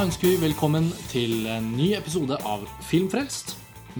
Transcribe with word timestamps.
Da 0.00 0.06
ønsker 0.08 0.30
vi 0.30 0.36
velkommen 0.40 0.86
til 1.10 1.42
en 1.52 1.66
ny 1.76 1.90
episode 1.92 2.38
av 2.48 2.62
Filmfrelst. 2.88 3.50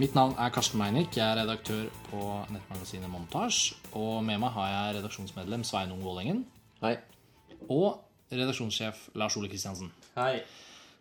Mitt 0.01 0.15
navn 0.17 0.31
er 0.41 0.49
Karsten 0.49 0.79
Meinick. 0.81 1.11
Jeg 1.13 1.21
er 1.21 1.37
redaktør 1.43 1.83
på 2.07 2.21
nettmagasinet 2.49 3.05
Montasj. 3.13 3.75
Og 3.93 4.23
med 4.25 4.41
meg 4.41 4.49
har 4.55 4.71
jeg 4.71 4.95
redaksjonsmedlem 4.95 5.61
Sveinung 5.61 6.01
Vålengen 6.01 6.41
Hei. 6.81 6.95
og 7.67 8.01
redaksjonssjef 8.33 9.11
Lars 9.13 9.37
Ole 9.37 9.53
Kristiansen. 9.53 9.93
Hei. 10.17 10.41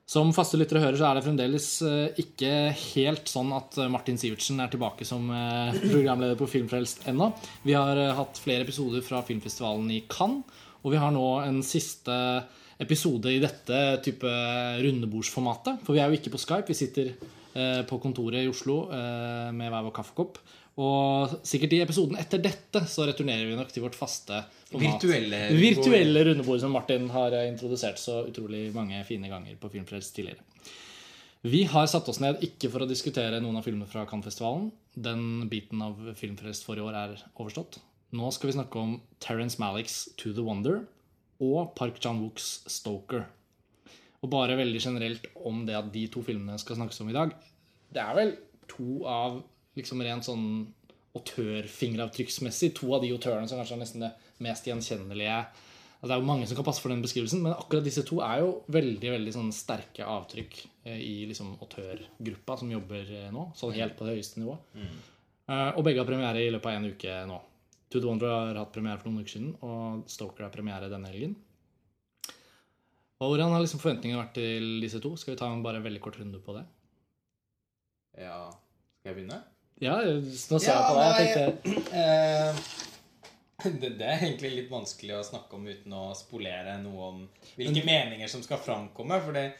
Som 0.04 0.34
faste 0.36 0.60
lyttere 0.60 0.84
hører, 0.84 1.00
så 1.00 1.08
er 1.08 1.16
det 1.16 1.24
fremdeles 1.30 1.72
eh, 1.80 2.20
ikke 2.20 2.54
helt 2.92 3.32
sånn 3.32 3.56
at 3.56 3.80
eh, 3.80 3.88
Martin 3.88 4.20
Sivertsen 4.20 4.60
er 4.60 4.68
tilbake 4.68 5.08
som 5.08 5.32
eh, 5.32 5.80
programleder 5.80 6.36
på 6.36 6.52
Filmfrelst 6.58 7.08
ennå. 7.08 7.32
Vi 7.64 7.72
har 7.72 8.04
hatt 8.20 8.44
flere 8.44 8.68
episoder 8.68 9.00
fra 9.00 9.24
filmfestivalen 9.24 9.88
i 9.96 10.04
Cannes, 10.12 10.60
og 10.84 10.92
vi 10.92 11.00
har 11.00 11.16
nå 11.16 11.28
en 11.46 11.64
siste 11.64 12.20
episode 12.80 13.32
i 13.32 13.40
dette 13.42 13.80
type 14.04 14.30
rundebordsformatet. 14.84 15.82
For 15.84 15.96
vi 15.96 16.02
er 16.02 16.10
jo 16.10 16.20
ikke 16.20 16.32
på 16.34 16.40
Skype, 16.40 16.70
vi 16.70 16.78
sitter 16.78 17.12
eh, 17.12 17.82
på 17.88 18.00
kontoret 18.02 18.44
i 18.44 18.50
Oslo 18.50 18.82
eh, 18.94 19.50
med 19.56 19.70
hver 19.70 19.86
vår 19.88 19.94
kaffekopp. 20.00 20.40
Og 20.80 21.34
sikkert 21.44 21.74
i 21.76 21.82
episoden 21.84 22.16
etter 22.20 22.40
dette 22.40 22.84
så 22.88 23.04
returnerer 23.08 23.48
vi 23.48 23.56
nok 23.58 23.72
til 23.74 23.84
vårt 23.84 23.98
faste 23.98 24.38
format. 24.70 25.02
Virtuelle 25.02 25.40
Virtuelle 25.58 26.22
rundebord 26.28 26.62
som 26.62 26.72
Martin 26.72 27.10
har 27.12 27.36
eh, 27.36 27.48
introdusert 27.50 28.00
så 28.00 28.22
utrolig 28.30 28.68
mange 28.76 29.02
fine 29.08 29.28
ganger 29.32 29.58
på 29.60 29.72
Filmfrelst 29.74 30.14
tidligere. 30.16 30.46
Vi 31.40 31.64
har 31.72 31.86
satt 31.88 32.08
oss 32.12 32.20
ned 32.20 32.42
ikke 32.44 32.68
for 32.68 32.84
å 32.84 32.88
diskutere 32.88 33.38
noen 33.40 33.56
av 33.56 33.64
filmene 33.64 33.88
fra 33.88 34.04
Cannes-festivalen. 34.08 34.68
Den 34.92 35.48
biten 35.52 35.80
av 35.84 35.96
Filmfrelst 36.18 36.66
forrige 36.66 36.90
år 36.90 36.98
er 37.00 37.22
overstått. 37.32 37.78
Nå 38.16 38.28
skal 38.34 38.50
vi 38.50 38.56
snakke 38.58 38.80
om 38.80 38.98
Terence 39.22 39.60
Malicks 39.60 40.02
To 40.20 40.34
The 40.36 40.44
Wonder 40.44 40.82
og 41.40 41.72
Park 41.78 42.00
Chan-wooks 42.02 42.50
Stoker. 42.70 43.24
Og 44.20 44.28
bare 44.32 44.58
veldig 44.58 44.82
generelt 44.82 45.30
om 45.48 45.64
det 45.68 45.78
at 45.78 45.88
de 45.92 46.04
to 46.12 46.22
filmene 46.24 46.58
skal 46.60 46.76
snakkes 46.76 47.00
om 47.04 47.10
i 47.12 47.16
dag. 47.16 47.32
Det 47.90 48.02
er 48.02 48.16
vel 48.18 48.34
to 48.70 49.00
av 49.08 49.40
liksom 49.78 50.02
rent 50.04 50.26
sånn 50.26 50.46
autørfingeravtrykksmessig 51.16 52.74
to 52.76 52.92
av 52.94 53.02
de 53.02 53.10
autørene 53.14 53.48
som 53.50 53.58
kanskje 53.58 53.76
er 53.78 53.82
nesten 53.82 54.04
det 54.04 54.12
mest 54.44 54.68
gjenkjennelige 54.68 55.40
altså 56.00 56.08
Det 56.08 56.14
er 56.14 56.20
jo 56.22 56.28
mange 56.30 56.46
som 56.48 56.56
kan 56.56 56.64
passe 56.64 56.80
for 56.80 56.92
den 56.92 57.02
beskrivelsen, 57.04 57.42
men 57.44 57.52
akkurat 57.52 57.84
disse 57.84 58.04
to 58.08 58.22
er 58.24 58.38
jo 58.40 58.52
veldig 58.72 59.10
veldig 59.12 59.34
sånn 59.34 59.50
sterke 59.52 60.06
avtrykk 60.08 60.54
eh, 60.88 60.96
i 60.96 61.26
liksom 61.28 61.58
autørgruppa 61.60 62.56
som 62.56 62.70
jobber 62.72 63.10
eh, 63.18 63.26
nå, 63.34 63.50
sånn 63.58 63.74
helt 63.76 63.98
på 63.98 64.06
det 64.06 64.14
høyeste 64.16 64.40
nivå. 64.40 64.56
Mm. 64.80 64.94
Og 65.50 65.82
begge 65.82 65.98
har 65.98 66.06
premiere 66.06 66.40
i 66.40 66.50
løpet 66.54 66.70
av 66.70 66.76
en 66.78 66.88
uke 66.94 67.14
nå. 67.26 67.36
To 67.90 68.00
The 68.00 68.06
Wonder 68.06 68.30
har 68.30 68.58
hatt 68.60 68.74
premiere 68.74 69.00
for 69.00 69.10
noen 69.10 69.24
uker 69.24 69.34
siden, 69.34 69.54
og 69.66 70.04
Stoker 70.10 70.46
har 70.46 70.52
premiere 70.54 70.90
denne 70.92 71.10
helgen. 71.10 71.34
Og 73.20 73.32
Hvordan 73.32 73.52
har 73.52 73.60
liksom 73.60 73.82
forventningene 73.82 74.22
vært 74.22 74.36
til 74.38 74.68
disse 74.80 75.00
to? 75.02 75.12
Skal 75.20 75.34
vi 75.34 75.40
ta 75.40 75.50
en 75.52 75.64
bare 75.64 75.82
veldig 75.84 76.00
kort 76.00 76.20
runde 76.20 76.40
på 76.40 76.54
det? 76.56 76.62
Ja 78.20 78.46
Skal 78.50 79.10
jeg 79.10 79.18
begynne? 79.18 79.40
Ja, 79.80 79.96
nå 80.00 80.60
ser 80.60 80.72
jeg 80.72 80.86
på 80.86 80.94
deg. 80.96 81.18
Jeg 81.20 81.58
tenkte 81.66 81.98
uh... 81.98 82.78
det, 83.80 83.90
det 83.98 84.06
er 84.06 84.24
egentlig 84.24 84.52
litt 84.54 84.70
vanskelig 84.72 85.18
å 85.18 85.26
snakke 85.26 85.58
om 85.58 85.66
uten 85.68 85.96
å 85.96 86.04
spolere 86.16 86.78
noe 86.82 87.10
om 87.10 87.20
hvilke 87.58 87.84
meninger 87.84 88.30
som 88.30 88.44
skal 88.44 88.60
framkomme. 88.62 89.18
For 89.24 89.36
det, 89.36 89.50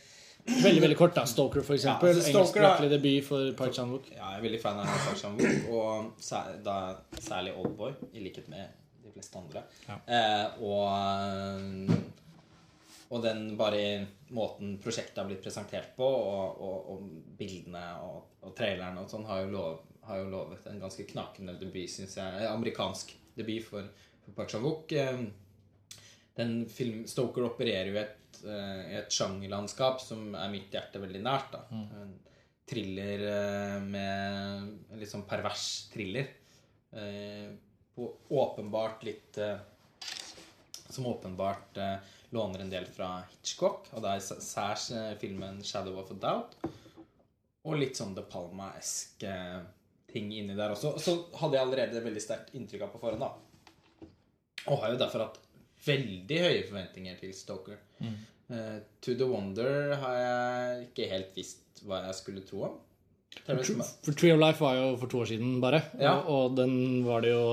Veldig 0.46 0.83
veldig 0.83 0.96
kort, 0.98 1.14
da. 1.16 1.24
Stalker, 1.28 1.62
for 1.66 1.77
eksempel. 1.77 2.10
Ja, 2.10 2.14
altså, 2.16 2.30
Stoker, 2.30 2.60
Engelskspråklig 2.60 2.91
debut 2.92 3.27
for 3.27 3.52
Park 3.58 3.74
Chan-wook. 3.77 4.10
ja, 4.14 4.30
jeg 4.33 4.38
er 4.41 4.44
veldig 4.47 4.60
fan 4.62 4.80
av 4.82 4.92
Park 5.06 5.19
Chan-wook, 5.20 5.66
og 5.77 6.22
sær, 6.22 6.54
da, 6.64 6.76
særlig 7.20 7.53
Oldboy, 7.60 7.92
i 8.14 8.25
likhet 8.25 8.48
med 8.53 8.72
de 9.04 9.12
fleste 9.14 9.38
andre. 9.41 9.62
Ja. 9.88 9.98
Eh, 10.16 10.47
og, 10.64 11.92
og 13.10 13.22
den 13.25 13.44
bare 13.60 13.82
måten 14.37 14.76
prosjektet 14.82 15.19
har 15.22 15.28
blitt 15.31 15.42
presentert 15.44 15.92
på, 15.97 16.06
og, 16.06 16.60
og, 16.62 16.91
og 16.94 17.37
bildene 17.38 17.84
og, 18.06 18.25
og 18.47 18.56
trailerne 18.59 19.04
og 19.04 19.10
sånn, 19.12 19.28
har 19.28 19.47
lov, 19.50 19.81
har 20.09 20.22
jo 20.22 20.31
lovet 20.32 20.66
en 20.70 20.81
ganske 20.82 21.06
knakende 21.12 21.59
debut, 21.60 21.91
syns 21.91 22.16
jeg. 22.19 22.48
Amerikansk 22.50 23.14
debut 23.38 23.64
for, 23.66 23.87
for 24.25 24.37
Park 24.38 24.53
Chan-wook. 24.54 24.93
Eh, 24.97 25.25
den 26.40 26.56
film 26.68 27.04
Stoker 27.08 27.46
opererer 27.50 27.90
jo 27.90 27.96
i 27.96 28.02
et, 28.02 28.42
eh, 28.44 28.82
et 29.00 29.14
sjangerlandskap 29.14 30.00
som 30.02 30.34
er 30.34 30.52
mitt 30.52 30.72
hjerte 30.74 31.02
veldig 31.02 31.22
nært. 31.24 31.54
da 31.54 31.64
En 31.70 32.14
thriller 32.70 33.24
eh, 33.30 33.80
med 33.82 34.70
en 34.92 35.00
litt 35.00 35.12
sånn 35.12 35.26
pervers 35.28 35.66
thriller. 35.92 36.30
Eh, 36.92 37.50
på 37.94 38.06
åpenbart 38.30 39.04
litt 39.06 39.38
Som 40.90 41.06
åpenbart 41.06 41.76
låner 42.34 42.60
en 42.64 42.70
del 42.70 42.86
fra 42.86 43.20
Hitchcock. 43.30 43.90
Og 43.94 44.02
det 44.02 44.14
er 44.14 44.40
særs 44.42 44.88
filmen 45.20 45.60
'Shadow 45.62 45.98
of 46.00 46.10
a 46.10 46.14
Doubt'. 46.14 46.56
Og 47.64 47.76
litt 47.78 47.94
sånn 47.94 48.14
De 48.14 48.22
Palma-esk 48.22 49.22
ting 50.10 50.32
inni 50.34 50.56
der 50.56 50.74
også. 50.74 50.94
Og 50.96 51.00
så 51.00 51.14
hadde 51.38 51.58
jeg 51.58 51.66
allerede 51.66 52.02
veldig 52.02 52.22
sterkt 52.22 52.54
inntrykk 52.58 52.88
av 52.88 52.92
på 52.94 53.02
forhånd, 53.04 53.22
da. 53.22 54.08
Og 54.66 54.82
har 54.82 54.94
jo 54.94 54.98
derfor 54.98 55.26
hatt 55.28 55.38
veldig 55.86 56.38
høye 56.44 56.60
forventninger 56.68 57.18
til 57.22 57.32
Stoker. 57.36 57.80
Eh, 58.00 58.78
to 59.00 59.14
the 59.14 59.26
Wonder 59.30 59.96
har 60.02 60.14
jeg 60.18 60.86
ikke 60.88 61.10
helt 61.10 61.36
visst 61.38 61.82
hva 61.86 62.02
jeg 62.08 62.16
skulle 62.18 62.44
tro 62.46 62.64
om. 62.68 62.78
For 63.46 64.12
Tree 64.19 64.32
of 64.34 64.40
Life 64.42 64.58
var 64.58 64.74
jo 64.74 64.86
for 64.98 65.10
to 65.10 65.20
år 65.22 65.28
siden, 65.30 65.60
bare. 65.62 65.78
Ja. 66.00 66.16
Og, 66.19 66.30
og 66.50 66.56
den 66.58 66.72
var 67.06 67.22
det 67.22 67.30
jo 67.30 67.44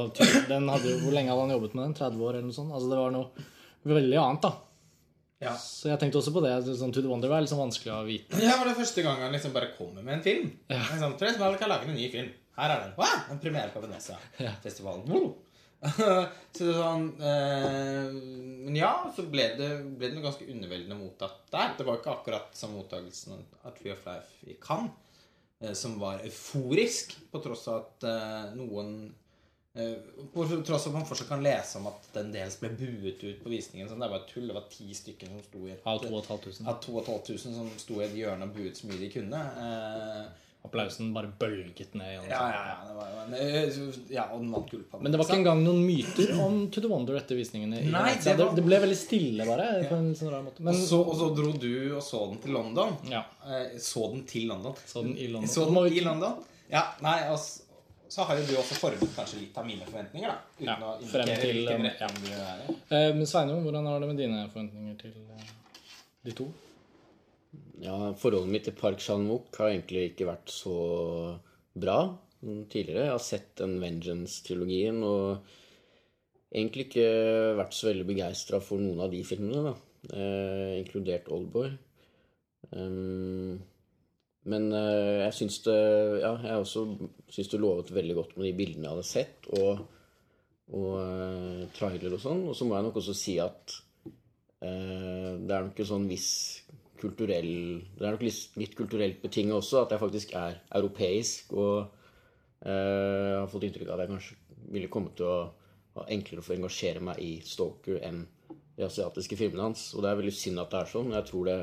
den 0.50 0.66
hadde 0.74 0.90
jo, 0.90 0.96
Hvor 1.04 1.14
lenge 1.14 1.30
hadde 1.30 1.44
han 1.46 1.54
jobbet 1.54 1.76
med 1.78 1.86
den? 1.86 1.98
30 2.00 2.24
år, 2.26 2.40
eller 2.40 2.48
noe 2.50 2.58
sånt? 2.58 2.74
Altså 2.74 2.90
Det 2.90 2.98
var 2.98 3.14
noe 3.14 3.46
veldig 3.88 4.18
annet, 4.24 4.48
da. 4.48 4.54
Ja. 5.46 5.54
Så 5.62 5.92
jeg 5.92 6.02
tenkte 6.02 6.18
også 6.18 6.34
på 6.34 6.42
det. 6.42 6.56
Sånn, 6.66 6.92
to 6.96 7.04
the 7.06 7.12
Wonder 7.12 7.30
var 7.30 7.46
litt 7.46 7.54
sånn 7.54 7.62
vanskelig 7.62 7.94
å 7.94 8.02
vite. 8.08 8.40
Det 8.42 8.50
var 8.50 8.66
det 8.66 8.78
første 8.80 9.06
gang 9.06 9.22
han 9.22 9.36
liksom 9.38 9.54
bare 9.54 9.70
kommer 9.78 10.02
med 10.02 10.18
en 10.18 10.26
film. 10.26 10.50
Ja. 10.74 10.82
sånn, 10.98 11.14
jeg 11.22 11.38
Malick 11.38 11.62
har 11.62 11.72
laget 11.76 11.94
en 11.94 12.00
ny 12.00 12.10
film. 12.14 12.34
Her 12.58 12.74
er 12.74 12.88
den. 12.88 12.96
Wow! 12.98 13.20
En 13.30 13.42
premiere 13.44 13.70
på 13.70 13.84
Venezia-festivalen. 13.84 15.06
Wow! 15.14 15.28
så 16.58 16.64
det 16.66 16.74
sånn 16.74 17.04
eh, 17.22 18.08
Men 18.66 18.78
ja, 18.80 18.94
så 19.14 19.28
ble 19.30 19.44
det, 19.60 19.68
ble 20.00 20.10
det 20.10 20.16
noe 20.16 20.26
ganske 20.26 20.48
underveldende 20.50 20.98
mottatt 20.98 21.44
der. 21.54 21.76
Det 21.78 21.86
var 21.86 22.00
ikke 22.00 22.16
akkurat 22.16 22.58
samme 22.58 22.80
mottakelsen 22.82 23.38
av 23.62 23.76
Tree 23.78 23.94
of 23.94 24.02
Life 24.10 24.50
i 24.50 24.58
Cannes, 24.62 25.22
eh, 25.62 25.76
som 25.78 26.00
var 26.02 26.26
euforisk, 26.26 27.14
på 27.32 27.44
tross 27.46 27.68
av 27.70 27.84
at 27.84 28.08
eh, 28.10 28.50
noen 28.58 28.92
eh, 29.78 29.94
På 30.34 30.48
tross 30.50 30.88
av 30.88 30.96
at 30.96 30.98
man 30.98 31.08
fortsatt 31.12 31.30
kan 31.30 31.46
lese 31.46 31.78
om 31.78 31.92
at 31.92 32.10
den 32.18 32.34
dels 32.34 32.58
ble 32.64 32.74
buet 32.74 33.22
ut 33.22 33.46
på 33.46 33.54
visningen. 33.54 33.92
Sånn, 33.92 34.02
det 34.02 34.10
var 34.16 34.26
tull. 34.32 34.50
Det 34.50 34.58
var 34.58 34.66
ti 34.74 34.90
stykker 34.98 35.30
som 35.30 35.46
sto 35.46 35.64
i 35.68 35.76
et 35.76 35.86
Av 35.86 36.02
2500. 36.02 36.66
av 36.74 36.82
2500 36.82 37.56
som 37.62 37.72
sto 37.86 38.02
i 38.02 38.08
et 38.10 38.18
hjørne 38.18 38.50
og 38.50 38.58
buet 38.58 38.82
så 38.82 38.90
mye 38.90 39.04
de 39.06 39.14
kunne. 39.14 39.46
Eh, 39.62 40.47
Applausen 40.68 41.10
bare 41.16 41.32
bølget 41.40 41.96
ned. 41.98 42.28
ja, 42.30 42.40
ja, 42.52 42.62
ja, 42.70 42.78
det 42.88 42.96
var, 42.98 43.14
men, 43.30 43.40
eh, 43.40 43.78
ja, 44.14 44.28
og 44.34 44.42
den 44.44 44.52
vant 44.54 44.70
gullpalmen. 44.72 45.04
Men 45.08 45.12
det 45.16 45.20
var 45.22 45.26
ikke 45.32 45.40
engang 45.42 45.64
noen 45.66 45.82
myter 45.88 46.34
om 46.44 46.60
To 46.72 46.82
the 46.84 46.88
Wonder 46.92 47.18
etter 47.20 47.36
visningene. 47.40 47.82
Nei, 47.92 48.16
det 48.24 48.36
var- 48.38 48.56
det, 48.56 48.64
ble 48.66 48.80
veldig 48.86 48.98
stille, 49.00 49.46
bare. 49.48 49.68
På 49.90 49.96
en 49.98 50.14
sånn 50.16 50.32
rar 50.32 50.44
måte. 50.46 50.62
og, 50.66 50.76
så, 50.76 51.00
og 51.02 51.16
så 51.20 51.30
dro 51.36 51.52
du 51.58 51.96
og 51.96 52.04
så 52.04 52.26
den 52.30 52.38
til 52.44 52.52
London. 52.60 52.98
ja, 53.10 53.24
Eh, 53.48 53.78
så 53.80 54.12
den 54.12 54.26
til 54.28 54.48
London. 54.48 54.76
så 54.86 55.02
den 55.04 55.18
i 55.18 55.28
London. 55.32 55.48
Så 55.50 55.66
den 55.66 55.94
i 55.94 56.02
London. 56.04 56.44
Ja, 56.70 56.84
nei, 57.02 57.30
og 57.32 57.40
så 57.40 58.24
har 58.28 58.38
jo 58.38 58.44
du 58.48 58.56
også 58.60 58.76
formet 58.80 59.16
kanskje 59.16 59.40
litt 59.42 59.58
av 59.58 59.66
mine 59.66 59.84
forventninger, 59.88 60.28
da. 60.28 60.38
Uten 60.60 60.68
Ja, 60.68 60.76
å 60.80 61.08
frem 61.12 61.28
til, 61.42 61.68
um, 61.68 61.86
i. 61.86 62.76
Eh, 62.92 63.14
Men 63.16 63.26
Sveinung, 63.26 63.64
hvordan 63.64 63.86
har 63.88 64.00
det 64.00 64.08
med 64.08 64.18
dine 64.18 64.50
forventninger 64.54 64.98
til 65.00 65.14
de 66.26 66.32
to? 66.32 66.48
Ja, 67.84 68.14
Forholdet 68.18 68.50
mitt 68.50 68.66
til 68.66 68.74
Park 68.78 69.02
Chan-wook 69.04 69.58
har 69.62 69.70
egentlig 69.70 70.12
ikke 70.12 70.32
vært 70.32 70.50
så 70.50 70.78
bra 71.78 72.00
tidligere. 72.42 73.06
Jeg 73.06 73.14
har 73.14 73.24
sett 73.24 73.52
den 73.60 73.78
Vengeance-trilogien 73.82 75.04
og 75.06 75.46
egentlig 76.50 76.88
ikke 76.88 77.08
vært 77.60 77.78
så 77.78 77.92
veldig 77.92 78.08
begeistra 78.10 78.62
for 78.64 78.82
noen 78.82 79.04
av 79.06 79.14
de 79.14 79.22
filmene, 79.28 79.70
da. 79.70 79.76
Eh, 80.08 80.74
inkludert 80.80 81.30
Oldboy. 81.34 81.70
Um, 82.72 83.58
men 84.48 84.68
eh, 84.76 85.22
jeg 85.22 85.36
syns 85.38 85.62
det 85.64 85.78
Ja, 86.20 86.34
jeg 86.44 86.60
også 86.60 86.82
syns 87.32 87.52
det 87.52 87.60
lovet 87.62 87.94
veldig 87.96 88.16
godt 88.18 88.34
med 88.36 88.50
de 88.50 88.56
bildene 88.58 88.88
jeg 88.88 88.96
hadde 88.96 89.08
sett, 89.08 89.50
og, 89.60 89.84
og 90.74 90.94
eh, 91.04 91.66
trailer 91.78 92.16
og 92.18 92.24
sånn. 92.24 92.46
Og 92.50 92.58
så 92.58 92.66
må 92.66 92.78
jeg 92.78 92.88
nok 92.88 93.02
også 93.04 93.16
si 93.18 93.38
at 93.44 93.78
eh, 94.66 95.36
det 95.38 95.52
er 95.52 95.68
nok 95.68 95.76
ikke 95.76 95.92
sånn 95.92 96.10
viss 96.10 96.32
kulturell 97.00 97.54
Det 97.98 98.06
er 98.06 98.16
nok 98.16 98.26
litt, 98.26 98.58
litt 98.60 98.76
kulturelt 98.78 99.22
betinget 99.24 99.58
også, 99.58 99.84
at 99.84 99.94
jeg 99.94 100.04
faktisk 100.04 100.34
er 100.38 100.60
europeisk. 100.80 101.54
Og 101.54 101.76
eh, 102.66 103.36
har 103.38 103.50
fått 103.52 103.68
inntrykk 103.68 103.92
av 103.92 103.98
at 103.98 104.06
jeg 104.06 104.14
kanskje 104.16 104.72
ville 104.74 104.92
komme 104.92 105.14
til 105.18 105.30
å 105.30 105.38
ha 105.98 106.08
enklere 106.14 106.44
for 106.46 106.54
å 106.54 106.60
engasjere 106.60 107.04
meg 107.04 107.22
i 107.24 107.38
Stalker 107.46 108.02
enn 108.06 108.26
de 108.78 108.86
asiatiske 108.86 109.38
filmene 109.40 109.70
hans. 109.70 109.92
Og 109.96 110.04
det 110.04 110.12
er 110.12 110.20
veldig 110.20 110.36
synd 110.38 110.62
at 110.62 110.74
det 110.74 110.82
er 110.82 110.92
sånn. 110.92 111.14
Jeg 111.16 111.30
tror 111.30 111.48
det, 111.50 111.60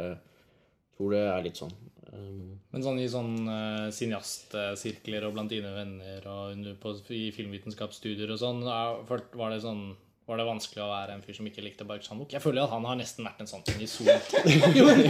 tror 0.98 1.14
det 1.14 1.26
er 1.30 1.44
litt 1.46 1.60
sånn. 1.60 1.74
Um, 2.14 2.56
Men 2.70 2.86
sånn 2.86 3.00
i 3.02 3.10
sånn 3.10 3.34
uh, 3.48 3.90
cineastsirkler 3.94 5.26
og 5.26 5.36
blant 5.36 5.52
dine 5.52 5.70
venner 5.74 6.26
og 6.30 6.66
på, 6.82 6.96
i 7.14 7.28
filmvitenskapsstudier 7.34 8.34
og 8.34 8.40
sånn, 8.42 8.62
var 8.66 9.54
det 9.54 9.62
sånn 9.64 9.86
var 10.24 10.38
det 10.40 10.44
vanskelig 10.48 10.80
å 10.80 10.86
være 10.88 11.14
en 11.18 11.22
fyr 11.24 11.36
som 11.36 11.48
ikke 11.48 11.62
likte 11.64 11.84
Bark 11.88 12.04
Chan-wook? 12.04 12.30
Jeg 12.32 12.40
føler 12.40 12.62
at 12.64 12.72
han 12.72 12.86
har 12.88 12.96
nesten 12.96 13.26
vært 13.26 13.42
en 13.44 13.50
sånn 13.50 13.64
unison 13.74 14.08
Jo, 14.78 14.86
men, 14.88 15.02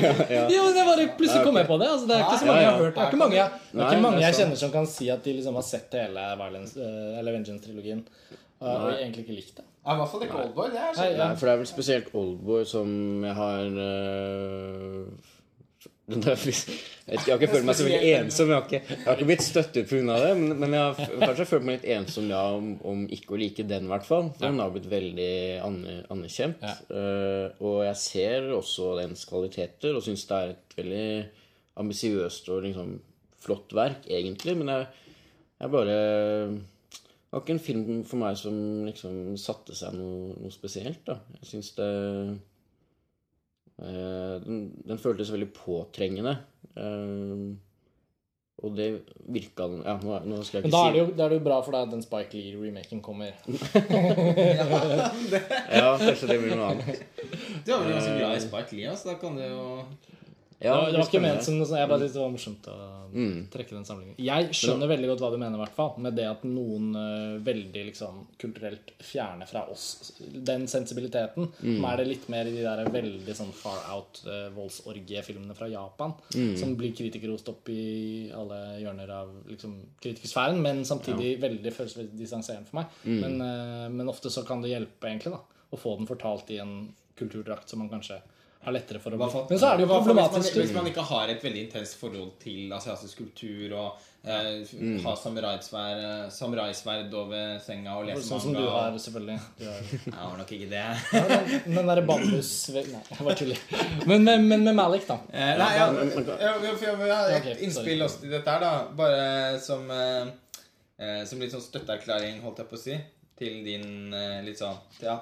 jo, 0.51 0.65
men 0.67 0.81
bare 0.89 1.05
plutselig 1.19 1.45
kom 1.47 1.59
jeg 1.61 1.69
på 1.69 1.77
det. 1.83 1.91
Altså, 1.93 2.09
det 2.11 2.17
er 2.17 2.25
ikke 2.25 2.41
så 2.41 2.49
mange 2.49 2.65
jeg 2.65 2.71
har 2.71 2.81
hørt. 2.81 2.97
Det 2.97 3.05
er 3.05 3.13
ikke 3.13 3.21
mange, 3.23 3.39
jeg, 3.39 3.61
det 3.71 3.85
er 3.85 3.93
ikke 3.93 4.07
mange 4.09 4.25
jeg 4.25 4.39
kjenner 4.41 4.61
som 4.65 4.73
kan 4.75 4.89
si 4.91 5.11
at 5.15 5.29
de 5.29 5.37
liksom 5.37 5.61
har 5.61 5.67
sett 5.69 5.95
hele 6.01 6.25
Violence, 6.41 6.75
eh, 6.83 7.21
eller 7.21 7.39
Vengeance-trilogien 7.39 8.03
og, 8.65 8.91
egentlig 8.97 9.25
ikke 9.27 9.39
likt 9.39 9.57
det. 9.61 9.69
I 9.85 9.97
hvert 10.01 10.11
fall 10.11 10.23
ikke 10.25 10.41
Oldboy. 10.41 10.71
Det 10.73 10.81
er 10.81 11.17
Nei, 11.21 11.31
for 11.37 11.47
det 11.47 11.55
er 11.55 11.61
vel 11.61 11.69
spesielt 11.69 12.15
Oldboy 12.17 12.63
som 12.67 12.89
jeg 13.27 13.37
har 13.37 13.81
øh, 13.85 15.34
jeg, 16.05 17.21
har 17.25 17.39
ikke 17.39 17.49
følt 17.49 17.65
meg 17.65 17.77
så 17.79 17.85
veldig 17.87 18.09
ensom. 18.19 18.51
Jeg 18.51 18.59
har 18.59 18.67
ikke, 18.67 18.81
jeg 18.91 19.05
har 19.07 19.17
ikke 19.17 19.29
blitt 19.31 19.45
støttet 19.45 19.87
pga. 19.89 20.17
det. 20.21 20.33
Men, 20.37 20.75
jeg 20.77 20.83
har 20.83 21.15
kanskje 21.23 21.47
følt 21.49 21.65
meg 21.65 21.79
litt 21.79 21.87
ensom 21.97 22.29
ja, 22.29 22.43
om, 22.53 22.75
om 22.85 23.07
ikke 23.17 23.33
å 23.33 23.41
like 23.41 23.65
den, 23.71 23.89
i 23.89 23.93
hvert 23.93 24.05
fall. 24.09 24.29
For 24.35 24.45
den 24.45 24.61
har 24.61 24.75
blitt 24.75 24.91
veldig 24.91 25.31
anerkjent. 25.65 26.61
Ja. 26.61 26.75
Eh, 26.93 27.65
og 27.65 27.81
jeg 27.87 27.97
ser 28.03 28.53
også 28.53 28.93
dens 29.01 29.25
kvaliteter 29.31 29.97
og 29.97 30.05
syns 30.05 30.27
det 30.29 30.37
er 30.43 30.53
et 30.53 30.79
veldig 30.83 31.09
ambisiøst 31.81 32.53
og 32.53 32.63
liksom 32.69 32.95
flott 33.45 33.73
verk, 33.77 34.05
egentlig. 34.13 34.59
Men 34.61 34.75
jeg, 34.75 34.89
jeg 35.65 35.73
bare 35.73 35.99
Det 36.55 37.33
var 37.33 37.47
ikke 37.47 37.57
en 37.57 37.69
film 37.73 38.03
for 38.05 38.21
meg 38.21 38.37
som 38.39 38.57
liksom 38.91 39.39
satte 39.41 39.75
seg 39.75 39.97
noe, 39.97 40.35
noe 40.37 40.53
spesielt, 40.53 41.01
da. 41.09 41.23
Jeg 41.41 41.55
syns 41.55 41.73
det 41.81 41.95
den, 43.79 44.65
den 44.87 44.99
føltes 45.03 45.33
veldig 45.35 45.51
påtrengende. 45.57 46.37
Eh, 46.79 47.55
og 48.65 48.77
det 48.77 48.87
virka 49.35 49.67
Ja, 49.83 49.97
nå, 50.01 50.19
nå 50.31 50.43
skal 50.47 50.63
jeg 50.63 50.65
Men 50.65 50.71
ikke 50.71 50.77
da 50.77 50.81
er 50.81 50.93
si 50.93 50.95
det 50.95 51.01
jo, 51.01 51.07
da 51.19 51.25
er 51.25 51.33
det 51.33 51.39
jo 51.41 51.45
bra 51.45 51.57
for 51.67 51.75
deg 51.75 51.89
at 51.89 51.93
den 51.93 52.05
Spike 52.05 52.39
Lee-remaken 52.39 53.03
kommer. 53.05 53.33
Ja, 55.75 55.89
kanskje 55.99 56.29
det 56.31 56.39
blir 56.41 56.55
noe 56.55 56.71
annet. 56.71 57.03
Du 57.67 57.73
er 57.75 57.83
vel 57.83 57.93
ganske 57.97 58.15
glad 58.15 58.37
i 58.37 58.45
Spike 58.45 58.79
Lee, 58.79 58.95
så 58.97 59.11
da 59.11 59.17
kan 59.21 59.37
du 59.37 59.43
jo 59.43 59.67
Ja, 60.61 60.75
det, 60.75 60.81
var, 60.81 60.91
det 60.91 60.99
var 60.99 61.09
ikke 61.09 61.25
ment 61.25 61.47
som 61.47 61.59
noe 61.59 61.69
sånt. 61.69 61.81
Jeg 61.81 61.91
bare 61.91 62.05
syntes 62.05 62.17
det 62.17 62.23
var 62.25 62.35
morsomt 62.35 62.69
å 62.71 62.77
Mm. 63.15 63.47
trekke 63.47 63.77
den 63.77 63.85
samlingen. 63.87 64.17
Jeg 64.19 64.49
skjønner 64.59 64.91
veldig 64.91 65.07
godt 65.13 65.21
hva 65.23 65.29
du 65.31 65.37
mener, 65.39 65.59
hvert 65.61 65.77
fall. 65.77 65.93
Med 66.03 66.17
det 66.19 66.25
at 66.27 66.43
noen 66.49 66.89
uh, 66.99 67.37
veldig 67.47 67.85
liksom 67.91 68.25
kulturelt 68.43 68.91
fjerner 68.99 69.47
fra 69.47 69.63
oss 69.71 70.13
den 70.19 70.67
sensibiliteten. 70.71 71.47
Mm. 71.63 71.77
Nå 71.79 71.93
er 71.93 72.03
det 72.03 72.09
litt 72.09 72.27
mer 72.33 72.51
i 72.51 72.57
de 72.57 72.65
der 72.67 72.91
veldig 72.91 73.37
sånn 73.39 73.55
far 73.55 73.87
out 73.95 74.19
uh, 74.27 74.49
voldsorgiefilmene 74.57 75.55
fra 75.55 75.71
Japan. 75.71 76.17
Mm. 76.35 76.57
Som 76.59 76.75
blir 76.81 76.95
kritikerrost 76.99 77.53
opp 77.55 77.71
i 77.71 78.33
alle 78.35 78.61
hjørner 78.83 79.15
av 79.21 79.31
liksom, 79.53 79.79
kritikersfæren, 80.03 80.59
men 80.65 80.83
samtidig 80.89 81.37
veldig 81.45 81.75
føles 81.77 81.97
veldig 82.01 82.19
distanserende 82.19 82.71
for 82.71 82.83
meg. 82.83 83.01
Mm. 83.07 83.21
Men, 83.23 83.41
uh, 83.47 83.89
men 83.95 84.11
ofte 84.11 84.33
så 84.33 84.43
kan 84.47 84.65
det 84.65 84.75
hjelpe, 84.75 85.07
egentlig, 85.07 85.37
da. 85.39 85.63
Å 85.71 85.79
få 85.79 85.95
den 86.01 86.11
fortalt 86.11 86.51
i 86.55 86.59
en 86.63 86.81
kulturdrakt 87.15 87.71
som 87.71 87.79
man 87.79 87.95
kanskje 87.95 88.19
har 88.65 88.75
lettere 88.75 89.01
for 89.03 89.15
å 89.15 89.21
bli 89.21 89.45
Men 89.51 89.61
så 89.61 89.69
er 89.71 89.79
det 89.79 89.85
jo 89.87 89.93
problematisk. 89.93 90.49
Hvis 90.49 90.57
man, 90.57 90.65
hvis 90.65 90.75
man 90.79 90.91
ikke 90.91 91.07
har 91.11 91.33
et 91.35 91.45
veldig 91.45 91.63
intenst 91.67 91.97
forhold 92.01 92.35
til 92.43 92.73
asiatisk 92.77 93.23
kultur 93.23 93.77
og 93.79 93.89
eh, 94.25 94.65
Mm. 94.75 95.05
har 95.05 95.17
samuraisverd 95.21 95.99
eh, 96.01 96.29
samuraisverd 96.33 97.13
over 97.15 97.59
senga 97.61 97.97
og 97.99 98.07
leser 98.09 98.25
Sånn 98.25 98.41
som 98.41 98.55
du 98.57 98.63
har, 98.63 98.95
selvfølgelig. 98.97 99.37
Du 99.59 99.65
har, 99.69 99.83
Jeg 100.07 100.15
har 100.17 100.39
nok 100.39 100.53
ikke 100.57 100.69
det. 100.71 100.85
ja, 101.13 101.25
den, 101.29 101.75
den 101.77 101.91
derre 101.91 102.05
bambus... 102.09 102.53
Nei, 102.73 102.85
jeg 103.11 103.27
bare 103.29 103.37
tuller. 103.43 103.61
Men, 104.09 104.25
men, 104.25 104.47
men 104.49 104.65
med 104.71 104.79
Malik, 104.79 105.05
da. 105.11 105.19
Eh, 105.29 105.53
nei, 105.61 105.69
ja, 105.77 105.91
jeg, 106.01 106.25
jeg 106.25 106.49
har 106.49 107.13
ha 107.13 107.43
et 107.53 107.61
innspill 107.67 108.07
også 108.07 108.23
til 108.25 108.33
dette 108.33 108.55
her, 108.57 108.65
da. 108.65 108.73
Bare 108.97 109.61
som, 109.61 109.85
eh, 109.93 110.33
eh, 111.05 111.21
som 111.29 111.45
litt 111.45 111.53
sånn 111.53 111.65
støtteerklæring, 111.69 112.41
holdt 112.47 112.65
jeg 112.65 112.71
på 112.73 112.81
å 112.81 112.83
si, 112.87 112.97
til 113.39 113.61
din 113.67 114.15
eh, 114.15 114.41
litt 114.47 114.61
sånn 114.63 114.77
Ja, 115.03 115.19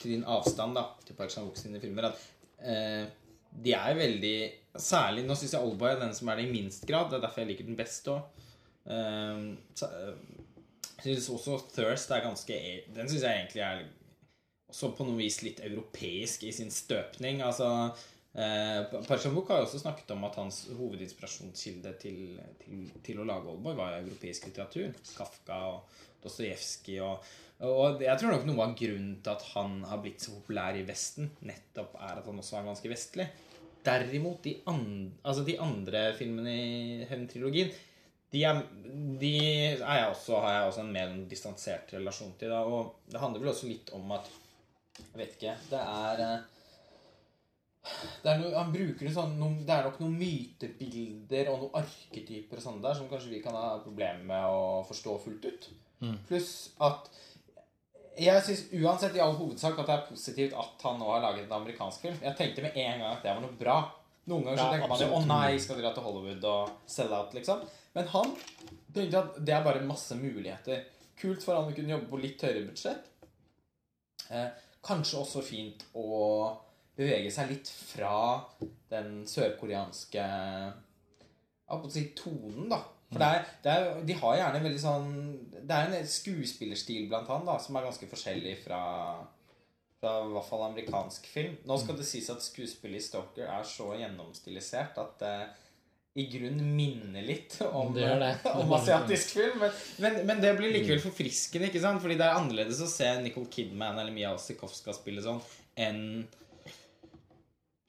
til 0.00 0.16
din 0.16 0.24
avstand 0.28 0.76
da 0.76 0.86
til 1.06 1.16
Park 1.18 1.32
Chan-wook 1.32 1.56
sine 1.60 1.80
filmer. 1.82 2.10
At 2.12 2.20
eh, 2.62 3.04
de 3.50 3.76
er 3.76 3.98
veldig 3.98 4.36
Særlig 4.78 5.24
Nå 5.26 5.34
syns 5.34 5.56
jeg 5.56 5.66
Oldboy 5.66 5.90
er 5.90 5.96
den 5.98 6.12
som 6.14 6.28
er 6.30 6.38
det 6.38 6.44
i 6.46 6.52
minst 6.52 6.84
grad. 6.86 7.08
Det 7.10 7.16
er 7.18 7.24
derfor 7.24 7.42
jeg 7.42 7.48
liker 7.48 7.66
den 7.66 7.78
best 7.78 8.06
òg. 8.06 8.20
Jeg 8.86 9.56
syns 11.02 11.26
også 11.34 11.56
Thirst 11.74 12.12
er 12.14 12.22
ganske 12.22 12.54
e- 12.54 12.84
Den 12.94 13.10
syns 13.10 13.24
jeg 13.26 13.40
egentlig 13.40 13.64
er 13.66 13.82
også 14.70 14.92
på 14.94 15.06
noe 15.08 15.18
vis 15.18 15.40
litt 15.42 15.58
europeisk 15.66 16.46
i 16.46 16.52
sin 16.54 16.70
støpning. 16.70 17.42
Altså 17.42 17.66
eh, 18.34 18.86
Park 19.08 19.26
har 19.26 19.34
jo 19.34 19.66
også 19.66 19.82
snakket 19.82 20.14
om 20.14 20.24
at 20.28 20.38
hans 20.38 20.62
hovedinspirasjonskilde 20.78 21.94
til, 22.02 22.38
til, 22.62 22.86
til 23.06 23.20
å 23.20 23.26
lage 23.26 23.50
Oldboy 23.50 23.74
var 23.78 23.98
europeisk 23.98 24.46
litteratur. 24.50 24.94
Kafka 25.16 25.58
og 25.72 25.78
Dostojevskij 26.22 27.00
og, 27.02 27.26
og 27.68 28.00
jeg 28.00 28.16
tror 28.20 28.32
nok 28.32 28.46
noe 28.48 28.64
av 28.64 28.74
grunnen 28.78 29.16
til 29.20 29.32
at 29.34 29.42
han 29.52 29.80
har 29.84 30.00
blitt 30.00 30.22
så 30.24 30.32
populær 30.38 30.78
i 30.78 30.84
Vesten, 30.88 31.28
nettopp 31.44 31.98
er 32.00 32.20
at 32.20 32.28
han 32.28 32.40
også 32.40 32.56
er 32.56 32.68
ganske 32.70 32.92
vestlig. 32.92 33.26
Derimot, 33.84 34.42
de, 34.44 34.54
and, 34.68 35.10
altså 35.24 35.44
de 35.44 35.56
andre 35.60 36.10
filmene 36.16 36.52
i 36.52 37.08
Hevn-trilogien 37.08 37.70
de, 38.30 38.42
er, 38.46 38.60
de 39.20 39.30
er 39.40 39.80
jeg 39.80 40.08
også, 40.12 40.38
har 40.44 40.54
jeg 40.54 40.66
også 40.68 40.84
en 40.84 40.92
mer 40.94 41.14
distansert 41.30 41.92
relasjon 41.96 42.36
til. 42.38 42.52
Da, 42.52 42.60
og 42.62 43.10
det 43.10 43.20
handler 43.20 43.42
vel 43.42 43.52
også 43.52 43.70
litt 43.70 43.92
om 43.96 44.12
at 44.14 44.30
Jeg 45.00 45.16
vet 45.16 45.36
ikke. 45.36 45.54
Det 45.70 45.80
er 45.80 46.20
eh, 46.26 46.48
det 48.22 48.28
er 48.28 48.40
noe, 48.42 48.52
Han 48.52 48.72
bruker 48.74 49.12
sånn 49.12 49.38
noen, 49.40 49.62
Det 49.66 49.74
er 49.74 49.86
nok 49.88 50.00
noen 50.02 50.18
mytebilder 50.20 51.50
og 51.52 51.62
noen 51.64 51.78
arketyper 51.80 52.60
og 52.60 52.64
sånn 52.64 52.82
der 52.84 52.98
som 52.98 53.08
kanskje 53.10 53.32
vi 53.32 53.40
kan 53.44 53.56
ha 53.56 53.78
problemer 53.82 54.22
med 54.28 54.56
å 54.56 54.84
forstå 54.88 55.16
fullt 55.24 55.48
ut. 55.48 55.70
Pluss 56.28 56.52
at 56.84 57.10
jeg 58.18 58.42
syns 58.46 58.62
uansett 58.80 59.16
i 59.16 59.22
all 59.22 59.36
hovedsak 59.38 59.78
at 59.78 59.86
det 59.86 59.94
er 59.94 60.06
positivt 60.08 60.54
at 60.58 60.84
han 60.86 60.98
nå 61.00 61.08
har 61.12 61.22
laget 61.24 61.46
en 61.46 61.58
amerikansk 61.60 62.06
film. 62.06 62.16
Jeg 62.22 62.36
tenkte 62.38 62.64
med 62.64 62.76
en 62.76 63.02
gang 63.02 63.12
at 63.12 63.22
det 63.22 63.34
var 63.34 63.44
noe 63.44 63.58
bra. 63.58 63.76
Noen 64.30 64.46
ganger 64.46 64.60
så 64.60 64.70
tenker 64.72 64.90
man 64.90 65.00
jo 65.00 65.10
'Å 65.10 65.26
nei, 65.26 65.58
skal 65.58 65.76
dere 65.80 65.94
til 65.94 66.02
Hollywood 66.02 66.44
og 66.44 66.70
sell 66.86 67.12
out', 67.12 67.34
liksom. 67.34 67.62
Men 67.94 68.08
han 68.08 68.34
tenkte 68.94 69.18
at 69.18 69.38
det 69.44 69.54
er 69.54 69.64
bare 69.64 69.86
masse 69.86 70.14
muligheter. 70.14 70.84
Kult 71.16 71.42
for 71.42 71.54
han 71.54 71.70
å 71.70 71.74
kunne 71.74 71.94
jobbe 71.94 72.10
på 72.10 72.20
litt 72.20 72.42
høyere 72.42 72.66
budsjett. 72.68 73.06
Eh, 74.30 74.48
kanskje 74.82 75.18
også 75.18 75.42
fint 75.42 75.84
å 75.94 76.56
bevege 76.96 77.30
seg 77.32 77.50
litt 77.50 77.68
fra 77.68 78.44
den 78.90 79.24
sørkoreanske 79.26 80.20
Jeg 80.20 81.76
holdt 81.78 81.84
på 81.84 81.88
å 81.88 81.92
si 81.94 82.08
tonen, 82.18 82.68
da. 82.68 82.80
For 83.10 83.18
det 83.18 83.28
er, 83.28 83.46
det 83.64 83.74
er, 83.74 83.88
de 84.06 84.16
har 84.20 84.36
gjerne 84.38 84.58
veldig 84.62 84.80
sånn 84.80 85.06
Det 85.66 85.74
er 85.74 85.88
en 85.90 86.06
skuespillerstil 86.06 87.08
blant 87.10 87.26
han 87.32 87.42
da, 87.48 87.56
som 87.58 87.74
er 87.74 87.88
ganske 87.88 88.06
forskjellig 88.10 88.54
fra 88.62 88.80
fra 90.00 90.12
i 90.24 90.30
hvert 90.32 90.46
fall 90.48 90.62
amerikansk 90.64 91.26
film. 91.28 91.56
Nå 91.68 91.76
skal 91.76 91.98
det 91.98 92.06
sies 92.08 92.30
at 92.32 92.40
skuespillet 92.40 93.02
i 93.02 93.04
Stalker 93.04 93.50
er 93.52 93.66
så 93.68 93.90
gjennomstilisert 94.00 94.96
at 94.96 95.18
det 95.20 95.34
i 96.18 96.24
grunn 96.26 96.58
minner 96.74 97.22
litt 97.22 97.54
om, 97.68 97.92
Det 97.94 98.08
det. 98.18 98.30
om 98.58 98.72
asiatisk 98.74 99.36
film. 99.36 99.60
Men, 99.62 99.76
men, 100.02 100.16
men 100.26 100.40
det 100.42 100.56
blir 100.58 100.72
likevel 100.74 101.02
forfriskende, 101.04 101.68
ikke 101.68 101.82
sant? 101.84 102.02
Fordi 102.02 102.16
det 102.18 102.26
er 102.26 102.38
annerledes 102.40 102.80
å 102.82 102.88
se 102.90 103.12
Nicole 103.22 103.50
Kidman 103.52 104.00
eller 104.00 104.14
Mia 104.14 104.32
Osikovska 104.34 104.96
spille 104.96 105.22
sånn 105.22 105.38
enn 105.80 106.00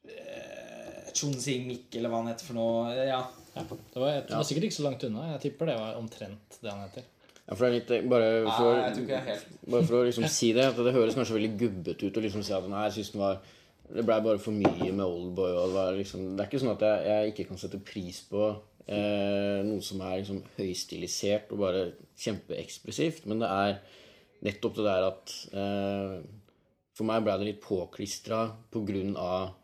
eh, 0.05 1.07
Chun 1.17 1.33
Sing-mik, 1.33 1.89
eller 1.97 2.11
hva 2.11 2.21
han 2.21 2.29
heter 2.29 2.51
for 2.51 2.59
noe. 2.59 2.93
Ja. 3.07 3.23
Ja, 3.55 3.63
det, 3.67 3.99
var, 3.99 4.21
det 4.27 4.35
var 4.37 4.45
sikkert 4.47 4.69
ikke 4.69 4.77
så 4.77 4.85
langt 4.85 5.03
unna. 5.07 5.25
Jeg 5.33 5.43
tipper 5.47 5.71
det 5.71 5.79
var 5.79 5.97
omtrent 5.99 6.59
det 6.63 6.71
han 6.71 6.85
heter. 6.85 7.07
Ja, 7.41 7.55
for 7.57 7.65
det 7.65 7.69
er 7.69 7.75
litt 7.75 7.89
eh, 7.91 8.05
Bare 8.07 8.27
for, 8.55 8.77
Nei, 8.77 8.91
jeg 8.95 9.07
jeg 9.11 9.71
bare 9.73 9.87
for 9.89 9.97
å 9.97 10.05
liksom 10.07 10.27
si 10.31 10.51
det, 10.55 10.69
at 10.71 10.77
det 10.79 10.93
høres 10.95 11.17
kanskje 11.17 11.35
veldig 11.35 11.55
gubbete 11.59 12.07
ut 12.07 12.19
å 12.19 12.23
liksom 12.23 12.45
si 12.47 12.53
at 12.55 12.67
nei, 12.71 12.85
jeg 12.87 12.99
synes 12.99 13.13
den 13.15 13.23
var 13.25 13.39
Det 13.91 14.05
blei 14.07 14.19
bare 14.23 14.39
for 14.39 14.55
mye 14.55 14.91
med 14.91 15.03
Oldboy. 15.03 15.51
Og 15.51 15.71
det, 15.71 15.75
var 15.75 15.97
liksom, 15.97 16.27
det 16.37 16.43
er 16.45 16.51
ikke 16.51 16.61
sånn 16.63 16.75
at 16.77 16.85
jeg, 16.87 17.07
jeg 17.09 17.33
ikke 17.33 17.47
kan 17.49 17.59
sette 17.59 17.81
pris 17.91 18.21
på 18.31 18.45
eh, 18.87 19.57
noe 19.67 19.83
som 19.83 20.03
er 20.05 20.21
liksom 20.21 20.43
høystilisert 20.55 21.51
og 21.51 21.65
bare 21.65 21.81
kjempeekspressivt, 22.21 23.25
men 23.27 23.43
det 23.43 23.49
er 23.51 23.81
nettopp 24.47 24.77
det 24.79 24.85
der 24.87 25.09
at 25.09 25.33
eh, 25.51 26.21
For 26.97 27.07
meg 27.07 27.25
ble 27.25 27.35
det 27.41 27.49
litt 27.49 27.61
påklistra 27.63 28.45
på 28.71 28.85
grunn 28.87 29.17
av 29.19 29.57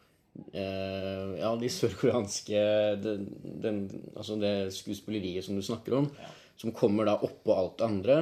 ja, 0.53 1.51
de 1.60 1.70
sørkoreanske 1.72 2.63
den, 3.03 3.27
den, 3.63 3.79
Altså 4.15 4.38
det 4.41 4.53
skuespilleriet 4.75 5.46
som 5.46 5.56
du 5.58 5.63
snakker 5.65 5.98
om, 6.01 6.12
som 6.58 6.74
kommer 6.75 7.06
da 7.10 7.17
oppå 7.22 7.53
alt 7.56 7.77
det 7.79 7.88
andre. 7.91 8.20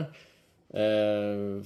Eh, 0.75 1.59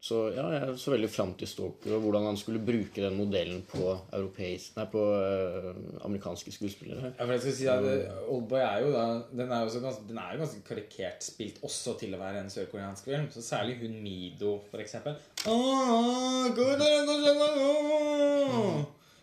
så 0.00 0.28
ja, 0.30 0.44
jeg 0.54 0.76
så 0.78 0.92
veldig 0.92 1.08
fram 1.10 1.32
til 1.34 1.48
Stalker 1.50 1.96
og 1.96 2.04
hvordan 2.04 2.28
han 2.28 2.36
skulle 2.38 2.60
bruke 2.62 3.02
den 3.02 3.16
modellen 3.18 3.64
på, 3.66 3.96
nei, 4.14 4.84
på 4.92 5.00
eh, 5.18 5.72
amerikanske 6.06 6.52
skuespillere. 6.54 7.10
Ja, 7.18 7.24
for 7.24 7.32
jeg 7.34 7.42
skal 7.42 7.56
si 7.58 7.66
at 7.72 7.88
eh, 7.90 8.20
Oldboy 8.30 8.62
er 8.62 8.84
jo 8.84 8.92
da 8.94 9.06
Den 9.34 9.50
er 9.50 9.64
jo, 9.66 9.82
ganske, 9.82 10.06
den 10.06 10.20
er 10.22 10.36
jo 10.36 10.44
ganske 10.44 10.62
karikert 10.68 11.26
spilt 11.26 11.58
også 11.66 11.96
til 11.98 12.14
å 12.14 12.20
være 12.22 12.44
en 12.44 12.52
sørkoreansk 12.54 13.10
film. 13.10 13.26
Så 13.34 13.42
særlig 13.42 13.80
hun 13.82 13.98
Mido, 14.04 14.60
for 14.70 14.84
eksempel. 14.84 15.18
Åh, 15.50 16.46
god- 16.54 16.86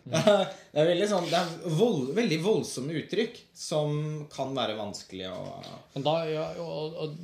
Det 0.76 0.82
er 0.82 0.90
veldig 0.92 1.08
sånn 1.10 1.26
Det 1.30 1.38
er 1.38 1.72
vold, 1.78 2.12
veldig 2.14 2.38
voldsomme 2.44 2.94
uttrykk 3.00 3.40
som 3.56 3.96
kan 4.32 4.52
være 4.54 4.76
vanskelig 4.78 5.26
å 5.32 5.40
Men 5.96 6.06
da, 6.06 6.14
ja, 6.30 6.44
og, 6.62 7.00
og 7.02 7.16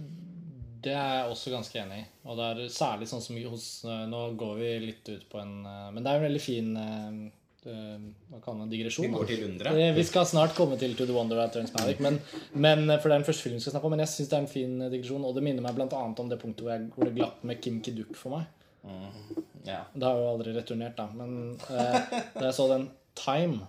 Det 0.83 0.95
er 0.97 1.21
jeg 1.21 1.29
også 1.31 1.53
ganske 1.53 1.79
enig 1.79 2.01
i. 2.01 2.07
Og 2.27 2.41
det 2.41 2.49
er 2.49 2.73
særlig 2.75 3.07
sånn 3.11 3.23
som 3.23 3.39
hos 3.53 3.69
eh, 3.87 4.03
Nå 4.11 4.25
går 4.41 4.57
vi 4.59 4.73
litt 4.89 5.13
ut 5.13 5.29
på 5.31 5.39
en 5.43 5.61
eh, 5.63 5.87
Men 5.95 6.03
det 6.03 6.11
er 6.11 6.19
en 6.19 6.27
veldig 6.27 6.43
fin 6.43 6.73
eh, 6.81 7.21
Hva 7.63 8.41
kaller 8.43 8.65
man 8.65 8.73
digresjon? 8.73 9.07
Vi 9.07 9.13
går 9.15 9.31
til 9.31 9.45
underet. 9.47 9.79
Eh, 9.79 9.95
Vi 9.95 10.07
skal 10.09 10.27
snart 10.27 10.57
komme 10.59 10.79
til 10.81 10.97
To 10.99 11.07
the 11.07 11.15
Wonder 11.15 11.39
of 11.45 11.53
Turns 11.55 11.71
Magic. 11.77 12.03
men, 12.03 12.19
men, 12.55 12.89
for 12.97 13.07
det 13.07 13.15
er 13.15 13.21
den 13.21 13.29
første 13.29 13.47
filmen 13.47 13.61
vi 13.61 13.67
skal 13.69 13.77
snakke 13.77 13.87
om. 13.87 13.95
Men 13.95 14.03
jeg 14.03 14.15
syns 14.17 14.33
det 14.33 14.41
er 14.41 14.43
en 14.43 14.51
fin 14.51 14.75
digresjon, 14.89 15.29
og 15.29 15.39
det 15.39 15.45
minner 15.47 15.63
meg 15.63 15.79
annet 15.87 16.25
om 16.25 16.33
det 16.33 16.41
punktet 16.43 16.67
hvor, 16.67 16.75
jeg, 16.75 16.91
hvor 16.97 17.07
det 17.07 17.15
glapp 17.21 17.47
med 17.47 17.63
Kim 17.63 17.79
Kiduk 17.85 18.19
for 18.19 18.35
meg. 18.35 18.51
Ja. 18.83 19.85
Det 19.93 20.05
har 20.07 20.19
jo 20.19 20.29
aldri 20.33 20.55
returnert, 20.57 20.97
da. 20.99 21.07
Men 21.15 21.55
eh, 21.71 21.99
da 22.35 22.49
jeg 22.49 22.57
så 22.57 22.69
den 22.73 22.89
Time 23.19 23.67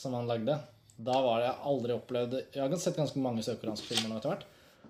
som 0.00 0.14
han 0.16 0.28
lagde, 0.30 0.54
da 0.96 1.18
var 1.22 1.42
det 1.42 1.48
jeg 1.50 1.66
aldri 1.70 1.94
opplevd 1.94 2.36
Jeg 2.40 2.62
har 2.62 2.80
sett 2.80 2.96
ganske 2.98 3.20
mange 3.22 3.44
sørkoreanske 3.46 3.90
filmer 3.90 4.10
nå 4.10 4.18
etter 4.18 4.32
hvert. 4.32 4.46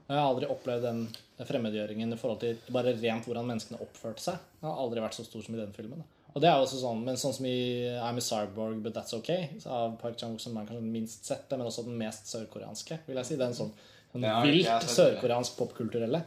Og 0.08 0.14
jeg 0.14 0.20
har 0.22 0.28
aldri 0.30 0.48
opplevd 0.48 0.87
den 0.87 1.00
fremmedgjøringen 1.48 2.14
i 2.14 2.20
forhold 2.20 2.40
til 2.40 2.60
bare 2.72 2.94
rent 2.96 3.26
hvordan 3.28 3.50
menneskene 3.50 3.80
oppførte 3.84 4.25
seg. 4.25 4.38
Det 4.60 4.64
har 4.64 4.78
aldri 4.80 5.02
vært 5.04 5.18
så 5.18 5.26
stor 5.26 5.44
som 5.44 5.56
i 5.56 5.60
den 5.60 5.75
filmen. 5.76 6.00
Da. 6.00 6.18
Og 6.32 6.42
det 6.44 6.48
er 6.48 6.56
jo 6.56 6.64
også 6.64 6.80
sånn, 6.80 7.02
men 7.04 7.18
sånn 7.20 7.34
som 7.37 7.46
i 7.48 7.58
I'm 7.98 8.20
a 8.20 8.25
Cyborg, 8.25 8.80
but 8.84 8.94
that's 8.96 9.16
okay, 9.16 9.50
av 9.66 9.98
Park 10.00 10.16
Chan-wook, 10.20 10.40
som 10.40 10.56
er 10.56 10.68
kanskje 10.68 10.84
den 10.84 10.92
minst 10.94 11.28
sette, 11.28 11.56
men 11.56 11.68
også 11.68 11.84
den 11.87 11.98
mest 12.00 12.28
sørkoreanske, 12.30 13.00
vil 13.08 13.20
jeg 13.20 13.28
si. 13.28 13.37
Det 13.37 13.46
er 13.46 13.52
en 13.52 13.58
sånn, 13.58 13.72
sånn 14.12 14.24
Ja, 14.24 14.40
vilt 14.42 14.86
sørkoreansk 14.88 15.56
popkulturelle. 15.58 16.22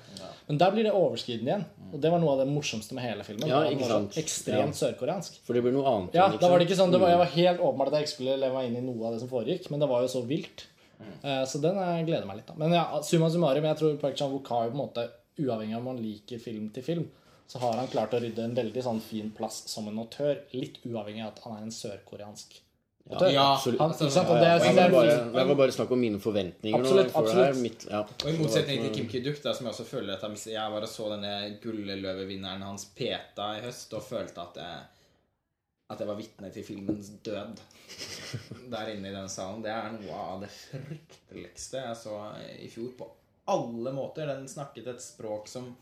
Men 0.47 0.57
der 0.61 0.71
blir 0.71 0.83
det 0.87 0.93
overskridende 0.93 1.51
igjen. 1.51 1.65
Og 1.91 1.99
det 2.01 2.11
var 2.11 2.19
noe 2.23 2.33
av 2.35 2.39
det 2.43 2.47
morsomste 2.53 2.93
med 2.95 3.03
hele 3.03 3.23
filmen. 3.27 3.47
Ja, 3.49 3.63
ikke 3.67 3.87
sant. 3.89 4.17
Ekstremt 4.21 4.77
sørkoreansk. 4.77 5.39
For 5.45 5.53
det 5.57 5.63
blir 5.65 5.73
noe 5.75 5.87
annet. 5.89 6.13
Ja, 6.15 6.27
da 6.29 6.49
var 6.49 6.59
det 6.59 6.67
ikke 6.69 6.77
sånn, 6.79 6.91
det 6.93 6.99
var, 7.01 7.09
Mm. 7.09 7.15
Jeg 7.17 7.21
var 7.23 7.31
helt 7.35 7.59
åpenbart 7.59 7.87
at 7.87 7.93
jeg 7.99 8.03
ikke 8.07 8.15
skulle 8.15 8.37
leve 8.39 8.53
meg 8.53 8.67
inn 8.69 8.77
i 8.77 8.85
noe 8.85 9.07
av 9.07 9.13
det 9.13 9.19
som 9.23 9.29
foregikk, 9.29 9.69
men 9.71 9.79
det 9.79 9.89
var 9.89 10.01
jo 10.01 10.07
så 10.07 10.21
vilt. 10.27 10.67
Eh, 11.23 11.43
Så 11.45 11.59
den 11.61 11.75
jeg 11.75 12.05
gleder 12.05 12.25
meg 12.27 12.37
litt 12.37 12.49
av. 12.49 12.57
Men 12.57 12.71
ja, 12.71 13.01
summa 13.01 13.29
summarum, 13.29 13.63
jeg 13.63 13.77
tror 13.77 13.97
Park 13.99 14.15
Chan-wook 14.15 14.47
har 14.47 14.65
jo 14.65 14.71
på 14.71 14.77
en 14.77 14.85
måte, 14.87 15.09
uavhengig 15.41 15.73
av 15.75 15.79
om 15.81 15.85
man 15.95 16.01
liker 16.03 16.39
film 16.39 16.69
til 16.69 16.83
film, 16.83 17.07
så 17.47 17.59
har 17.59 17.73
han 17.73 17.87
klart 17.87 18.13
å 18.13 18.21
rydde 18.21 18.43
en 18.43 18.55
veldig 18.55 18.83
sånn 18.83 19.01
fin 19.01 19.31
plass 19.31 19.63
som 19.67 19.87
en 19.87 19.97
autør, 19.99 20.37
litt 20.53 20.77
uavhengig 20.85 21.23
av 21.25 21.33
at 21.33 21.39
han 21.43 21.57
er 21.57 21.63
en 21.63 21.71
sørkoreansk 21.71 22.61
Ja, 23.09 23.53
absolutt. 23.55 23.81
Han, 23.81 23.93
sant? 23.93 24.13
Det, 24.13 24.51
så 24.61 24.71
jeg 24.71 24.91
bare, 24.93 25.11
jeg 25.11 25.47
var 25.49 25.57
bare 25.59 25.73
snakk 25.75 25.91
om 25.91 25.99
mine 25.99 26.19
forventninger. 26.21 26.79
Absolutt, 26.79 27.09
nå, 27.09 27.13
for 27.15 27.27
det 27.27 27.45
er. 27.49 27.59
Mitt, 27.59 27.85
ja. 27.89 28.01
Og 28.05 28.29
i 28.29 28.35
motsetning 28.37 28.85
til 28.85 28.93
Kim 28.95 29.09
Kiduk, 29.11 29.41
da, 29.43 29.53
som 29.57 29.67
jeg 29.67 29.73
også 29.73 29.87
føler 29.89 30.15
at 30.15 30.25
jeg 30.27 30.53
Jeg 30.53 30.75
bare 30.75 30.89
så 30.89 31.09
denne 31.11 31.33
gulleløvevinneren 31.63 32.63
hans 32.65 32.85
Peta 32.95 33.51
i 33.57 33.63
høst 33.65 33.93
og 33.97 34.05
følte 34.05 34.45
at 34.45 34.61
jeg, 34.61 34.81
at 35.91 36.03
jeg 36.03 36.07
var 36.07 36.19
vitne 36.21 36.51
til 36.53 36.63
filmens 36.63 37.11
død 37.25 37.63
der 38.71 38.93
inne 38.93 39.09
i 39.11 39.15
den 39.15 39.29
salen. 39.29 39.63
Det 39.65 39.73
er 39.73 39.91
noe 39.97 40.25
av 40.35 40.45
det 40.45 40.51
frykteligste 40.55 41.83
jeg 41.83 41.99
så 41.99 42.19
i 42.61 42.69
fjor 42.71 42.93
på 42.99 43.09
alle 43.51 43.91
måter. 43.95 44.29
Den 44.29 44.47
snakket 44.47 44.87
et 44.93 45.03
språk 45.03 45.49
som 45.51 45.73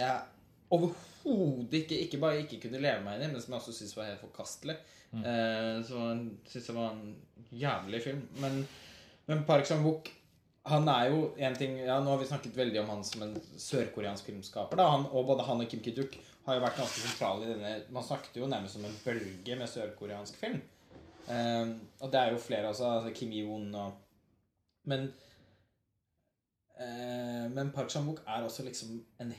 jeg 0.00 0.41
overhodet 0.72 1.76
ikke 1.82 2.00
Ikke 2.06 2.18
bare 2.22 2.40
ikke 2.42 2.64
kunne 2.64 2.80
leve 2.82 3.04
meg 3.04 3.18
inn 3.20 3.28
i, 3.28 3.32
men 3.34 3.42
som 3.42 3.54
jeg 3.54 3.60
også 3.60 3.76
syntes 3.76 3.94
var 3.96 4.08
helt 4.10 4.24
forkastelig. 4.24 4.74
Eh, 5.12 5.76
så 5.86 6.08
syns 6.48 6.66
det 6.66 6.74
var 6.74 6.96
en 6.96 7.14
jævlig 7.52 8.02
film. 8.02 8.24
Men, 8.42 8.66
men 9.28 9.44
Park 9.46 9.68
Chan-wook 9.68 10.10
han 10.70 10.86
er 10.88 11.08
jo 11.10 11.22
en 11.42 11.56
ting 11.58 11.72
ja, 11.80 11.96
Nå 11.98 12.12
har 12.12 12.20
vi 12.20 12.28
snakket 12.28 12.54
veldig 12.54 12.84
om 12.84 12.92
han 12.92 13.00
som 13.06 13.24
en 13.24 13.32
sørkoreansk 13.58 14.28
filmskaper. 14.30 14.78
Da. 14.78 14.86
Han, 14.94 15.08
og 15.10 15.26
både 15.32 15.46
han 15.48 15.62
og 15.64 15.70
Kim 15.70 15.82
Ki-duk 15.82 16.14
har 16.46 16.58
jo 16.58 16.62
vært 16.62 16.78
ganske 16.78 17.02
sentrale 17.02 17.46
i 17.46 17.50
denne 17.50 17.72
Man 17.94 18.06
snakket 18.06 18.38
jo 18.38 18.50
nærmest 18.50 18.78
om 18.78 18.86
en 18.86 19.00
bølge 19.04 19.58
med 19.58 19.70
sørkoreansk 19.70 20.38
film. 20.38 20.60
Eh, 21.26 21.74
og 22.00 22.14
det 22.14 22.20
er 22.20 22.32
jo 22.34 22.42
flere 22.42 22.70
også. 22.70 22.94
Altså 22.98 23.14
Kim 23.18 23.34
Yi-won 23.34 23.68
og 23.78 23.98
Men 24.90 25.12
Men 27.52 27.68
Pachamuk 27.70 28.22
er 28.26 28.42
også 28.42 28.64
liksom 28.66 28.96
en 29.22 29.34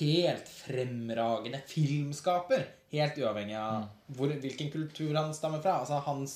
helt 0.00 0.48
fremragende 0.50 1.60
filmskaper. 1.66 2.66
Helt 2.92 3.20
uavhengig 3.22 3.54
av 3.56 3.86
hvor, 4.12 4.34
hvilken 4.42 4.68
kultur 4.74 5.14
han 5.16 5.32
stammer 5.36 5.62
fra. 5.64 5.78
Altså 5.80 6.00
hans 6.04 6.34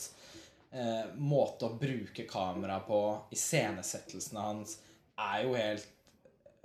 eh, 0.73 1.05
måte 1.17 1.69
å 1.69 1.77
bruke 1.81 2.27
kamera 2.29 2.81
på, 2.87 3.01
iscenesettelsene 3.35 4.49
hans, 4.49 4.79
er 5.17 5.45
jo 5.47 5.55
helt 5.57 5.87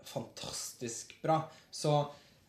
fantastisk 0.08 1.14
bra. 1.22 1.42
Så, 1.72 1.94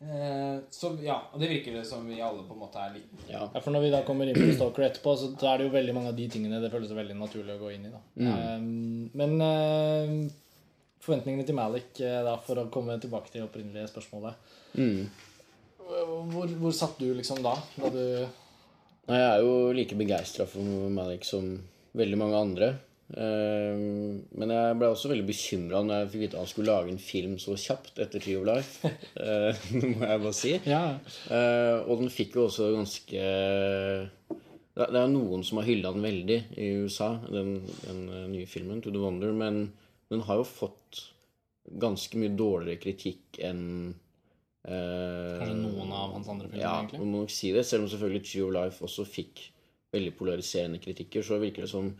eh, 0.01 0.59
så 0.71 0.93
ja. 1.03 1.19
Og 1.33 1.41
det 1.43 1.51
virker 1.53 1.77
det 1.79 1.85
som 1.89 2.07
vi 2.09 2.21
alle 2.21 2.45
på 2.47 2.57
en 2.57 2.63
måte 2.65 2.83
er 2.83 2.95
litt 2.97 3.27
Ja. 3.31 3.47
For 3.61 3.71
Når 3.75 3.87
vi 3.87 3.93
da 3.95 4.03
kommer 4.07 4.29
inn 4.29 4.39
på 4.39 4.55
Stalker 4.57 4.89
etterpå, 4.89 5.17
så 5.21 5.33
er 5.53 5.59
det 5.59 5.69
jo 5.69 5.75
veldig 5.77 5.97
mange 5.99 6.13
av 6.15 6.19
de 6.19 6.29
tingene 6.33 6.63
det 6.63 6.73
føles 6.73 6.95
veldig 6.97 7.19
naturlig 7.19 7.59
å 7.59 7.63
gå 7.63 7.75
inn 7.77 7.91
i. 7.91 7.93
da. 7.93 8.03
Um, 8.23 9.11
men 9.19 9.37
uh, 9.43 10.42
forventningene 11.03 11.47
til 11.49 11.57
Malik, 11.59 11.91
eh, 12.01 12.21
da, 12.27 12.37
for 12.47 12.61
å 12.63 12.69
komme 12.73 12.99
tilbake 13.03 13.31
til 13.33 13.43
det 13.43 13.49
opprinnelige 13.51 13.91
spørsmålet 13.91 14.35
Mm. 14.79 15.09
hvor, 16.33 16.47
hvor 16.63 16.73
satt 16.73 16.99
du 17.03 17.11
liksom 17.15 17.43
da? 17.45 17.57
da 17.77 17.91
du 17.93 18.05
Nei, 19.09 19.19
Jeg 19.19 19.29
er 19.33 19.41
jo 19.43 19.73
like 19.75 19.97
begeistra 19.99 20.47
for 20.47 20.63
Malik 20.95 21.25
som 21.27 21.57
veldig 21.99 22.17
mange 22.21 22.39
andre. 22.39 22.69
Eh, 23.13 23.75
Men 24.39 24.49
jeg 24.55 24.77
ble 24.79 24.87
også 24.93 25.11
veldig 25.11 25.27
bekymra 25.27 25.81
når 25.85 25.99
jeg 26.05 26.11
fikk 26.13 26.23
vite 26.23 26.37
at 26.39 26.45
han 26.45 26.51
skulle 26.53 26.71
lage 26.77 26.93
en 26.95 27.03
film 27.03 27.35
så 27.43 27.57
kjapt 27.59 27.99
etter 28.01 28.23
Tree 28.23 28.39
of 28.39 28.47
Life. 28.47 28.87
Eh, 29.19 29.53
Det 29.83 29.91
må 29.99 30.07
jeg 30.07 30.23
bare 30.23 30.33
si. 30.39 30.55
Ja, 30.71 30.85
og 31.85 31.99
den 32.01 32.09
fikk 32.15 32.39
jo 32.39 32.47
også 32.47 32.71
ganske 32.79 33.27
Det 34.73 34.89
er 35.03 35.11
noen 35.13 35.43
som 35.45 35.59
har 35.61 35.67
hylla 35.69 35.91
den 35.93 36.07
veldig 36.07 36.39
i 36.57 36.71
USA, 36.87 37.11
den, 37.29 37.59
den 37.85 38.07
nye 38.33 38.47
filmen, 38.49 38.81
'To 38.81 38.91
the 38.95 39.03
Wonder', 39.03 39.35
men 39.37 39.67
den 40.13 40.25
har 40.29 40.41
jo 40.41 40.47
fått 40.49 41.03
ganske 41.83 42.19
mye 42.21 42.35
dårligere 42.37 42.81
kritikk 42.83 43.39
enn 43.47 43.65
eh, 44.67 45.39
Kanskje 45.41 45.59
noen 45.59 45.93
av 45.95 46.17
hans 46.17 46.31
andre 46.31 46.49
filmer, 46.51 46.65
ja, 46.65 46.79
egentlig. 46.81 47.03
man 47.03 47.13
må 47.13 47.25
nok 47.25 47.35
si 47.35 47.53
det. 47.55 47.65
Selv 47.69 47.87
om 47.87 47.93
selvfølgelig 47.93 48.25
Tree 48.29 48.47
of 48.47 48.55
Life 48.57 48.87
også 48.87 49.07
fikk 49.09 49.47
veldig 49.93 50.15
polariserende 50.19 50.81
kritikker, 50.83 51.25
så 51.25 51.39
virker 51.43 51.67
det 51.67 51.73
som 51.73 51.91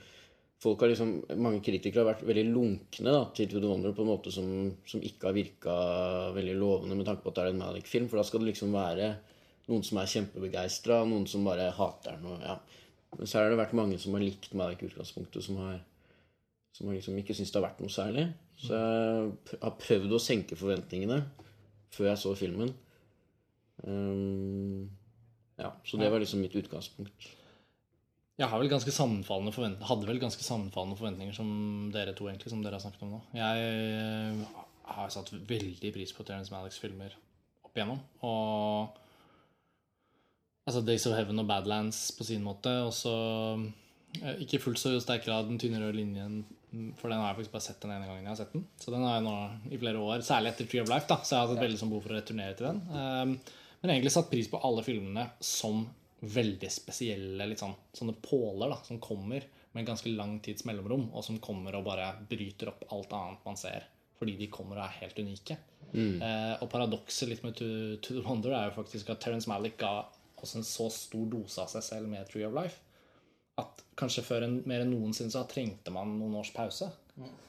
folk 0.63 0.83
har 0.83 0.93
liksom, 0.93 1.15
Mange 1.43 1.61
kritikere 1.65 2.05
har 2.05 2.13
vært 2.13 2.27
veldig 2.27 2.47
lunkne 2.53 3.15
da, 3.15 3.25
til 3.37 3.51
To 3.51 3.61
the 3.61 3.71
Wonder 3.71 3.95
på 3.97 4.05
en 4.05 4.13
måte 4.13 4.33
som, 4.35 4.49
som 4.89 5.03
ikke 5.03 5.29
har 5.29 5.37
virka 5.37 5.77
veldig 6.37 6.57
lovende 6.59 6.99
med 6.99 7.09
tanke 7.09 7.25
på 7.25 7.33
at 7.33 7.39
det 7.39 7.47
er 7.47 7.55
en 7.55 7.63
Malik-film. 7.65 8.09
For 8.11 8.21
da 8.21 8.27
skal 8.29 8.43
det 8.43 8.53
liksom 8.53 8.75
være 8.75 9.15
noen 9.71 9.85
som 9.87 10.01
er 10.01 10.11
kjempebegeistra, 10.11 11.03
noen 11.09 11.27
som 11.31 11.47
bare 11.47 11.71
hater 11.77 12.17
den. 12.17 12.29
Og, 12.31 12.45
ja. 12.47 12.59
Men 13.19 13.29
så 13.29 13.39
har 13.39 13.53
det 13.53 13.61
vært 13.61 13.77
mange 13.77 13.99
som 14.01 14.15
har 14.17 14.25
likt 14.25 14.55
Malik 14.59 14.83
i 14.83 14.89
utgangspunktet, 14.89 15.45
som 15.45 15.59
har, 15.63 15.83
som 16.73 16.89
jeg 16.89 17.01
liksom 17.01 17.19
ikke 17.21 17.37
syns 17.37 17.53
det 17.53 17.61
har 17.61 17.69
vært 17.69 17.83
noe 17.85 17.93
særlig. 17.93 18.27
Så 18.63 18.79
jeg 18.79 19.61
har 19.63 19.79
prøvd 19.81 20.17
å 20.17 20.23
senke 20.23 20.59
forventningene 20.59 21.21
før 21.93 22.09
jeg 22.13 22.23
så 22.23 22.33
filmen. 22.39 22.73
Um, 23.83 24.89
ja, 25.61 25.73
så 25.85 25.99
det 26.01 26.11
var 26.13 26.23
liksom 26.23 26.43
mitt 26.45 26.57
utgangspunkt. 26.57 27.29
Jeg 28.41 28.49
har 28.49 28.59
vel 28.59 28.71
ganske 28.73 28.93
sammenfallende 28.95 29.53
forventninger, 29.55 29.87
hadde 29.87 30.09
vel 30.09 30.21
ganske 30.23 30.45
sammenfallende 30.45 30.97
forventninger 30.99 31.37
som 31.37 31.51
dere 31.95 32.15
to, 32.17 32.27
egentlig, 32.31 32.51
som 32.51 32.63
dere 32.65 32.79
har 32.79 32.85
snakket 32.85 33.05
om 33.05 33.13
nå. 33.15 33.21
Jeg 33.37 33.67
eh, 33.69 34.63
har 34.97 35.13
satt 35.13 35.31
veldig 35.35 35.93
pris 35.95 36.15
på 36.17 36.25
Terence 36.27 36.53
Malicks 36.55 36.81
filmer 36.83 37.13
opp 37.63 37.77
igjennom. 37.77 38.01
Og 38.25 38.97
altså 40.67 40.83
Days 40.87 41.07
of 41.11 41.17
Heaven 41.19 41.45
og 41.45 41.49
Badlands 41.51 42.01
på 42.17 42.27
sin 42.27 42.43
måte. 42.47 42.73
Og 42.87 42.93
så 42.97 43.15
eh, 44.23 44.43
ikke 44.47 44.63
fullt 44.65 44.81
så 44.81 44.95
sterk 45.03 45.29
grad 45.29 45.51
Den 45.51 45.61
tynne 45.61 45.83
røde 45.85 46.01
linjen, 46.01 46.43
for 46.99 47.13
den 47.13 47.21
har 47.21 47.31
jeg 47.31 47.39
faktisk 47.41 47.55
bare 47.55 47.65
sett 47.67 47.83
den 47.85 47.95
ene 47.95 48.07
gangen 48.09 48.25
jeg 48.25 48.33
har 48.33 48.39
sett 48.39 48.55
den. 48.57 48.65
Så 48.81 48.93
den 48.95 49.05
har 49.05 49.19
jeg 49.19 49.25
nå 49.27 49.35
i 49.73 49.81
flere 49.81 50.03
år, 50.03 50.23
særlig 50.27 50.53
etter 50.53 50.69
Tree 50.69 50.85
of 50.85 50.93
Life, 50.93 51.09
da, 51.11 51.19
så 51.21 51.35
jeg 51.35 51.41
har 51.41 51.51
hatt 51.51 51.59
et 51.59 51.67
veldig 51.67 51.81
sånn 51.81 51.93
behov 51.93 52.07
for 52.07 52.15
å 52.15 52.21
returnere 52.21 52.57
til 52.59 52.69
den. 52.69 52.81
Um, 52.93 53.35
men 53.83 53.95
egentlig 53.95 54.13
satt 54.15 54.31
pris 54.31 54.49
på 54.49 54.61
alle 54.65 54.85
filmene 54.87 55.27
som 55.45 55.83
veldig 56.23 56.71
spesielle 56.71 57.49
litt 57.51 57.61
sånn, 57.61 57.75
sånne 57.99 58.15
påler 58.23 58.71
da, 58.73 58.79
som 58.87 59.01
kommer 59.03 59.45
med 59.73 59.83
en 59.83 59.91
ganske 59.91 60.13
lang 60.15 60.37
tids 60.45 60.65
mellomrom, 60.69 61.09
og 61.11 61.27
som 61.27 61.41
kommer 61.43 61.77
og 61.77 61.85
bare 61.89 62.13
bryter 62.31 62.71
opp 62.71 62.87
alt 62.95 63.13
annet 63.19 63.49
man 63.49 63.59
ser, 63.59 63.89
fordi 64.21 64.37
de 64.39 64.49
kommer 64.53 64.79
og 64.79 64.87
er 64.87 64.99
helt 65.03 65.19
unike. 65.19 65.59
Eh, 66.25 66.55
og 66.63 66.71
paradokset 66.73 67.29
litt 67.29 67.43
med 67.45 67.57
to, 67.59 67.69
to 68.05 68.17
The 68.17 68.25
Wonder 68.25 68.55
er 68.57 68.71
jo 68.71 68.79
faktisk 68.79 69.11
at 69.13 69.21
Terence 69.25 69.51
Malick 69.51 69.77
ga 69.83 70.07
oss 70.43 70.55
en 70.57 70.65
så 70.67 70.89
stor 70.93 71.27
dose 71.31 71.61
av 71.61 71.69
seg 71.73 71.85
selv 71.85 72.09
med 72.13 72.29
Tree 72.31 72.47
of 72.47 72.55
Life 72.57 72.81
at 73.61 73.83
kanskje 73.99 74.25
før 74.25 74.47
en, 74.47 74.61
mer 74.69 74.85
enn 74.85 74.93
noensinne 74.95 75.33
så 75.33 75.45
trengte 75.51 75.93
man 75.95 76.15
noen 76.19 76.39
års 76.41 76.53
pause. 76.55 76.89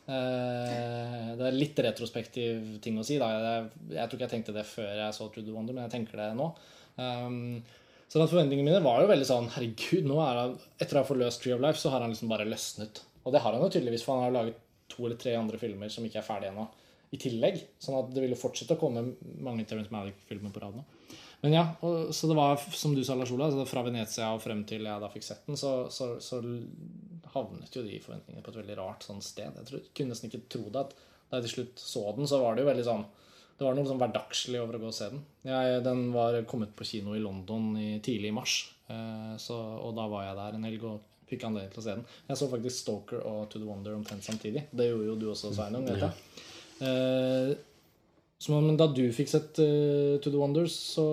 Eh, 0.03 1.29
det 1.39 1.45
er 1.47 1.55
litt 1.55 1.79
retrospektiv 1.85 2.75
ting 2.83 2.97
å 2.99 3.05
si. 3.07 3.19
Da. 3.21 3.29
Jeg, 3.31 3.69
jeg 3.95 4.09
tror 4.09 4.19
ikke 4.19 4.27
jeg 4.27 4.33
tenkte 4.35 4.57
det 4.57 4.65
før 4.67 4.91
jeg 4.91 5.15
så 5.15 5.29
Trude 5.31 5.55
Wonder, 5.55 5.77
men 5.77 5.87
jeg 5.87 5.95
tenker 5.95 6.19
det 6.19 6.33
nå. 6.37 6.49
Um, 6.99 7.63
så 8.11 8.21
forventningene 8.21 8.67
mine 8.67 8.83
var 8.85 9.01
jo 9.01 9.09
veldig 9.09 9.25
sånn 9.25 9.47
Herregud, 9.55 10.05
nå 10.05 10.19
er 10.21 10.37
han 10.37 10.51
etter 10.77 10.99
å 10.99 11.01
ha 11.01 11.07
forløst 11.07 11.41
Tree 11.41 11.55
of 11.55 11.63
Life, 11.63 11.79
så 11.81 11.89
har 11.89 12.03
han 12.03 12.13
liksom 12.13 12.29
bare 12.29 12.45
løsnet. 12.45 13.01
Og 13.23 13.33
det 13.33 13.41
har 13.41 13.55
han 13.55 13.63
jo 13.63 13.71
tydeligvis, 13.73 14.03
for 14.05 14.19
han 14.19 14.27
har 14.27 14.35
laget 14.35 14.59
to 14.91 15.07
eller 15.07 15.17
tre 15.17 15.33
andre 15.39 15.57
filmer 15.57 15.89
som 15.89 16.05
ikke 16.05 16.19
er 16.21 16.27
ferdige 16.27 16.51
ennå, 16.53 16.67
i 17.15 17.19
tillegg. 17.21 17.57
Sånn 17.81 17.97
at 17.97 18.11
det 18.13 18.21
vil 18.21 18.35
jo 18.35 18.41
fortsette 18.43 18.75
å 18.75 18.81
komme 18.81 19.05
mange 19.41 19.65
Terence 19.69 19.93
Malick-filmer 19.93 20.53
på 20.53 20.61
rad 20.61 20.77
nå. 20.77 20.83
Men 21.43 21.57
ja, 21.57 21.63
og, 21.83 22.13
så 22.15 22.29
det 22.29 22.37
var, 22.39 22.61
som 22.71 22.93
du 22.95 23.01
sa, 23.03 23.17
Lars 23.19 23.31
Ola, 23.35 23.49
fra 23.67 23.83
Venezia 23.83 24.29
og 24.31 24.41
frem 24.43 24.61
til 24.67 24.85
jeg 24.87 25.03
da 25.03 25.09
fikk 25.11 25.25
sett 25.27 25.47
den, 25.49 25.59
så, 25.59 25.73
så, 25.91 26.13
så 26.23 26.39
havnet 27.33 27.75
jo 27.75 27.83
de 27.83 27.99
forventningene 28.03 28.45
på 28.45 28.53
et 28.53 28.61
veldig 28.61 28.77
rart 28.79 29.03
sånn 29.03 29.19
sted. 29.23 29.51
Jeg 29.59 29.67
tror, 29.67 29.81
kunne 29.97 30.15
nesten 30.15 30.31
ikke 30.31 30.45
tro 30.55 30.69
det. 30.69 30.85
at 30.85 30.95
Da 31.27 31.39
jeg 31.41 31.47
til 31.47 31.53
slutt 31.57 31.83
så 31.83 32.05
den, 32.15 32.29
så 32.29 32.39
var 32.43 32.55
det 32.55 32.63
jo 32.63 32.69
veldig 32.69 32.85
sånn 32.87 33.03
Det 33.57 33.65
var 33.67 33.75
noe 33.77 33.89
sånn 33.89 33.99
hverdagslig 34.01 34.61
over 34.61 34.77
å 34.77 34.81
gå 34.81 34.87
og 34.89 34.95
se 34.95 35.09
den. 35.11 35.25
Jeg, 35.45 35.81
den 35.85 36.05
var 36.15 36.39
kommet 36.49 36.71
på 36.77 36.87
kino 36.87 37.17
i 37.17 37.21
London 37.21 37.73
i, 37.77 37.89
tidlig 38.03 38.31
i 38.31 38.37
mars, 38.39 38.55
eh, 38.87 39.35
så, 39.39 39.59
og 39.83 39.93
da 39.99 40.07
var 40.09 40.25
jeg 40.25 40.39
der 40.39 40.57
en 40.57 40.65
helg 40.69 40.87
og 40.89 41.27
fikk 41.29 41.45
anledning 41.47 41.75
til 41.75 41.83
å 41.83 41.85
se 41.85 41.97
den. 41.99 42.07
Jeg 42.31 42.39
så 42.39 42.49
faktisk 42.51 42.79
Stalker 42.79 43.21
og 43.29 43.45
To 43.51 43.61
the 43.61 43.67
Wonder 43.67 43.93
omtrent 43.97 44.25
samtidig. 44.25 44.65
Det 44.71 44.89
gjorde 44.89 45.11
jo 45.11 45.19
du 45.21 45.27
også, 45.35 45.53
Sveinung. 45.53 45.85
vet 45.91 46.01
jeg. 46.07 46.49
Eh, 46.87 47.53
så, 48.43 48.57
men 48.59 48.75
da 48.79 48.87
du 48.91 49.01
fikk 49.15 49.29
sett 49.31 49.59
uh, 49.63 50.17
To 50.23 50.31
the 50.33 50.39
Wonders, 50.41 50.73
så, 50.75 51.05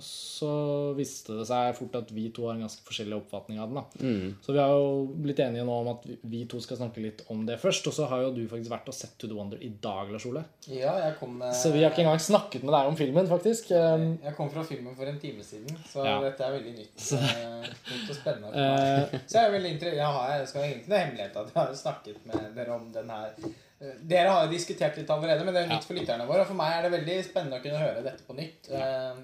så 0.00 0.50
viste 0.96 1.34
det 1.36 1.44
seg 1.50 1.74
fort 1.76 1.96
at 1.98 2.10
vi 2.16 2.28
to 2.32 2.46
har 2.46 2.54
en 2.56 2.62
ganske 2.64 2.84
forskjellig 2.86 3.18
oppfatning 3.18 3.58
av 3.60 3.68
den. 3.68 3.80
da. 3.82 4.36
Så 4.46 4.54
vi 4.56 4.60
har 4.62 4.72
jo 4.72 5.04
blitt 5.20 5.42
enige 5.44 5.66
nå 5.68 5.74
om 5.82 5.90
at 5.92 6.06
vi- 6.08 6.16
vi 6.32 6.40
to 6.48 6.60
skal 6.64 6.78
snakke 6.80 7.02
litt 7.04 7.20
om 7.34 7.44
det 7.48 7.58
først. 7.60 7.86
Og 7.90 7.96
så 7.98 8.08
har 8.08 8.22
jo 8.24 8.30
du 8.38 8.40
faktisk 8.48 8.72
vært 8.72 8.88
og 8.88 8.96
sett 8.96 9.12
To 9.20 9.28
the 9.28 9.36
Wonder 9.36 9.60
i 9.60 9.68
dag, 9.82 10.10
Lars 10.14 10.24
Ole. 10.30 10.44
Ja, 10.72 10.94
jeg 11.04 11.18
kom 11.20 11.36
med 11.38 11.52
Så 11.54 11.72
vi 11.74 11.82
har 11.84 11.90
ikke 11.92 12.04
engang 12.06 12.18
snakket 12.24 12.62
med 12.64 12.72
deg 12.72 12.88
om 12.94 12.96
filmen, 12.96 13.28
faktisk. 13.28 13.70
Um, 13.76 14.18
Jeg 14.24 14.34
kom 14.36 14.50
fra 14.50 14.62
filmen 14.64 14.96
for 14.96 15.04
en 15.10 15.20
time 15.20 15.44
siden, 15.44 15.76
så 15.92 16.04
Ja. 16.04 16.16
dette 16.24 16.40
er 16.48 16.56
veldig 16.58 16.74
nytt, 16.78 16.96
Så... 16.96 17.16
nytt 17.20 18.08
og 18.08 18.16
spennende. 18.16 18.52
for 18.52 18.56
meg. 18.56 19.20
Så 19.26 19.36
jeg 19.36 19.44
er 19.46 19.52
veldig 19.58 19.72
interessert. 19.76 19.96
jeg, 20.00 20.06
har, 20.16 20.38
jeg 20.38 20.48
skal 20.48 20.62
egentlig 20.62 20.80
ikke 20.80 20.94
noe 20.94 21.04
hemmelighet 21.04 21.36
at 21.36 21.52
jeg 21.54 21.60
har 21.60 21.74
snakket 21.74 22.26
med 22.26 22.54
dere 22.56 22.72
om 22.80 22.92
den 22.92 23.10
her. 23.10 23.34
Dere 23.80 24.28
har 24.28 24.44
jo 24.44 24.52
diskutert 24.52 24.96
litt 25.00 25.08
allerede, 25.10 25.44
men 25.46 25.54
det 25.56 25.62
er 25.64 25.70
nytt 25.70 25.86
for 25.88 25.96
lytterne 25.96 26.26
våre. 26.28 26.42
Og 26.44 26.50
for 26.50 26.58
meg 26.58 26.74
er 26.76 26.82
det 26.84 26.90
veldig 26.98 27.14
spennende 27.24 27.60
å 27.60 27.62
kunne 27.64 27.78
høre 27.80 28.02
dette 28.04 28.26
på 28.26 28.34
nytt. 28.36 28.68
eh, 28.76 29.20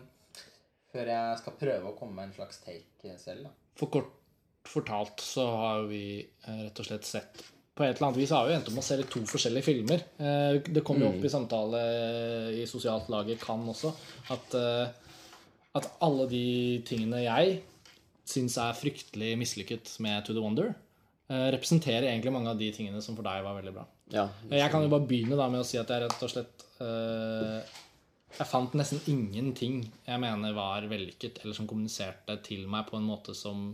Før 0.96 1.10
jeg 1.12 1.40
skal 1.42 1.56
prøve 1.60 1.90
å 1.90 1.96
komme 1.98 2.14
med 2.16 2.30
en 2.30 2.36
slags 2.38 2.62
take 2.64 3.04
eh, 3.10 3.18
selv. 3.20 3.44
da. 3.44 3.50
For 3.76 3.90
kort 3.92 4.14
fortalt 4.66 5.20
så 5.20 5.44
har 5.60 5.82
vi 5.90 6.00
eh, 6.24 6.62
rett 6.64 6.80
og 6.80 6.88
slett 6.88 7.04
sett 7.04 7.42
På 7.76 7.84
et 7.84 7.98
eller 7.98 8.06
annet 8.08 8.16
vis 8.22 8.32
har 8.32 8.46
vi 8.48 8.54
endt 8.56 8.70
om 8.72 8.78
å 8.80 8.84
se 8.86 8.96
to 9.04 9.20
forskjellige 9.28 9.66
filmer. 9.68 10.00
Eh, 10.24 10.56
Det 10.64 10.82
kom 10.88 11.02
jo 11.04 11.10
opp 11.10 11.20
i 11.28 11.28
samtale 11.28 11.82
i 12.56 12.64
sosialt 12.66 13.10
lag 13.12 13.28
i 13.28 13.36
Cannes 13.36 13.68
også 13.76 13.92
at, 14.32 14.56
at 15.76 15.90
alle 16.00 16.24
de 16.32 16.80
tingene 16.88 17.20
jeg 17.26 17.58
syns 18.26 18.56
er 18.58 18.72
fryktelig 18.74 19.34
mislykket 19.38 19.92
med 20.00 20.24
To 20.24 20.32
the 20.32 20.40
Wonder, 20.42 20.72
representerer 21.28 22.08
egentlig 22.08 22.32
mange 22.32 22.50
av 22.50 22.58
de 22.58 22.72
tingene 22.74 23.02
som 23.04 23.14
for 23.14 23.22
deg 23.28 23.44
var 23.44 23.60
veldig 23.60 23.74
bra. 23.76 23.84
Ja. 24.12 24.28
Jeg 24.52 24.70
kan 24.70 24.84
jo 24.84 24.90
bare 24.92 25.06
begynne 25.08 25.38
da 25.38 25.48
med 25.50 25.64
å 25.64 25.66
si 25.66 25.78
at 25.80 25.90
jeg 25.90 26.04
rett 26.04 26.22
og 26.22 26.30
slett 26.30 26.62
uh, 26.78 27.58
Jeg 28.36 28.46
fant 28.46 28.76
nesten 28.78 29.02
ingenting 29.10 29.80
jeg 30.06 30.22
mener 30.22 30.54
var 30.54 30.86
vellykket, 30.86 31.40
eller 31.42 31.56
som 31.56 31.66
kommuniserte 31.66 32.38
til 32.46 32.68
meg 32.70 32.86
på 32.86 33.00
en 33.00 33.08
måte 33.08 33.34
som 33.34 33.72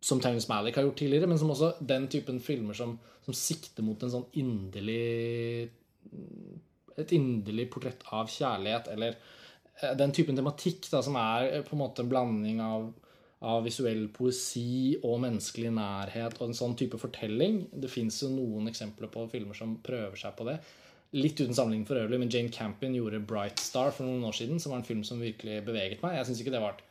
Som 0.00 0.22
Terence 0.22 0.48
Malick 0.48 0.78
har 0.78 0.86
gjort 0.86 1.02
tidligere, 1.02 1.26
men 1.26 1.40
som 1.40 1.50
også 1.50 1.74
den 1.80 2.06
typen 2.12 2.38
filmer 2.40 2.78
som, 2.78 2.94
som 3.26 3.36
sikter 3.36 3.84
mot 3.84 4.00
en 4.06 4.14
sånn 4.14 4.30
inderlig 4.38 5.70
Et 6.94 7.12
inderlig 7.16 7.66
portrett 7.74 8.06
av 8.14 8.30
kjærlighet, 8.30 8.88
eller 8.94 9.18
eh, 9.80 9.92
den 9.98 10.14
typen 10.14 10.38
tematikk 10.38 10.86
da, 10.92 11.02
som 11.02 11.18
er 11.18 11.62
på 11.66 11.74
en 11.74 11.82
måte 11.82 12.04
en 12.04 12.10
blanding 12.12 12.62
av 12.62 12.90
av 13.40 13.64
visuell 13.64 14.04
poesi 14.12 14.98
og 15.00 15.16
menneskelig 15.22 15.70
nærhet 15.72 16.36
og 16.38 16.50
en 16.50 16.56
sånn 16.56 16.76
type 16.76 16.98
fortelling. 17.00 17.62
Det 17.72 17.88
fins 17.88 18.20
jo 18.20 18.28
noen 18.34 18.68
eksempler 18.68 19.08
på 19.12 19.24
filmer 19.32 19.56
som 19.56 19.78
prøver 19.84 20.20
seg 20.20 20.34
på 20.36 20.46
det. 20.50 20.58
Litt 21.16 21.40
uten 21.40 21.56
sammenligning 21.56 21.88
for 21.88 21.98
øvrig, 21.98 22.20
men 22.20 22.30
Jane 22.30 22.52
Campion 22.54 22.94
gjorde 22.94 23.22
'Bright 23.24 23.58
Star' 23.58 23.94
for 23.96 24.04
noen 24.06 24.26
år 24.28 24.36
siden, 24.36 24.60
som 24.60 24.72
var 24.72 24.82
en 24.82 24.90
film 24.90 25.02
som 25.04 25.20
virkelig 25.20 25.64
beveget 25.64 26.02
meg. 26.02 26.16
Jeg 26.16 26.26
syns 26.26 26.40
ikke 26.40 26.54
det 26.54 26.62
var 26.62 26.82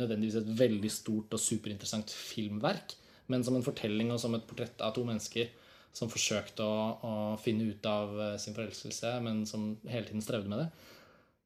nødvendigvis 0.00 0.40
et 0.40 0.58
veldig 0.58 0.90
stort 0.90 1.36
og 1.36 1.40
superinteressant 1.40 2.10
filmverk, 2.10 2.96
men 3.28 3.44
som 3.44 3.56
en 3.56 3.62
fortelling 3.62 4.10
og 4.10 4.20
som 4.20 4.34
et 4.34 4.46
portrett 4.46 4.80
av 4.80 4.94
to 4.94 5.04
mennesker 5.04 5.48
som 5.92 6.08
forsøkte 6.08 6.62
å, 6.62 6.80
å 7.02 7.12
finne 7.42 7.66
ut 7.66 7.86
av 7.86 8.14
eh, 8.20 8.38
sin 8.38 8.54
forelskelse, 8.54 9.20
men 9.20 9.44
som 9.46 9.76
hele 9.90 10.06
tiden 10.06 10.22
strevde 10.22 10.48
med 10.48 10.64
det 10.64 10.68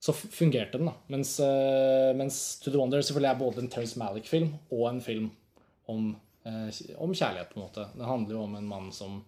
så 0.05 0.13
fungerte 0.13 0.79
den. 0.79 0.87
da. 0.87 0.93
Mens, 1.07 1.41
eh, 1.41 2.17
mens 2.17 2.59
To 2.61 2.71
the 2.71 2.77
Wonder 2.77 3.01
selvfølgelig 3.01 3.31
er 3.31 3.39
både 3.41 3.63
en 3.63 3.71
Terence 3.73 3.99
Malick-film 3.99 4.51
og 4.71 4.89
en 4.91 5.01
film 5.01 5.31
om, 5.89 6.11
eh, 6.45 6.81
om 7.01 7.15
kjærlighet, 7.15 7.49
på 7.55 7.61
en 7.61 7.65
måte. 7.65 7.87
Det 7.97 8.05
handler 8.05 8.35
jo 8.35 8.43
om 8.43 8.57
en 8.59 8.69
mann 8.69 8.93
som, 8.93 9.23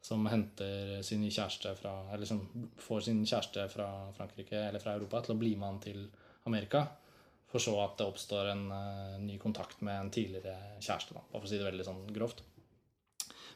som 0.00 0.26
henter 0.30 1.02
sin 1.02 1.24
kjæreste 1.26 1.74
fra 1.74 1.96
Eller 2.14 2.26
som 2.26 2.70
får 2.78 3.00
sin 3.08 3.24
kjæreste 3.26 3.66
fra 3.68 4.12
Frankrike 4.14 4.62
eller 4.68 4.78
fra 4.78 4.94
Europa 4.94 5.24
til 5.24 5.34
å 5.34 5.40
bli 5.40 5.56
med 5.56 5.68
han 5.68 5.80
til 5.80 6.06
Amerika. 6.46 6.86
For 7.50 7.58
så 7.58 7.74
at 7.82 7.98
det 7.98 8.06
oppstår 8.06 8.52
en 8.52 8.64
eh, 8.70 9.18
ny 9.26 9.38
kontakt 9.42 9.82
med 9.82 10.04
en 10.04 10.10
tidligere 10.10 10.78
kjæreste. 10.78 11.18
Da, 11.18 11.26
bare 11.32 11.40
for 11.40 11.50
å 11.50 11.50
si 11.50 11.58
det 11.58 11.66
veldig 11.66 11.88
sånn 11.90 12.06
grovt. 12.14 12.44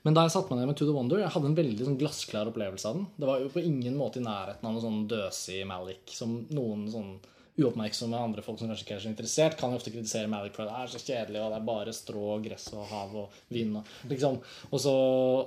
Men 0.07 0.15
da 0.15 0.23
jeg 0.23 0.37
satte 0.37 0.53
meg 0.53 0.61
ned 0.61 0.71
med 0.71 0.77
To 0.79 0.87
The 0.87 0.93
Wonder, 0.95 1.19
jeg 1.19 1.35
hadde 1.35 1.49
en 1.51 1.57
veldig 1.59 1.87
sånn 1.89 1.97
glassklar 1.99 2.47
opplevelse 2.53 2.87
av 2.87 2.99
den. 3.01 3.07
Det 3.19 3.27
var 3.27 3.41
jo 3.43 3.49
på 3.51 3.65
ingen 3.67 3.97
måte 3.99 4.21
i 4.21 4.27
nærheten 4.27 4.69
av 4.69 4.77
noe 4.77 4.85
sånn 4.85 5.01
døsig 5.11 5.65
Malik 5.67 6.13
som 6.15 6.37
noen 6.55 6.85
sånn 6.93 7.17
uoppmerksomme 7.57 8.19
andre 8.21 8.45
folk 8.45 8.61
som 8.61 8.69
kanskje 8.69 8.85
ikke 8.85 8.95
er 8.99 9.03
så 9.03 9.11
interessert, 9.11 9.57
kan 9.59 9.73
jo 9.73 9.81
ofte 9.81 9.91
kritisere 9.91 10.29
Malik 10.31 10.55
for 10.55 10.69
det 10.69 10.77
er 10.77 10.93
så 10.93 11.01
kjedelig, 11.01 11.41
og 11.41 11.51
det 11.51 11.59
er 11.59 11.65
bare 11.71 11.95
strå 11.97 12.25
og 12.35 12.45
gress 12.45 12.69
og 12.77 12.85
hav 12.91 13.17
og 13.17 13.39
vind. 13.51 13.79
Og, 13.81 13.95
liksom. 14.13 14.37
og 14.69 14.83
så 14.85 14.95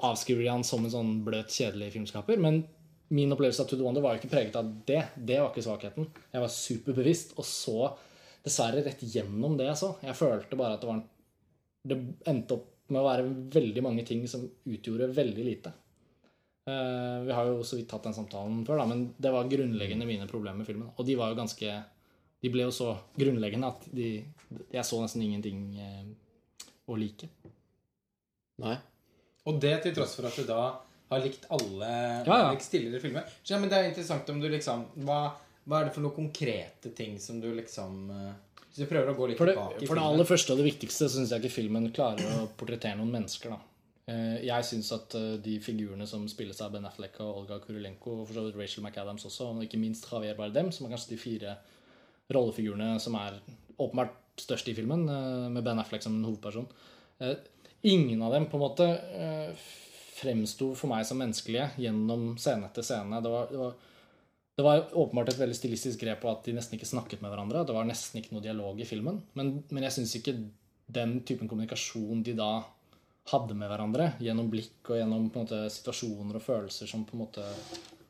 avskriver 0.10 0.44
de 0.44 0.52
han 0.52 0.66
som 0.68 0.84
en 0.84 0.94
sånn 0.96 1.14
bløt, 1.24 1.54
kjedelig 1.54 1.92
filmskaper. 1.96 2.42
Men 2.42 2.64
min 3.14 3.32
opplevelse 3.36 3.64
av 3.64 3.70
To 3.70 3.78
The 3.78 3.86
Wonder 3.86 4.04
var 4.06 4.18
jo 4.18 4.24
ikke 4.24 4.34
preget 4.34 4.58
av 4.60 4.74
det. 4.90 5.04
Det 5.16 5.38
var 5.38 5.54
ikke 5.54 5.66
svakheten. 5.70 6.10
Jeg 6.34 6.44
var 6.44 6.52
superbevisst 6.58 7.38
og 7.38 7.48
så 7.48 7.94
dessverre 8.44 8.84
rett 8.84 9.06
gjennom 9.06 9.56
det 9.60 9.70
jeg 9.70 9.82
så. 9.86 9.94
Jeg 10.04 10.18
følte 10.18 10.60
bare 10.60 10.76
at 10.76 10.84
det 10.84 10.92
var 10.92 11.00
en 11.00 11.08
Det 11.90 11.96
endte 12.28 12.58
opp 12.58 12.68
med 12.94 13.02
å 13.02 13.08
være 13.08 13.30
veldig 13.56 13.84
mange 13.86 14.06
ting 14.08 14.26
som 14.28 14.44
utgjorde 14.66 15.12
veldig 15.16 15.46
lite. 15.46 15.72
Eh, 16.70 17.20
vi 17.26 17.34
har 17.36 17.48
jo 17.50 17.64
så 17.66 17.80
vidt 17.80 17.90
tatt 17.92 18.06
den 18.08 18.16
samtalen 18.18 18.64
før, 18.68 18.82
da, 18.82 18.86
men 18.90 19.08
det 19.18 19.32
var 19.34 19.50
grunnleggende 19.52 20.08
mine 20.10 20.28
problemer 20.30 20.62
med 20.62 20.68
filmen. 20.70 20.92
Og 20.98 21.08
de 21.08 21.16
var 21.20 21.32
jo 21.34 21.40
ganske 21.42 21.78
De 22.40 22.48
ble 22.48 22.64
jo 22.64 22.72
så 22.72 22.94
grunnleggende 23.20 23.68
at 23.68 23.82
de, 23.92 24.06
jeg 24.72 24.86
så 24.88 25.02
nesten 25.02 25.26
ingenting 25.26 25.64
eh, 25.76 26.06
å 26.88 26.96
like. 26.96 27.28
Nei. 28.64 28.78
Og 29.50 29.60
det 29.60 29.74
til 29.84 29.96
tross 29.98 30.16
for 30.16 30.30
at 30.30 30.38
du 30.40 30.46
da 30.48 30.62
har 31.10 31.24
likt 31.26 31.48
alle 31.52 31.90
Ja, 32.28 32.38
ja. 32.46 32.54
tidligere 32.56 33.02
filmer. 33.04 33.28
Så, 33.42 33.54
ja, 33.56 33.60
men 33.60 33.72
det 33.72 33.80
er 33.80 33.90
interessant 33.90 34.30
om 34.32 34.40
du 34.40 34.48
liksom 34.52 34.86
hva, 35.04 35.34
hva 35.66 35.82
er 35.82 35.90
det 35.90 35.96
for 35.98 36.06
noen 36.06 36.16
konkrete 36.16 36.94
ting 36.96 37.18
som 37.20 37.42
du 37.44 37.50
liksom 37.58 38.08
Hvis 38.70 38.84
du 38.84 38.86
prøver 38.90 39.10
å 39.12 39.18
gå 39.18 39.28
litt 39.32 39.38
For 39.40 39.50
det, 39.50 39.56
tilbake 39.58 39.82
i 39.84 39.88
for 39.88 39.96
det 39.98 40.04
filmen. 40.04 40.14
aller 40.14 40.26
første 40.30 40.54
og 40.54 40.60
det 40.62 40.66
viktigste 40.70 41.10
syns 41.10 41.32
jeg 41.34 41.42
ikke 41.42 41.54
filmen 41.56 41.90
klarer 41.92 42.38
å 42.40 42.48
portrettere 42.60 42.96
noen 43.00 43.12
mennesker. 43.18 43.50
da. 43.56 43.60
Eh, 44.14 44.46
Jeg 44.46 44.64
syns 44.70 44.92
at 44.94 45.16
eh, 45.18 45.38
de 45.42 45.58
figurene 45.60 46.08
som 46.08 46.28
spilles 46.30 46.62
av 46.62 46.72
Ben 46.72 46.86
Affleck 46.86 47.20
og 47.26 47.42
Olga 47.44 47.60
Kurylenko, 47.64 48.22
og 48.22 48.28
for 48.28 48.34
så 48.38 48.46
vidt 48.46 48.58
Rachel 48.62 48.84
McAdams 48.86 49.26
også, 49.26 49.50
og 49.56 49.64
ikke 49.66 49.82
minst 49.82 50.06
Javier 50.12 50.38
Bardem, 50.38 50.72
som 50.72 50.86
er 50.88 50.94
kanskje 50.96 51.16
de 51.16 51.18
fire 51.22 51.58
rollefigurene 52.34 53.00
som 53.02 53.16
er 53.18 53.40
åpenbart 53.80 54.16
størst 54.40 54.70
i 54.70 54.76
filmen, 54.78 55.08
eh, 55.10 55.50
med 55.50 55.64
Ben 55.64 55.80
Affleck 55.82 56.04
som 56.06 56.16
en 56.16 56.26
hovedperson 56.30 56.68
Ingen 57.84 58.22
av 58.22 58.32
dem 58.34 58.46
på 58.52 58.56
en 58.58 58.62
måte 58.64 58.86
fremsto 60.20 60.74
for 60.76 60.92
meg 60.92 61.06
som 61.08 61.20
menneskelige 61.22 61.70
gjennom 61.80 62.34
scene 62.40 62.68
etter 62.68 62.84
scene. 62.84 63.22
Det 63.24 63.32
var, 63.32 63.46
det 63.52 63.60
var 63.62 63.74
det 64.60 64.64
var 64.66 64.90
åpenbart 64.92 65.30
et 65.32 65.38
veldig 65.40 65.56
stilistisk 65.56 66.02
grep 66.04 66.20
på 66.20 66.28
at 66.34 66.42
de 66.44 66.52
nesten 66.58 66.76
ikke 66.76 66.88
snakket 66.90 67.22
med 67.24 67.32
hverandre. 67.32 67.62
Det 67.64 67.72
var 67.72 67.86
nesten 67.88 68.20
ikke 68.20 68.34
noe 68.36 68.44
dialog 68.44 68.82
i 68.84 68.88
filmen. 68.88 69.22
Men, 69.40 69.54
men 69.72 69.86
jeg 69.88 69.96
syns 69.96 70.18
ikke 70.20 70.34
den 70.92 71.14
typen 71.24 71.48
kommunikasjon 71.48 72.26
de 72.28 72.34
da 72.36 72.50
hadde 73.32 73.56
med 73.56 73.72
hverandre, 73.72 74.10
gjennom 74.20 74.50
blikk 74.52 74.92
og 74.92 75.00
gjennom 75.00 75.30
måte, 75.32 75.62
situasjoner 75.72 76.42
og 76.42 76.44
følelser 76.44 76.92
som 76.92 77.06
på 77.08 77.16
en 77.16 77.24
måte 77.24 77.46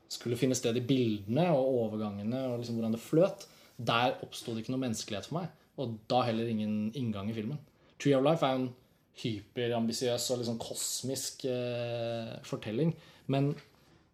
skulle 0.10 0.40
finne 0.42 0.58
sted 0.58 0.80
i 0.80 0.86
bildene 0.90 1.46
og 1.54 1.70
overgangene 1.84 2.42
og 2.48 2.64
liksom 2.64 2.80
hvordan 2.80 2.98
det 2.98 3.04
fløt, 3.04 3.46
der 3.78 4.18
oppsto 4.26 4.56
det 4.56 4.64
ikke 4.64 4.74
noe 4.74 4.88
menneskelighet 4.88 5.30
for 5.30 5.44
meg. 5.44 5.54
Og 5.78 6.00
da 6.10 6.24
heller 6.32 6.50
ingen 6.50 6.90
inngang 6.98 7.30
i 7.30 7.38
filmen. 7.38 7.62
Tree 8.02 8.18
of 8.18 8.26
Life 8.26 8.42
er 8.42 8.58
en 8.58 8.72
hyperambisiøs 9.22 10.32
og 10.34 10.42
liksom 10.42 10.58
kosmisk 10.66 11.46
eh, 11.46 12.40
fortelling. 12.48 12.98
Men 13.30 13.54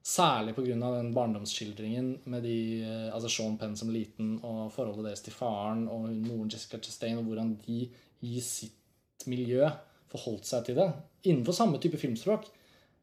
Særlig 0.05 0.53
pga. 0.53 0.75
den 0.77 1.13
barndomsskildringen 1.13 2.19
med 2.29 2.43
de, 2.43 2.83
eh, 2.85 3.13
altså 3.13 3.29
Sean 3.29 3.57
Penn 3.57 3.75
som 3.75 3.89
liten, 3.89 4.35
og 4.43 4.71
forholdet 4.73 5.07
deres 5.07 5.23
til 5.25 5.33
faren 5.33 5.87
og 5.89 6.11
moren 6.27 6.51
Jessica 6.51 6.77
Chastain, 6.77 7.17
og 7.17 7.25
hvordan 7.25 7.55
de 7.65 7.89
i 8.21 8.39
sitt 8.39 9.25
miljø 9.25 9.65
forholdt 10.11 10.45
seg 10.45 10.67
til 10.67 10.77
det. 10.77 10.91
Innenfor 11.25 11.57
samme 11.57 11.79
type 11.81 11.97
filmspråk, 11.97 12.45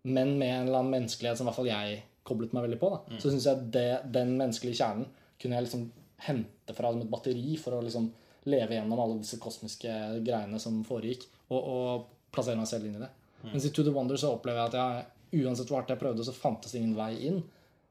men 0.04 0.36
med 0.38 0.48
en 0.48 0.68
eller 0.68 0.78
annen 0.78 0.94
menneskelighet 0.94 1.38
som 1.40 1.46
i 1.46 1.50
hvert 1.50 1.58
fall 1.58 1.70
jeg 1.72 1.96
koblet 2.22 2.54
meg 2.54 2.68
veldig 2.68 2.78
på. 2.78 2.90
Da. 2.94 3.18
Så 3.18 3.32
syns 3.32 3.48
jeg 3.50 3.72
det, 3.74 3.88
den 4.14 4.36
menneskelige 4.38 4.78
kjernen 4.78 5.08
kunne 5.42 5.58
jeg 5.58 5.66
liksom 5.66 5.88
hente 6.28 6.76
fra 6.76 6.92
som 6.92 7.02
et 7.02 7.10
batteri 7.10 7.56
for 7.58 7.74
å 7.74 7.82
liksom 7.82 8.12
leve 8.46 8.76
gjennom 8.76 9.02
alle 9.02 9.18
disse 9.18 9.40
kosmiske 9.42 9.90
greiene 10.22 10.60
som 10.62 10.78
foregikk, 10.86 11.26
og, 11.50 11.58
og 11.58 12.06
plassere 12.34 12.58
meg 12.58 12.70
selv 12.70 12.86
inn 12.86 13.00
i 13.00 13.02
det. 13.02 13.10
Mens 13.48 13.66
i 13.66 13.72
To 13.74 13.82
The 13.82 13.94
Wonder 13.94 14.18
så 14.22 14.30
opplever 14.36 14.62
jeg 14.62 14.70
at 14.70 14.78
jeg 14.78 15.21
uansett 15.32 15.70
hvor 15.70 15.80
hardt 15.80 15.92
jeg 15.92 16.00
prøvde, 16.00 16.24
så 16.26 16.34
fantes 16.36 16.74
det 16.74 16.82
ingen 16.82 16.96
vei 16.98 17.12
inn. 17.28 17.42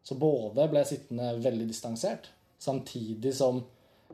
Så 0.06 0.18
både 0.18 0.68
ble 0.70 0.82
jeg 0.82 0.96
sittende 0.96 1.34
veldig 1.42 1.68
distansert, 1.70 2.32
samtidig 2.62 3.34
som 3.38 3.62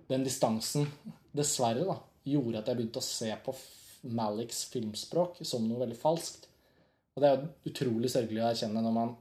den 0.07 0.23
distansen 0.27 0.87
dessverre 1.35 1.85
da, 1.87 1.97
gjorde 2.27 2.61
at 2.61 2.69
jeg 2.69 2.79
begynte 2.79 3.01
å 3.01 3.07
se 3.07 3.31
på 3.43 3.55
Maliks 4.17 4.65
filmspråk 4.71 5.41
som 5.47 5.65
noe 5.67 5.81
veldig 5.81 5.97
falskt. 5.99 6.47
Og 7.15 7.23
det 7.23 7.29
er 7.29 7.37
jo 7.37 7.71
utrolig 7.71 8.11
sørgelig 8.13 8.43
å 8.43 8.49
erkjenne 8.51 8.83
når 8.83 8.95
man 8.95 9.13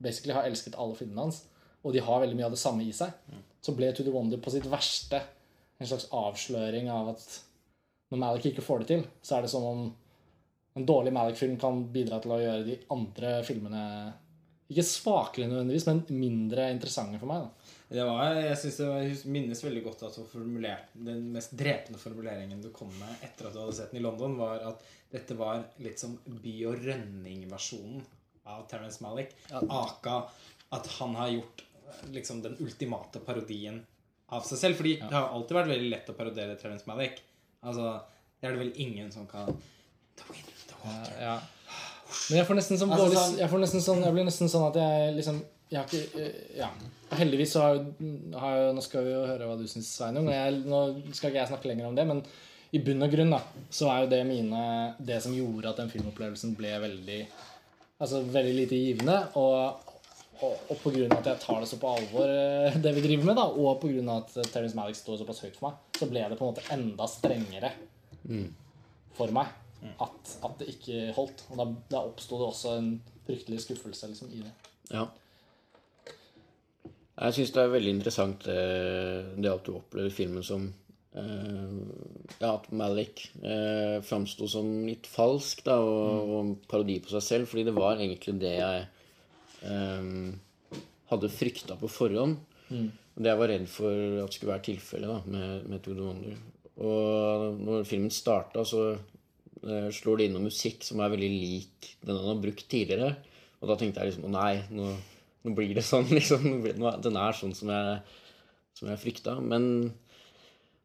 basically 0.00 0.36
har 0.36 0.48
elsket 0.48 0.78
alle 0.80 0.96
filmene 0.96 1.26
hans, 1.26 1.42
og 1.84 1.94
de 1.96 2.02
har 2.04 2.22
veldig 2.22 2.36
mye 2.36 2.48
av 2.48 2.54
det 2.54 2.60
samme 2.60 2.84
i 2.84 2.92
seg, 2.94 3.12
så 3.60 3.74
ble 3.76 3.90
To 3.96 4.04
the 4.04 4.12
Wonder 4.14 4.40
på 4.40 4.52
sitt 4.52 4.68
verste 4.70 5.20
en 5.80 5.88
slags 5.88 6.08
avsløring 6.12 6.90
av 6.92 7.14
at 7.14 7.24
når 8.12 8.20
Malik 8.20 8.50
ikke 8.50 8.64
får 8.64 8.82
det 8.82 8.88
til, 8.90 9.04
så 9.24 9.36
er 9.36 9.44
det 9.44 9.52
som 9.52 9.64
om 9.64 9.82
en 10.78 10.86
dårlig 10.86 11.12
Malik-film 11.14 11.56
kan 11.60 11.84
bidra 11.92 12.20
til 12.22 12.34
å 12.34 12.40
gjøre 12.40 12.66
de 12.66 12.76
andre 12.94 13.38
filmene 13.46 13.84
ikke 14.70 14.84
svakere 14.86 15.48
nødvendigvis, 15.50 15.86
men 15.88 16.02
mindre 16.14 16.68
interessante 16.70 17.18
for 17.18 17.26
meg. 17.26 17.42
da. 17.42 17.76
Det 17.90 18.04
var, 18.06 18.36
jeg 18.38 18.58
synes 18.60 18.76
det 18.78 18.86
var, 18.86 19.08
minnes 19.34 19.62
veldig 19.64 19.80
godt 19.82 20.04
at 20.06 20.18
den 21.08 21.24
mest 21.34 21.56
drepende 21.58 21.98
formuleringen 21.98 22.60
du 22.62 22.68
kom 22.74 22.92
med 23.00 23.24
etter 23.26 23.48
at 23.48 23.56
du 23.56 23.58
hadde 23.64 23.74
sett 23.80 23.90
den 23.90 23.98
i 23.98 24.04
London, 24.04 24.36
var 24.38 24.62
at 24.68 24.84
dette 25.10 25.34
var 25.34 25.64
litt 25.82 25.98
som 25.98 26.14
By 26.22 26.54
og 26.70 26.84
Rønning-versjonen 26.86 28.04
av 28.46 28.62
Terence 28.70 29.02
Malick. 29.02 29.34
Aka 29.50 30.20
at 30.70 30.86
han 31.00 31.18
har 31.18 31.34
gjort 31.34 31.64
liksom 32.14 32.44
den 32.46 32.54
ultimate 32.62 33.24
parodien 33.26 33.82
av 34.30 34.46
seg 34.46 34.62
selv. 34.62 34.78
Fordi 34.78 34.94
det 35.02 35.10
har 35.10 35.34
alltid 35.34 35.58
vært 35.58 35.72
veldig 35.74 35.90
lett 35.90 36.14
å 36.14 36.18
parodiere 36.18 36.54
Terence 36.62 36.86
Malick. 36.86 37.18
Altså, 37.66 37.96
det 38.38 38.46
er 38.46 38.54
det 38.54 38.62
vel 38.62 38.86
ingen 38.86 39.10
som 39.10 39.26
kan 39.30 39.50
The 39.50 40.30
wind. 40.30 40.49
Ja. 41.20 41.38
Men 42.30 42.38
jeg 42.40 42.46
får 42.48 42.56
nesten 42.58 42.78
sånn 42.80 42.90
Altså, 42.90 43.06
dårlig 43.06 43.18
sånn- 43.20 43.38
Jeg 43.38 43.50
får 43.50 43.60
nesten 43.62 43.80
sånn 43.84 44.00
Jeg 44.04 44.12
blir 44.16 44.24
nesten 44.26 44.48
sånn 44.50 44.68
at 44.68 44.74
jeg 44.80 45.14
liksom 45.16 45.42
jeg 45.70 45.78
har 45.78 45.86
ikke, 45.86 46.18
eh, 46.18 46.56
ja. 46.58 46.68
Heldigvis 47.14 47.52
så 47.54 47.60
har, 47.62 47.74
jo- 47.76 48.38
har 48.42 48.56
jo 48.58 48.72
Nå 48.74 48.82
skal 48.82 49.04
vi 49.04 49.12
jo 49.12 49.20
høre 49.26 49.46
hva 49.46 49.56
du 49.58 49.64
syns, 49.70 49.86
Sveinung. 49.86 50.26
og 50.26 50.32
jeg- 50.34 50.64
Nå 50.66 51.14
skal 51.14 51.30
ikke 51.30 51.38
jeg 51.38 51.48
snakke 51.48 51.68
lenger 51.70 51.86
om 51.86 51.94
det, 51.94 52.06
men 52.06 52.22
i 52.72 52.78
bunn 52.78 53.02
og 53.02 53.10
grunn 53.12 53.30
da, 53.30 53.40
så 53.70 53.86
er 53.90 54.00
jo 54.04 54.10
det 54.10 54.26
mine 54.26 54.94
Det 55.00 55.22
som 55.22 55.32
gjorde 55.32 55.68
at 55.70 55.76
den 55.76 55.88
filmopplevelsen 55.90 56.56
ble 56.56 56.68
veldig 56.80 57.26
Altså 58.00 58.24
veldig 58.24 58.54
lite 58.56 58.74
givende. 58.74 59.28
Og, 59.36 59.76
og, 60.42 60.58
og 60.70 60.76
av 61.12 61.18
at 61.18 61.24
jeg 61.26 61.40
tar 61.40 61.60
det 61.60 61.68
så 61.68 61.76
på 61.78 61.94
alvor, 61.96 62.24
eh, 62.26 62.74
det 62.80 62.94
vi 62.94 63.02
driver 63.02 63.24
med, 63.26 63.36
da, 63.36 63.44
og 63.44 63.84
av 63.84 64.16
at 64.16 64.52
Terence 64.52 64.74
Malick 64.74 64.96
står 64.96 65.18
såpass 65.20 65.40
høyt 65.44 65.54
for 65.56 65.68
meg, 65.68 65.76
så 65.92 66.08
ble 66.10 66.26
det 66.28 66.38
på 66.38 66.48
en 66.48 66.54
måte 66.54 66.64
enda 66.72 67.06
strengere 67.06 67.70
for 69.14 69.28
meg 69.28 69.46
at, 69.80 70.34
at 70.44 70.60
det 70.60 70.68
ikke 70.74 71.08
holdt. 71.16 71.46
Og 71.50 71.60
da, 71.60 71.66
da 71.92 72.04
oppsto 72.10 72.38
det 72.40 72.50
også 72.50 72.76
en 72.78 72.92
fryktelig 73.26 73.64
skuffelse 73.64 74.10
liksom, 74.10 74.32
i 74.34 74.44
det. 74.44 74.52
Ja. 74.92 75.06
Jeg 77.20 77.36
syns 77.36 77.50
det 77.52 77.62
er 77.62 77.74
veldig 77.74 77.96
interessant 77.98 78.46
eh, 78.48 79.32
det 79.36 79.50
at 79.50 79.66
du 79.66 79.74
opplever 79.76 80.12
filmen 80.14 80.44
som 80.46 80.70
eh, 81.12 81.74
Ja, 82.40 82.54
at 82.54 82.70
Malik 82.72 83.26
eh, 83.44 83.98
framsto 84.06 84.48
som 84.48 84.70
litt 84.86 85.08
falsk 85.10 85.64
da, 85.66 85.76
og, 85.84 86.32
og 86.38 86.54
parodi 86.70 86.96
på 87.04 87.12
seg 87.12 87.26
selv, 87.26 87.50
fordi 87.50 87.66
det 87.68 87.76
var 87.76 88.00
egentlig 88.00 88.38
det 88.40 88.54
jeg 88.56 88.86
eh, 89.68 90.08
hadde 91.10 91.34
frykta 91.34 91.76
på 91.76 91.90
forhånd. 91.92 92.38
Det 92.70 93.26
jeg 93.26 93.40
var 93.40 93.50
redd 93.50 93.66
for 93.68 94.22
at 94.22 94.32
skulle 94.32 94.54
være 94.54 94.66
tilfellet 94.70 95.26
med, 95.28 95.68
med 95.68 95.82
To 95.84 95.96
Wonder. 95.98 96.36
Og 96.80 97.58
når 97.60 97.84
filmen 97.84 98.12
starta, 98.14 98.62
så 98.64 98.94
slår 99.62 100.20
det 100.20 100.26
inn 100.28 100.36
noe 100.38 100.46
musikk 100.48 100.84
som 100.86 101.00
er 101.04 101.12
veldig 101.12 101.30
lik 101.32 101.90
den 102.06 102.16
han 102.16 102.30
har 102.32 102.42
brukt 102.42 102.66
tidligere. 102.70 103.14
Og 103.60 103.68
da 103.68 103.76
tenkte 103.80 104.00
jeg 104.00 104.12
liksom 104.12 104.28
Å 104.28 104.32
nei, 104.32 104.52
nå, 104.72 104.92
nå 105.44 105.54
blir 105.56 105.74
det 105.76 105.84
sånn, 105.86 106.08
liksom. 106.18 106.46
Nå- 106.80 106.96
Den 107.04 107.18
er 107.20 107.36
sånn 107.36 107.56
som 107.56 107.72
jeg, 107.72 107.98
som 108.78 108.88
jeg 108.92 109.02
frykta. 109.02 109.34
Men, 109.44 109.66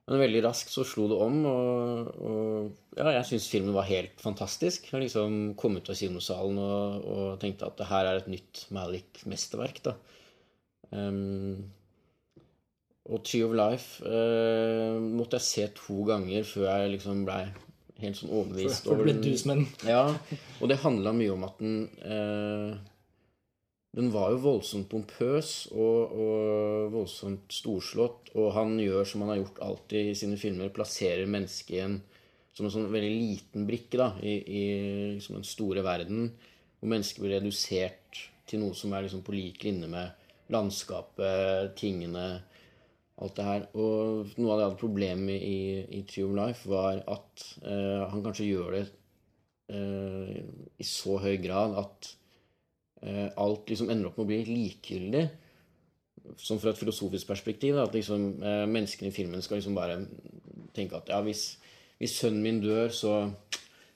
men 0.10 0.22
veldig 0.26 0.42
raskt 0.46 0.74
så 0.74 0.84
slo 0.88 1.08
det 1.12 1.20
om, 1.24 1.38
og, 1.50 2.10
og 2.20 3.00
ja, 3.00 3.14
jeg 3.22 3.30
syns 3.32 3.48
filmen 3.54 3.76
var 3.78 3.88
helt 3.90 4.20
fantastisk. 4.22 4.92
Jeg 4.92 5.06
liksom 5.08 5.56
kom 5.60 5.80
ut 5.80 5.90
av 5.94 5.98
kinosalen 6.00 6.60
og, 6.62 7.08
og 7.16 7.40
tenkte 7.42 7.70
at 7.70 7.80
det 7.80 7.90
her 7.94 8.12
er 8.12 8.20
et 8.22 8.30
nytt 8.32 8.66
Malik-mesterverk, 8.76 9.82
da. 9.88 9.96
Um, 10.96 11.64
og 13.06 13.22
Tree 13.26 13.46
of 13.46 13.54
Life 13.58 14.02
uh, 14.06 14.98
måtte 14.98 15.38
jeg 15.38 15.46
se 15.46 15.66
to 15.78 16.06
ganger 16.08 16.46
før 16.48 16.68
jeg 16.70 16.94
liksom 16.96 17.24
blei 17.28 17.44
helt 18.02 18.20
sånn 18.20 18.34
overbevist 18.34 18.90
ble 18.90 19.14
den. 19.14 19.22
du 19.24 19.38
som 19.40 19.54
en 19.56 19.64
Ja, 19.94 20.04
og 20.60 20.72
det 20.72 20.82
handla 20.84 21.16
mye 21.16 21.34
om 21.36 21.46
at 21.48 21.62
den 21.62 21.78
eh, 22.04 22.76
Den 23.96 24.10
var 24.12 24.34
jo 24.34 24.42
voldsomt 24.44 24.90
pompøs 24.92 25.70
og, 25.72 26.18
og 26.20 26.90
voldsomt 26.92 27.54
storslått, 27.56 28.34
og 28.36 28.52
han 28.58 28.76
gjør 28.82 29.08
som 29.08 29.24
han 29.24 29.32
har 29.32 29.40
gjort 29.40 29.62
alltid 29.70 30.10
i 30.12 30.18
sine 30.20 30.40
filmer, 30.40 30.74
plasserer 30.76 31.30
mennesket 31.32 31.78
i 31.78 31.84
en 31.86 32.02
som 32.56 32.68
en 32.68 32.72
sånn 32.72 32.92
veldig 32.92 33.12
liten 33.12 33.66
brikke 33.68 34.00
da, 34.00 34.10
i, 34.24 34.36
i 34.40 34.62
liksom 35.18 35.42
den 35.42 35.48
store 35.48 35.84
verden, 35.84 36.30
hvor 36.80 36.92
mennesket 36.92 37.24
blir 37.24 37.36
redusert 37.36 38.22
til 38.48 38.62
noe 38.62 38.78
som 38.78 38.94
er 38.96 39.06
liksom 39.06 39.26
på 39.28 39.36
lik 39.36 39.66
linje 39.68 39.90
med 39.92 40.54
landskapet, 40.54 41.74
tingene, 41.80 42.26
alt 43.24 43.38
det 43.38 43.48
her. 43.48 43.66
Og 43.80 44.36
noe 44.36 44.52
av 44.52 44.58
det 44.58 44.64
jeg 44.64 44.70
hadde 44.70 44.82
problemet 44.82 45.48
i, 45.48 45.60
i 45.98 46.04
Tree 46.10 46.28
of 46.28 46.36
Life, 46.38 46.70
var 46.72 47.02
at 47.02 47.48
uh, 47.64 48.06
han 48.12 48.24
kanskje 48.26 48.50
gjør 48.50 48.78
det 48.78 48.84
uh, 49.72 50.38
i 50.82 50.88
så 50.88 51.20
høy 51.24 51.36
grad 51.44 51.78
at 51.80 52.12
uh, 53.06 53.30
alt 53.42 53.72
liksom 53.72 53.92
ender 53.94 54.12
opp 54.12 54.20
med 54.20 54.28
å 54.28 54.32
bli 54.34 54.42
likegyldig. 54.52 55.26
Som 56.42 56.58
fra 56.58 56.74
et 56.74 56.80
filosofisk 56.80 57.30
perspektiv. 57.30 57.78
Da, 57.78 57.86
at 57.86 57.94
liksom, 57.94 58.40
menneskene 58.72 59.12
i 59.12 59.14
filmen 59.14 59.44
skal 59.46 59.60
liksom 59.60 59.76
bare 59.78 60.00
tenke 60.74 60.98
at 60.98 61.12
ja, 61.14 61.20
hvis, 61.22 61.52
hvis 62.02 62.16
sønnen 62.18 62.42
min 62.42 62.64
dør, 62.64 62.90
så 62.90 63.20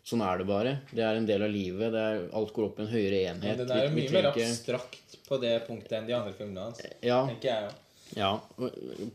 Sånn 0.10 0.24
er 0.26 0.40
det 0.40 0.46
bare. 0.50 0.72
Det 0.90 1.04
er 1.06 1.20
en 1.20 1.28
del 1.28 1.44
av 1.46 1.52
livet. 1.54 1.92
Det 1.94 2.00
er, 2.02 2.24
alt 2.34 2.54
går 2.56 2.66
opp 2.66 2.80
i 2.80 2.82
en 2.82 2.90
høyere 2.90 3.20
enhet. 3.30 3.60
Den 3.60 3.74
er 3.76 3.84
jo 3.84 3.92
mye 3.94 4.14
mer 4.16 4.28
abstrakt 4.32 5.18
på 5.28 5.38
det 5.44 5.52
punktet 5.68 6.00
enn 6.00 6.08
de 6.08 6.16
andre 6.18 6.34
filmene 6.34 6.64
hans. 6.66 6.80
Ja, 7.06 7.20
Tenker 7.30 7.52
jeg 7.52 7.68
jo. 7.68 7.76
Ja, 8.18 8.32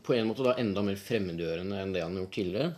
på 0.03 0.15
en 0.15 0.29
måte 0.29 0.45
da 0.45 0.55
enda 0.59 0.83
mer 0.85 0.99
fremmedgjørende 0.99 1.81
enn 1.81 1.95
det 1.95 2.03
han 2.05 2.15
har 2.15 2.23
gjort 2.25 2.37
tidligere. 2.37 2.69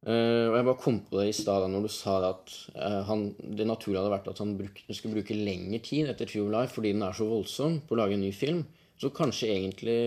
Uh, 0.00 0.48
og 0.48 0.54
jeg 0.56 0.64
bare 0.64 0.80
kom 0.80 0.98
på 1.04 1.18
det 1.18 1.26
i 1.28 1.36
stad 1.36 1.66
når 1.68 1.82
du 1.84 1.90
sa 1.92 2.14
at 2.30 2.52
uh, 2.72 3.02
han, 3.04 3.26
det 3.36 3.66
naturlige 3.68 4.00
hadde 4.00 4.12
vært 4.14 4.30
at 4.32 4.38
han 4.40 4.54
bruk, 4.56 4.78
skulle 4.96 5.18
bruke 5.18 5.36
lengre 5.36 5.80
tid 5.84 6.08
etter 6.08 6.30
True 6.30 6.48
Life 6.54 6.72
fordi 6.78 6.94
den 6.94 7.04
er 7.04 7.16
så 7.16 7.26
voldsom 7.28 7.82
på 7.84 7.92
å 7.92 7.98
lage 8.00 8.16
en 8.16 8.24
ny 8.24 8.30
film. 8.32 8.62
Så 9.00 9.10
kanskje 9.16 9.50
egentlig 9.52 9.98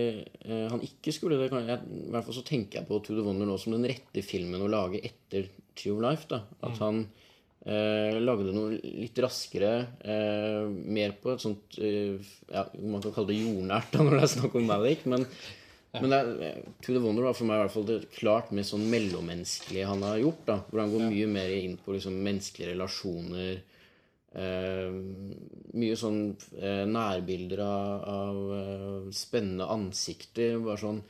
uh, 0.48 0.66
han 0.72 0.82
ikke 0.82 1.14
skulle 1.14 1.38
det. 1.38 1.46
Jeg, 1.54 1.78
I 1.78 2.10
hvert 2.10 2.26
fall 2.26 2.38
så 2.40 2.46
tenker 2.46 2.80
jeg 2.80 2.88
på 2.90 2.98
To 3.06 3.14
The 3.14 3.26
Wonder 3.26 3.46
nå 3.46 3.58
som 3.62 3.76
den 3.76 3.86
rette 3.90 4.26
filmen 4.26 4.66
å 4.66 4.70
lage 4.70 5.02
etter 5.06 5.46
True 5.78 6.02
Life. 6.02 6.26
da, 6.30 6.42
At 6.66 6.82
han 6.82 7.04
eh, 7.64 8.16
lagde 8.20 8.54
noe 8.54 8.78
litt 8.78 9.18
raskere, 9.24 9.74
eh, 10.04 10.62
mer 10.68 11.16
på 11.20 11.34
et 11.34 11.44
sånt 11.44 11.78
eh, 11.80 12.16
ja, 12.52 12.64
Man 12.80 13.02
kan 13.04 13.14
kalle 13.16 13.32
det 13.32 13.40
jordnært 13.40 13.92
da 13.94 14.02
når 14.04 14.18
det 14.18 14.24
er 14.26 14.32
snakk 14.36 14.56
om 14.60 14.66
Malik, 14.68 15.04
men, 15.10 15.26
men 15.96 16.14
det 16.14 16.20
er, 16.20 16.58
To 16.84 16.96
The 16.96 17.04
Wonder 17.04 17.28
var 17.28 17.38
for 17.38 17.48
meg 17.48 17.60
i 17.60 17.64
hvert 17.64 17.76
fall 17.76 17.88
det 17.90 18.00
klart 18.16 18.54
mest 18.56 18.74
sånn 18.74 18.88
mellommenneskelige 18.92 19.90
han 19.92 20.04
har 20.06 20.20
gjort. 20.22 20.42
da, 20.50 20.58
Hvor 20.70 20.84
han 20.84 20.92
går 20.94 21.06
mye 21.08 21.30
mer 21.38 21.54
inn 21.56 21.78
på 21.80 21.96
liksom 21.96 22.18
menneskelige 22.26 22.74
relasjoner. 22.74 23.62
Eh, 24.34 24.94
mye 25.78 25.96
sånn 25.98 26.24
eh, 26.58 26.82
nærbilder 26.90 27.60
av, 27.62 28.08
av 28.10 28.54
eh, 28.58 29.12
spennende 29.14 29.68
ansikter. 29.70 30.58
Bare 30.58 30.82
sånn 30.82 31.04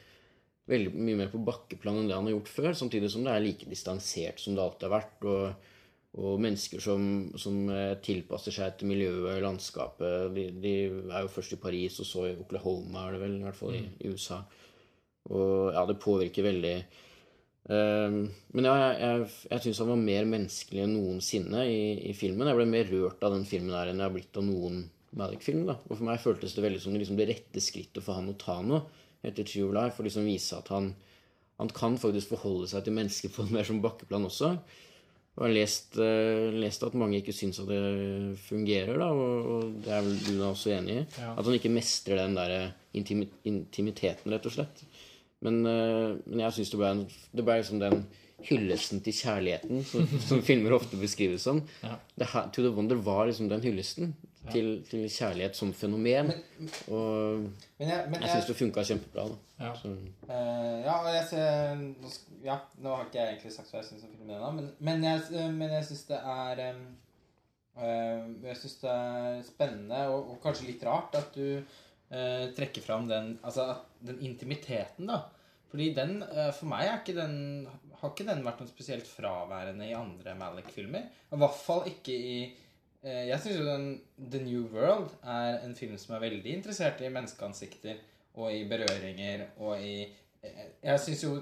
veldig 0.69 0.93
mye 0.97 1.21
mer 1.23 1.31
på 1.33 1.41
bakkeplan 1.45 2.03
enn 2.03 2.11
det 2.11 2.17
han 2.17 2.29
har 2.29 2.37
gjort 2.37 2.53
før, 2.53 2.73
samtidig 2.77 3.11
som 3.13 3.25
det 3.25 3.33
er 3.35 3.45
like 3.45 3.69
distansert 3.69 4.41
som 4.41 4.57
det 4.57 4.65
alltid 4.65 4.89
har 4.89 4.95
vært. 4.99 5.25
Og, 5.29 5.73
og 6.15 6.43
mennesker 6.43 6.83
som, 6.83 7.07
som 7.41 7.57
eh, 7.75 7.97
tilpasser 8.05 8.55
seg 8.55 8.77
til 8.79 8.91
miljøet, 8.93 9.41
landskapet. 9.43 10.29
De, 10.37 10.45
de 10.63 10.75
er 11.11 11.25
jo 11.25 11.33
først 11.33 11.57
i 11.57 11.63
Paris, 11.63 11.99
og 12.03 12.07
så 12.07 12.29
i 12.29 12.37
Oklahoma, 12.39 13.09
er 13.09 13.17
det 13.17 13.25
vel, 13.25 13.41
i 13.41 13.47
hvert 13.47 13.59
fall 13.59 13.75
i, 13.75 13.83
i 13.99 14.13
USA. 14.13 14.39
Og 15.35 15.75
ja, 15.75 15.83
det 15.89 15.99
påvirker 16.03 16.47
veldig. 16.47 16.77
Um, 17.65 18.19
men 18.53 18.69
ja, 18.69 18.75
jeg, 18.77 18.97
jeg, 19.01 19.29
jeg 19.51 19.65
syns 19.65 19.81
han 19.81 19.91
var 19.91 20.03
mer 20.03 20.27
menneskelig 20.29 20.83
enn 20.85 20.95
noensinne 20.99 21.65
i, 21.67 21.81
i 22.11 22.15
filmen. 22.17 22.51
Jeg 22.51 22.61
ble 22.61 22.69
mer 22.71 22.91
rørt 22.93 23.25
av 23.25 23.35
den 23.35 23.47
filmen 23.49 23.73
der 23.75 23.91
enn 23.91 24.03
jeg 24.03 24.07
har 24.07 24.15
blitt 24.15 24.39
av 24.39 24.47
noen 24.47 24.85
Malik-film. 25.19 25.65
da. 25.71 25.79
Og 25.89 25.97
for 25.97 26.07
meg 26.07 26.23
føltes 26.23 26.55
det 26.55 26.65
veldig 26.65 26.83
som 26.85 26.95
liksom 26.99 27.19
det 27.19 27.29
rette 27.31 27.63
skrittet 27.63 28.05
for 28.05 28.19
han 28.19 28.31
å 28.31 28.39
ta 28.39 28.61
nå 28.63 28.83
etter 29.25 29.47
True 29.49 29.73
Life, 29.73 29.97
for 29.97 30.07
liksom 30.07 30.27
vise 30.29 30.59
at 30.59 30.69
han, 30.75 30.91
han 31.59 31.71
kan 31.73 31.97
faktisk 31.99 32.35
forholde 32.35 32.69
seg 32.71 32.85
til 32.85 32.97
mennesker 32.99 33.33
på 33.33 33.47
en 33.47 33.55
mer 33.57 33.67
som 33.67 33.81
bakkeplan 33.83 34.29
også. 34.29 34.55
Jeg 35.35 35.43
har 35.43 35.51
lest, 35.57 35.97
eh, 35.99 36.53
lest 36.63 36.83
at 36.87 36.95
mange 36.95 37.19
ikke 37.19 37.33
syns 37.35 37.59
at 37.59 37.67
det 37.67 38.39
fungerer, 38.47 38.99
da, 39.03 39.09
og, 39.11 39.73
det 39.83 39.91
er 39.91 40.05
vel 40.07 40.19
du 40.23 40.33
da 40.39 40.51
også 40.53 40.71
enig 40.77 41.01
i. 41.01 41.07
Ja. 41.19 41.33
At 41.35 41.45
han 41.49 41.57
ikke 41.59 41.73
mestrer 41.75 42.21
den 42.23 42.37
der 42.39 42.69
intimi 42.95 43.27
intimiteten, 43.51 44.31
rett 44.31 44.47
og 44.47 44.55
slett. 44.55 44.85
Men, 45.43 45.59
eh, 45.67 46.15
men 46.27 46.45
jeg 46.45 46.53
syns 46.61 46.71
det 46.71 46.79
ble, 46.79 46.91
en- 46.95 47.09
det 47.35 47.45
ble 47.45 47.57
liksom 47.59 47.81
den 47.83 48.05
hyllesten 48.45 49.03
til 49.03 49.13
kjærligheten 49.17 49.83
som, 49.89 50.07
som 50.21 50.43
filmer 50.43 50.73
ofte 50.77 50.97
beskrives 51.01 51.43
som. 51.43 51.63
Ja. 51.83 51.97
Her, 52.21 52.49
to 52.55 52.63
the 52.63 52.71
Wonder 52.71 52.97
var 53.03 53.27
liksom 53.27 53.49
den 53.51 53.61
hyllesten 53.65 54.15
til, 54.53 54.69
til 54.89 55.07
kjærlighet 55.09 55.57
som 55.57 55.73
fenomen. 55.77 56.33
Og 56.89 57.45
Men 57.79 57.89
jeg, 57.89 58.09
men 58.11 58.21
jeg 58.23 58.31
syns 58.31 58.51
det 58.51 58.57
funka 58.59 58.85
kjempebra. 58.91 59.25
da. 59.31 59.39
Ja. 59.65 59.71
Så, 59.79 59.93
Eh, 60.25 60.77
ja, 60.85 60.97
jeg 61.15 61.25
ser 61.31 61.75
nå 61.79 62.11
Ja, 62.45 62.59
nå 62.83 62.95
har 62.97 63.07
ikke 63.07 63.21
jeg 63.21 63.35
egentlig 63.35 63.53
sagt 63.55 63.71
hva 63.73 63.81
jeg 63.81 63.89
syns 63.89 64.05
om 64.05 64.13
filmen 64.17 64.35
ennå, 64.37 64.51
men, 64.57 64.71
men 64.85 65.05
jeg, 65.05 65.49
men 65.55 65.71
jeg 65.79 65.87
syns 65.89 66.05
det 66.11 66.19
er 66.19 66.63
eh, 66.65 68.27
Jeg 68.45 68.59
syns 68.61 68.77
det 68.83 68.91
er 68.91 69.41
spennende 69.47 70.03
og, 70.13 70.35
og 70.35 70.43
kanskje 70.43 70.69
litt 70.69 70.85
rart 70.85 71.17
at 71.21 71.33
du 71.37 71.47
uh, 71.61 72.45
trekker 72.57 72.85
fram 72.85 73.09
den, 73.09 73.39
altså, 73.43 73.71
den 74.05 74.21
intimiteten, 74.27 75.09
da. 75.11 75.23
Fordi 75.75 75.89
den, 75.97 76.21
eh, 76.23 76.53
for 76.55 76.71
meg 76.71 76.87
er 76.87 77.01
ikke 77.01 77.17
den, 77.17 77.67
har 77.99 78.13
ikke 78.13 78.29
den 78.29 78.45
vært 78.47 78.61
noe 78.63 78.71
spesielt 78.71 79.09
fraværende 79.11 79.89
i 79.89 79.97
andre 79.99 80.37
Malik-filmer. 80.39 81.09
I 81.35 81.41
hvert 81.41 81.57
fall 81.59 81.89
ikke 81.91 82.15
i 82.15 82.37
eh, 82.45 82.61
Jeg 83.05 83.41
syns 83.43 83.59
jo 83.59 83.65
den 83.67 83.89
The 84.17 84.41
New 84.41 84.69
World 84.73 85.11
er 85.29 85.59
en 85.65 85.75
film 85.77 85.97
som 86.01 86.15
er 86.17 86.23
veldig 86.25 86.55
interessert 86.57 87.03
i 87.05 87.11
menneskeansikter 87.13 87.99
og 88.41 88.49
i 88.55 88.65
berøringer 88.69 89.45
og 89.63 89.83
i 89.83 89.99
eh, 90.05 90.63
Jeg 90.83 91.03
syns 91.03 91.25
jo 91.27 91.35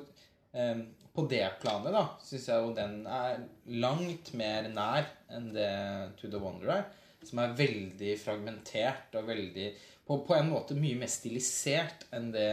eh, 0.52 0.82
På 1.14 1.26
det 1.30 1.44
planet, 1.62 1.92
da, 1.94 2.02
syns 2.24 2.48
jeg 2.48 2.64
jo 2.64 2.74
den 2.76 3.02
er 3.06 3.44
langt 3.84 4.32
mer 4.38 4.66
nær 4.72 5.06
enn 5.30 5.50
det 5.54 5.70
To 6.18 6.30
the 6.32 6.40
Wonder 6.40 6.72
er. 6.80 6.86
Som 7.22 7.42
er 7.42 7.54
veldig 7.54 8.16
fragmentert 8.18 9.14
og 9.20 9.28
veldig 9.28 9.68
på, 10.02 10.18
på 10.26 10.34
en 10.34 10.50
måte 10.50 10.74
mye 10.74 10.98
mer 10.98 11.12
stilisert 11.12 12.08
enn 12.16 12.32
det 12.34 12.50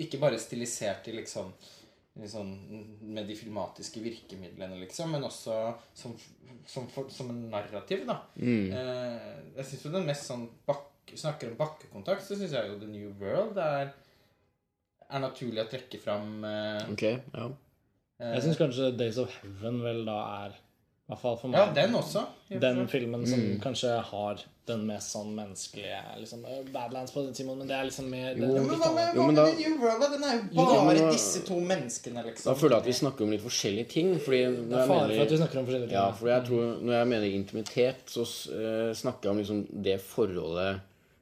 Ikke 0.00 0.20
bare 0.22 0.38
stilisert 0.40 1.10
i 1.10 1.18
liksom 1.18 1.52
liksom, 2.18 2.48
med 3.14 3.26
de 3.30 3.36
filmatiske 3.38 4.00
virkemidlene, 4.04 4.78
liksom, 4.82 5.12
men 5.14 5.24
også 5.28 5.56
som, 5.94 6.14
som, 6.66 6.88
for, 6.92 7.08
som 7.14 7.30
en 7.32 7.44
narrativ, 7.52 8.04
da. 8.08 8.18
Eh, 8.74 9.30
jeg 9.56 9.68
syns 9.70 9.86
jo 9.86 9.94
den 9.94 10.06
mest 10.08 10.28
sånn 10.30 10.48
bakke, 10.68 10.94
Snakker 11.08 11.48
om 11.48 11.54
bakkekontakt, 11.56 12.20
så 12.20 12.36
syns 12.36 12.52
jeg 12.52 12.68
jo 12.68 12.74
The 12.82 12.86
New 12.92 13.14
World 13.16 13.56
er, 13.64 13.94
er 15.08 15.22
naturlig 15.22 15.62
å 15.62 15.70
trekke 15.70 15.96
fram. 16.02 16.42
Eh, 16.44 16.82
Ok, 16.92 17.04
ja. 17.32 17.46
Jeg 18.20 18.42
syns 18.44 18.58
kanskje 18.60 18.90
Days 18.98 19.16
of 19.22 19.30
Heaven 19.40 19.78
vel 19.80 20.02
da 20.04 20.18
er 20.44 20.58
hvert 21.08 21.20
fall 21.22 21.36
for 21.40 21.54
ja, 21.56 21.66
den 21.72 21.94
også. 21.96 22.22
den 22.60 22.82
filmen 22.92 23.22
som 23.26 23.40
kanskje 23.64 23.94
har 24.10 24.42
den 24.68 24.82
mest 24.84 25.14
sånn 25.14 25.30
menneskelige 25.32 25.96
liksom, 26.20 26.42
Badlands 26.74 27.14
på 27.14 27.22
den 27.24 27.32
Simon, 27.34 27.56
men 27.62 27.70
det 27.70 27.76
er 27.78 27.86
liksom 27.88 28.10
mer 28.12 28.34
det, 28.36 28.44
Ja, 28.44 28.60
men 28.60 28.80
hva 28.82 28.90
med, 28.92 29.14
hva 29.16 29.26
med 29.30 29.38
da- 29.40 29.46
New 29.56 29.78
World? 29.80 30.04
Den 30.12 30.24
er 30.28 30.34
jo 30.36 30.42
Jo, 30.52 30.66
bare 30.68 30.82
men 30.90 30.96
da- 31.00 31.12
disse 31.14 31.40
to 31.46 31.56
menneskene, 31.70 32.24
liksom. 32.26 32.50
Da 32.52 32.54
føler 32.60 32.76
jeg 32.76 32.82
at 32.84 32.90
vi 32.90 32.96
snakker 32.98 33.24
om 33.24 33.30
litt 33.32 33.40
forskjellige 33.46 33.88
ting. 33.88 34.10
Fordi 34.20 34.42
Det 34.44 34.66
når 34.68 34.76
er 34.76 34.82
jeg 34.84 34.88
fare 34.92 35.08
for 35.16 35.22
at 35.24 35.30
vi 35.32 35.38
snakker 35.40 35.58
om 35.62 35.64
forskjellige 35.70 35.88
ting. 35.88 35.96
ja, 35.96 36.10
for 36.12 36.28
jeg 36.28 36.44
tror, 36.50 36.82
når 36.84 36.92
jeg 36.98 37.08
mener 37.14 37.26
intimitet, 37.38 38.04
så 38.12 38.20
uh, 38.52 38.92
snakker 39.00 39.22
jeg 39.22 39.30
om 39.32 39.38
liksom 39.38 39.82
det 39.88 39.96
forholdet 40.04 40.80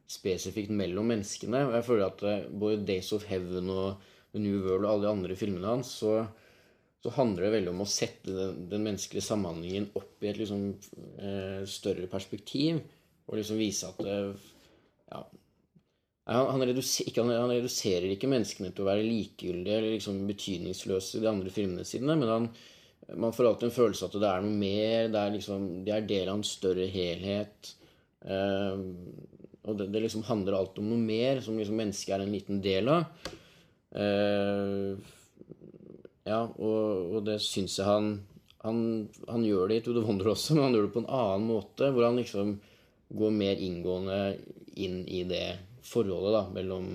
spesifikt 0.09 0.71
mellom 0.71 1.07
menneskene. 1.11 1.63
Og 1.69 1.75
jeg 1.79 1.85
føler 1.87 2.07
at 2.11 2.23
uh, 2.27 2.51
både 2.59 2.83
Days 2.87 3.13
of 3.13 3.25
Heaven 3.31 3.71
og 3.71 3.95
The 4.35 4.43
New 4.43 4.59
World 4.67 4.85
og 4.85 4.91
alle 4.93 5.07
de 5.07 5.13
andre 5.15 5.37
filmene 5.39 5.67
hans, 5.77 5.95
så, 6.03 6.27
så 7.07 7.13
handler 7.15 7.47
det 7.47 7.55
veldig 7.55 7.71
om 7.71 7.85
å 7.85 7.89
sette 7.89 8.33
den, 8.35 8.63
den 8.71 8.83
menneskelige 8.83 9.23
samhandlingen 9.23 9.93
opp 9.95 10.25
i 10.25 10.31
et 10.33 10.41
liksom 10.41 10.63
eh, 11.23 11.63
større 11.71 12.09
perspektiv. 12.11 12.81
Og 13.27 13.39
liksom 13.39 13.61
vise 13.61 13.91
at 13.91 14.01
eh, 14.07 14.49
ja, 15.13 15.21
han, 16.27 16.65
reduser, 16.67 17.07
ikke, 17.07 17.23
han, 17.31 17.53
reduserer 17.53 18.09
ikke 18.11 18.31
menneskene 18.31 18.73
til 18.75 18.83
å 18.83 18.89
være 18.89 19.07
likegyldige 19.07 19.79
eller 19.79 19.95
liksom 19.95 20.19
betydningsløse 20.27 21.21
i 21.21 21.23
de 21.23 21.31
andre 21.31 21.53
filmene 21.55 21.87
sine, 21.87 22.19
men 22.19 22.33
han, 22.33 22.49
man 23.15 23.35
får 23.35 23.53
alltid 23.53 23.69
en 23.69 23.77
følelse 23.77 24.09
at 24.09 24.19
det 24.19 24.31
er 24.33 24.43
noe 24.43 24.59
mer. 24.59 25.11
Det 25.15 25.23
er 25.23 25.35
liksom, 25.37 25.67
det 25.87 25.95
er 25.95 26.09
del 26.11 26.31
av 26.33 26.41
en 26.41 26.47
større 26.47 26.91
helhet. 26.91 27.75
Eh, 28.27 28.87
og 29.67 29.79
det, 29.79 29.93
det 29.95 30.03
liksom 30.09 30.27
handler 30.27 30.59
alt 30.59 30.83
om 30.83 30.91
noe 30.91 31.03
mer, 31.03 31.39
som 31.43 31.59
liksom 31.59 31.79
mennesket 31.79 32.17
er 32.17 32.27
en 32.27 32.35
liten 32.35 32.59
del 32.63 32.91
av. 32.91 33.31
Eh, 33.95 35.15
ja, 36.27 36.41
og, 36.43 37.13
og 37.17 37.27
det 37.27 37.39
syns 37.45 37.79
jeg 37.79 37.87
han, 37.87 38.09
han 38.65 38.81
Han 39.31 39.45
gjør 39.47 39.71
det 39.71 39.81
i 39.81 39.85
To 39.87 39.95
the 39.95 40.03
Wonder 40.03 40.33
også, 40.33 40.57
men 40.57 40.69
han 40.69 40.77
gjør 40.77 40.89
det 40.89 40.95
på 40.97 41.05
en 41.05 41.13
annen 41.21 41.47
måte. 41.51 41.93
Hvor 41.95 42.09
han 42.09 42.19
liksom 42.19 42.57
går 43.17 43.31
mer 43.31 43.63
inngående 43.63 44.19
inn 44.83 45.05
i 45.07 45.23
det 45.29 45.47
forholdet 45.87 46.35
da, 46.35 46.43
mellom 46.51 46.89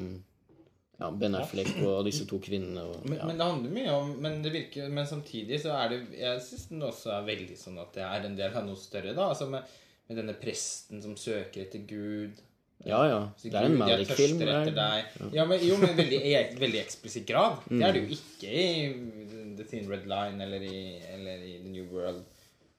ja, 1.01 1.09
Ben 1.11 1.35
Affleck 1.39 1.79
og 1.79 2.03
disse 2.05 2.27
to 2.29 2.37
kvinnene. 2.43 2.83
Og, 2.83 3.07
Men, 3.07 3.17
ja. 3.17 3.29
men 3.29 3.39
det 3.39 3.47
handler 3.47 3.75
mye 3.77 3.93
om 3.95 4.11
Men 4.21 4.41
det 4.43 4.51
virker 4.53 4.91
Men 4.93 5.07
samtidig 5.09 5.57
så 5.63 5.73
er 5.79 5.89
det 5.89 6.01
Jeg 6.19 6.43
syns 6.45 6.67
den 6.69 6.85
også 6.85 7.15
er 7.15 7.25
veldig 7.31 7.57
sånn 7.57 7.79
at 7.81 7.95
det 7.95 8.03
er 8.05 8.27
en 8.27 8.37
del 8.37 8.59
av 8.59 8.67
noe 8.67 8.77
større, 8.79 9.15
da. 9.17 9.31
Altså 9.31 9.47
med, 9.49 9.65
med 10.09 10.21
denne 10.21 10.35
presten 10.37 11.01
som 11.01 11.15
søker 11.17 11.63
etter 11.63 11.87
Gud. 11.89 12.43
Ja, 12.85 12.99
ja. 13.09 13.19
Så 13.37 13.49
Det 13.51 13.53
er 13.59 13.65
en 13.65 13.77
Malik-film. 13.77 14.41
er- 14.41 14.71
deg. 14.71 15.05
Ja, 15.33 15.45
men, 15.45 15.59
jo, 15.65 15.77
men 15.77 15.95
veldig, 15.97 16.19
i 16.25 16.33
veldig 16.59 16.79
eksplisitt 16.81 17.25
grad. 17.27 17.57
Det 17.69 17.81
er 17.83 17.91
det 17.93 18.01
jo 18.09 18.15
ikke 18.15 18.51
i 18.51 19.55
The 19.57 19.63
Thin 19.69 19.89
Red 19.89 20.05
Line 20.07 20.41
eller 20.43 20.61
i, 20.65 20.99
eller 21.13 21.43
i 21.45 21.57
The 21.61 21.69
New 21.69 21.85
World. 21.93 22.23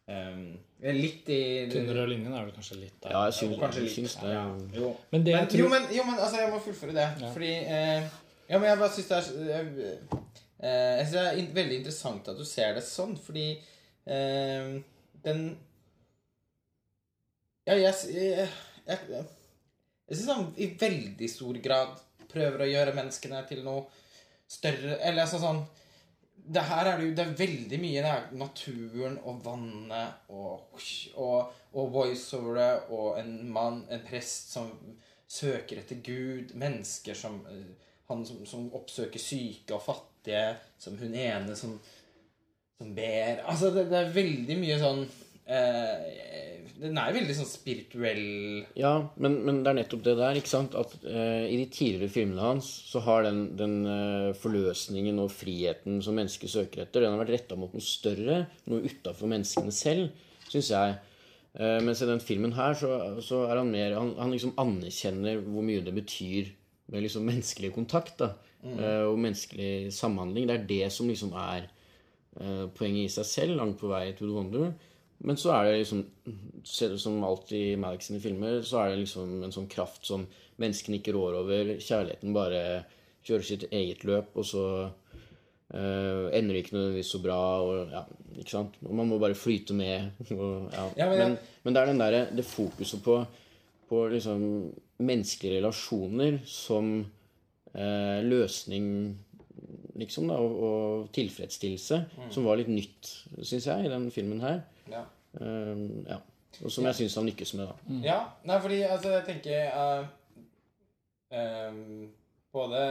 Um, 0.08 0.58
litt 0.82 1.28
i 1.30 1.68
Tynn 1.70 1.86
rød 1.94 2.08
linjen 2.10 2.32
er 2.34 2.42
vel 2.44 2.52
kanskje 2.56 2.80
litt 2.80 2.96
der. 3.04 3.12
Ja, 3.14 3.24
jeg 3.30 3.34
syns, 3.38 3.58
kanskje 3.60 3.80
jeg 3.80 3.84
litt. 3.84 3.94
syns 4.00 4.16
det. 4.20 4.32
Ja, 4.34 4.44
jo. 4.80 4.96
Men 5.12 5.24
det 5.24 5.34
Men, 5.36 5.46
tror 5.46 5.58
jo, 5.62 5.68
men, 5.68 5.82
jo, 5.94 6.02
men 6.04 6.18
altså, 6.18 6.40
jeg 6.42 6.50
må 6.50 6.58
fullføre 6.64 6.94
det. 6.96 7.08
Fordi 7.32 7.52
eh, 7.52 8.08
Ja, 8.50 8.58
men 8.58 8.68
jeg 8.68 8.78
bare 8.78 8.90
syns 8.90 9.08
det 9.08 9.16
er 9.16 9.22
jeg, 9.52 9.66
eh, 10.62 10.98
Jeg 10.98 11.06
synes 11.06 11.12
det 11.12 11.22
er 11.28 11.38
in 11.38 11.54
veldig 11.54 11.76
interessant 11.78 12.28
at 12.28 12.36
du 12.36 12.44
ser 12.44 12.74
det 12.74 12.82
sånn, 12.82 13.14
fordi 13.16 13.46
eh, 14.06 14.80
den 15.24 15.56
Ja, 17.66 17.74
jeg 17.78 17.94
s- 17.94 18.08
Jeg, 18.12 18.48
jeg, 18.88 19.24
jeg 20.12 20.20
syns 20.20 20.32
han 20.34 20.48
i 20.60 20.72
veldig 20.78 21.28
stor 21.30 21.58
grad 21.64 21.94
prøver 22.28 22.64
å 22.64 22.68
gjøre 22.68 22.96
menneskene 22.96 23.38
til 23.48 23.62
noe 23.64 23.86
større 24.52 24.98
Eller 25.00 25.24
altså 25.24 25.40
sånn 25.40 25.62
det 26.42 26.64
her 26.66 26.88
er 26.90 26.98
det 26.98 27.06
jo 27.06 27.14
det 27.14 27.24
er 27.24 27.36
veldig 27.38 27.78
mye 27.78 28.02
det 28.02 28.12
er 28.12 28.24
naturen 28.34 29.18
og 29.30 29.44
vannet 29.44 30.32
og, 30.34 30.80
og, 31.22 31.52
og 31.78 31.92
voiceoveret 31.94 32.90
og 32.90 33.20
en 33.20 33.36
mann, 33.54 33.84
en 33.88 34.02
prest 34.02 34.50
som 34.56 34.72
søker 35.30 35.80
etter 35.80 36.02
Gud, 36.04 36.56
mennesker 36.58 37.16
som 37.16 37.40
eh, 37.46 37.88
Han 38.10 38.26
som, 38.26 38.42
som 38.44 38.66
oppsøker 38.74 39.22
syke 39.22 39.72
og 39.76 39.84
fattige, 39.86 40.56
som 40.76 40.98
hun 41.00 41.14
ene 41.16 41.54
som, 41.56 41.76
som 42.76 42.90
ber. 42.92 43.38
Altså, 43.48 43.70
det, 43.72 43.86
det 43.88 44.00
er 44.00 44.10
veldig 44.12 44.56
mye 44.58 44.76
sånn 44.82 45.04
eh, 45.46 46.64
Den 46.82 46.98
er 46.98 47.14
veldig 47.14 47.36
sånn 47.38 47.48
spirituell 47.50 48.24
Ja, 48.78 48.94
men, 49.22 49.38
men 49.46 49.62
det 49.62 49.72
er 49.72 49.78
nettopp 49.80 50.04
det 50.06 50.16
der, 50.18 50.38
ikke 50.38 50.52
sant? 50.52 50.76
At 50.78 50.96
eh, 51.02 51.46
i 51.50 51.60
de 51.60 51.68
tidligere 51.72 52.12
filmene 52.12 52.48
hans 52.52 52.68
så 52.90 53.02
har 53.06 53.26
den, 53.28 53.44
den 53.58 53.78
eh, 53.86 54.32
forløsningen 54.38 55.20
og 55.22 55.32
friheten 55.34 56.02
som 56.04 56.18
mennesket 56.18 56.52
søker 56.52 56.84
etter, 56.84 57.04
den 57.04 57.14
har 57.14 57.22
vært 57.24 57.36
retta 57.36 57.58
mot 57.58 57.74
noe 57.74 57.84
større, 57.84 58.44
noe 58.70 58.84
utafor 58.86 59.30
menneskene 59.32 59.74
selv, 59.74 60.12
syns 60.48 60.72
jeg. 60.74 60.98
Eh, 61.52 61.78
mens 61.84 62.00
i 62.00 62.08
den 62.08 62.22
filmen 62.24 62.54
her 62.56 62.72
så, 62.78 62.94
så 63.20 63.44
er 63.50 63.58
han 63.60 63.70
mer 63.72 63.98
han, 63.98 64.14
han 64.16 64.32
liksom 64.32 64.54
anerkjenner 64.60 65.42
hvor 65.44 65.64
mye 65.66 65.82
det 65.84 65.92
betyr 65.98 66.48
med 66.92 67.04
liksom 67.04 67.26
menneskelig 67.28 67.72
kontakt 67.74 68.18
da, 68.20 68.32
eh, 68.64 69.04
og 69.08 69.18
menneskelig 69.20 69.92
samhandling. 69.94 70.48
Det 70.48 70.56
er 70.56 70.66
det 70.70 70.86
som 70.94 71.10
liksom 71.10 71.34
er 71.36 71.66
eh, 72.40 72.64
poenget 72.76 73.04
i 73.04 73.12
seg 73.12 73.28
selv, 73.28 73.56
langt 73.60 73.78
på 73.80 73.90
vei 73.92 74.06
to 74.16 74.26
the 74.26 74.32
wonder. 74.32 74.72
Men 75.22 75.36
så 75.38 75.52
er 75.54 75.64
det 75.68 75.74
liksom 75.82 76.04
selv 76.66 76.96
Som 76.98 77.22
alltid 77.26 77.72
i 77.72 77.76
Malik 77.78 78.02
sine 78.02 78.20
filmer, 78.22 78.60
så 78.66 78.80
er 78.82 78.90
det 78.92 79.02
liksom 79.04 79.42
en 79.46 79.52
sånn 79.54 79.68
kraft 79.70 80.06
som 80.06 80.24
menneskene 80.62 80.98
ikke 81.00 81.14
rår 81.14 81.38
over. 81.40 81.72
Kjærligheten 81.82 82.34
bare 82.34 82.62
kjører 83.26 83.46
sitt 83.46 83.64
eget 83.70 84.04
løp, 84.08 84.34
og 84.36 84.44
så 84.46 84.64
Uh, 85.72 86.28
ender 86.36 86.58
ikke 86.58 86.74
nødvendigvis 86.74 87.14
så 87.14 87.18
bra. 87.24 87.36
Og, 87.64 87.88
ja, 87.94 88.02
ikke 88.36 88.50
sant? 88.52 88.74
Og 88.84 88.92
man 88.98 89.08
må 89.08 89.16
bare 89.18 89.32
flyte 89.32 89.72
med. 89.72 90.10
Og, 90.36 90.66
ja. 90.68 90.82
Ja, 90.98 91.06
men- 91.08 91.18
men, 91.22 91.36
men 91.64 91.72
det 91.72 91.80
er 91.80 91.86
den 91.88 92.02
der, 92.02 92.16
det 92.36 92.44
fokuset 92.44 93.00
på, 93.02 93.14
på 93.88 94.02
liksom 94.12 94.42
menneskelige 95.00 95.62
relasjoner 95.62 96.36
som 96.44 96.90
uh, 97.72 98.18
løsning 98.20 99.16
liksom 100.02 100.28
da, 100.30 100.36
og, 100.42 100.58
og 100.66 101.08
tilfredsstillelse, 101.16 102.02
som 102.34 102.46
var 102.46 102.60
litt 102.60 102.70
nytt, 102.72 103.14
syns 103.40 103.70
jeg, 103.70 103.86
i 103.86 103.92
den 103.92 104.10
filmen 104.14 104.42
her. 104.44 104.62
Ja. 104.90 105.06
Eh, 105.40 105.88
ja. 106.10 106.20
Og 106.60 106.72
som 106.72 106.86
jeg 106.88 106.98
syns 106.98 107.16
han 107.16 107.28
lykkes 107.30 107.54
med, 107.56 107.70
da. 107.70 108.00
Ja, 108.04 108.18
nei, 108.48 108.58
fordi 108.60 108.82
altså, 108.84 109.14
jeg 109.14 109.24
tenker 109.28 109.72
uh, 109.72 110.02
um, 111.32 112.10
Både 112.52 112.82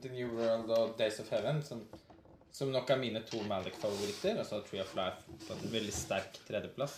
The 0.00 0.12
New 0.14 0.30
World 0.38 0.72
og 0.72 0.94
Days 0.96 1.18
of 1.20 1.28
Heaven, 1.34 1.60
som, 1.66 1.82
som 2.48 2.72
nok 2.72 2.88
er 2.90 3.00
mine 3.02 3.20
to 3.28 3.42
Malik-favoritter, 3.44 4.38
altså 4.40 4.62
Tree 4.64 4.80
of 4.80 4.94
Life 4.96 5.36
på 5.44 5.58
en 5.58 5.74
veldig 5.74 5.92
sterk 5.92 6.40
tredjeplass, 6.46 6.96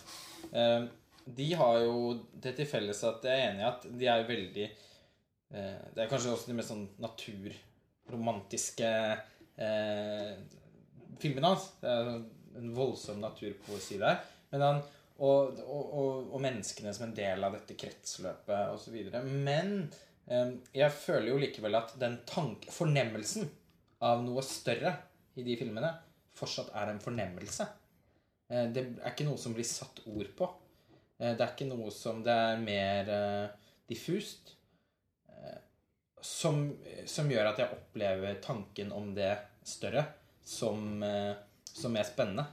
um, 0.53 0.87
de 1.25 1.49
har 1.57 1.81
jo 1.81 1.95
det 2.37 2.53
til 2.55 2.67
felles 2.69 2.99
at 3.03 3.23
jeg 3.25 3.41
er 3.41 3.47
enig 3.49 3.63
i 3.63 3.67
at 3.67 3.85
de 3.99 4.07
er 4.13 4.27
veldig 4.27 4.65
uh, 4.69 5.85
Det 5.91 6.03
er 6.03 6.11
kanskje 6.11 6.31
også 6.35 6.51
de 6.51 6.57
mest 6.61 6.71
sånn 6.71 6.85
naturromantiske 7.03 8.91
uh, 9.59 10.33
filmene 11.21 11.53
hans. 11.53 11.69
Det 11.81 11.91
er 11.91 12.11
en 12.59 12.73
voldsom 12.75 13.21
naturpoesi 13.23 13.99
der. 14.01 14.21
Han, 14.55 14.81
og, 15.17 15.59
og, 15.63 15.83
og, 15.83 16.33
og 16.35 16.41
menneskene 16.43 16.93
som 16.95 17.07
en 17.07 17.15
del 17.15 17.43
av 17.43 17.55
dette 17.55 17.77
kretsløpet 17.79 18.73
osv. 18.75 18.97
Men 19.23 19.73
eh, 20.27 20.51
jeg 20.75 20.91
føler 20.95 21.31
jo 21.31 21.39
likevel 21.39 21.77
at 21.79 21.95
den 21.99 22.17
tank, 22.27 22.67
fornemmelsen 22.71 23.47
av 24.03 24.23
noe 24.25 24.43
større 24.45 24.95
i 25.39 25.43
de 25.47 25.55
filmene 25.59 25.91
fortsatt 26.35 26.73
er 26.75 26.91
en 26.91 27.01
fornemmelse. 27.03 27.67
Eh, 28.51 28.67
det 28.75 28.85
er 28.99 29.13
ikke 29.13 29.27
noe 29.27 29.39
som 29.41 29.55
blir 29.55 29.67
satt 29.67 30.03
ord 30.11 30.31
på. 30.37 30.49
Eh, 31.19 31.31
det 31.31 31.39
er 31.39 31.53
ikke 31.53 31.69
noe 31.69 31.91
som 31.95 32.23
Det 32.23 32.35
er 32.35 32.61
mer 32.63 33.11
eh, 33.15 33.71
diffust. 33.87 34.54
Som, 36.25 36.63
som 37.05 37.29
gjør 37.29 37.51
at 37.51 37.59
jeg 37.61 37.73
opplever 37.75 38.39
tanken 38.41 38.89
om 38.95 39.11
det 39.13 39.35
større 39.65 40.07
som, 40.45 41.03
eh, 41.03 41.33
som 41.69 41.93
mer 41.93 42.07
spennende. 42.07 42.45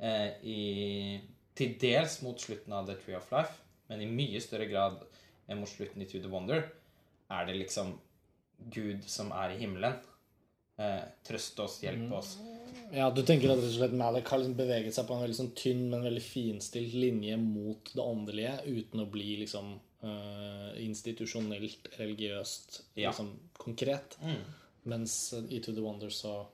Eh, 0.00 0.28
i, 0.48 1.20
til 1.56 1.74
dels 1.80 2.20
mot 2.24 2.40
slutten 2.40 2.72
av 2.72 2.88
The 2.88 2.96
Tree 3.02 3.18
of 3.18 3.28
Life, 3.34 3.58
men 3.90 4.00
i 4.00 4.08
mye 4.08 4.40
større 4.40 4.68
grad 4.70 5.02
enn 5.50 5.60
mot 5.60 5.68
slutten 5.68 6.00
i 6.00 6.08
To 6.08 6.22
the 6.22 6.30
Wonder 6.32 6.62
er 7.30 7.46
det 7.46 7.58
liksom 7.58 7.98
Gud 8.72 9.04
som 9.08 9.32
er 9.36 9.54
i 9.54 9.60
himmelen. 9.60 9.98
Eh, 10.80 11.02
trøst 11.26 11.58
oss, 11.60 11.80
hjelp 11.84 12.12
oss. 12.16 12.38
Ja, 12.94 13.10
Du 13.10 13.20
tenker 13.22 13.52
at 13.52 13.60
rett 13.60 13.68
og 13.68 13.76
slett 13.76 13.96
Malik 13.96 14.28
har 14.32 14.40
liksom 14.40 14.56
beveget 14.56 14.96
seg 14.96 15.06
på 15.06 15.16
en 15.16 15.24
veldig 15.26 15.36
sånn 15.36 15.52
tynn, 15.58 15.84
men 15.92 16.06
veldig 16.06 16.24
finstilt 16.24 16.96
linje 16.96 17.36
mot 17.40 17.92
det 17.92 18.02
åndelige, 18.02 18.54
uten 18.66 19.04
å 19.04 19.10
bli 19.10 19.36
liksom 19.42 19.74
eh, 20.02 20.70
institusjonelt, 20.86 21.90
religiøst, 21.98 22.80
Ja. 22.96 23.10
liksom 23.10 23.34
konkret. 23.58 24.16
Mm. 24.22 24.40
Mens 24.90 25.34
i 25.50 25.60
To 25.60 25.72
the 25.76 25.82
Wonder 25.84 26.08
så, 26.10 26.46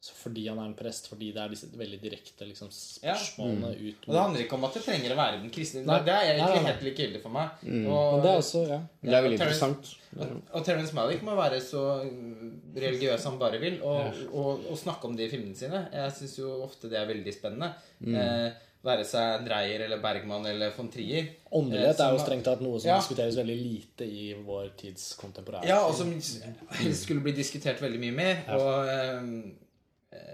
så 0.00 0.12
fordi 0.16 0.46
han 0.48 0.58
er 0.58 0.70
en 0.70 0.74
prest, 0.76 1.06
fordi 1.08 1.32
det 1.36 1.40
er 1.42 1.52
disse 1.52 1.68
veldig 1.76 1.98
direkte 2.00 2.46
liksom, 2.48 2.70
spørsmålene 2.72 3.70
ut 3.76 4.06
Og 4.08 4.14
det 4.14 4.20
handler 4.22 4.40
ikke 4.44 4.56
om 4.58 4.64
at 4.68 4.74
det 4.78 4.82
trenger 4.86 5.12
å 5.12 5.18
være 5.20 5.40
den 5.42 5.52
kristne. 5.52 5.82
Nei. 5.84 5.98
Det 6.06 6.14
er 6.14 6.30
egentlig 6.32 6.48
Nei, 6.48 6.62
nei, 6.62 6.72
helt 6.72 6.84
likegyldig 6.88 7.22
for 7.22 7.36
meg. 7.36 7.62
Mm. 7.62 7.86
Og, 7.92 8.22
det 8.24 8.30
er 8.32 8.40
også, 8.40 8.64
ja. 8.72 8.80
Det 9.04 9.12
er 9.18 9.22
veldig 9.26 9.38
Ja, 9.38 9.44
interessant. 9.44 9.92
og, 10.16 10.34
og 10.52 10.64
Terence 10.64 10.96
Malick 10.96 11.22
må 11.28 11.36
være 11.36 11.60
så 11.64 11.84
mm, 12.08 12.52
religiøs 12.76 13.24
han 13.28 13.38
bare 13.40 13.60
vil, 13.62 13.80
og, 13.82 14.20
og, 14.32 14.64
og 14.72 14.78
snakke 14.80 15.08
om 15.10 15.16
det 15.16 15.28
i 15.28 15.32
filmene 15.36 15.56
sine. 15.60 15.84
Jeg 15.92 16.16
syns 16.20 16.38
jo 16.40 16.54
ofte 16.64 16.88
det 16.92 17.00
er 17.00 17.10
veldig 17.12 17.36
spennende. 17.36 17.74
Eh, 18.04 18.48
være 18.84 19.04
seg 19.08 19.46
Dreyer 19.46 19.86
eller 19.86 20.00
Bergman 20.02 20.44
eller 20.50 20.72
von 20.76 20.90
Trier. 20.92 21.30
Åndelighet 21.56 22.00
Eh, 22.00 22.06
er 22.06 22.12
jo 22.16 22.20
strengt 22.20 22.44
tatt 22.44 22.60
noe 22.64 22.78
som 22.80 22.90
Ja. 22.90 22.98
diskuteres 23.00 23.36
veldig 23.40 23.56
lite 23.56 24.04
i 24.04 24.26
vår 24.44 24.72
tids 24.76 25.14
kontemporære 25.20 25.66
Ja, 25.68 25.78
og 25.88 25.94
som 25.96 26.10
skulle 27.02 27.24
bli 27.24 27.32
diskutert 27.32 27.80
veldig 27.80 28.00
mye 28.02 28.16
mer. 28.18 28.42
Og 28.58 28.88
eh, 28.88 30.32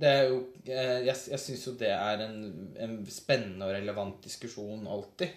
det 0.00 0.08
er 0.08 0.28
jo 0.30 0.38
eh, 0.64 1.00
Jeg, 1.06 1.16
jeg 1.34 1.40
syns 1.42 1.66
jo 1.66 1.74
det 1.80 1.90
er 1.92 2.22
en, 2.24 2.38
en 2.80 2.94
spennende 3.10 3.66
og 3.68 3.74
relevant 3.76 4.22
diskusjon 4.24 4.86
alltid. 4.88 5.34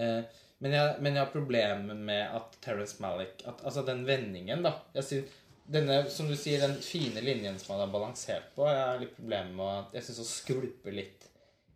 Eh, 0.00 0.22
men, 0.60 0.72
jeg, 0.76 0.96
men 1.00 1.14
jeg 1.16 1.24
har 1.24 1.32
problemer 1.32 1.94
med 1.96 2.22
at 2.36 2.56
Terence 2.64 2.96
Malick 3.02 3.44
at, 3.48 3.62
Altså 3.64 3.84
den 3.86 4.06
vendingen, 4.08 4.62
da. 4.64 4.74
Jeg 4.94 5.04
synes, 5.08 5.36
denne, 5.70 6.00
som 6.10 6.26
du 6.28 6.34
sier, 6.36 6.60
den 6.64 6.78
fine 6.82 7.20
linjen 7.22 7.58
som 7.60 7.76
han 7.76 7.84
har 7.84 7.92
balansert 7.92 8.48
på, 8.56 8.64
jeg 8.66 8.80
har 8.88 8.98
litt 9.02 9.12
problemer 9.16 9.52
med 9.54 9.74
at 9.84 9.98
Jeg 10.00 10.08
syns 10.08 10.22
å 10.24 10.30
skvulpe 10.32 10.94
litt 10.96 11.26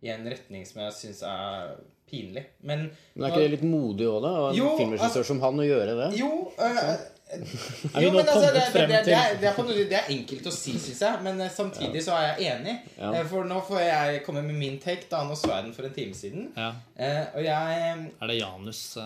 i 0.04 0.12
en 0.12 0.26
retning 0.28 0.66
som 0.68 0.82
jeg 0.84 0.92
syns 0.98 1.22
er 1.26 1.74
pinlig. 2.10 2.44
Men 2.60 2.90
Men 3.14 3.24
er 3.24 3.32
ikke 3.32 3.42
det 3.46 3.54
litt 3.56 3.66
modig 3.66 4.06
òg, 4.10 4.20
da? 4.22 4.32
Av 4.42 4.46
en 4.52 4.56
Jo, 4.58 4.70
filmregissør 4.78 5.22
altså- 5.24 5.26
som 5.32 5.40
han 5.40 5.60
å 5.64 5.66
gjøre 5.66 5.94
det? 6.02 6.08
Jo, 6.20 6.30
øh, 6.60 6.94
jo 8.04 8.10
men 8.12 8.20
altså, 8.28 8.50
det, 8.52 8.62
det, 8.74 8.82
det, 9.08 9.14
er, 9.16 9.36
det, 9.40 9.48
er 9.48 9.56
noe, 9.58 9.74
det 9.90 9.96
er 9.96 10.10
enkelt 10.12 10.44
å 10.46 10.52
si, 10.54 10.74
syns 10.78 11.00
jeg, 11.02 11.22
men 11.24 11.40
eh, 11.40 11.50
samtidig 11.50 12.02
så 12.04 12.12
er 12.18 12.26
jeg 12.28 12.52
enig. 12.52 12.74
Ja. 12.98 13.08
Eh, 13.16 13.24
For 13.30 13.48
nå 13.48 13.56
får 13.64 13.80
jeg 13.80 14.20
komme 14.26 14.42
med 14.44 14.58
min 14.60 14.76
take. 14.82 15.08
da, 15.10 15.22
Nå 15.26 15.34
så 15.40 15.50
jeg 15.54 15.64
den 15.64 15.74
for 15.74 15.88
en 15.88 15.96
time 15.96 16.14
siden. 16.14 16.44
Ja. 16.54 16.68
Eh, 16.94 17.24
og 17.34 17.42
jeg 17.42 18.12
Er 18.20 18.26
det 18.30 18.36
Janus 18.38 18.82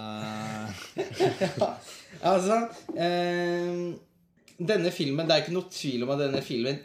Ja, 1.47 1.71
Altså 2.27 2.59
Denne 4.59 4.91
filmen 4.91 5.29
Det 5.29 5.35
er 5.37 5.45
ikke 5.45 5.55
noe 5.55 5.71
tvil 5.71 6.03
om 6.05 6.11
at 6.17 6.25
denne 6.27 6.43
filmen 6.45 6.81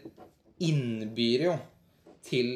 innbyr 0.64 1.48
jo 1.50 1.56
til 2.24 2.54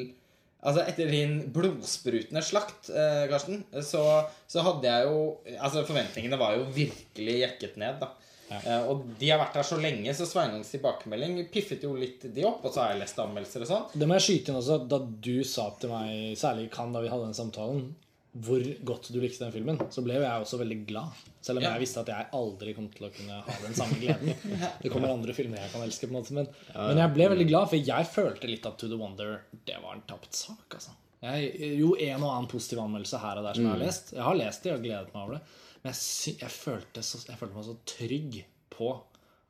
Altså 0.68 0.84
Etter 0.84 1.08
din 1.08 1.38
blodsprutende 1.54 2.42
slakt, 2.44 2.90
eh, 2.92 3.24
Karsten, 3.30 3.62
så, 3.80 4.04
så 4.50 4.64
hadde 4.66 4.90
jeg 4.90 5.08
jo 5.08 5.20
Altså 5.56 5.86
Forventningene 5.88 6.40
var 6.40 6.58
jo 6.58 6.66
virkelig 6.76 7.38
jekket 7.42 7.78
ned. 7.80 8.02
da 8.02 8.12
Eh, 8.48 8.84
og 8.88 9.04
de 9.20 9.30
har 9.30 9.40
vært 9.40 9.58
her 9.60 9.66
så 9.66 9.78
lenge, 9.80 10.12
så 10.16 10.26
Sveinungs 10.28 10.70
tilbakemelding 10.72 11.40
piffet 11.52 11.84
jo 11.84 11.94
litt 11.98 12.24
de 12.34 12.46
opp. 12.48 12.64
Og 12.64 12.72
så 12.72 12.84
har 12.84 12.94
jeg 12.94 13.02
lest 13.02 13.22
anmeldelser 13.22 13.64
og 13.64 13.70
sånn. 13.70 13.88
Det 13.94 14.08
må 14.08 14.18
jeg 14.18 14.26
skyte 14.26 14.52
inn 14.52 14.60
også. 14.60 14.78
Da 14.88 15.00
du 15.28 15.34
sa 15.46 15.68
til 15.80 15.92
meg, 15.92 16.38
særlig 16.40 16.68
Cannes 16.74 16.96
da 16.96 17.04
vi 17.04 17.12
hadde 17.12 17.28
den 17.28 17.38
samtalen, 17.38 17.82
hvor 18.32 18.62
godt 18.84 19.08
du 19.12 19.18
likte 19.22 19.40
den 19.46 19.52
filmen, 19.54 19.78
så 19.90 20.02
ble 20.04 20.18
jo 20.18 20.22
jeg 20.22 20.42
også 20.44 20.58
veldig 20.60 20.76
glad. 20.86 21.22
Selv 21.42 21.58
om 21.58 21.64
Ja. 21.64 21.70
jeg 21.72 21.80
visste 21.80 22.00
at 22.04 22.10
jeg 22.12 22.26
aldri 22.36 22.74
kom 22.76 22.88
til 22.92 23.06
å 23.08 23.10
kunne 23.14 23.38
ha 23.46 23.54
den 23.64 23.74
samme 23.74 23.96
gleden. 23.98 24.34
Det 24.82 24.90
kommer 24.92 25.10
andre 25.14 25.32
filmer 25.34 25.58
jeg 25.62 25.72
kan 25.72 25.82
elske, 25.82 26.06
på 26.06 26.12
en 26.14 26.18
måte. 26.20 26.34
Men, 26.36 26.48
men 26.76 27.00
jeg 27.02 27.14
ble 27.16 27.28
veldig 27.32 27.46
glad, 27.48 27.68
for 27.72 27.76
jeg 27.90 28.06
følte 28.12 28.50
litt 28.50 28.66
at 28.68 28.76
To 28.78 28.88
The 28.92 28.98
Wonder 29.00 29.40
det 29.66 29.78
var 29.82 29.96
en 29.96 30.04
tapt 30.06 30.34
sak. 30.36 30.66
altså. 30.76 30.92
Jeg, 31.24 31.48
jo, 31.80 31.94
en 31.98 32.22
og 32.22 32.30
annen 32.30 32.50
positiv 32.52 32.78
anmeldelse 32.84 33.18
her 33.18 33.40
og 33.40 33.48
der 33.48 33.54
som 33.58 33.64
jeg 33.64 33.72
har 33.74 33.80
lest. 33.82 34.12
Jeg 34.14 34.22
har 34.28 34.38
lest 34.38 34.62
det 34.68 34.74
og 34.76 34.84
gledet 34.84 35.14
meg 35.16 35.22
over 35.24 35.38
det. 35.38 35.42
Men 35.82 35.90
jeg, 35.92 35.98
sy 36.04 36.36
jeg, 36.38 36.50
følte 36.52 37.02
så, 37.02 37.22
jeg 37.26 37.38
følte 37.40 37.56
meg 37.58 37.66
så 37.66 37.76
trygg 37.96 38.38
på 38.76 38.92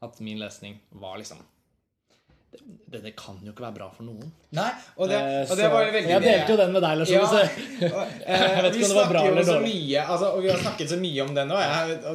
at 0.07 0.21
min 0.25 0.39
lesning 0.41 0.79
var 1.03 1.19
liksom 1.21 1.43
det, 2.89 3.01
det 3.05 3.13
kan 3.17 3.37
jo 3.45 3.53
ikke 3.53 3.67
være 3.67 3.77
bra 3.77 3.87
for 3.93 4.07
noen. 4.09 4.31
Nei, 4.57 4.71
og 4.97 5.11
det, 5.11 5.19
Eh, 5.19 5.51
og 5.51 5.59
det 5.59 5.67
var 5.73 5.91
veldig 5.93 6.11
jeg 6.11 6.23
delte 6.25 6.55
jo 6.55 6.59
den 6.61 6.71
med 6.73 6.85
deg, 6.85 6.95
Lars. 7.01 7.11
Ja, 7.13 7.25
eh, 7.37 7.59
Jeg 8.29 8.63
vet 8.65 8.79
ikke 8.79 8.87
om 8.87 8.93
det 8.93 8.99
var 8.99 9.11
bra 9.13 9.25
eller 9.29 9.49
dårlig. 9.49 9.73
mye 9.75 10.05
altså, 10.05 10.31
Og 10.33 10.45
vi 10.45 10.51
har 10.53 10.63
snakket 10.63 10.93
så 10.93 10.99
mye 11.01 11.27
om 11.27 11.35
den 11.37 11.53
nå. 11.53 11.59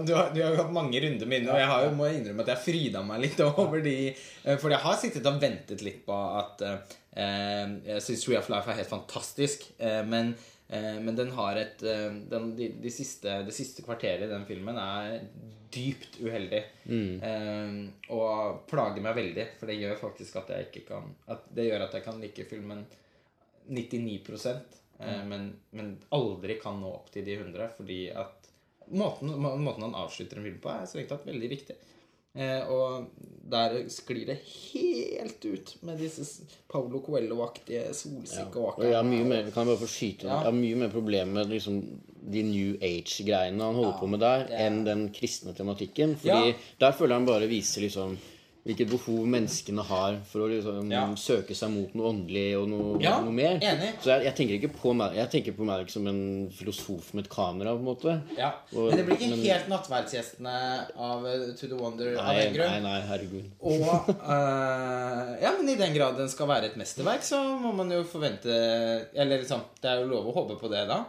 Du, 0.08 0.14
har, 0.18 0.32
jo 0.38 0.50
hatt 0.58 0.74
mange 0.74 1.04
runder 1.04 1.30
med 1.30 1.50
og 1.50 1.60
jeg 1.62 1.70
har 1.70 1.86
jo, 1.86 1.92
må 2.00 2.10
innrømme 2.10 2.46
at 2.46 2.54
jeg 2.56 2.64
fryda 2.66 3.04
meg 3.06 3.22
litt 3.28 3.44
over 3.52 3.86
de 3.86 3.96
eh, 4.10 4.58
For 4.58 4.74
jeg 4.74 4.82
har 4.88 5.00
sittet 5.02 5.30
og 5.30 5.40
ventet 5.44 5.86
litt 5.86 6.02
på 6.08 6.18
at 6.42 6.66
eh, 6.66 7.78
Jeg 7.94 8.06
syns 8.08 8.26
Tree 8.26 8.42
of 8.42 8.50
Life 8.54 8.74
er 8.74 8.82
helt 8.82 8.94
fantastisk, 8.94 9.70
eh, 9.78 10.02
men, 10.08 10.34
men 11.04 11.16
den 11.16 11.32
har 11.36 11.58
et 11.60 11.84
eh, 11.84 12.10
den, 12.30 12.54
de, 12.58 12.70
de 12.82 12.92
siste, 12.92 13.42
Det 13.48 13.54
siste 13.56 13.84
kvarteret 13.86 14.26
i 14.28 14.32
den 14.32 14.46
filmen 14.48 14.80
er 14.80 15.20
dypt 15.74 16.20
uheldig. 16.22 16.62
Eh, 17.28 18.12
og 18.16 18.64
plager 18.70 19.04
meg 19.04 19.18
veldig, 19.18 19.48
for 19.60 19.70
det 19.70 19.80
gjør 19.82 20.00
faktisk 20.02 20.40
at 20.42 20.54
jeg 20.54 20.70
ikke 20.70 20.86
kan 20.92 21.10
at 21.34 21.50
Det 21.54 21.68
gjør 21.68 21.88
at 21.88 21.98
jeg 21.98 22.06
kan 22.06 22.22
like 22.22 22.48
filmen 22.50 22.86
99 23.68 24.48
eh, 25.00 25.22
men, 25.28 25.52
men 25.72 25.94
aldri 26.16 26.58
kan 26.62 26.80
nå 26.82 26.92
opp 26.94 27.12
til 27.14 27.26
de 27.26 27.38
100 27.40 27.70
fordi 27.78 28.02
at 28.12 28.50
måten, 28.92 29.32
måten 29.40 29.88
han 29.88 29.96
avslutter 29.96 30.40
en 30.40 30.48
film 30.48 30.60
på, 30.64 30.72
er 30.72 30.88
strengt 30.90 31.12
tatt 31.14 31.28
veldig 31.28 31.50
riktig. 31.52 31.78
Eh, 32.36 32.64
og 32.74 33.12
der 33.54 33.76
sklir 33.94 34.26
det 34.26 34.40
helt 34.74 35.44
ut 35.46 35.76
med 35.86 36.00
disse 36.02 36.24
Paulo 36.72 37.02
Coelho-aktige 37.06 37.92
Og 37.94 38.90
Ja. 38.90 39.02
mer, 39.30 39.52
kan 39.52 39.68
jeg 39.68 39.78
bare 39.78 39.84
få 39.84 39.90
skyte 39.92 40.24
Ja. 40.26 40.30
Jeg 40.40 40.46
har 40.48 40.52
mye 40.58 40.76
mer 40.76 40.90
problemer 40.90 41.34
med 41.34 41.50
liksom, 41.54 41.82
de 42.32 42.42
New 42.44 42.74
Age-greiene 42.82 43.62
han 43.62 43.76
holder 43.76 44.00
på 44.00 44.08
med 44.10 44.20
der, 44.20 44.48
er- 44.50 44.66
enn 44.70 44.84
den 44.86 45.10
kristne 45.14 45.54
tematikken. 45.54 46.16
Fordi 46.18 46.48
Ja. 46.50 46.54
der 46.80 46.92
føler 46.92 47.10
jeg 47.16 47.20
han 47.22 47.26
bare 47.28 47.48
viser 47.48 47.82
liksom 47.82 48.18
hvilket 48.64 48.88
behov 48.94 49.26
menneskene 49.28 49.84
har 49.84 50.16
for 50.24 50.46
å 50.46 50.48
liksom 50.48 50.90
Ja. 50.92 51.02
søke 51.20 51.52
seg 51.54 51.70
mot 51.74 51.94
noe 51.96 52.14
åndelig 52.14 52.56
og 52.62 52.70
noe, 52.72 53.02
Ja, 53.04 53.18
noe 53.20 53.34
mer. 53.36 53.58
enig. 53.60 53.90
Så 54.00 54.06
jeg, 54.14 54.24
jeg 54.24 54.36
tenker 54.38 54.56
ikke 54.60 54.74
på 54.80 54.94
meg 54.96 55.16
Jeg 55.16 55.30
tenker 55.34 55.52
på 55.58 55.66
meg 55.68 55.90
som 55.92 56.08
en 56.08 56.50
filosof 56.50 57.14
med 57.14 57.26
et 57.26 57.30
kamera, 57.30 57.74
på 57.76 57.80
en 57.80 57.86
måte. 57.86 58.22
Ja. 58.38 58.54
Og- 58.74 58.88
Men 58.94 58.98
det 58.98 59.06
blir 59.06 59.18
ikke 59.18 59.30
men- 59.36 59.44
helt 59.44 59.68
nattverdsgjestene 59.68 60.88
av 60.98 61.26
eh, 61.28 61.54
To 61.60 61.68
the 61.68 61.76
Wonder 61.76 62.16
av 62.18 62.26
Nei, 62.28 62.44
den 62.46 62.54
grunn. 62.54 62.72
nei, 62.72 62.80
nei, 62.80 63.02
herregud. 63.02 63.52
Og 63.62 63.82
uh, 63.82 65.38
Ja, 65.44 65.52
men 65.58 65.68
i 65.70 65.76
den 65.76 65.94
grad 65.94 66.16
den 66.18 66.30
skal 66.30 66.48
være 66.48 66.66
et 66.72 66.78
mesterverk, 66.80 67.22
så 67.28 67.42
må 67.60 67.74
man 67.76 67.92
jo 67.92 68.04
forvente 68.08 68.48
Eller 69.14 69.40
liksom, 69.44 69.62
det 69.82 69.92
er 69.92 70.02
jo 70.04 70.08
lov 70.10 70.32
å 70.32 70.36
håpe 70.40 70.58
på 70.62 70.70
det 70.72 70.88
da. 70.88 71.04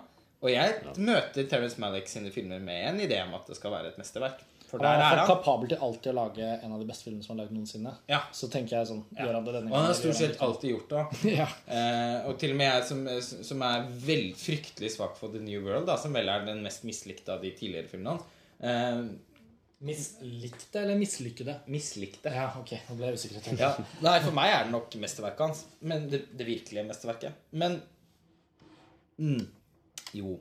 Og 0.44 0.50
jeg 0.52 0.74
møter 0.98 1.46
Terence 1.48 1.78
Malick 1.80 2.06
sine 2.10 2.30
filmer 2.34 2.58
med 2.60 2.88
en 2.90 2.98
idé 3.00 3.22
om 3.24 3.32
at 3.38 3.46
det 3.48 3.56
skal 3.56 3.70
være 3.72 3.86
et 3.94 3.96
mesterverk. 3.96 4.42
For 4.78 4.86
Han 4.86 5.00
er 5.04 5.18
han. 5.20 5.26
kapabel 5.28 5.68
til 5.70 5.82
alltid 5.86 6.10
å 6.10 6.14
lage 6.18 6.48
en 6.66 6.72
av 6.74 6.80
de 6.82 6.86
beste 6.88 7.06
filmene 7.08 7.24
som 7.26 7.34
er 7.36 7.42
lagd 7.44 7.52
noensinne. 7.56 7.92
Ja. 8.10 8.20
Så 8.34 8.48
tenker 8.52 8.76
jeg 8.80 8.88
sånn 8.90 9.02
Gjør 9.14 9.34
han 9.38 9.44
det 9.46 9.52
denne 9.58 9.70
Og 9.70 9.76
han 9.78 9.86
har 9.90 9.98
stort 9.98 10.18
sett 10.18 10.40
alltid 10.42 10.70
gjort 10.74 10.94
det 10.94 11.04
ja. 11.40 11.46
Eh, 11.66 12.16
og 12.30 12.38
til 12.42 12.54
og 12.54 12.58
med 12.60 12.70
jeg 12.70 12.86
som, 12.90 13.04
som 13.50 13.62
er 13.68 13.86
vel 14.06 14.26
fryktelig 14.38 14.90
svak 14.96 15.14
for 15.20 15.32
The 15.34 15.42
New 15.44 15.62
World, 15.66 15.86
da, 15.90 15.96
som 16.00 16.16
vel 16.16 16.28
er 16.32 16.44
den 16.48 16.62
mest 16.66 16.82
mislikte 16.88 17.36
av 17.36 17.44
de 17.44 17.52
tidligere 17.56 17.88
filmene 17.92 18.16
hans, 18.16 18.26
eh, 18.60 19.04
Mislikte 19.84 20.80
eller 20.80 20.96
mislykkede? 20.96 21.58
mislikte. 21.68 22.30
Ja, 22.32 22.46
ok. 22.56 22.70
Nå 22.88 22.94
ble 22.96 23.10
jeg 23.10 23.18
usikker. 23.20 23.50
Ja, 23.60 23.72
nei, 24.00 24.14
for 24.24 24.32
meg 24.32 24.48
er 24.54 24.62
det 24.64 24.72
nok 24.72 24.94
mesterverket 25.02 25.42
hans. 25.44 25.64
Men 25.84 26.06
det, 26.08 26.22
det 26.38 26.46
virkelige 26.48 26.86
mesterverket. 26.88 27.34
Men 27.52 27.76
mm, 29.20 29.42
Jo. 30.16 30.38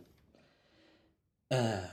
Eh, 1.51 1.89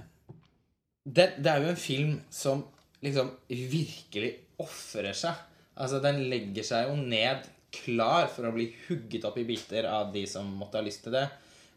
det, 1.04 1.26
det 1.40 1.52
er 1.52 1.64
jo 1.64 1.72
en 1.72 1.80
film 1.80 2.16
som 2.32 2.64
liksom 3.00 3.32
virkelig 3.48 4.34
ofrer 4.60 5.16
seg. 5.16 5.38
Altså, 5.80 6.00
den 6.04 6.26
legger 6.28 6.66
seg 6.66 6.90
jo 6.90 6.98
ned 7.00 7.46
klar 7.72 8.28
for 8.32 8.48
å 8.48 8.54
bli 8.54 8.68
hugget 8.88 9.24
opp 9.28 9.38
i 9.40 9.46
biter 9.48 9.86
av 9.88 10.10
de 10.14 10.26
som 10.28 10.48
måtte 10.60 10.80
ha 10.80 10.84
lyst 10.84 11.04
til 11.06 11.14
det. 11.14 11.26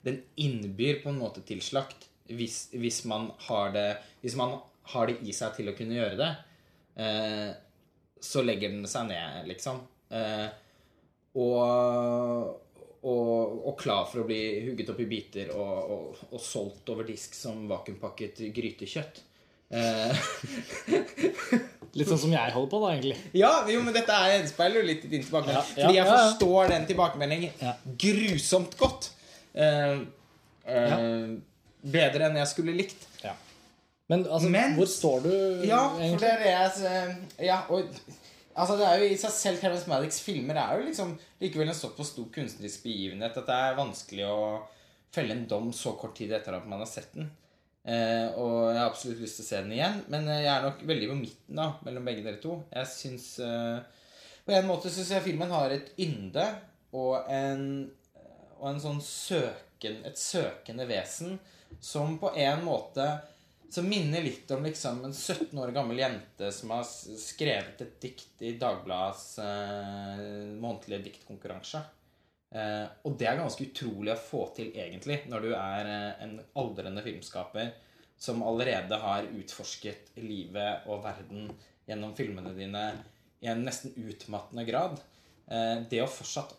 Den 0.03 0.19
innbyr 0.41 0.99
på 1.03 1.13
en 1.13 1.21
måte 1.21 1.43
til 1.47 1.61
slakt 1.63 2.09
hvis, 2.27 2.73
hvis 2.79 3.03
man 3.07 3.29
har 3.49 3.73
det 3.75 3.87
Hvis 4.23 4.35
man 4.39 4.55
har 4.93 5.07
det 5.07 5.17
i 5.23 5.33
seg 5.35 5.55
til 5.55 5.69
å 5.71 5.75
kunne 5.77 5.95
gjøre 5.95 6.19
det. 6.19 6.31
Eh, 6.99 7.51
så 8.23 8.43
legger 8.43 8.71
den 8.71 8.87
seg 8.87 9.07
ned, 9.09 9.47
liksom. 9.47 9.79
Eh, 10.11 10.49
og, 11.39 12.62
og, 13.03 13.59
og 13.67 13.75
klar 13.79 14.05
for 14.09 14.23
å 14.23 14.27
bli 14.27 14.39
hugget 14.67 14.89
opp 14.93 14.99
i 15.03 15.07
biter 15.09 15.51
og, 15.55 15.91
og, 15.95 16.23
og 16.31 16.41
solgt 16.41 16.89
over 16.93 17.07
disk 17.07 17.35
som 17.35 17.65
vakuumpakket 17.69 18.39
grytekjøtt. 18.55 19.21
Eh, 19.73 20.23
Litt 21.93 22.09
sånn 22.09 22.21
som 22.23 22.31
jeg 22.33 22.53
holder 22.55 22.71
på, 22.71 22.79
da, 22.81 22.91
egentlig. 22.95 23.17
Ja, 23.37 23.51
jo, 23.69 23.83
men 23.85 23.93
dette 23.93 24.15
er 24.17 24.31
gjenspeiler 24.39 24.85
litt 24.87 25.03
din 25.11 25.21
tilbakemelding. 25.21 25.61
Ja, 25.61 25.77
ja, 25.77 25.83
Fordi 25.83 25.97
jeg 25.99 26.07
ja, 26.07 26.13
forstår 26.17 26.71
den 26.71 26.87
tilbakemeldingen 26.89 27.97
grusomt 28.01 28.77
godt. 28.79 29.11
Eh, 29.53 29.99
eh, 30.65 31.27
Bedre 31.93 32.29
enn 32.29 32.39
jeg 32.39 32.49
skulle 32.49 32.73
likt. 32.79 33.05
Ja. 33.21 33.35
Men 34.09 34.25
altså, 34.25 34.49
Men- 34.49 34.73
hvor 34.77 34.89
står 34.89 35.21
du 35.27 35.31
Ja, 35.67 35.83
for 35.95 36.23
det 36.23 36.31
er 36.33 36.43
jeg 36.49 36.87
eh, 36.89 37.45
Ja, 37.45 37.61
og 37.69 37.91
Altså, 38.53 38.77
det 38.77 38.85
er 38.85 39.01
jo 39.01 39.09
i 39.09 39.19
seg 39.19 39.33
selv 39.33 39.61
Terence 39.61 39.89
Maddicks 39.89 40.19
filmer 40.21 40.59
er 40.61 40.77
jo 40.77 40.87
liksom 40.87 41.15
likevel 41.41 41.71
en 41.71 41.77
såpass 41.77 42.11
stor 42.13 42.27
kunstnerisk 42.33 42.83
begivenhet 42.85 43.37
at 43.39 43.47
det 43.49 43.55
er 43.67 43.79
vanskelig 43.79 44.27
å 44.29 44.43
felle 45.13 45.33
en 45.37 45.47
dom 45.49 45.71
så 45.75 45.95
kort 45.97 46.15
tid 46.17 46.33
etter 46.33 46.57
at 46.57 46.67
man 46.69 46.83
har 46.83 46.89
sett 46.89 47.15
den. 47.17 47.31
Eh, 47.83 48.29
og 48.39 48.69
jeg 48.71 48.79
har 48.79 48.87
absolutt 48.87 49.23
lyst 49.23 49.39
til 49.39 49.43
å 49.43 49.49
se 49.49 49.57
den 49.59 49.73
igjen, 49.75 49.97
men 50.13 50.29
eh, 50.31 50.45
jeg 50.45 50.53
er 50.53 50.63
nok 50.63 50.85
veldig 50.87 51.09
på 51.09 51.17
midten 51.19 51.59
da, 51.59 51.67
mellom 51.83 52.07
begge 52.07 52.23
dere 52.25 52.39
to. 52.43 52.61
Jeg 52.71 52.91
syns 52.93 53.27
eh, 53.43 54.05
På 54.45 54.55
en 54.55 54.69
måte 54.69 54.91
syns 54.91 55.11
jeg 55.11 55.25
filmen 55.25 55.51
har 55.51 55.73
et 55.73 55.91
ynde 56.03 56.45
og 56.95 57.27
en, 57.31 57.65
og 58.59 58.65
en 58.69 58.81
sånn 58.83 59.01
søken, 59.03 59.99
et 60.07 60.19
søkende 60.19 60.87
vesen 60.87 61.37
som 61.83 62.17
på 62.21 62.31
en 62.39 62.63
måte 62.63 63.07
som 63.73 63.87
minner 63.89 64.21
litt 64.21 64.51
om 64.53 64.65
liksom 64.65 65.01
en 65.07 65.13
17 65.13 65.57
år 65.59 65.71
gammel 65.73 65.99
jente 66.03 66.51
som 66.53 66.71
har 66.75 66.85
skrevet 66.85 67.81
et 67.81 67.95
dikt 68.03 68.43
i 68.45 68.53
Dagbladets 68.61 69.39
eh, 69.41 70.19
månedlige 70.61 71.07
diktkonkurranse. 71.07 71.81
Eh, 72.53 72.85
og 73.01 73.15
det 73.17 73.29
er 73.29 73.39
ganske 73.39 73.65
utrolig 73.65 74.13
å 74.13 74.19
få 74.21 74.43
til, 74.53 74.69
egentlig, 74.77 75.23
når 75.31 75.47
du 75.47 75.49
er 75.57 75.89
eh, 75.89 76.21
en 76.25 76.35
aldrende 76.61 77.01
filmskaper 77.05 77.71
som 78.23 78.45
allerede 78.45 78.99
har 79.01 79.25
utforsket 79.33 80.13
livet 80.21 80.85
og 80.85 81.01
verden 81.07 81.49
gjennom 81.89 82.13
filmene 82.15 82.53
dine 82.55 82.83
i 83.43 83.49
en 83.51 83.65
nesten 83.65 83.95
utmattende 83.97 84.67
grad. 84.69 85.01
Eh, 85.49 85.81
det 85.89 86.03
å 86.03 86.11
fortsatt 86.11 86.53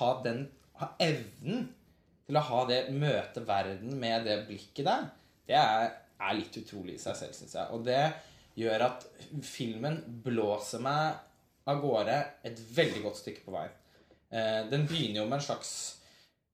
ha 0.00 0.10
den 0.26 0.48
ha 0.80 0.90
evnen 1.00 1.68
til 2.26 2.36
å 2.36 2.44
ha 2.50 2.64
det 2.68 2.80
møte 2.92 3.44
verden 3.46 3.94
med 4.00 4.26
det 4.26 4.40
blikket 4.48 4.88
der, 4.88 5.06
det 5.46 5.56
er, 5.60 5.94
er 6.20 6.38
litt 6.38 6.56
utrolig 6.62 6.96
i 6.96 7.02
seg 7.02 7.18
selv, 7.18 7.36
syns 7.36 7.56
jeg. 7.58 7.68
Og 7.76 7.84
det 7.86 8.00
gjør 8.56 8.86
at 8.88 9.04
filmen 9.44 9.98
blåser 10.24 10.82
meg 10.84 11.18
av 11.66 11.82
gårde 11.82 12.16
et 12.46 12.62
veldig 12.76 13.02
godt 13.04 13.20
stykke 13.20 13.44
på 13.44 13.54
vei. 13.54 13.66
Eh, 14.30 14.62
den 14.70 14.86
begynner 14.88 15.22
jo 15.22 15.28
med 15.28 15.38
en 15.38 15.44
slags 15.46 15.70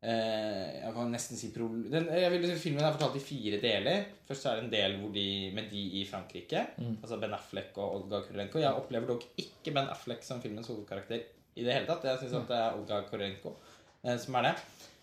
eh, 0.04 0.82
Jeg 0.82 0.92
kan 0.96 1.12
nesten 1.12 1.38
si. 1.40 1.50
Den, 1.54 2.08
vil 2.10 2.48
Filmen 2.60 2.84
er 2.84 2.96
fortalt 2.96 3.18
i 3.20 3.24
fire 3.24 3.60
deler. 3.62 4.06
Først 4.28 4.48
er 4.48 4.58
det 4.58 4.64
en 4.66 4.72
del 4.72 4.96
de, 5.14 5.26
med 5.56 5.70
de 5.72 5.84
i 6.00 6.04
Frankrike. 6.08 6.66
Altså 7.00 7.20
Ben 7.22 7.36
Affleck 7.36 7.78
og 7.78 8.00
Olga 8.00 8.22
Kurenko. 8.26 8.60
Jeg 8.62 8.72
opplever 8.82 9.14
dog 9.14 9.26
ikke 9.40 9.74
Ben 9.74 9.92
Affleck 9.92 10.24
som 10.26 10.42
filmens 10.44 10.72
hovedkarakter 10.72 11.22
i 11.54 11.64
det 11.64 11.76
hele 11.76 11.88
tatt. 11.88 12.08
Jeg 12.08 12.24
syns 12.24 12.48
det 12.48 12.58
er 12.58 12.78
Olga 12.78 13.02
Kurenko 13.08 13.56
eh, 14.04 14.18
som 14.20 14.40
er 14.40 14.50
det. 14.50 14.56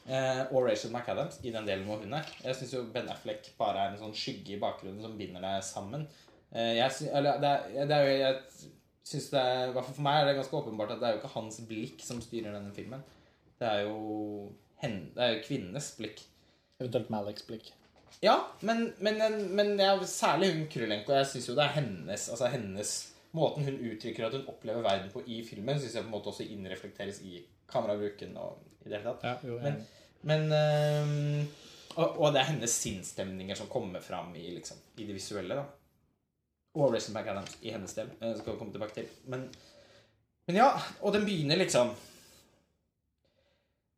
Eh, 0.09 0.39
og 0.49 0.65
Rachel 0.65 0.89
McAdams 0.89 1.37
i 1.45 1.51
den 1.53 1.67
delen 1.67 1.85
hvor 1.85 2.01
hun 2.01 2.15
er. 2.17 2.25
Jeg 2.41 2.57
syns 2.57 2.73
jo 2.73 2.81
Ben 2.93 3.09
Affleck 3.13 3.51
bare 3.59 3.83
er 3.83 3.91
en 3.91 3.99
sånn 4.01 4.15
skygge 4.17 4.55
i 4.55 4.61
bakgrunnen 4.61 5.03
som 5.03 5.17
binder 5.19 5.43
deg 5.43 5.61
sammen. 5.65 6.07
Eh, 6.49 6.79
jeg 6.79 6.95
synes, 6.95 7.11
eller, 7.19 7.37
det, 7.43 7.51
er, 7.51 7.89
det 7.91 7.97
er 7.97 8.07
jo 8.07 8.15
jeg 8.17 8.69
synes 9.11 9.27
det 9.35 9.43
er, 9.51 9.75
For 9.77 10.01
meg 10.05 10.21
er 10.21 10.29
det 10.29 10.39
ganske 10.39 10.57
åpenbart 10.61 10.95
at 10.95 11.03
det 11.03 11.09
er 11.09 11.13
jo 11.13 11.21
ikke 11.21 11.35
hans 11.35 11.59
blikk 11.69 12.01
som 12.05 12.23
styrer 12.25 12.55
denne 12.55 12.73
filmen. 12.73 13.03
Det 13.61 13.69
er 13.69 13.83
jo, 13.85 13.99
hen, 14.81 14.97
det 15.13 15.25
er 15.25 15.35
jo 15.35 15.45
kvinnenes 15.45 15.91
blikk. 15.99 16.23
Eventuelt 16.79 17.13
Maliks 17.13 17.45
blikk. 17.45 17.69
Ja, 18.23 18.35
men, 18.65 18.89
men, 18.99 19.21
men 19.55 19.75
jeg, 19.77 20.09
særlig 20.09 20.49
hun 20.55 20.65
Krylenko. 20.71 21.13
Jeg 21.19 21.29
syns 21.29 21.51
jo 21.51 21.55
det 21.59 21.67
er 21.67 21.77
hennes 21.77 22.25
altså 22.33 22.49
hennes 22.51 22.97
Måten 23.37 23.61
hun 23.61 23.75
uttrykker 23.91 24.25
at 24.25 24.33
hun 24.33 24.47
opplever 24.49 24.81
verden 24.81 25.11
på 25.13 25.21
i 25.29 25.43
filmen, 25.45 25.77
syns 25.77 25.93
jeg 25.93 26.01
på 26.01 26.09
en 26.09 26.15
måte 26.15 26.31
også 26.31 26.47
innreflekteres 26.49 27.19
i 27.29 27.43
kamerabruken 27.69 28.33
og 28.41 28.57
i 28.81 28.89
det 28.89 28.97
hele 28.97 29.11
tatt. 29.11 29.25
Ja, 29.27 29.33
jo, 29.45 29.59
Men, 29.61 29.83
men 30.27 30.51
øhm, 30.51 31.47
og, 31.99 32.19
og 32.19 32.33
det 32.33 32.41
er 32.41 32.51
hennes 32.51 32.75
sinnsstemninger 32.83 33.57
som 33.57 33.69
kommer 33.71 34.03
fram 34.03 34.31
i, 34.37 34.45
liksom, 34.55 34.77
i 34.99 35.07
det 35.07 35.15
visuelle. 35.17 35.57
da 35.57 35.65
Og 36.79 36.93
Racing 36.93 37.15
Back 37.17 37.31
Adams 37.31 37.57
i 37.61 37.73
hennes 37.73 37.95
del. 37.97 38.11
eh, 38.19 38.35
skal 38.37 38.53
vi 38.53 38.59
komme 38.59 38.75
tilbake 38.75 38.95
til. 38.95 39.09
Men, 39.31 39.49
men 40.47 40.61
ja, 40.61 40.69
og 41.01 41.13
den 41.13 41.25
begynner 41.27 41.59
liksom 41.59 41.95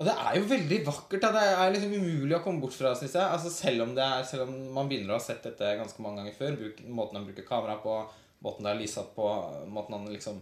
Og 0.01 0.07
det 0.07 0.15
er 0.17 0.37
jo 0.39 0.47
veldig 0.49 0.79
vakkert. 0.87 1.21
Da. 1.21 1.29
Det 1.35 1.43
er 1.51 1.75
liksom 1.75 1.93
umulig 1.93 2.37
å 2.37 2.41
komme 2.41 2.63
bort 2.63 2.73
fra, 2.73 2.95
syns 2.97 3.13
jeg. 3.13 3.21
Altså, 3.21 3.51
selv, 3.53 3.83
om 3.85 3.93
er, 3.93 4.23
selv 4.25 4.47
om 4.47 4.55
man 4.73 4.89
begynner 4.89 5.13
å 5.13 5.19
ha 5.19 5.21
sett 5.21 5.43
dette 5.45 5.75
ganske 5.77 6.01
mange 6.01 6.23
ganger 6.23 6.39
før, 6.39 6.57
bruk, 6.57 6.81
måten 6.87 7.19
han 7.19 7.27
bruker 7.27 7.45
kamera 7.45 7.75
på, 7.83 7.99
måten 8.41 8.65
det 8.65 8.71
er 8.71 8.81
lysatt 8.81 9.11
på, 9.13 9.27
måten 9.69 9.99
han 9.99 10.09
liksom 10.09 10.41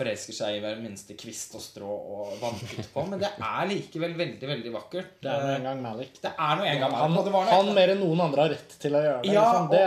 forelsker 0.00 0.36
seg 0.36 0.56
i 0.56 0.60
hver 0.64 0.78
minste 0.82 1.14
kvist 1.20 1.54
og 1.58 1.62
strå 1.64 1.90
og 1.90 2.32
vannputt 2.40 2.88
på. 2.94 3.04
Men 3.10 3.20
det 3.22 3.30
er 3.36 3.68
likevel 3.70 4.16
veldig, 4.18 4.48
veldig 4.54 4.72
vakkert. 4.74 5.12
Det 5.22 5.30
er 5.34 5.44
noe 5.44 5.58
en 5.58 5.68
gang 5.68 5.82
Malik. 5.84 6.16
Det 6.22 6.32
er 6.32 6.56
noe 6.60 6.70
en 6.72 6.80
gang 6.86 6.96
Han, 6.96 7.18
og 7.20 7.30
noe- 7.30 7.44
han 7.50 7.70
mer 7.76 7.94
enn 7.94 8.02
noen 8.02 8.24
andre 8.26 8.46
har 8.46 8.54
rett 8.56 8.74
til 8.82 8.96
å 8.98 9.04
gjøre 9.04 9.22
det. 9.22 9.32
Ja, 9.36 9.44
liksom. 9.52 9.70
det, 9.76 9.84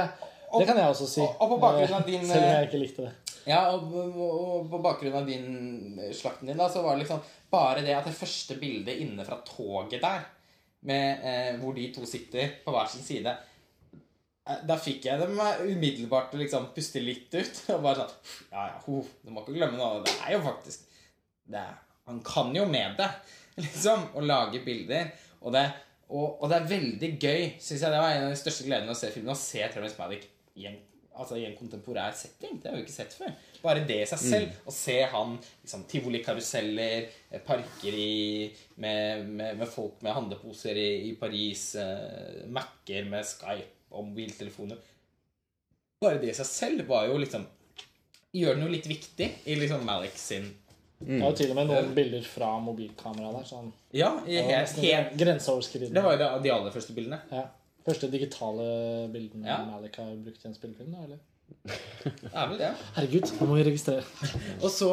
og- 0.52 0.60
det 0.62 0.68
kan 0.70 0.78
jeg 0.78 0.94
også 0.94 1.08
si. 1.10 1.22
og- 1.22 1.42
og 1.42 1.64
av 1.70 2.06
din, 2.08 2.26
Selv 2.26 2.38
om 2.38 2.50
eh, 2.50 2.56
jeg 2.62 2.70
ikke 2.70 2.84
likte 2.86 3.08
det. 3.10 3.14
Ja, 3.46 3.62
og, 3.76 4.70
på 4.72 4.80
bakgrunn 4.82 5.16
av 5.20 5.26
din 5.28 6.00
eh, 6.00 6.14
slakten 6.16 6.48
din, 6.48 6.58
da, 6.58 6.70
så 6.70 6.84
var 6.84 6.96
det 6.96 7.04
liksom 7.04 7.20
bare 7.52 7.82
det 7.84 7.96
at 7.98 8.06
det 8.06 8.16
første 8.16 8.56
bildet 8.60 9.02
inne 9.04 9.26
fra 9.26 9.42
toget 9.44 10.02
der, 10.02 10.22
med, 10.84 11.20
eh, 11.24 11.58
hvor 11.60 11.74
de 11.76 11.92
to 11.96 12.06
sitter 12.06 12.50
på 12.66 12.72
hver 12.72 12.88
sin 12.92 13.04
side 13.04 13.28
eh, 13.28 13.36
Da 14.44 14.76
fikk 14.76 15.06
jeg 15.08 15.22
dem 15.22 15.38
eh, 15.40 15.62
umiddelbart 15.72 16.32
til 16.32 16.42
å 16.42 16.44
liksom 16.44 16.68
puste 16.76 17.04
litt 17.04 17.32
ut. 17.32 17.62
Og 17.76 17.84
bare 17.86 18.04
sånn 18.04 18.52
Ja, 18.52 18.66
ja, 18.74 18.82
ho, 18.88 19.00
du 19.24 19.32
må 19.32 19.44
ikke 19.44 19.56
glemme 19.56 19.80
noe. 19.80 20.04
Det 20.04 20.16
er 20.20 20.36
jo 20.36 20.44
faktisk 20.44 20.90
det 21.54 21.60
er, 21.62 21.78
Han 22.10 22.20
kan 22.28 22.52
jo 22.56 22.66
med 22.68 22.98
det, 23.00 23.10
liksom, 23.64 24.10
å 24.20 24.24
lage 24.24 24.64
bilder. 24.66 25.14
Og 25.44 25.56
det, 25.56 25.64
og, 26.10 26.42
og 26.44 26.50
det 26.52 26.60
er 26.60 26.72
veldig 26.72 27.12
gøy, 27.16 27.46
syns 27.58 27.78
jeg. 27.80 27.92
Det 27.92 28.02
var 28.04 28.16
en 28.16 28.28
av 28.28 28.34
de 28.34 28.42
største 28.42 28.68
gledene 28.68 28.90
med 28.90 28.98
å 28.98 29.00
se 29.00 29.12
filmen. 29.16 29.36
Å 29.36 29.44
se 29.44 29.70
Terence 29.72 30.00
Malick 30.00 30.28
i 30.60 30.68
en 30.70 30.82
altså 31.14 31.38
i 31.38 31.44
en 31.46 31.56
kontemporær 31.58 32.14
setting. 32.18 32.58
Det 32.62 32.72
har 32.72 32.78
vi 32.78 32.88
ikke 32.88 32.96
sett 32.96 33.14
før. 33.14 33.34
Bare 33.62 33.84
det 33.88 34.00
i 34.02 34.08
seg 34.10 34.22
selv. 34.22 34.56
Å 34.66 34.74
se 34.74 34.96
han 35.12 35.36
liksom, 35.38 35.86
tivolikaruseller, 35.92 37.06
eh, 37.30 37.44
parker 37.46 37.98
i, 37.98 38.50
med, 38.82 39.28
med, 39.28 39.60
med 39.60 39.70
folk 39.70 40.02
med 40.04 40.16
handleposer 40.18 40.80
i, 40.80 40.90
i 41.12 41.14
Paris, 41.20 41.68
eh, 41.80 42.44
Mac-er 42.50 43.06
med 43.12 43.28
Skype 43.30 43.73
og 43.94 44.10
mobiltelefoner 44.10 44.78
Bare 46.04 46.20
det 46.20 46.34
i 46.34 46.36
seg 46.38 46.50
selv 46.50 46.88
var 46.90 47.08
jo 47.10 47.20
liksom 47.22 47.46
Gjør 48.34 48.58
den 48.58 48.66
jo 48.66 48.72
litt 48.74 48.88
viktig 48.90 49.28
i 49.46 49.56
liksom 49.60 49.84
Malik 49.86 50.16
sin 50.18 50.48
Det 51.00 51.20
var 51.22 51.30
jo 51.34 51.38
til 51.38 51.52
og 51.54 51.58
med 51.60 51.70
noen 51.70 51.92
bilder 51.94 52.24
fra 52.26 52.54
mobilkamera 52.64 53.30
der. 53.36 53.46
Sånn, 53.46 53.70
Ja, 53.94 54.14
i 54.26 54.40
helt, 54.48 54.78
helt 54.80 55.14
Grenseoverskridende. 55.20 55.94
Det 55.98 56.04
var 56.06 56.16
jo 56.16 56.30
de 56.46 56.52
aller 56.54 56.72
første 56.74 56.96
bildene. 56.96 57.20
Ja. 57.30 57.44
Første 57.84 58.08
digitale 58.10 58.66
bildene 59.12 59.50
Ja. 59.52 59.58
Malik 59.68 60.00
har 60.00 60.14
brukt 60.24 60.46
i 60.46 60.48
en 60.50 60.56
spillefilm? 60.56 60.96
da, 60.96 61.04
eller? 61.04 61.20
Er 62.34 62.48
vel 62.50 62.58
det. 62.62 62.70
Herregud, 62.96 63.28
nå 63.38 63.48
må 63.50 63.58
vi 63.60 63.66
registrere. 63.68 64.06
Og 64.64 64.70
så, 64.72 64.90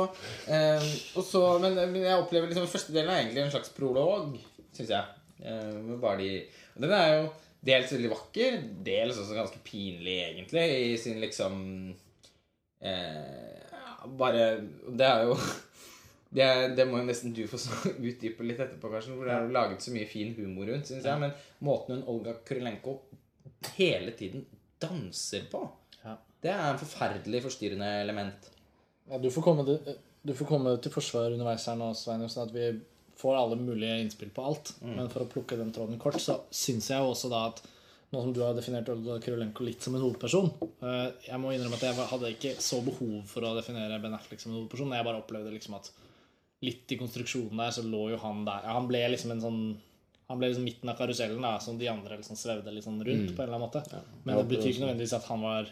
eh, 0.50 0.90
og 1.14 1.24
så 1.24 1.44
men, 1.62 1.78
men 1.78 2.02
jeg 2.02 2.18
opplever 2.24 2.50
liksom 2.50 2.66
første 2.70 2.92
delen 2.94 3.10
er 3.14 3.22
egentlig 3.22 3.44
en 3.46 3.54
slags 3.54 3.72
prolog, 3.76 4.34
syns 4.76 4.90
jeg. 4.92 5.04
Eh, 5.40 5.94
bare 6.02 6.18
de, 6.20 6.32
den 6.76 6.92
er 6.98 7.14
jo 7.14 7.30
dels 7.66 7.92
veldig 7.92 8.10
vakker, 8.12 8.60
dels 8.86 9.18
også 9.20 9.36
ganske 9.36 9.58
pinlig, 9.66 10.16
egentlig, 10.30 10.64
i 10.92 10.96
sin 11.00 11.18
liksom 11.20 11.58
eh, 12.80 14.06
Bare 14.20 14.44
Det 14.96 15.04
er 15.06 15.26
jo 15.28 15.34
det, 16.36 16.46
det 16.78 16.86
må 16.88 17.00
jo 17.00 17.08
nesten 17.08 17.34
du 17.36 17.42
få 17.50 17.58
så- 17.60 17.90
utdype 18.08 18.44
litt 18.46 18.60
etterpå, 18.62 18.90
Karsten. 18.92 19.16
For 19.18 19.26
det 19.28 19.34
er 19.34 19.50
laget 19.52 19.82
så 19.84 19.92
mye 19.94 20.06
fin 20.08 20.30
humor 20.38 20.70
rundt, 20.70 20.86
syns 20.88 21.04
jeg. 21.08 21.18
Men 21.20 21.32
måten 21.66 21.96
hun 21.98 22.06
Olga 22.12 22.36
Krylenko 22.46 23.00
hele 23.76 24.12
tiden 24.16 24.46
danser 24.80 25.42
på, 25.52 25.64
Ja. 26.04 26.14
det 26.40 26.52
er 26.54 26.68
en 26.70 26.78
forferdelig 26.80 27.42
forstyrrende 27.44 27.88
element. 28.00 28.46
Ja, 29.10 29.18
du, 29.18 29.26
får 29.34 29.42
komme 29.44 29.66
til, 29.66 29.96
du 30.24 30.32
får 30.38 30.46
komme 30.48 30.76
til 30.80 30.94
forsvar 30.94 31.34
underveis 31.34 31.66
her 31.68 31.76
nå, 31.76 31.90
Svein, 31.98 32.22
sånn 32.30 32.46
at 32.48 32.54
vi 32.54 32.68
får 33.20 33.36
alle 33.36 33.58
mulige 33.60 33.98
innspill 34.02 34.32
på 34.34 34.46
alt. 34.50 34.72
Men 34.82 35.10
for 35.12 35.24
å 35.24 35.30
plukke 35.30 35.58
den 35.60 35.72
tråden 35.76 36.00
kort, 36.00 36.18
så 36.22 36.40
syns 36.50 36.90
jeg 36.90 37.02
jo 37.02 37.12
også 37.12 37.30
da 37.32 37.44
at 37.50 37.62
nå 38.10 38.22
som 38.24 38.32
du 38.34 38.40
har 38.42 38.56
definert 38.56 38.88
Olga 38.90 39.20
Kurolenko 39.22 39.62
litt 39.62 39.84
som 39.86 39.94
en 39.94 40.02
hovedperson 40.02 40.48
eh, 40.82 41.28
Jeg 41.28 41.38
må 41.38 41.52
innrømme 41.54 41.76
at 41.78 41.84
jeg 41.86 42.08
hadde 42.10 42.32
ikke 42.34 42.54
så 42.58 42.80
behov 42.82 43.20
for 43.30 43.46
å 43.46 43.52
definere 43.54 44.00
Ben 44.02 44.16
Affleck 44.16 44.42
som 44.42 44.50
en 44.50 44.58
hovedperson. 44.58 44.96
Jeg 44.96 45.06
bare 45.06 45.20
opplevde 45.22 45.52
liksom 45.54 45.76
at 45.78 45.92
litt 46.66 46.90
i 46.90 46.98
konstruksjonen 47.00 47.62
der 47.62 47.76
så 47.76 47.84
lå 47.86 48.08
jo 48.12 48.18
han 48.24 48.42
der. 48.48 48.66
Ja, 48.66 48.74
han 48.76 48.90
ble 48.90 49.04
liksom 49.14 49.36
en 49.36 49.44
sånn 49.44 49.62
han 50.30 50.38
ble 50.38 50.50
liksom 50.50 50.66
midten 50.66 50.90
av 50.92 50.98
karusellen, 50.98 51.42
da, 51.42 51.56
som 51.58 51.78
de 51.78 51.88
andre 51.90 52.20
liksom 52.20 52.38
svevde 52.38 52.70
litt 52.70 52.86
sånn 52.86 53.00
rundt. 53.02 53.32
på 53.34 53.42
en 53.42 53.48
eller 53.48 53.56
annen 53.56 53.64
måte 53.66 54.02
Men 54.22 54.36
det 54.38 54.44
betyr 54.52 54.68
ikke 54.70 54.84
nødvendigvis 54.84 55.14
at 55.16 55.26
han 55.26 55.42
var 55.42 55.70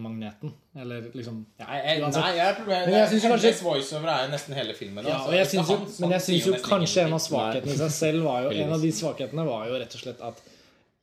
magneten. 0.00 0.52
Eller 0.80 1.10
liksom 1.12 1.42
Nei, 1.60 1.76
jeg, 1.82 2.00
uansett. 2.02 2.22
nei, 2.24 2.32
jeg, 2.38 2.56
jeg, 2.56 2.86
Men 2.88 2.94
jeg 2.96 3.08
synes 3.12 3.24
jo 3.24 3.30
kanskje- 3.34 3.52
voiceover 3.66 4.10
er 4.14 4.24
jo 4.24 4.32
nesten 4.32 4.56
hele 4.58 4.74
filmen. 4.74 5.04
Ja, 5.04 5.18
altså. 5.18 5.28
og 5.28 5.36
jeg 5.36 5.46
synes 5.52 5.70
jo, 5.70 5.78
men 6.00 6.14
jeg 6.16 6.24
syns 6.26 6.46
jo 6.48 6.54
kanskje 6.64 7.04
en 7.04 7.16
av 7.18 7.22
svakhetene 7.26 7.76
i 7.76 7.80
seg 7.84 7.94
selv 7.98 8.24
var 8.24 8.42
jo 8.46 8.50
En 8.64 8.72
av 8.78 8.82
de 8.82 8.92
svakhetene 8.92 9.46
var 9.46 9.68
jo 9.68 9.78
rett 9.82 9.94
og 9.94 10.04
slett 10.06 10.20
at 10.32 10.42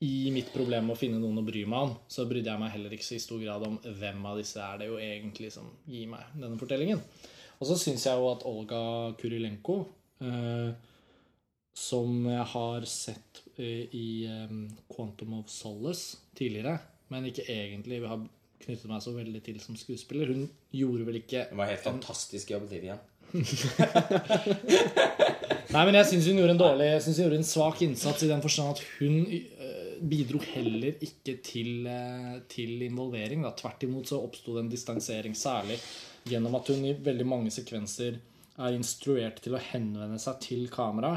i 0.02 0.32
mitt 0.34 0.50
problem 0.50 0.88
med 0.90 0.96
å 0.96 0.98
finne 0.98 1.20
noen 1.22 1.38
å 1.38 1.46
bry 1.46 1.62
meg 1.70 1.84
om, 1.86 1.92
så 2.10 2.26
brydde 2.26 2.50
jeg 2.50 2.60
meg 2.64 2.72
heller 2.74 2.94
ikke 2.96 3.06
så 3.06 3.20
i 3.20 3.22
stor 3.22 3.38
grad 3.44 3.62
om 3.68 3.76
hvem 3.86 4.24
av 4.26 4.40
disse 4.42 4.58
er 4.58 4.80
det 4.82 4.88
jo 4.90 4.98
egentlig 4.98 5.52
som 5.54 5.68
gir 5.86 6.08
meg 6.10 6.32
denne 6.34 6.58
fortellingen. 6.58 7.04
Og 7.62 7.68
så 7.70 7.78
syns 7.78 8.08
jeg 8.08 8.18
jo 8.18 8.32
at 8.32 8.42
Olga 8.50 8.80
Kurilenko, 9.22 9.76
eh, 10.26 10.72
som 11.78 12.26
jeg 12.26 12.48
har 12.56 12.88
sett 12.90 13.44
eh, 13.62 13.86
i 13.94 14.08
eh, 14.26 14.56
Quantum 14.90 15.38
of 15.38 15.54
Solace 15.54 16.18
tidligere, 16.34 16.80
men 17.14 17.30
ikke 17.30 17.46
egentlig 17.46 18.02
har 18.08 18.26
knyttet 18.66 18.92
meg 18.92 19.02
så 19.04 19.12
veldig 19.16 19.42
til 19.46 19.58
som 19.64 19.76
skuespiller 19.80 20.28
Hun 20.34 20.44
gjorde 20.76 21.04
vel 21.08 21.18
ikke 21.22 21.42
Det 21.50 21.58
var 21.60 21.72
helt 21.72 21.86
fantastisk 21.86 22.46
i 22.52 22.54
igjen. 22.82 23.02
Nei, 25.72 25.84
men 25.88 25.96
jeg 25.96 26.10
syns 26.10 26.28
hun 26.28 26.40
gjorde 26.42 26.56
en 26.56 26.62
dårlig 26.62 26.88
Jeg 26.90 27.04
synes 27.06 27.18
hun 27.18 27.26
gjorde 27.26 27.42
en 27.42 27.52
svak 27.52 27.78
innsats 27.86 28.22
i 28.26 28.32
den 28.32 28.44
forstand 28.44 28.68
at 28.76 28.82
hun 29.00 29.16
eh, 29.32 29.94
bidro 30.02 30.40
heller 30.44 30.94
ikke 31.06 31.34
til, 31.46 31.88
eh, 31.88 32.40
til 32.50 32.82
involvering. 32.88 33.40
Da. 33.46 33.52
Tvert 33.58 33.84
imot 33.86 34.08
så 34.10 34.16
oppsto 34.22 34.50
det 34.56 34.62
en 34.66 34.72
distansering, 34.72 35.34
særlig 35.38 35.78
gjennom 36.28 36.56
at 36.60 36.68
hun 36.70 36.84
i 36.86 36.98
veldig 36.98 37.26
mange 37.26 37.52
sekvenser 37.54 38.20
er 38.62 38.78
instruert 38.78 39.40
til 39.42 39.56
å 39.58 39.64
henvende 39.72 40.20
seg 40.22 40.42
til 40.44 40.68
kamera. 40.74 41.16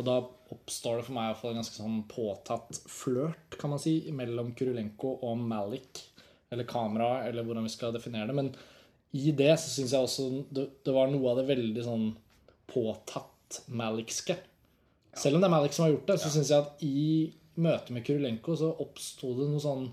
Og 0.00 0.06
da 0.08 0.16
oppstår 0.52 0.98
det 0.98 1.06
for 1.06 1.16
meg 1.16 1.36
en 1.36 1.60
ganske 1.60 1.76
sånn 1.76 2.02
påtatt 2.08 2.80
flørt, 2.90 3.56
kan 3.60 3.72
man 3.72 3.82
si, 3.82 3.98
mellom 4.12 4.52
Kurulenko 4.56 5.18
og 5.28 5.40
Malik. 5.40 6.00
Eller 6.52 6.68
kamera, 6.68 7.24
eller 7.28 7.46
hvordan 7.46 7.64
vi 7.64 7.72
skal 7.72 7.94
definere 7.96 8.28
det. 8.28 8.36
Men 8.36 8.52
i 9.16 9.32
det 9.36 9.54
så 9.60 9.70
syns 9.72 9.92
jeg 9.92 10.04
også 10.06 10.26
det, 10.52 10.66
det 10.84 10.92
var 10.94 11.08
noe 11.12 11.30
av 11.32 11.40
det 11.40 11.48
veldig 11.50 11.84
sånn 11.86 12.06
påtatt 12.72 13.62
Malikske. 13.72 14.36
Selv 15.16 15.36
om 15.36 15.42
det 15.42 15.48
er 15.50 15.52
Malik 15.52 15.74
som 15.76 15.84
har 15.86 15.92
gjort 15.94 16.06
det, 16.08 16.18
så 16.22 16.30
syns 16.32 16.52
jeg 16.52 16.62
at 16.64 16.84
i 16.84 17.32
møtet 17.60 17.90
med 17.92 18.04
Kurulenko 18.06 18.54
så 18.56 18.70
oppsto 18.80 19.34
det 19.40 19.50
noe 19.50 19.60
sånn 19.60 19.90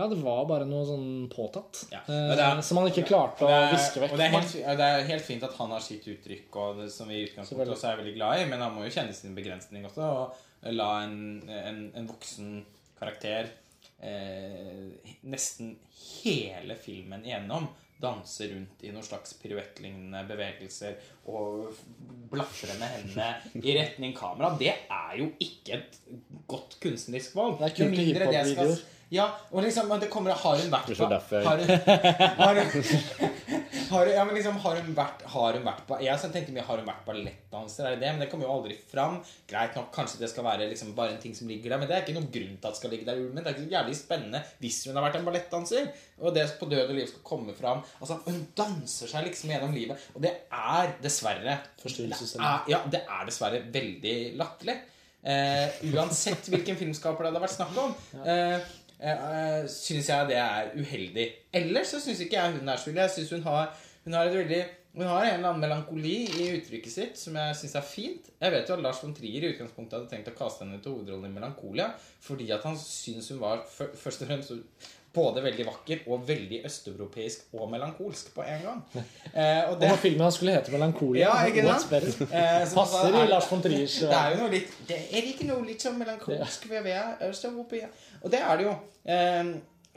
Ja, 0.00 0.08
det 0.10 0.16
var 0.24 0.40
bare 0.50 0.64
noe 0.66 0.82
sånn 0.88 1.28
påtatt. 1.30 1.84
Ja. 1.92 2.00
Eh, 2.10 2.32
er- 2.34 2.62
som 2.66 2.80
han 2.80 2.88
ikke 2.88 3.04
klarte 3.06 3.44
det 3.46 3.52
å 3.52 3.58
er- 3.62 3.74
viske 3.76 4.00
vekk. 4.02 4.12
Og 4.12 4.18
det 4.18 4.24
er, 4.26 4.32
helt, 4.32 4.52
det 4.80 4.86
er 4.88 5.04
helt 5.06 5.22
fint 5.22 5.44
at 5.46 5.52
han 5.54 5.70
har 5.70 5.78
sitt 5.84 6.08
uttrykk, 6.10 6.56
og 6.56 6.80
det, 6.80 6.88
som 6.90 7.06
vi 7.06 7.20
i 7.20 7.26
utgangspunktet 7.28 7.70
også 7.76 7.92
er 7.92 8.00
veldig 8.00 8.14
glad 8.16 8.40
i, 8.40 8.48
men 8.50 8.58
han 8.64 8.74
må 8.74 8.82
jo 8.88 8.90
kjenne 8.90 9.14
sin 9.14 9.36
begrensning 9.36 9.84
også, 9.86 10.02
og 10.02 10.72
la 10.74 10.88
en, 11.04 11.14
en, 11.48 11.78
en 11.94 12.08
voksen 12.10 12.64
karakter 12.98 13.52
eh, 14.02 15.14
nesten 15.30 15.76
hele 16.22 16.76
filmen 16.80 17.24
igjennom 17.26 17.68
danse 18.04 18.48
rundt 18.50 18.82
i 18.84 18.90
noen 18.92 19.06
slags 19.06 19.36
piruettlignende 19.40 20.24
bevegelser 20.28 20.96
og 21.30 21.76
blafre 22.32 22.74
med 22.80 22.90
hendene 22.96 23.62
i 23.62 23.76
retning 23.78 24.16
kamera. 24.16 24.52
Det 24.58 24.72
er 24.74 25.14
jo 25.20 25.30
ikke 25.42 25.78
et 25.78 26.00
godt 26.50 26.76
kunstnerisk 26.82 27.36
valg. 27.38 27.60
Det 27.60 27.70
er 27.70 27.76
kult 27.78 27.94
Med 27.94 28.02
mindre 28.02 28.32
det 28.32 28.44
skal-. 28.50 28.76
Ja, 29.12 29.26
og 29.52 29.62
liksom, 29.64 29.90
det 30.00 30.08
kommer 30.12 30.32
Har 30.38 30.58
hun 30.58 30.70
vært 30.72 30.88
på 30.88 31.06
har 31.44 31.60
hun, 31.60 31.70
har 32.38 32.60
hun, 32.60 32.70
har, 33.90 34.10
ja, 34.10 34.24
men 34.24 34.34
liksom, 34.36 34.56
har 34.62 34.78
hun 34.80 34.94
vært, 34.96 35.24
har 35.34 35.58
hun 35.58 35.66
vært 35.66 35.82
på 35.88 35.98
Jeg 36.02 36.30
tenkte 36.32 36.54
mye 36.54 36.64
har 36.66 36.80
hun 36.80 36.88
vært 36.88 37.04
ballettdanser, 37.06 37.86
er 37.86 37.96
det 37.96 38.02
det? 38.04 38.12
Men 38.14 38.24
det 38.24 38.28
kommer 38.32 38.48
jo 38.48 38.54
aldri 38.56 38.78
fram. 38.90 39.18
Greit 39.50 39.76
nok, 39.78 39.90
kanskje 39.94 40.22
det 40.22 40.30
skal 40.32 40.46
være 40.46 40.70
liksom 40.70 40.94
bare 40.96 41.14
en 41.14 41.20
ting 41.22 41.36
som 41.36 41.50
ligger 41.50 41.74
der, 41.74 41.82
men 41.82 41.90
det 41.90 41.98
er 41.98 42.06
ikke 42.06 42.16
noen 42.16 42.30
grunn 42.32 42.56
til 42.56 42.70
at 42.70 42.72
det 42.72 42.80
skal 42.80 42.94
ligge 42.94 43.08
der. 43.08 43.20
Men 43.26 43.42
det 43.42 43.50
er 43.50 43.56
ikke 43.56 43.66
så 43.66 43.76
jævlig 43.76 43.98
spennende 43.98 44.42
hvis 44.62 44.80
hun 44.88 44.98
har 44.98 45.06
vært 45.08 45.20
en 45.20 45.28
ballettdanser, 45.28 45.92
og 46.22 46.34
det 46.36 46.46
på 46.60 46.70
død 46.70 46.86
og 46.86 46.96
liv 46.96 47.10
skal 47.10 47.26
komme 47.26 47.54
fram. 47.58 47.84
Altså, 48.00 48.18
Hun 48.24 48.40
danser 48.56 49.10
seg 49.10 49.28
liksom 49.28 49.52
gjennom 49.52 49.76
livet, 49.76 50.08
og 50.14 50.24
det 50.24 50.32
er 50.48 50.96
dessverre 51.04 51.60
Forstyrrelsesstemme. 51.82 52.56
Ja, 52.72 52.80
det 52.90 53.04
er 53.04 53.28
dessverre 53.28 53.60
veldig 53.74 54.16
latterlig. 54.40 54.78
Eh, 55.24 55.84
uansett 55.94 56.50
hvilken 56.52 56.76
filmskaper 56.76 57.24
det 57.24 57.30
hadde 57.32 57.44
vært 57.46 57.54
snakk 57.56 57.78
om. 57.80 57.94
Eh, 58.28 58.72
eh, 59.12 59.66
syns 59.70 60.08
jeg 60.08 60.30
det 60.30 60.38
er 60.40 60.72
uheldig. 60.78 61.26
Ellers 61.52 61.92
så 61.94 62.00
syns 62.02 62.22
ikke 62.24 62.38
jeg 62.40 62.56
hun 62.56 62.72
er 62.72 62.88
ille. 62.88 63.04
Jeg 63.04 63.10
synes 63.18 63.36
hun 63.36 63.46
har, 63.48 63.76
hun 64.04 64.16
har 64.18 64.30
et 64.30 64.38
veldig 64.40 64.64
hun 64.94 65.06
har 65.10 65.24
en 65.24 65.32
eller 65.34 65.48
annen 65.48 65.62
melankoli 65.64 66.18
i 66.38 66.44
uttrykket 66.54 66.92
sitt 66.92 67.16
som 67.18 67.34
jeg 67.34 67.56
syns 67.58 67.72
er 67.80 67.86
fint. 67.86 68.28
Jeg 68.38 68.54
vet 68.54 68.68
jo 68.70 68.76
at 68.76 68.82
Lars 68.84 69.00
von 69.02 69.14
Trier 69.16 69.42
i 69.42 69.48
utgangspunktet 69.50 69.96
hadde 69.98 70.10
tenkt 70.12 70.30
å 70.30 70.36
kaste 70.38 70.62
henne 70.62 70.78
til 70.82 70.94
hovedrollen 70.94 71.32
i 71.32 71.34
Melankolia 71.34 71.88
fordi 72.22 72.46
at 72.54 72.62
han 72.62 72.78
syns 72.78 73.32
hun 73.34 73.40
var 73.42 73.64
først 73.66 74.22
og 74.22 74.30
fremst 74.30 74.52
både 75.14 75.42
veldig 75.44 75.66
vakker 75.66 76.06
og 76.10 76.24
veldig 76.28 76.60
østeuropeisk 76.66 77.52
og 77.54 77.68
melankolsk 77.70 78.32
på 78.34 78.46
en 78.46 78.64
gang. 78.68 78.80
Eh, 79.34 79.64
og 79.66 79.72
Og 79.74 79.80
når 79.82 79.96
filmen 79.98 80.32
skulle 80.32 80.52
hete 80.54 80.70
'Melankolia', 80.70 81.18
Ja, 81.18 81.44
ikke 81.46 81.62
sant? 81.66 82.22
Eh, 82.22 82.74
Passer 82.74 83.10
er- 83.10 83.24
i 83.24 83.26
Lars 83.26 83.50
von 83.50 83.62
Triers 83.62 83.98
Det 83.98 84.12
er 84.12 84.30
jo 84.30 84.42
noe 84.42 84.50
litt 84.50 84.68
Det 84.88 84.98
er 85.10 85.22
ikke 85.22 85.46
noe 85.48 85.66
litt 85.66 85.82
sånn 85.82 85.98
melankolsk 85.98 86.68
ved 86.70 86.86
ja. 86.86 87.88
Og 88.24 88.32
det 88.32 88.40
er 88.40 88.56
det 88.60 88.64
jo. 88.66 88.74
Eh, 89.04 89.50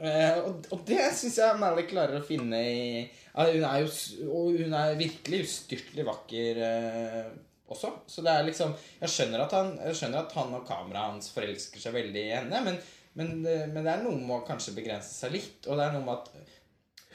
eh, 0.04 0.38
og, 0.44 0.66
og 0.74 0.82
det 0.88 1.00
syns 1.16 1.38
jeg 1.40 1.58
Mally 1.62 1.86
klarer 1.88 2.20
å 2.20 2.26
finne 2.28 2.58
i 2.60 2.82
ja, 3.00 3.46
Hun 3.48 3.64
er 3.64 3.80
jo 3.86 3.88
Og 4.28 4.58
hun 4.60 4.74
er 4.76 4.98
virkelig 5.00 5.40
ustyrtelig 5.46 6.04
vakker 6.08 6.60
eh, 6.66 7.30
også. 7.72 7.94
Så 8.10 8.24
det 8.26 8.34
er 8.34 8.44
liksom 8.50 8.74
Jeg 9.00 9.12
skjønner 9.14 9.46
at 9.46 9.56
han, 9.56 9.72
skjønner 9.96 10.22
at 10.26 10.36
han 10.36 10.54
og 10.60 10.66
kameraet 10.68 11.14
hans 11.14 11.32
forelsker 11.34 11.80
seg 11.82 11.96
veldig 11.96 12.22
i 12.26 12.34
henne, 12.36 12.62
men, 12.68 12.78
men, 13.16 13.34
det- 13.44 13.66
men 13.72 13.84
det 13.84 13.94
er 13.94 14.04
noe 14.04 14.20
med 14.20 14.36
å 14.38 14.46
kanskje 14.48 14.76
begrense 14.76 15.12
seg 15.16 15.32
litt. 15.34 15.66
Og 15.66 15.76
det 15.80 15.86
er 15.88 15.96
noe 15.96 16.04
med 16.06 16.16
at 16.20 16.56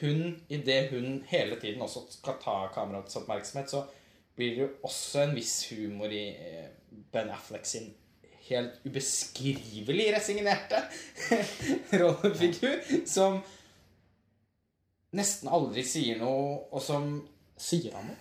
hun, 0.02 0.24
idet 0.50 0.88
hun 0.90 1.20
hele 1.30 1.56
tiden 1.62 1.82
også 1.86 2.08
skal 2.10 2.40
ta 2.42 2.54
kameraets 2.74 3.14
oppmerksomhet, 3.22 3.70
så 3.70 3.84
blir 4.34 4.56
det 4.56 4.64
jo 4.64 4.70
også 4.90 5.22
en 5.28 5.34
viss 5.38 5.52
humor 5.70 6.10
i 6.10 6.24
eh, 6.34 6.72
Ben 7.14 7.30
Affleck 7.30 7.66
sin 7.70 7.92
helt 8.48 8.84
ubeskrivelig 8.84 10.10
resignerte 10.14 10.82
rollefigur, 12.00 12.80
som 13.08 13.40
nesten 15.14 15.50
aldri 15.54 15.84
sier 15.86 16.18
noe, 16.20 16.58
og 16.74 16.82
som 16.82 17.14
Sier 17.64 17.92
han 17.94 18.08
noe? 18.10 18.16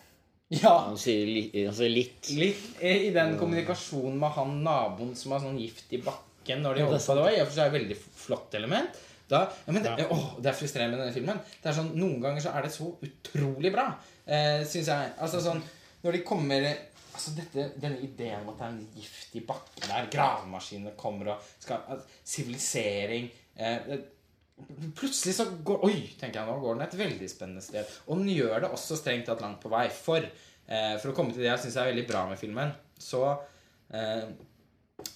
Ja, 0.53 0.75
Han 0.85 0.97
sier 1.01 1.25
li, 1.25 1.47
altså 1.63 1.87
litt 1.89 2.27
litt 2.37 2.81
i 2.85 3.09
den 3.15 3.31
kommunikasjonen 3.39 4.19
med 4.21 4.35
han 4.35 4.59
naboen 4.61 5.15
som 5.17 5.33
har 5.33 5.41
sånn 5.41 5.57
gift 5.57 5.89
i 5.97 5.99
bakken 6.03 6.61
når 6.61 6.77
de 6.77 6.83
det 6.83 6.83
er 6.83 6.91
holder 6.91 7.01
på. 7.07 7.15
Det 7.17 7.23
var 7.25 7.33
i 7.33 7.39
og 7.41 7.47
for 7.47 7.55
seg 7.55 7.71
et 7.71 7.75
veldig 7.79 7.97
flott 7.97 8.57
element. 8.59 8.99
Da, 9.31 9.39
ja, 9.65 9.73
men 9.73 9.81
det, 9.81 9.95
Ja. 10.03 10.05
Å, 10.13 10.17
det 10.37 10.51
er 10.51 10.57
frustrerende 10.59 10.93
med 10.99 11.01
denne 11.07 11.15
filmen. 11.15 11.39
Det 11.63 11.71
er 11.71 11.77
sånn, 11.79 11.89
Noen 11.97 12.19
ganger 12.21 12.45
så 12.45 12.53
er 12.53 12.67
det 12.67 12.73
så 12.75 12.91
utrolig 13.07 13.71
bra, 13.73 13.87
eh, 14.27 14.61
syns 14.69 14.91
jeg. 14.93 15.13
Altså 15.17 15.41
sånn, 15.41 15.63
Når 16.03 16.17
de 16.19 16.23
kommer 16.27 16.69
Altså 17.13 17.35
dette, 17.37 17.67
Denne 17.77 18.01
ideen 18.01 18.41
om 18.41 18.53
at 18.53 18.59
det 18.59 18.65
er 18.65 18.73
en 18.73 18.97
gift 18.97 19.35
i 19.37 19.43
bakken 19.45 19.85
der, 19.85 20.09
gravemaskinene 20.13 20.95
kommer 20.97 21.35
og 21.35 21.51
skal 21.61 21.85
at 21.93 22.07
Sivilisering 22.25 23.29
eh, 23.55 23.93
Plutselig 24.97 25.35
så 25.37 25.47
går 25.65 25.85
Oi, 25.87 25.97
tenker 26.19 26.41
jeg 26.41 26.49
nå 26.49 26.57
går 26.61 26.77
den 26.77 26.85
et 26.85 26.97
veldig 26.97 27.29
spennende 27.29 27.63
sted. 27.65 27.89
Og 28.07 28.19
den 28.19 28.29
gjør 28.35 28.63
det 28.63 28.71
også 28.75 28.97
strengt 28.99 29.25
tatt 29.27 29.41
langt 29.41 29.59
på 29.63 29.71
vei. 29.73 29.87
For 29.93 30.21
eh, 30.21 30.95
for 31.01 31.09
å 31.11 31.15
komme 31.17 31.33
til 31.33 31.43
det 31.43 31.49
jeg 31.49 31.63
syns 31.65 31.77
er 31.81 31.89
veldig 31.89 32.05
bra 32.09 32.25
med 32.29 32.39
filmen, 32.39 32.73
så 33.01 33.23
eh, 33.89 34.27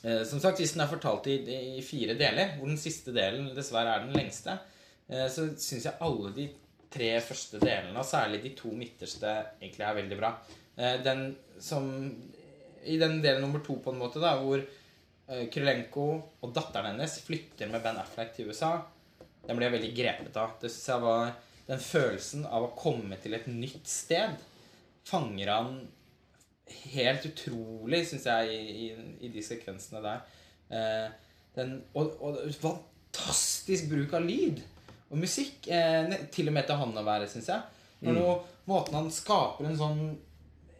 eh, 0.04 0.24
Som 0.28 0.42
sagt, 0.44 0.60
hvis 0.60 0.74
den 0.76 0.84
er 0.84 0.92
fortalt 0.92 1.30
i, 1.32 1.38
i 1.78 1.86
fire 1.86 2.18
deler, 2.20 2.58
hvor 2.58 2.72
den 2.72 2.82
siste 2.82 3.14
delen 3.16 3.52
dessverre 3.56 3.94
er 3.94 4.08
den 4.08 4.18
lengste, 4.18 4.58
eh, 5.08 5.28
så 5.32 5.52
syns 5.54 5.86
jeg 5.86 6.02
alle 6.04 6.34
de 6.36 6.50
tre 6.92 7.12
første 7.22 7.62
delene, 7.62 7.98
og 8.00 8.10
særlig 8.10 8.42
de 8.44 8.56
to 8.58 8.72
midterste, 8.76 9.34
egentlig 9.62 9.86
er 9.86 10.00
veldig 10.02 10.20
bra. 10.20 10.34
Eh, 10.78 11.00
den 11.04 11.32
som 11.60 11.90
I 12.84 12.98
den 13.02 13.20
delen 13.22 13.42
nummer 13.44 13.64
to, 13.66 13.80
på 13.84 13.92
en 13.92 14.00
måte, 14.00 14.22
da, 14.24 14.36
hvor 14.40 14.62
eh, 14.62 15.48
Krylenko 15.52 16.08
og 16.42 16.54
datteren 16.56 16.94
hennes 16.94 17.18
flytter 17.26 17.72
med 17.72 17.84
Ben 17.84 18.00
Affleck 18.00 18.36
til 18.36 18.52
USA, 18.52 18.78
den 19.48 19.58
ble 19.58 19.68
jeg 19.68 19.76
veldig 19.78 19.94
grepet 19.98 20.40
av. 20.40 20.56
Det 20.62 20.72
synes 20.72 20.90
jeg 20.94 21.06
var 21.08 21.36
Den 21.68 21.82
følelsen 21.84 22.46
av 22.48 22.64
å 22.64 22.76
komme 22.80 23.18
til 23.20 23.34
et 23.36 23.48
nytt 23.52 23.90
sted 23.92 24.38
fanger 25.08 25.50
han 25.52 25.74
helt 26.94 27.26
utrolig, 27.28 28.06
syns 28.08 28.28
jeg, 28.28 28.54
i, 28.56 28.86
i, 28.86 29.08
i 29.28 29.32
de 29.32 29.44
sekvensene 29.44 30.00
der. 30.04 30.22
Eh, 30.72 31.08
den, 31.58 31.74
og, 31.98 32.16
og 32.24 32.40
fantastisk 32.56 33.90
bruk 33.92 34.16
av 34.18 34.24
lyd 34.28 34.62
og 35.10 35.20
musikk. 35.22 35.68
Eh, 35.68 36.12
til 36.34 36.52
og 36.52 36.58
med 36.58 36.68
til 36.68 36.80
han 36.82 36.96
å 37.00 37.06
være, 37.08 37.30
syns 37.32 37.52
jeg. 37.52 37.84
Når 38.06 38.18
noe, 38.20 38.38
måten 38.70 39.00
han 39.00 39.12
skaper 39.14 39.68
en 39.68 39.80
sånn 39.80 40.02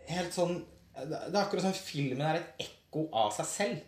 Helt 0.08 0.34
sånn 0.36 0.58
Det 0.98 1.20
er 1.30 1.42
akkurat 1.44 1.66
som 1.68 1.74
filmen 1.78 2.24
er 2.26 2.40
et 2.40 2.64
ekko 2.66 3.08
av 3.14 3.32
seg 3.36 3.46
selv. 3.50 3.82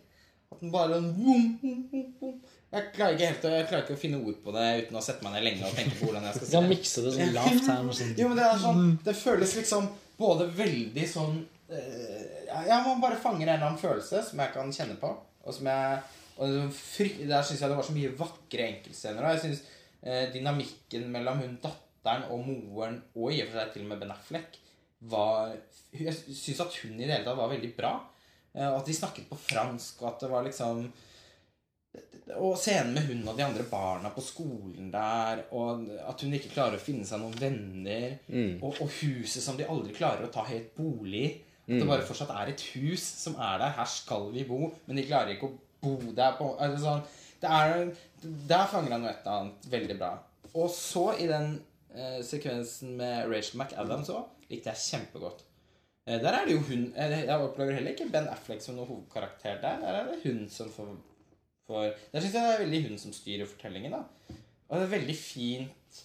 At 0.50 0.60
den 0.62 0.70
bare 0.74 0.98
sånn 0.98 1.08
boom, 1.16 1.46
boom, 1.62 1.80
boom, 1.90 2.08
boom. 2.20 2.36
Jeg 2.70 2.86
klarer 2.94 3.16
ikke 3.16 3.28
helt 3.32 3.46
jeg 3.50 3.66
klarer 3.70 3.82
ikke 3.84 3.96
å 3.96 4.00
finne 4.04 4.20
ord 4.22 4.36
på 4.44 4.52
det 4.54 4.66
uten 4.84 4.98
å 5.00 5.02
sette 5.02 5.24
meg 5.26 5.32
ned 5.34 5.46
lenge 5.48 5.66
og 5.66 5.74
tenke 5.74 5.96
på 5.98 6.06
hvordan 6.06 6.28
jeg 6.28 6.36
skal 6.36 6.46
si 6.50 6.54
det. 6.54 6.68
mikse 6.70 7.02
det 7.06 7.14
sånn 7.16 7.32
lavt 7.34 7.66
her. 7.70 7.88
Sånn. 7.98 8.12
Jo, 8.20 8.28
men 8.30 8.38
det 8.38 8.46
er 8.46 8.62
sånn 8.62 8.84
Det 9.06 9.16
føles 9.18 9.56
liksom 9.58 9.88
både 10.20 10.46
veldig 10.54 11.06
sånn 11.10 11.40
eh, 11.72 12.46
ja, 12.46 12.78
Man 12.86 13.02
bare 13.02 13.18
fanger 13.18 13.48
en 13.48 13.54
eller 13.56 13.66
annen 13.72 13.82
følelse 13.82 14.22
som 14.28 14.42
jeg 14.44 14.54
kan 14.54 14.70
kjenne 14.76 14.96
på. 15.02 15.10
Og 15.42 15.56
som 15.56 15.66
jeg 15.70 16.00
og 16.40 16.48
det 16.48 17.26
Der 17.28 17.44
syns 17.44 17.60
jeg 17.60 17.68
det 17.68 17.76
var 17.76 17.84
så 17.84 17.94
mye 17.96 18.14
vakre 18.16 18.66
enkeltscener. 18.70 19.24
Og 19.26 19.34
jeg 19.34 19.42
syns 19.44 19.64
eh, 20.02 20.26
dynamikken 20.32 21.10
mellom 21.12 21.42
hun 21.42 21.58
datteren 21.62 22.24
og 22.32 22.46
moren, 22.46 23.00
og 23.12 23.34
i 23.34 23.42
og 23.42 23.50
for 23.50 23.60
seg 23.60 23.74
til 23.74 23.84
og 23.84 23.90
med 23.90 24.00
Ben 24.00 24.14
Affleck, 24.14 24.56
var 25.08 25.54
Jeg 25.90 26.14
syns 26.14 26.60
at 26.62 26.74
hun 26.82 26.98
i 26.98 27.06
det 27.06 27.14
hele 27.14 27.24
tatt 27.26 27.38
var 27.38 27.50
veldig 27.50 27.70
bra. 27.76 27.92
Eh, 28.52 28.66
og 28.66 28.80
at 28.80 28.90
de 28.90 28.96
snakket 28.96 29.30
på 29.30 29.38
fransk, 29.38 30.02
og 30.02 30.12
at 30.12 30.24
det 30.24 30.30
var 30.30 30.46
liksom 30.46 30.82
Og 32.38 32.54
scenen 32.60 32.92
med 32.94 33.08
hun 33.08 33.28
og 33.28 33.38
de 33.38 33.42
andre 33.42 33.64
barna 33.66 34.12
på 34.14 34.22
skolen 34.22 34.90
der, 34.92 35.44
og 35.50 35.88
at 36.06 36.22
hun 36.22 36.34
ikke 36.36 36.52
klarer 36.52 36.78
å 36.78 36.82
finne 36.82 37.06
seg 37.08 37.18
noen 37.18 37.34
venner, 37.40 38.20
og, 38.62 38.76
og 38.84 38.92
huset 39.00 39.42
som 39.42 39.56
de 39.58 39.66
aldri 39.66 39.96
klarer 39.96 40.28
å 40.28 40.30
ta 40.30 40.44
helt 40.46 40.70
bolig 40.76 41.24
i. 41.24 41.30
At 41.70 41.74
det 41.78 41.88
bare 41.88 42.06
fortsatt 42.06 42.30
er 42.34 42.52
et 42.52 42.62
hus 42.74 43.02
som 43.02 43.34
er 43.38 43.58
der. 43.62 43.74
Her 43.76 43.86
skal 43.90 44.30
vi 44.34 44.44
bo, 44.46 44.72
men 44.86 44.98
de 44.98 45.06
klarer 45.06 45.34
ikke 45.34 45.50
å 45.50 45.58
bo 45.82 45.96
der. 46.14 46.36
på 46.38 46.52
altså 46.58 46.80
sånn, 46.82 47.04
det 47.42 47.50
er, 47.50 47.84
Der 48.22 48.66
fanger 48.70 48.94
han 48.94 49.04
noe 49.04 49.12
et 49.12 49.22
eller 49.22 49.36
annet 49.40 49.68
veldig 49.74 49.98
bra. 50.00 50.12
Og 50.54 50.70
så 50.74 51.04
i 51.18 51.28
den 51.30 51.52
eh, 51.94 52.18
sekvensen 52.26 52.96
med 52.98 53.30
Rachel 53.30 53.62
McAdams 53.62 54.10
òg 54.14 54.39
likte 54.50 54.72
jeg 54.72 54.84
kjempegodt. 54.88 55.44
Eh, 56.06 56.18
der 56.22 56.34
er 56.34 56.46
det 56.46 56.56
jo 56.56 56.62
hun 56.64 56.86
eh, 56.96 57.16
Jeg 57.26 57.38
opplever 57.38 57.76
heller 57.76 57.94
ikke 57.94 58.08
Ben 58.12 58.28
Affleck 58.32 58.62
som 58.64 58.78
noen 58.78 58.88
hovedkarakter 58.88 59.60
der. 59.62 59.82
Der 59.82 59.98
er 59.98 60.08
det 60.08 60.22
hun 60.24 60.46
som 60.52 60.70
får, 60.72 60.94
får 61.68 61.90
Der 62.12 62.24
syns 62.24 62.34
jeg 62.34 62.46
det 62.46 62.54
er 62.54 62.64
veldig 62.64 62.80
hun 62.88 62.98
som 63.02 63.12
styrer 63.14 63.50
fortellingen. 63.50 63.92
da 63.92 64.02
Og 64.68 64.78
det 64.78 64.86
er 64.86 64.96
veldig 64.96 65.16
fint 65.18 66.00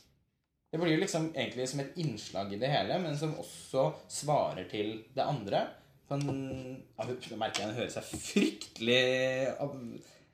Det 0.71 0.81
blir 0.81 0.95
jo 0.95 1.01
liksom 1.05 1.31
egentlig 1.33 1.69
som 1.71 1.81
et 1.81 1.97
innslag 2.03 2.53
i 2.53 2.59
det 2.59 2.69
hele, 2.69 2.99
men 2.99 3.17
som 3.17 3.37
også 3.39 3.87
svarer 4.11 4.67
til 4.69 4.97
det 5.15 5.23
andre. 5.23 5.65
For 6.05 6.19
ja, 6.19 7.05
Nå 7.31 7.37
merker 7.39 7.63
jeg 7.63 7.69
den 7.69 7.77
hører 7.79 7.93
seg 7.93 8.09
fryktelig 8.11 9.05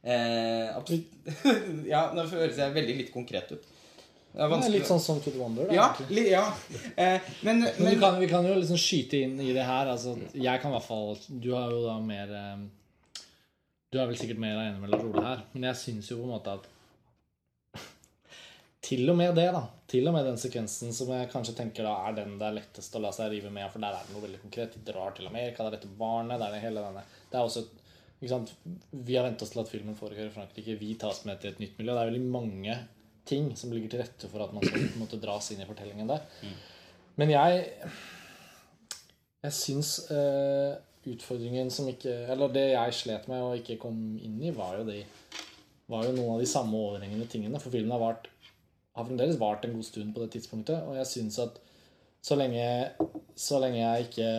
eh, 0.02 0.74
Ja, 1.94 2.08
nå 2.16 2.26
høres 2.34 2.58
jeg 2.58 2.76
veldig 2.76 2.98
litt 3.04 3.14
konkret 3.14 3.54
ut. 3.54 3.70
Det 4.32 4.40
er 4.40 4.48
Det 4.48 4.52
vanskelig 4.54 4.78
litt 4.80 4.88
sånn 4.88 5.02
Song 5.04 5.18
to 5.20 5.32
the 5.34 5.40
Wonder. 5.42 5.68
Da, 5.68 5.76
Ja, 5.76 5.88
li, 6.10 6.30
ja. 6.32 6.46
Eh, 6.96 7.32
men, 7.44 7.66
Men 7.66 7.74
men 7.78 7.90
vi 7.90 7.98
kan, 8.00 8.20
vi 8.20 8.30
kan 8.32 8.46
jo 8.48 8.54
liksom 8.56 8.80
skyte 8.80 9.20
inn 9.26 9.40
i 9.44 9.52
det 9.52 9.66
her. 9.68 9.92
Altså, 9.92 10.16
jeg 10.32 10.62
kan 10.62 10.72
i 10.72 10.78
hvert 10.78 10.88
fall 10.88 11.18
Du 11.28 11.50
har 11.52 11.74
jo 11.74 11.82
da 11.84 11.98
mer 12.00 12.32
eh, 12.38 12.62
Du 13.92 14.00
er 14.00 14.08
vel 14.08 14.20
sikkert 14.20 14.40
mer 14.40 14.62
enig 14.62 14.80
med 14.80 14.94
Lars 14.94 15.26
her, 15.26 15.44
men 15.52 15.68
jeg 15.68 15.82
syns 15.82 16.14
jo 16.14 16.22
på 16.22 16.30
en 16.30 16.36
måte 16.38 16.56
at 16.56 16.70
Til 18.88 19.12
og 19.12 19.20
med 19.20 19.36
det, 19.36 19.50
da. 19.52 19.66
Til 19.92 20.08
og 20.08 20.16
med 20.16 20.26
den 20.30 20.40
sekvensen 20.40 20.96
som 20.96 21.12
jeg 21.12 21.28
kanskje 21.34 21.58
tenker 21.58 21.84
da 21.84 21.98
er 22.08 22.16
den 22.22 22.38
det 22.40 22.48
er 22.48 22.58
lettest 22.62 22.96
å 22.96 23.04
la 23.04 23.12
seg 23.12 23.34
rive 23.34 23.52
med, 23.52 23.68
for 23.74 23.84
der 23.84 23.98
er 23.98 24.08
det 24.08 24.16
noe 24.16 24.24
veldig 24.24 24.40
konkret. 24.46 24.80
De 24.80 24.94
drar 24.94 25.12
til 25.18 25.28
Amerika, 25.28 25.66
det 25.66 25.74
er 25.74 25.78
dette 25.82 25.92
barnet, 26.00 26.40
det 26.40 26.48
er 26.48 26.56
det 26.56 26.64
hele 26.64 26.88
denne 26.88 27.04
Det 27.28 27.36
er 27.36 27.44
også 27.44 27.68
ikke 28.22 28.32
sant? 28.32 28.56
Vi 28.94 29.16
har 29.18 29.26
vent 29.26 29.44
oss 29.44 29.52
til 29.52 29.64
at 29.64 29.70
filmen 29.70 29.96
foregår 29.98 30.28
i 30.30 30.34
Frankrike. 30.34 30.78
Vi 30.78 30.96
tas 31.02 31.24
med 31.26 31.40
til 31.42 31.52
et 31.52 31.62
nytt 31.62 31.80
miljø. 31.80 31.96
Det 31.96 32.02
er 32.04 32.12
veldig 32.12 32.28
mange 32.32 32.76
ting 33.28 33.52
som 33.58 33.72
ligger 33.74 33.92
til 33.92 34.02
rette 34.04 34.30
for 34.32 34.44
at 34.44 34.54
man 34.56 34.66
skal 34.66 34.88
måte 35.00 35.20
dras 35.22 35.52
inn 35.54 35.62
i 35.64 35.68
fortellingen 35.70 36.10
der. 36.10 36.24
Men 37.20 37.34
jeg 37.34 37.68
Jeg 39.42 39.54
syns 39.58 39.96
uh, 40.14 40.78
utfordringen 41.10 41.72
som 41.74 41.88
ikke 41.90 42.12
Eller 42.30 42.54
det 42.54 42.68
jeg 42.76 42.94
slet 42.94 43.28
med 43.32 43.42
og 43.42 43.58
ikke 43.58 43.80
kom 43.82 43.98
inn 44.22 44.38
i, 44.44 44.54
var 44.54 44.78
jo, 44.78 44.86
de, 44.86 45.02
var 45.90 46.06
jo 46.06 46.14
noen 46.14 46.36
av 46.36 46.44
de 46.44 46.50
samme 46.50 46.78
overhengende 46.78 47.26
tingene. 47.30 47.60
For 47.60 47.74
filmen 47.74 47.94
har, 47.96 48.04
vart, 48.04 48.30
har 48.96 49.08
fremdeles 49.08 49.40
vart 49.42 49.66
en 49.66 49.74
god 49.78 49.88
stund 49.88 50.14
på 50.14 50.24
det 50.24 50.32
tidspunktet. 50.38 50.86
Og 50.86 51.00
jeg 51.00 51.10
syns 51.10 51.40
at 51.42 51.58
så 52.22 52.38
lenge, 52.38 52.66
så 53.34 53.58
lenge 53.64 53.80
jeg 53.80 54.08
ikke 54.08 54.30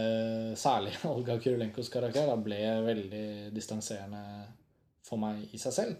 Særlig 0.58 0.94
Olga 1.10 1.38
Kurylenkos 1.42 1.90
karakter 1.90 2.28
da 2.30 2.38
ble 2.38 2.60
veldig 2.86 3.26
distanserende 3.54 4.22
for 5.06 5.18
meg 5.18 5.42
i 5.50 5.58
seg 5.60 5.74
selv. 5.74 5.96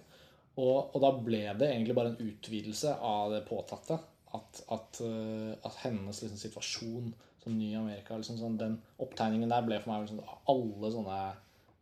Og, 0.60 0.92
og 0.92 0.98
da 1.00 1.10
ble 1.16 1.44
det 1.56 1.68
egentlig 1.70 1.94
bare 1.96 2.12
en 2.12 2.24
utvidelse 2.28 2.96
av 3.00 3.32
det 3.32 3.44
påtatte. 3.48 3.98
At, 4.32 4.62
at, 4.72 5.00
eh, 5.04 5.52
at 5.60 5.78
hennes 5.84 6.22
liksom, 6.24 6.40
situasjon 6.40 7.12
som 7.42 7.56
ny 7.56 7.72
i 7.72 7.76
Amerika 7.76 8.16
liksom, 8.16 8.38
sånn, 8.40 8.54
Den 8.60 8.78
opptegningen 9.02 9.50
der 9.52 9.64
ble 9.66 9.76
for 9.82 9.92
meg 9.92 10.06
liksom, 10.06 10.22
alle 10.48 10.92
sånne 10.94 11.16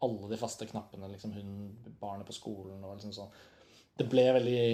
Alle 0.02 0.30
de 0.32 0.38
faste 0.40 0.66
knappene. 0.66 1.10
Liksom, 1.12 1.34
hun, 1.36 1.52
barnet 2.00 2.26
på 2.26 2.34
skolen 2.34 2.82
og 2.82 2.96
liksom 2.96 3.14
sånn 3.14 3.30
Det 3.98 4.08
ble 4.10 4.26
veldig 4.38 4.64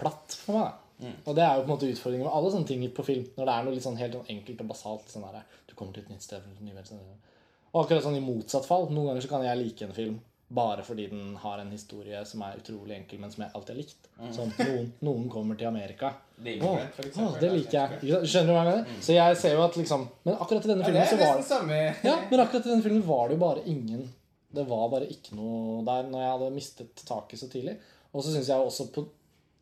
platt 0.00 0.36
for 0.36 0.58
meg. 0.58 0.80
Mm. 0.98 1.16
Og 1.22 1.36
det 1.36 1.44
er 1.44 1.54
jo 1.54 1.62
på 1.62 1.68
en 1.68 1.72
måte 1.72 1.88
utfordringen 1.90 2.26
med 2.26 2.36
alle 2.36 2.50
sånne 2.50 2.68
ting 2.68 2.84
på 2.92 3.06
film. 3.06 3.28
Når 3.36 3.46
det 3.46 3.54
er 3.54 3.66
noe 3.66 3.76
litt 3.76 3.84
sånn 3.86 4.00
helt 4.00 4.16
sånn 4.18 4.32
enkelt 4.34 4.64
og 4.64 4.70
basalt. 4.72 5.12
Sånn 5.12 5.26
der, 5.28 5.44
du 5.70 5.76
kommer 5.78 5.94
til 5.94 6.04
et 6.04 6.12
nytt 6.12 6.26
sted. 6.26 6.44
et 6.44 6.64
nytt 6.66 6.90
sted. 6.90 7.30
Og 7.72 7.84
akkurat 7.84 8.04
sånn 8.04 8.18
i 8.18 8.24
motsatt 8.24 8.66
fall. 8.66 8.88
Noen 8.90 9.12
ganger 9.12 9.24
så 9.24 9.30
kan 9.30 9.46
jeg 9.46 9.60
like 9.60 9.86
en 9.86 9.96
film 9.96 10.18
bare 10.54 10.84
fordi 10.86 11.06
den 11.10 11.36
har 11.42 11.58
en 11.58 11.70
historie 11.74 12.20
som 12.28 12.42
er 12.46 12.58
utrolig 12.60 12.94
enkel, 12.96 13.20
men 13.22 13.32
som 13.32 13.42
jeg 13.44 13.52
alltid 13.54 13.72
har 13.74 13.78
likt. 13.80 14.08
Sånn, 14.34 14.52
noen, 14.58 14.90
noen 15.06 15.24
kommer 15.32 15.58
til 15.58 15.68
Amerika. 15.68 16.12
Det, 16.36 16.56
for 16.62 17.08
eksempel, 17.08 17.34
det 17.40 17.48
er 17.48 17.56
liker 17.56 17.78
jeg. 17.78 18.20
Skjønner 18.26 18.50
du 18.50 18.54
hva 18.54 18.62
jeg 18.62 18.70
mener? 18.70 19.00
Så 19.06 19.16
jeg 19.16 19.40
ser 19.40 19.56
jo 19.56 19.64
at 19.64 19.76
liksom 19.78 20.06
Men 20.26 20.34
akkurat 20.34 20.66
i 20.66 20.70
denne 20.72 20.86
filmen 20.86 21.00
det 21.00 21.10
så 21.10 21.18
var 21.20 21.36
nesten 21.38 21.60
samme 21.60 21.80
ja, 22.02 22.14
men 22.30 22.42
akkurat 22.42 22.66
i 22.66 22.72
denne 22.72 22.86
filmen 22.86 23.04
var 23.06 23.28
det 23.28 23.36
jo 23.36 23.42
bare 23.44 23.64
ingen 23.70 24.06
Det 24.54 24.64
var 24.70 24.88
bare 24.90 25.10
ikke 25.14 25.38
noe 25.38 25.84
der 25.86 26.08
når 26.10 26.24
jeg 26.24 26.32
hadde 26.32 26.54
mistet 26.54 27.04
taket 27.06 27.42
så 27.42 27.50
tidlig. 27.50 27.76
Og 28.14 28.22
så 28.22 28.34
syns 28.34 28.50
jeg 28.50 28.66
også 28.70 28.88
på 28.94 29.06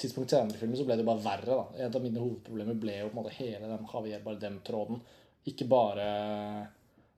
tidspunkt 0.02 0.32
senere 0.32 0.48
andre 0.48 0.60
filmen 0.60 0.80
så 0.80 0.86
ble 0.88 0.98
det 0.98 1.06
bare 1.08 1.24
verre. 1.24 1.56
da 1.56 1.86
Et 1.86 1.96
av 1.96 2.04
mine 2.04 2.20
hovedproblemer 2.20 2.78
ble 2.80 2.98
jo 3.00 3.08
på 3.08 3.16
en 3.16 3.20
måte 3.22 3.36
hele 3.38 3.68
den 3.68 3.88
Javier 3.92 4.24
Bardem-tråden. 4.24 5.00
Ikke 5.48 5.68
bare 5.70 6.06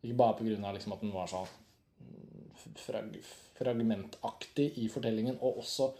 Ikke 0.04 0.18
bare 0.18 0.38
av 0.38 0.74
liksom 0.76 0.94
at 0.94 1.02
den 1.02 1.14
var 1.14 1.30
sånn 1.30 1.50
frag, 2.80 3.16
fragmentaktig 3.58 4.72
i 4.82 4.88
fortellingen, 4.92 5.38
og 5.40 5.62
også 5.62 5.90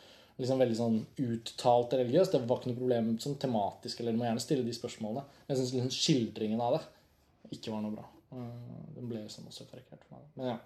liksom 0.41 0.63
veldig 0.63 0.79
sånn 0.79 0.97
uttalt 1.23 1.95
religiøs. 1.99 2.33
Det 2.33 2.43
var 2.43 2.61
ikke 2.61 2.73
noe 2.73 2.81
problem 2.81 3.13
som 3.23 3.37
tematisk, 3.41 4.01
eller 4.01 4.15
du 4.15 4.21
må 4.21 4.27
gjerne 4.29 4.43
stille 4.43 4.67
de 4.67 4.75
spørsmålene. 4.75 5.23
Men 5.45 5.55
jeg 5.55 5.61
syns 5.61 5.75
liksom 5.77 5.95
skildringen 5.95 6.65
av 6.65 6.79
det 6.79 6.85
ikke 7.55 7.75
var 7.75 7.85
noe 7.85 7.95
bra. 7.95 8.09
Eh, 8.35 8.89
Den 8.97 9.11
ble 9.11 9.23
liksom 9.23 9.51
også 9.51 9.69
karikert 9.71 10.03
for 10.07 10.19
meg. 10.19 10.27
Men 10.39 10.51
ja. 10.53 10.59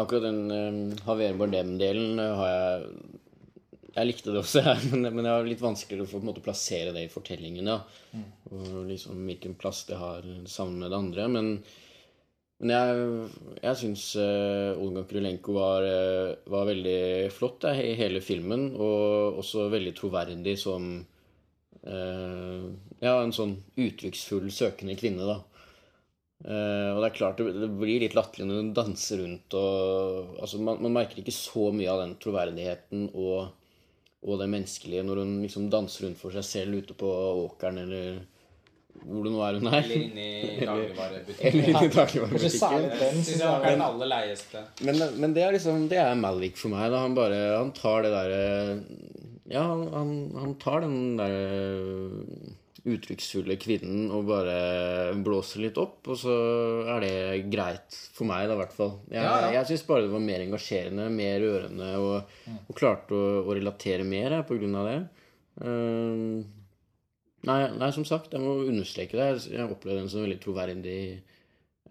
Akkurat 0.00 0.24
den 0.24 0.40
um, 0.48 0.80
Javier 0.96 1.36
Bardem-delen 1.38 2.18
uh, 2.18 2.30
har 2.40 2.48
jeg 2.50 2.86
Jeg 3.94 4.08
likte 4.08 4.32
det 4.32 4.40
også, 4.40 4.62
jeg, 4.64 4.86
men, 4.90 5.06
men 5.14 5.28
var 5.28 5.44
litt 5.46 5.62
vanskeligere 5.62 6.08
å 6.08 6.10
på 6.10 6.18
en 6.18 6.30
måte 6.32 6.42
plassere 6.42 6.94
det 6.96 7.04
i 7.06 7.12
fortellingen. 7.12 7.68
Ja. 7.70 8.24
Og 8.50 8.88
liksom 8.88 9.20
hvilken 9.28 9.54
plass 9.60 9.84
det 9.86 10.00
har 10.00 10.26
sammen 10.50 10.80
med 10.82 10.90
det 10.90 10.98
andre. 10.98 11.28
Men, 11.30 11.52
men 12.62 12.70
jeg, 12.70 13.06
jeg 13.64 13.78
syns 13.80 14.04
uh, 14.20 14.78
Olga 14.80 15.02
Krylenko 15.08 15.56
var, 15.56 15.84
uh, 15.84 16.50
var 16.52 16.68
veldig 16.70 17.32
flott 17.34 17.66
i 17.72 17.96
hele 17.98 18.22
filmen, 18.24 18.70
og 18.78 19.40
også 19.42 19.66
veldig 19.72 19.94
troverdig 19.98 20.54
som 20.60 20.92
uh, 21.02 22.62
Ja, 23.02 23.18
en 23.18 23.34
sånn 23.34 23.58
uttrykksfull, 23.74 24.46
søkende 24.54 24.94
kvinne, 25.00 25.26
da. 25.26 25.40
Uh, 26.44 26.92
og 26.92 27.00
det 27.00 27.08
er 27.08 27.16
klart 27.16 27.38
det, 27.40 27.52
det 27.56 27.70
blir 27.72 28.02
litt 28.02 28.14
latterlig 28.16 28.46
når 28.50 28.58
hun 28.60 28.72
danser 28.76 29.20
rundt 29.22 29.54
og 29.56 30.34
altså 30.42 30.58
man, 30.60 30.82
man 30.84 30.92
merker 30.92 31.22
ikke 31.22 31.32
så 31.32 31.70
mye 31.72 31.88
av 31.88 32.02
den 32.02 32.10
troverdigheten 32.20 33.06
og, 33.14 33.54
og 34.20 34.42
det 34.42 34.50
menneskelige 34.52 35.06
når 35.06 35.22
hun 35.22 35.32
liksom 35.40 35.70
danser 35.72 36.04
rundt 36.04 36.20
for 36.20 36.36
seg 36.36 36.44
selv 36.44 36.82
ute 36.82 36.96
på 37.00 37.08
åkeren 37.46 37.80
eller 37.86 38.18
hvor 39.04 39.26
det 39.26 39.32
nå 39.34 39.40
er 39.44 39.58
hun 39.58 39.68
er. 39.68 39.78
Eller 39.82 40.00
inni 40.00 40.28
i 40.62 40.64
dagligvarebutikken. 40.68 41.58
inni 41.60 41.74
dagligvarebutikken. 41.98 42.58
særlig 42.58 42.90
den. 42.94 43.14
Syns 43.18 43.28
synes 43.30 43.42
jeg 43.44 43.50
var 43.52 43.66
den 43.68 43.84
aller 43.88 44.10
leieste. 44.14 44.62
Men, 44.86 45.02
men 45.20 45.34
det 45.36 45.42
er 45.44 45.56
liksom 45.58 45.86
Det 45.92 45.98
er 46.00 46.14
Malvik 46.20 46.56
for 46.60 46.72
meg. 46.72 46.86
da 46.94 47.02
Han 47.04 47.16
bare 47.18 47.40
Han 47.58 47.72
tar 47.76 48.06
det 48.06 48.12
derre 48.14 48.44
Ja, 49.52 49.64
han, 49.68 50.14
han, 50.40 50.54
tar 50.62 50.86
den 50.86 51.16
derre 51.20 52.52
uttrykksfulle 52.84 53.56
kvinnen 53.60 54.10
og 54.12 54.26
bare 54.28 54.56
blåser 55.24 55.62
litt 55.64 55.78
opp, 55.80 56.02
og 56.12 56.18
så 56.20 56.34
er 56.92 57.00
det 57.04 57.12
greit 57.52 57.96
for 58.12 58.28
meg, 58.28 58.44
da, 58.48 58.56
i 58.56 58.60
hvert 58.60 58.74
fall. 58.76 58.90
Jeg, 59.08 59.22
Ja, 59.24 59.36
ja. 59.46 59.52
jeg 59.58 59.70
syns 59.70 59.84
bare 59.88 60.04
det 60.04 60.10
var 60.12 60.20
mer 60.24 60.42
engasjerende, 60.44 61.06
mer 61.12 61.38
rørende, 61.40 61.88
og, 61.96 62.34
og 62.68 62.76
klarte 62.76 63.16
å, 63.16 63.30
å 63.48 63.56
relatere 63.56 64.04
mer 64.04 64.36
på 64.48 64.58
grunn 64.60 64.76
av 64.82 64.90
det. 64.90 64.98
Ehm, 65.64 66.44
nei, 67.46 67.60
nei, 67.78 67.90
som 67.94 68.06
sagt, 68.08 68.32
jeg 68.34 68.42
må 68.42 68.56
understreke 68.68 69.18
det. 69.18 69.28
Jeg- 69.52 69.68
opplevde 69.70 70.00
den 70.02 70.08
som 70.10 70.20
en 70.22 70.28
veldig 70.28 70.40
troverdig 70.42 70.98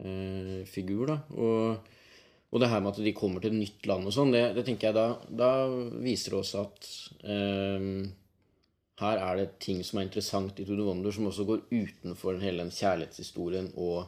eh, 0.03 0.63
figur, 0.69 1.07
da. 1.13 1.19
Og 1.37 1.89
og 2.53 2.59
det 2.61 2.67
her 2.69 2.81
med 2.85 2.91
at 2.93 2.99
de 3.01 3.11
kommer 3.17 3.41
til 3.41 3.49
et 3.49 3.57
nytt 3.57 3.87
land 3.89 4.05
og 4.05 4.13
sånn, 4.13 4.29
det, 4.29 4.43
det 4.53 4.61
tenker 4.67 4.91
jeg 4.91 4.93
da, 4.93 5.05
da 5.25 5.47
viser 6.05 6.35
det 6.35 6.37
oss 6.37 6.51
at 6.53 6.89
eh, 7.25 7.87
her 9.01 9.17
er 9.17 9.39
det 9.39 9.47
ting 9.63 9.79
som 9.81 9.97
er 9.97 10.05
interessant 10.05 10.59
i 10.61 10.65
Tude 10.67 10.85
Wonder, 10.85 11.09
som 11.15 11.25
også 11.31 11.47
går 11.49 11.63
utenfor 11.71 12.37
hele 12.43 12.61
den 12.61 12.69
kjærlighetshistorien 12.75 13.71
og 13.73 14.05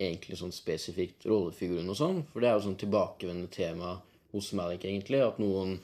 egentlig 0.00 0.36
sånn 0.36 0.52
spesifikt 0.52 1.24
rollefiguren 1.28 1.88
og 1.88 1.96
sånn. 1.96 2.20
For 2.28 2.44
det 2.44 2.50
er 2.50 2.58
jo 2.58 2.66
sånn 2.68 2.78
tilbakevendende 2.80 3.52
tema 3.56 3.94
hos 4.34 4.52
Malik, 4.56 4.84
egentlig. 4.84 5.22
At 5.24 5.40
noen 5.40 5.78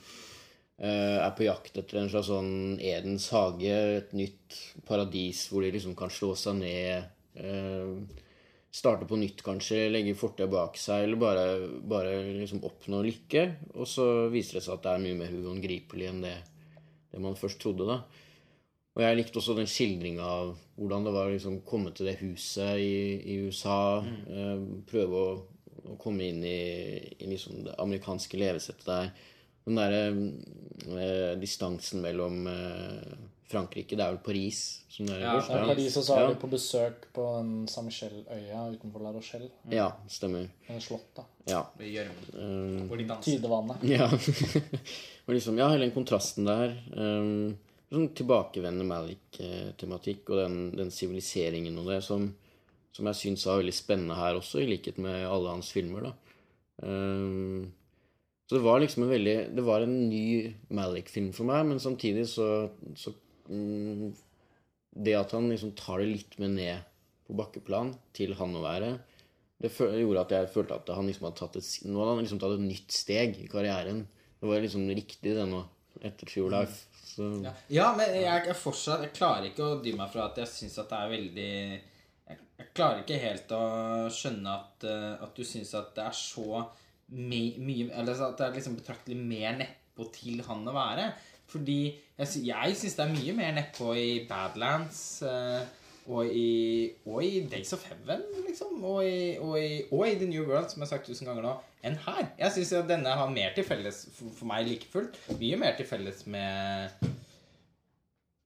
er 0.77 1.31
på 1.33 1.47
jakt 1.47 1.77
etter 1.79 2.03
en 2.03 2.09
slags 2.11 2.27
sånn 2.29 2.77
Edens 2.77 3.31
hage, 3.33 3.73
et 3.97 4.11
nytt 4.13 4.57
paradis 4.85 5.47
hvor 5.49 5.65
de 5.65 5.71
liksom 5.73 5.95
kan 5.97 6.11
slå 6.13 6.35
seg 6.37 6.59
ned. 6.59 7.07
Eh, 7.37 8.25
starte 8.77 9.07
på 9.09 9.17
nytt, 9.17 9.41
kanskje, 9.45 9.87
legge 9.89 10.13
fortida 10.17 10.49
bak 10.51 10.77
seg, 10.77 11.07
eller 11.07 11.19
bare, 11.21 11.45
bare 11.81 12.13
liksom 12.27 12.61
oppnå 12.67 13.01
lykke. 13.05 13.47
Og 13.75 13.89
så 13.89 14.05
viser 14.33 14.59
det 14.59 14.67
seg 14.67 14.77
at 14.77 14.85
det 14.85 14.93
er 14.93 15.03
mye 15.05 15.19
mer 15.23 15.35
uangripelig 15.41 16.09
enn 16.11 16.23
det, 16.25 16.35
det 17.13 17.21
man 17.23 17.37
først 17.39 17.61
trodde, 17.63 17.87
da. 17.89 18.01
Og 18.97 19.03
jeg 19.05 19.17
likte 19.19 19.37
også 19.37 19.53
den 19.57 19.69
skildringa 19.69 20.25
av 20.25 20.55
hvordan 20.77 21.03
det 21.05 21.13
var 21.13 21.27
å 21.29 21.33
liksom 21.35 21.59
komme 21.69 21.91
til 21.93 22.09
det 22.09 22.17
huset 22.23 22.81
i, 22.81 22.93
i 23.29 23.39
USA. 23.45 24.01
Eh, 24.01 24.61
prøve 24.89 25.21
å, 25.21 25.33
å 25.93 25.97
komme 26.01 26.29
inn 26.31 26.41
i, 26.45 26.61
i 27.17 27.29
liksom 27.29 27.63
det 27.67 27.75
amerikanske 27.81 28.39
levesettet 28.41 28.87
der. 28.89 29.11
Den 29.67 29.79
derre 29.79 30.03
eh, 30.97 31.33
distansen 31.41 32.01
mellom 32.03 32.47
eh, 32.47 33.17
Frankrike 33.47 33.95
Det 33.95 34.03
er 34.03 34.11
vel 34.11 34.23
Paris 34.25 34.61
som 34.91 35.07
det 35.07 35.17
er 35.17 35.21
Ja, 35.23 35.35
først? 35.37 35.51
Ja, 35.53 35.67
Paris, 35.69 35.97
og 35.99 36.03
så 36.07 36.15
er 36.15 36.23
ja. 36.23 36.31
de 36.33 36.39
på 36.41 36.49
besøk 36.51 37.05
på 37.15 37.27
den 37.37 37.51
Saint-Michel-øya 37.71 38.63
utenfor 38.73 39.03
La 39.05 39.13
Rochelle. 39.15 39.49
ja, 39.71 39.91
stemmer. 40.11 40.49
En 40.67 40.81
slott, 40.81 41.07
da. 41.15 41.23
Ja. 41.47 41.61
Ved 41.77 41.93
gjørmen. 41.93 42.25
Eh, 42.33 42.81
Hvor 42.89 42.97
de 42.99 43.07
danser. 43.07 43.37
Tidevannet. 43.37 43.85
Ja. 43.87 44.09
og 45.27 45.37
liksom, 45.37 45.61
ja, 45.61 45.69
hele 45.71 45.85
den 45.85 45.95
kontrasten 45.95 46.49
der. 46.49 46.75
Um, 46.97 47.55
sånn 47.93 48.09
tilbakevendende 48.17 48.87
Malik-tematikk 48.89 50.33
og 50.33 50.41
den, 50.41 50.59
den 50.75 50.91
siviliseringen 50.91 51.77
og 51.79 51.87
det 51.93 52.01
som, 52.03 52.27
som 52.91 53.07
jeg 53.11 53.21
syns 53.21 53.45
var 53.47 53.61
veldig 53.61 53.75
spennende 53.77 54.17
her 54.19 54.41
også, 54.41 54.59
i 54.63 54.67
likhet 54.73 54.99
med 54.99 55.23
alle 55.29 55.53
hans 55.55 55.71
filmer. 55.75 56.09
da. 56.09 56.15
Um, 56.83 57.69
så 58.47 58.55
det 58.55 58.63
var 58.63 58.79
liksom 58.79 59.03
en 59.03 59.11
veldig 59.11 59.35
Det 59.57 59.63
var 59.65 59.83
en 59.83 59.95
ny 60.07 60.53
Malik-film 60.71 61.33
for 61.35 61.49
meg, 61.49 61.65
men 61.67 61.81
samtidig 61.83 62.23
så, 62.31 62.69
så 62.95 63.11
mm, 63.51 64.13
Det 64.95 65.17
at 65.19 65.35
han 65.35 65.49
liksom 65.51 65.73
tar 65.75 65.99
det 65.99 66.13
litt 66.13 66.37
med 66.39 66.55
ned 66.55 66.85
på 67.27 67.35
bakkeplan 67.35 67.91
til 68.15 68.31
han 68.39 68.55
å 68.55 68.63
være, 68.63 68.93
det 69.59 69.71
gjorde 69.75 70.21
at 70.21 70.31
jeg 70.31 70.51
følte 70.53 70.77
at 70.77 70.91
han 70.95 71.09
liksom 71.09 71.25
hadde 71.27 71.39
tatt 71.41 71.57
et, 71.59 71.71
nå 71.89 71.99
hadde 71.99 72.13
han 72.13 72.21
liksom 72.23 72.39
tatt 72.39 72.53
et 72.55 72.63
nytt 72.63 72.93
steg 72.93 73.39
i 73.41 73.49
karrieren. 73.51 74.05
Det 74.39 74.47
var 74.47 74.61
liksom 74.63 74.85
riktig, 74.87 75.33
det 75.35 75.47
nå, 75.49 75.63
etter 76.05 76.29
True 76.29 76.51
Life. 76.53 76.85
Så, 77.01 77.27
Ja. 77.43 77.51
ja, 77.73 77.87
men 77.97 78.13
jeg, 78.13 78.43
jeg 78.45 78.55
fortsatt 78.59 79.01
Jeg 79.01 79.15
klarer 79.17 79.47
ikke 79.49 79.65
å 79.65 79.77
dy 79.81 79.95
meg 79.97 80.11
fra 80.13 80.27
at 80.29 80.37
jeg 80.37 80.51
syns 80.51 80.75
at 80.77 80.91
det 80.91 80.97
er 81.01 81.13
veldig 81.15 81.51
jeg, 82.29 82.37
jeg 82.59 82.67
klarer 82.77 83.01
ikke 83.01 83.17
helt 83.23 83.53
å 83.57 83.61
skjønne 84.13 84.53
at, 84.53 84.85
eh, 84.85 85.13
at 85.25 85.33
du 85.33 85.41
syns 85.47 85.73
at 85.79 85.95
det 85.97 86.05
er 86.05 86.15
så 86.15 86.61
mye 87.09 87.89
Eller 87.95 88.21
at 88.27 88.37
det 88.37 88.45
er 88.47 88.55
liksom 88.57 88.75
betraktelig 88.79 89.17
mer 89.19 89.57
nedpå 89.61 90.09
til 90.13 90.41
han 90.47 90.67
å 90.67 90.73
være. 90.75 91.11
Fordi 91.47 91.79
jeg, 92.17 92.27
sy- 92.27 92.45
jeg 92.49 92.75
syns 92.75 92.95
det 92.97 93.05
er 93.05 93.13
mye 93.15 93.35
mer 93.37 93.53
nedpå 93.55 93.93
i 93.95 94.09
Badlands 94.27 94.99
eh, 95.23 95.61
og, 96.07 96.27
i, 96.27 96.91
og 97.07 97.23
i 97.23 97.41
Days 97.51 97.71
of 97.75 97.83
Heaven, 97.87 98.21
liksom. 98.47 98.77
Og 98.83 99.01
i, 99.07 99.37
og, 99.39 99.55
i, 99.59 99.81
og 99.91 100.03
i 100.07 100.15
The 100.19 100.27
New 100.27 100.43
World, 100.47 100.69
som 100.71 100.81
jeg 100.83 100.87
har 100.87 100.91
sagt 100.97 101.07
tusen 101.07 101.27
ganger 101.27 101.43
nå, 101.47 101.53
enn 101.87 101.95
her. 102.03 102.29
Jeg 102.39 102.51
syns 102.57 102.73
denne 102.89 103.15
har 103.19 103.31
mer 103.31 103.55
til 103.55 103.63
felles 103.67 104.03
for, 104.15 104.31
for 104.35 104.49
meg 104.51 104.67
like 104.67 104.87
fullt. 104.91 105.15
Mye 105.39 105.59
mer 105.63 105.75
til 105.79 105.87
felles 105.87 106.25
med 106.27 107.07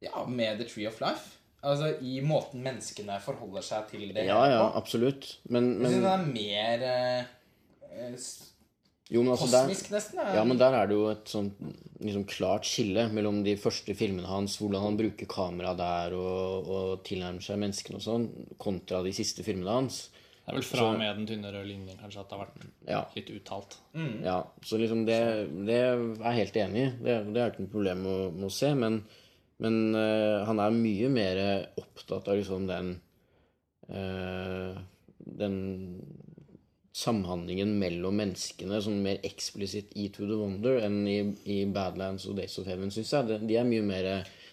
ja, 0.02 0.24
med 0.26 0.58
The 0.62 0.70
Tree 0.70 0.88
of 0.90 1.02
Life. 1.02 1.38
Altså 1.62 1.92
i 2.02 2.16
måten 2.26 2.64
menneskene 2.66 3.20
forholder 3.22 3.62
seg 3.66 3.90
til 3.92 4.08
det 4.16 4.24
ja, 4.26 4.40
ja, 4.50 4.64
absolutt. 4.78 5.28
Men, 5.54 5.76
Jeg 5.84 5.92
synes 5.92 6.02
men 6.02 6.08
det 6.08 6.14
er 6.14 6.32
mer 6.34 6.86
eh, 6.90 8.16
Jo, 9.12 9.22
men 9.26 9.34
altså 9.34 9.50
der, 9.52 9.66
kosmisk, 9.68 9.90
nesten. 9.92 10.20
eh. 10.24 10.36
ja, 10.38 10.44
men 10.48 10.58
der 10.62 10.72
er 10.78 10.88
det 10.88 10.96
jo 10.96 11.10
et 11.12 11.28
sånt 11.28 11.58
liksom 12.00 12.24
klart 12.32 12.64
skille 12.70 13.04
mellom 13.12 13.42
de 13.44 13.58
første 13.60 13.92
filmene 14.00 14.30
hans, 14.30 14.56
hvordan 14.62 14.86
han 14.86 14.96
bruker 15.02 15.28
kamera 15.30 15.74
der 15.76 16.16
og, 16.16 16.70
og 16.72 17.02
tilnærmer 17.04 17.44
seg 17.44 17.60
menneskene 17.60 18.00
og 18.00 18.06
sånn, 18.06 18.30
kontra 18.58 19.02
de 19.04 19.12
siste 19.14 19.44
filmene 19.44 19.76
hans. 19.82 20.06
Det 20.42 20.54
er 20.56 20.58
vel 20.58 20.66
fra 20.66 20.88
og 20.94 20.98
med 20.98 21.12
den 21.20 21.28
tynne 21.30 21.52
røde 21.54 21.68
linjen 21.70 22.00
kanskje 22.00 22.24
at 22.24 22.32
det 22.32 22.38
har 22.40 22.48
vært 22.48 22.64
Ja. 22.90 23.02
litt 23.16 23.30
uttalt. 23.36 23.76
Ja, 24.26 24.38
så 24.66 24.80
liksom 24.82 25.04
det, 25.06 25.20
det 25.68 25.76
er 25.84 26.02
jeg 26.24 26.40
helt 26.40 26.58
enig 26.64 26.82
i. 26.82 26.90
Det, 27.06 27.18
det 27.36 27.44
er 27.44 27.52
ikke 27.52 27.66
noe 27.68 27.76
problem 27.76 28.02
med, 28.08 28.16
å- 28.16 28.32
med 28.40 28.48
å 28.48 28.54
se. 28.56 28.72
Men, 28.80 28.98
men 29.62 29.78
uh, 29.94 30.42
han 30.48 30.64
er 30.64 30.74
mye 30.80 31.12
mer 31.14 31.44
opptatt 31.84 32.32
av 32.32 32.40
liksom 32.40 32.66
den 32.72 32.96
uh, 33.92 34.80
Den 35.42 35.56
samhandlingen 36.92 37.72
mellom 37.80 38.18
menneskene 38.20 38.82
sånn 38.84 38.98
mer 39.04 39.22
eksplisitt 39.24 39.94
i 39.96 40.10
To 40.12 40.26
the 40.28 40.36
Wonder 40.36 40.82
enn 40.84 40.98
i, 41.08 41.20
i 41.48 41.58
Badlands 41.72 42.26
og 42.28 42.36
Days 42.42 42.58
of 42.60 42.68
Heaven, 42.68 42.92
syns 42.92 43.14
jeg. 43.16 43.40
De, 43.48 43.56
er 43.56 43.68
mye 43.68 43.86
mer 43.86 44.10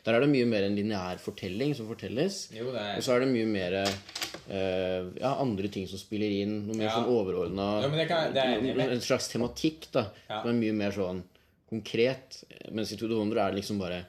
Der 0.06 0.14
er 0.14 0.22
det 0.22 0.28
mye 0.30 0.46
mer 0.48 0.62
en 0.68 0.76
lineær 0.78 1.18
fortelling 1.20 1.74
som 1.74 1.88
fortelles. 1.90 2.44
Jo, 2.54 2.70
det 2.72 2.84
er 2.84 3.00
Og 3.00 3.04
så 3.04 3.16
er 3.16 3.24
det 3.24 3.32
mye 3.32 3.48
mer 3.50 3.74
uh, 3.82 5.10
ja, 5.18 5.32
andre 5.34 5.68
ting 5.74 5.88
som 5.90 5.98
spiller 6.00 6.30
inn. 6.44 6.54
Noe 6.68 6.78
mer 6.78 6.86
Ja. 6.86 6.94
sånn 6.94 7.10
overordna 7.10 7.66
Ja, 7.82 7.90
er. 8.46 8.94
En 8.94 9.02
slags 9.04 9.28
tematikk, 9.34 9.90
da. 9.92 10.06
Som 10.30 10.54
er 10.54 10.62
mye 10.62 10.78
mer 10.78 10.94
sånn 10.94 11.24
konkret. 11.68 12.44
Mens 12.70 12.94
i 12.94 12.96
To 12.96 13.10
the 13.10 13.18
Wonder 13.18 13.42
er 13.42 13.50
det 13.50 13.60
liksom 13.64 13.82
bare 13.82 14.04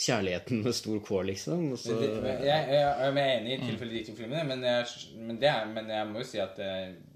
kjærligheten 0.00 0.62
med 0.64 0.74
stor 0.74 0.98
K, 1.04 1.22
liksom. 1.28 1.76
Så, 1.76 1.92
Jeg, 2.00 2.16
jeg, 2.24 2.42
jeg, 2.48 2.66
jeg 2.72 3.12
er 3.12 3.20
enig 3.36 3.52
i 3.52 3.60
tilfelle 3.68 3.92
de 3.92 4.04
to 4.08 4.16
filmene, 4.16 4.46
men 4.48 4.64
men, 4.64 5.36
det 5.38 5.50
er, 5.52 5.66
men 5.68 5.92
jeg 5.92 6.08
må 6.08 6.22
jo 6.24 6.28
si 6.32 6.40
at 6.40 6.56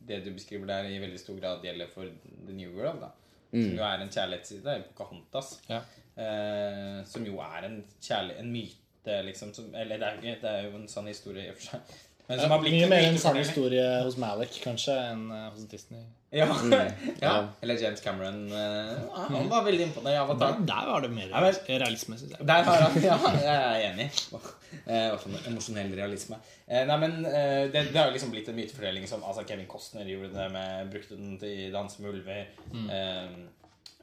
det, 0.09 0.23
du 0.25 0.33
beskriver 0.37 0.69
der, 0.71 0.89
i 0.91 1.01
veldig 1.03 1.21
stor 1.21 1.39
grad 1.41 1.65
gjelder 1.65 1.91
for 1.93 2.09
The 2.47 2.57
New 2.57 2.73
World. 2.77 3.05
da 3.05 3.11
Som 3.51 3.77
jo 3.79 3.85
er 3.87 4.03
en 4.03 4.11
kjærlighetsside. 4.11 4.79
Pocahontas. 4.91 5.53
Ja. 5.69 5.83
Eh, 6.15 7.05
som 7.11 7.27
jo 7.27 7.39
er 7.43 7.69
en, 7.69 7.79
kjærlig, 8.03 8.39
en 8.39 8.51
myte, 8.53 9.21
liksom. 9.29 9.55
Som, 9.55 9.71
eller 9.75 10.03
det 10.03 10.11
er, 10.11 10.41
det 10.43 10.51
er 10.51 10.69
jo 10.69 10.77
en 10.79 10.89
sann 10.91 11.11
historie 11.11 11.47
i 11.47 11.53
og 11.53 11.59
for 11.61 11.71
seg. 11.73 11.95
Men 12.27 12.41
som 12.41 12.53
har 12.55 12.61
blitt 12.63 12.73
Mye 12.73 12.89
mer 12.89 13.07
en 13.11 13.19
sann 13.21 13.37
historie 13.37 13.85
hos 14.01 14.15
Malik 14.17 14.55
kanskje 14.65 14.95
enn 15.11 15.25
eh, 15.29 15.49
hos 15.53 15.67
Disney. 15.69 16.05
Ja. 16.35 16.47
ja. 16.73 16.79
Ja. 17.21 17.33
Eller 17.63 17.77
James 17.83 18.01
Cameron. 18.01 18.39
eh, 18.49 19.19
han 19.29 19.51
var 19.51 19.67
veldig 19.67 19.85
imponert 19.91 20.17
i 20.17 20.21
Avatar. 20.23 20.57
Der, 20.57 20.65
der 20.71 20.89
var 20.89 21.05
det 21.05 21.11
mer 21.13 21.35
realisme, 21.69 22.17
syns 22.19 22.33
jeg. 22.33 22.47
Der 22.49 22.65
har 22.67 22.87
han, 22.87 22.97
ja, 23.05 23.19
jeg 23.45 23.59
er 23.61 23.85
enig. 23.91 24.09
Hva 24.33 24.41
I 24.41 25.03
hvert 25.13 25.23
fall 25.27 25.37
emosjonell 25.53 25.93
realisme. 25.95 26.41
Eh, 26.67 26.83
nei, 26.89 26.97
men 27.05 27.21
det, 27.29 27.85
det 27.93 28.01
har 28.01 28.09
jo 28.09 28.17
liksom 28.17 28.33
blitt 28.33 28.49
en 28.51 28.57
mytefordeling 28.59 29.07
som 29.11 29.23
altså 29.23 29.45
Kevin 29.47 29.69
Costner 29.71 30.09
gjorde 30.09 30.33
det 30.35 30.49
med 30.57 30.91
Brukte 30.97 31.21
den 31.21 31.37
til 31.43 31.69
Dans 31.77 32.01
med 32.01 32.17
ulver. 32.17 32.49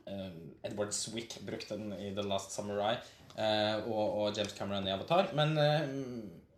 Eh, 0.05 0.29
Edward 0.69 0.93
Swick 0.93 1.39
brukte 1.45 1.75
den 1.77 1.93
i 1.97 2.13
The 2.15 2.23
Last 2.29 2.53
Samurai. 2.53 2.95
eh, 3.37 3.75
og, 3.87 4.21
og 4.21 4.37
James 4.37 4.53
Cameron 4.57 4.87
i 4.87 4.93
Avatar. 4.93 5.33
Men, 5.33 5.57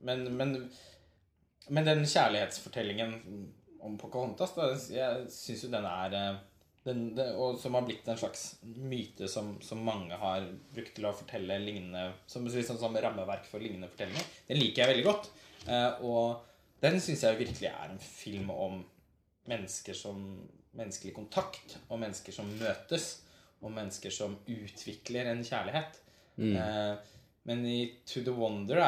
men, 0.03 0.28
men, 0.38 0.57
men 1.68 1.86
den 1.88 2.01
kjærlighetsfortellingen 2.05 3.14
om 3.84 3.97
Pocahontas, 3.99 4.55
da, 4.55 4.72
jeg 4.91 5.28
syns 5.32 5.66
jo 5.66 5.72
den 5.72 5.86
er 5.88 6.18
eh, 6.18 6.41
den, 6.84 7.03
det, 7.16 7.30
og 7.39 7.59
som 7.59 7.78
har 7.78 7.86
blitt 7.88 8.07
en 8.11 8.20
slags 8.20 8.57
myte 8.64 9.28
som, 9.32 9.53
som 9.64 9.84
mange 9.84 10.18
har 10.20 10.47
brukt 10.76 10.91
til 10.97 11.07
å 11.07 11.14
fortelle 11.16 11.61
lignende 11.64 12.09
Som, 12.28 12.47
liksom, 12.51 12.80
som 12.82 12.95
rammeverk 12.95 13.47
for 13.47 13.64
lignende 13.64 13.88
fortellinger. 13.91 14.26
Den 14.49 14.59
liker 14.59 14.84
jeg 14.84 14.91
veldig 14.91 15.05
godt. 15.07 15.30
Eh, 15.68 16.03
og 16.03 16.84
den 16.84 16.99
syns 17.03 17.24
jeg 17.24 17.39
virkelig 17.39 17.70
er 17.72 17.93
en 17.93 18.03
film 18.03 18.51
om 18.51 18.84
mennesker 19.51 19.97
som 19.97 20.26
Menneskelig 20.74 21.11
kontakt, 21.14 21.76
og 21.86 21.99
mennesker 22.01 22.34
som 22.34 22.47
møtes. 22.57 23.03
Og 23.61 23.70
mennesker 23.70 24.09
som 24.09 24.32
utvikler 24.49 25.28
en 25.30 25.43
kjærlighet. 25.45 25.99
Eh, 26.41 27.11
men 27.50 27.66
i 27.68 27.80
To 28.08 28.24
the 28.24 28.34
Wonder 28.36 28.80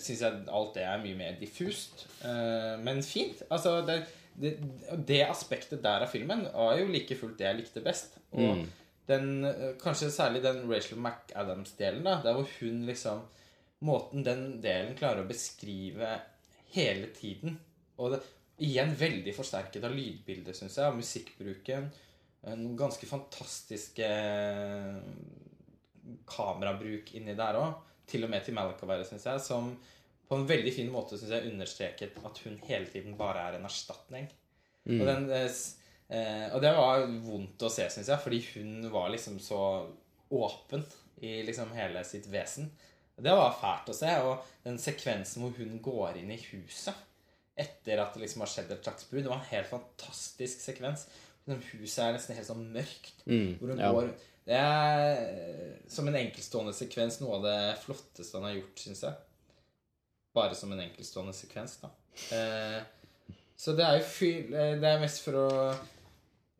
syns 0.00 0.22
jeg 0.24 0.44
alt 0.48 0.76
det 0.76 0.84
er 0.88 1.02
mye 1.02 1.18
mer 1.18 1.36
diffust. 1.40 2.06
Uh, 2.22 2.78
men 2.80 3.02
fint. 3.04 3.42
Altså, 3.52 3.82
det, 3.84 4.00
det, 4.38 4.54
det 5.08 5.22
aspektet 5.26 5.82
der 5.84 6.06
av 6.06 6.12
filmen 6.12 6.46
var 6.54 6.78
jo 6.80 6.88
like 6.88 7.18
fullt 7.20 7.36
det 7.40 7.50
jeg 7.50 7.60
likte 7.60 7.84
best. 7.84 8.16
Og 8.32 8.64
den, 9.08 9.44
eh, 9.44 9.74
kanskje 9.80 10.10
særlig 10.12 10.42
den 10.44 10.66
Rachel 10.68 10.98
McAdams-delen, 11.00 12.02
da, 12.04 12.18
der 12.24 12.36
hvor 12.36 12.48
hun 12.60 12.86
liksom 12.88 13.26
Måten 13.78 14.24
den 14.26 14.56
delen 14.58 14.96
klarer 14.98 15.22
å 15.22 15.28
beskrive 15.28 16.16
hele 16.74 17.12
tiden. 17.14 17.60
Og 18.02 18.10
det, 18.10 18.18
igjen 18.66 18.90
veldig 18.98 19.30
forsterket 19.36 19.84
av 19.86 19.94
lydbildet, 19.94 20.56
syns 20.58 20.80
jeg, 20.80 20.88
av 20.88 20.96
musikkbruken. 20.98 21.86
Noen 22.48 22.74
ganske 22.80 23.06
fantastisk 23.06 24.00
eh, 24.02 24.98
kamerabruk 26.26 27.14
inni 27.14 27.36
der 27.38 27.60
òg. 27.60 27.87
Til 28.08 28.24
og 28.24 28.32
med 28.32 28.44
til 28.44 28.56
Malakavere, 28.56 29.06
syns 29.06 29.26
jeg. 29.28 29.44
Som 29.44 29.72
på 30.28 30.36
en 30.36 30.48
veldig 30.48 30.72
fin 30.74 30.90
måte 30.92 31.18
synes 31.18 31.34
jeg 31.36 31.52
understreket 31.52 32.18
at 32.24 32.42
hun 32.44 32.58
hele 32.68 32.88
tiden 32.92 33.16
bare 33.18 33.46
er 33.48 33.58
en 33.58 33.68
erstatning. 33.68 34.28
Og, 34.88 35.04
den, 35.04 35.30
eh, 35.36 35.56
eh, 36.08 36.46
og 36.54 36.62
det 36.64 36.72
var 36.76 37.04
vondt 37.24 37.64
å 37.64 37.72
se, 37.72 37.88
syns 37.92 38.08
jeg, 38.08 38.22
fordi 38.24 38.40
hun 38.54 38.88
var 38.92 39.10
liksom 39.12 39.36
så 39.42 39.60
åpen 40.32 40.84
i 41.24 41.40
liksom 41.44 41.72
hele 41.76 42.04
sitt 42.06 42.28
vesen. 42.32 42.70
Det 43.18 43.34
var 43.34 43.56
fælt 43.58 43.90
å 43.92 43.96
se. 43.96 44.14
Og 44.24 44.44
den 44.64 44.78
sekvensen 44.80 45.44
hvor 45.44 45.56
hun 45.58 45.80
går 45.84 46.20
inn 46.20 46.32
i 46.32 46.40
huset 46.50 47.04
etter 47.58 47.98
at 47.98 48.14
det 48.14 48.22
liksom 48.22 48.44
har 48.44 48.50
skjedd 48.52 48.68
et 48.70 48.84
slags 48.86 49.08
brudd, 49.10 49.24
det 49.26 49.32
var 49.32 49.40
en 49.40 49.50
helt 49.50 49.70
fantastisk 49.72 50.60
sekvens. 50.62 51.08
Liksom 51.42 51.80
Huset 51.80 52.02
er 52.04 52.12
nesten 52.14 52.36
helt 52.38 52.46
sånn 52.46 52.68
mørkt. 52.70 53.24
hvor 53.58 53.72
hun 53.72 53.82
ja. 53.82 53.88
går 53.90 54.12
Det 54.48 54.56
er 54.56 55.18
eh, 55.18 55.72
som 55.92 56.08
en 56.08 56.16
enkeltstående 56.16 56.72
sekvens 56.76 57.18
noe 57.20 57.36
av 57.36 57.44
det 57.44 57.58
flotteste 57.82 58.38
han 58.38 58.46
har 58.48 58.56
gjort, 58.56 58.80
syns 58.80 59.02
jeg. 59.04 59.16
Bare 60.36 60.56
som 60.56 60.72
en 60.72 60.80
enkeltstående 60.86 61.34
sekvens, 61.36 61.76
da. 61.82 61.90
Eh, 62.32 62.80
så 63.58 63.74
det 63.76 63.84
er 63.84 63.98
jo 63.98 64.06
fyr, 64.06 64.48
eh, 64.54 64.72
Det 64.80 64.88
er 64.88 65.02
mest 65.02 65.20
for 65.24 65.36
å 65.38 65.48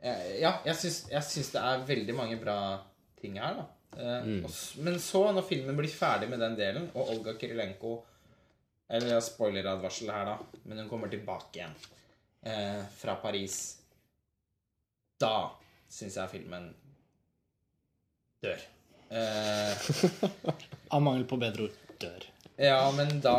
eh, 0.03 0.39
Ja, 0.43 0.59
jeg 0.67 0.77
syns, 0.79 1.51
det 1.55 1.63
er 1.63 1.87
veldig 1.89 2.15
mange 2.17 2.39
bra 2.41 2.59
ting 3.21 3.39
her, 3.41 3.57
da. 3.63 3.67
Eh, 3.97 4.29
og 4.45 4.83
men 4.85 4.99
så, 5.03 5.23
når 5.33 5.47
filmen 5.49 5.79
blir 5.79 5.91
ferdig 5.91 6.29
med 6.31 6.43
den 6.45 6.59
delen, 6.59 6.91
og 6.95 7.15
Olga 7.15 7.35
Kirilenko 7.41 7.95
Eller 8.89 9.15
ja, 9.15 9.23
spoileradvarsel 9.25 10.13
her, 10.13 10.29
da, 10.29 10.61
men 10.69 10.83
hun 10.83 10.91
kommer 10.91 11.09
tilbake 11.13 11.61
igjen 11.61 11.73
eh, 12.45 12.85
fra 13.01 13.17
Paris 13.23 13.57
Da 15.21 15.51
syns 15.89 16.21
jeg 16.21 16.35
filmen 16.37 16.69
dør. 18.45 18.61
Eh, 19.09 19.73
Av 20.95 21.01
mangel 21.03 21.25
på 21.29 21.39
bedre 21.41 21.69
ord 21.69 21.79
dør. 22.03 22.27
ja, 22.61 22.83
men 22.95 23.21
da 23.25 23.37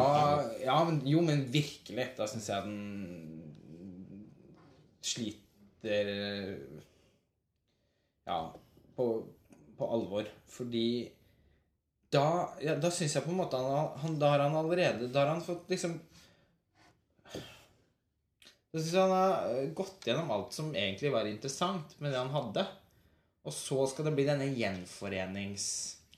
ja, 0.64 0.78
men, 0.88 1.02
Jo, 1.08 1.22
men 1.26 1.46
virkelig. 1.54 2.08
Da 2.18 2.28
syns 2.28 2.50
jeg 2.50 2.66
den 2.66 3.46
sliter 5.06 6.10
Ja, 8.30 8.40
på, 8.96 9.06
på 9.78 9.88
alvor. 9.96 10.28
Fordi 10.50 10.88
da, 12.10 12.26
ja, 12.66 12.76
da 12.82 12.90
syns 12.92 13.16
jeg 13.16 13.24
på 13.26 13.32
en 13.34 13.38
måte 13.44 13.58
han, 13.62 13.94
han 14.02 14.16
Da 14.22 14.32
har 14.34 14.42
han 14.48 14.56
allerede 14.58 15.12
Da 15.14 15.22
har 15.22 15.36
han 15.36 15.44
fått 15.46 15.70
liksom 15.70 16.00
Da 17.30 18.80
syns 18.82 18.94
jeg 18.94 19.02
han 19.04 19.14
har 19.14 19.70
gått 19.78 20.08
gjennom 20.10 20.32
alt 20.34 20.54
som 20.58 20.74
egentlig 20.74 21.12
var 21.14 21.30
interessant 21.30 21.96
med 22.02 22.12
det 22.14 22.20
han 22.22 22.34
hadde. 22.34 22.66
Og 23.48 23.56
så 23.56 23.88
skal 23.92 24.10
det 24.10 24.16
bli 24.18 24.28
denne 24.28 24.52
gjenforenings... 24.56 25.66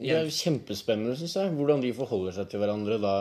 Det 0.01 0.15
er 0.17 0.30
kjempespennende, 0.34 1.13
syns 1.19 1.36
jeg, 1.38 1.51
hvordan 1.53 1.84
de 1.84 1.91
forholder 1.93 2.34
seg 2.34 2.47
til 2.49 2.63
hverandre 2.63 2.95
da. 2.97 3.15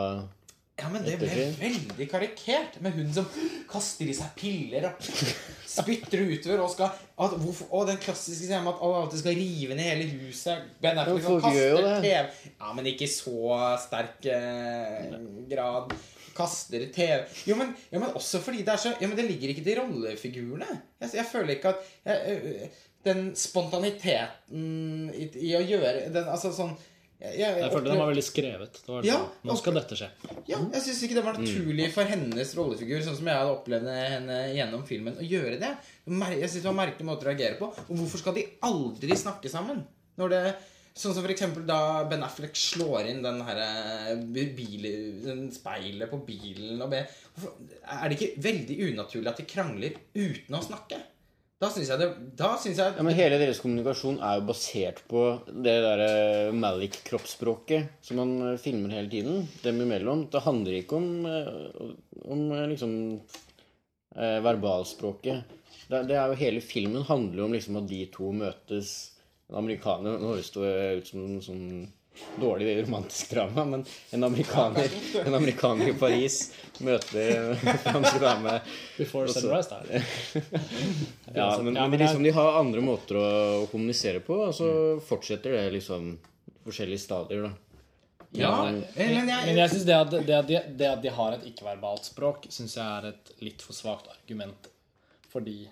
Ja, 0.81 0.87
men 0.89 1.03
det 1.05 1.17
ble 1.21 1.43
veldig 1.59 2.07
karikert. 2.09 2.79
Med 2.81 2.95
hun 2.95 3.11
som 3.13 3.27
kaster 3.69 4.09
i 4.09 4.15
seg 4.17 4.31
piller 4.39 4.87
og 4.89 5.09
spytter 5.75 6.23
utover 6.25 6.63
og 6.63 6.71
skal 6.73 6.89
at, 6.89 7.35
hvorfor, 7.37 7.69
Og 7.77 7.85
den 7.91 7.99
klassiske 8.01 8.47
scenen 8.47 8.65
med 8.65 8.73
at 8.73 8.81
alle 8.87 9.03
alltid 9.03 9.21
skal 9.21 9.37
rive 9.37 9.77
ned 9.77 9.91
hele 9.91 10.23
huset. 10.23 10.71
Ben 10.81 11.01
Affleck 11.03 11.27
Ja, 11.27 11.37
kaster. 11.45 11.91
TV 12.07 12.49
Ja, 12.49 12.73
men 12.77 12.89
ikke 12.93 13.05
i 13.05 13.13
så 13.13 13.61
sterk 13.85 14.25
eh, 14.31 15.19
grad. 15.51 15.93
Kaster 16.31 16.87
TV 16.95 17.25
jo 17.45 17.57
men, 17.59 17.73
jo 17.91 17.99
men 17.99 18.15
også 18.15 18.39
fordi 18.41 18.63
det 18.63 18.73
er 18.73 18.79
så 18.79 18.95
Ja, 18.95 19.09
men 19.11 19.19
det 19.19 19.27
ligger 19.27 19.51
ikke 19.51 19.65
til 19.67 19.83
rollefigurene. 19.83 20.79
Jeg, 21.03 21.13
jeg 21.19 21.29
føler 21.29 21.59
ikke 21.59 21.75
at 21.75 21.91
jeg, 22.07 22.71
Den 23.05 23.31
spontaniteten 23.39 25.11
i, 25.15 25.27
i 25.49 25.51
å 25.57 25.61
gjøre 25.65 26.09
den, 26.13 26.27
Altså 26.29 26.51
sånn 26.53 26.75
jeg, 27.21 27.35
jeg, 27.37 27.57
Jeg 27.61 27.69
følte 27.69 27.91
den 27.91 27.99
var 28.01 28.09
veldig 28.09 28.23
skrevet. 28.25 28.79
Var 28.87 29.05
Ja, 29.05 29.19
sånn, 29.21 29.45
Nå 29.51 29.55
skal 29.59 29.75
dette 29.77 29.97
skje. 29.99 30.09
ja, 30.49 30.57
jeg 30.73 30.81
syns 30.87 31.03
ikke 31.05 31.17
det 31.19 31.25
var 31.27 31.37
naturlig 31.37 31.91
for 31.93 32.09
hennes 32.09 32.53
rollefigur, 32.57 33.03
sånn 33.05 33.19
som 33.19 33.29
jeg 33.29 33.37
hadde 33.37 33.53
opplevd 33.53 33.91
henne 33.93 34.39
gjennom 34.55 34.87
filmen, 34.89 35.19
å 35.21 35.27
gjøre 35.27 35.59
det. 35.61 35.71
Jeg 36.09 36.49
synes 36.49 36.57
det 36.63 36.69
var 36.71 36.79
merkelig 36.81 37.09
måte 37.11 37.27
å 37.27 37.29
reagere 37.29 37.59
på. 37.61 37.69
Og 37.69 37.93
hvorfor 37.99 38.23
skal 38.23 38.37
de 38.39 38.47
aldri 38.65 39.17
snakke 39.21 39.53
sammen? 39.53 39.83
Når 40.17 40.33
det 40.33 40.43
Sånn 40.91 41.13
som 41.15 41.23
eksempel 41.23 41.63
da 41.63 42.03
Ben 42.11 42.23
Affleck 42.25 42.57
slår 42.59 43.07
inn 43.07 43.21
den 43.23 43.37
her 43.47 43.59
bil, 44.35 44.87
den 45.23 45.45
speilet 45.55 46.11
på 46.11 46.19
bilen 46.27 46.81
og 46.83 46.91
be, 46.91 47.05
Er 47.87 48.11
det 48.11 48.17
ikke 48.17 48.43
veldig 48.43 48.75
unaturlig 48.89 49.31
at 49.31 49.39
de 49.39 49.47
krangler 49.47 49.95
uten 50.11 50.57
å 50.57 50.59
snakke? 50.65 50.99
Da 51.61 51.69
syns 51.69 51.91
jeg 51.91 52.01
det 52.01 52.09
Da 52.39 52.55
synes 52.57 52.79
jeg 52.81 52.95
Ja, 52.97 53.03
men 53.05 53.13
Hele 53.17 53.37
deres 53.37 53.61
kommunikasjon 53.61 54.17
er 54.25 54.39
jo 54.39 54.47
basert 54.49 55.03
på 55.11 55.23
det 55.45 55.75
derre 55.85 56.49
Malik-kroppsspråket 56.57 58.01
som 58.05 58.21
han 58.23 58.33
eh, 58.47 58.59
filmer 58.61 58.95
hele 58.97 59.11
tiden. 59.11 59.45
Dem 59.61 59.81
imellom. 59.83 60.25
Det 60.33 60.41
handler 60.41 60.79
ikke 60.79 60.97
om, 60.97 61.09
eh, 61.29 61.93
om 62.33 62.43
eh, 62.55 62.67
liksom 62.73 62.95
eh, 63.13 64.39
verbalspråket. 64.41 65.57
Det, 65.85 66.01
det 66.09 66.17
er 66.17 66.31
jo 66.31 66.39
Hele 66.41 66.65
filmen 66.65 67.05
handler 67.05 67.43
jo 67.43 67.49
om 67.49 67.55
liksom 67.57 67.77
at 67.83 67.89
de 67.91 68.01
to 68.15 68.33
møtes. 68.33 68.95
En 69.51 69.61
amerikaner 69.61 70.17
Nå 70.17 70.33
høres 70.33 70.53
det 70.55 70.75
ut 71.01 71.13
som 71.13 71.25
en 71.27 71.41
sånn 71.45 71.65
dårlig 72.39 72.75
romantisk 72.83 73.31
drama, 73.33 73.65
men 73.65 73.85
en 74.15 74.23
amerikaner, 74.23 74.87
en 75.25 75.33
amerikaner 75.35 75.89
i 75.91 75.93
Paris 75.99 76.37
møter 76.79 77.51
en 77.51 77.79
fransk 77.83 78.19
dame 78.23 78.53
Before 78.97 79.27
Også- 79.27 79.41
Sunrise 79.43 79.69
da. 79.69 80.03
ja, 81.39 81.49
men, 81.61 81.73
men 81.73 81.97
liksom, 81.99 82.23
de 82.23 82.31
har 82.35 82.59
andre 82.61 82.81
måter 82.85 83.19
å, 83.19 83.25
å 83.63 83.67
kommunisere 83.71 84.23
på, 84.23 84.37
og 84.47 84.55
så 84.55 84.71
fortsetter 85.07 85.57
det 85.57 85.65
liksom 85.75 86.13
forskjellige 86.65 87.03
stadier, 87.03 87.49
da. 87.49 87.53
Ja, 88.31 88.51
men 88.63 88.77
jeg, 88.95 89.11
Men 89.27 89.57
jeg 89.57 89.69
synes 89.73 89.85
det 89.89 89.95
at, 89.97 90.11
det, 90.15 90.35
at 90.37 90.47
de, 90.47 90.59
det 90.79 90.87
at 90.87 91.01
de 91.03 91.11
har 91.11 91.33
et 91.35 91.47
ikke-verbalt 91.49 92.07
språk, 92.07 92.45
syns 92.47 92.77
jeg 92.77 92.85
er 92.85 93.09
et 93.09 93.31
litt 93.43 93.65
for 93.65 93.75
svakt 93.75 94.07
argument. 94.13 94.69
Fordi 95.33 95.65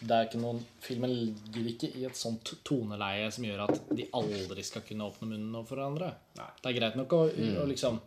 det 0.00 0.14
er 0.14 0.28
ikke 0.28 0.38
noen 0.40 0.60
Filmen 0.84 1.10
ligger 1.10 1.66
ikke 1.72 1.88
i 1.98 2.04
et 2.06 2.18
sånt 2.18 2.52
toneleie 2.66 3.30
som 3.34 3.46
gjør 3.46 3.64
at 3.64 3.90
de 3.98 4.06
aldri 4.14 4.62
skal 4.66 4.84
kunne 4.86 5.08
åpne 5.10 5.30
munnen 5.32 5.56
overfor 5.58 5.80
hverandre. 5.80 6.12
Nei. 6.38 6.46
Det 6.62 6.70
er 6.70 6.78
greit 6.78 6.98
nok 7.00 7.16
å, 7.16 7.24
å 7.62 7.66
liksom 7.70 7.98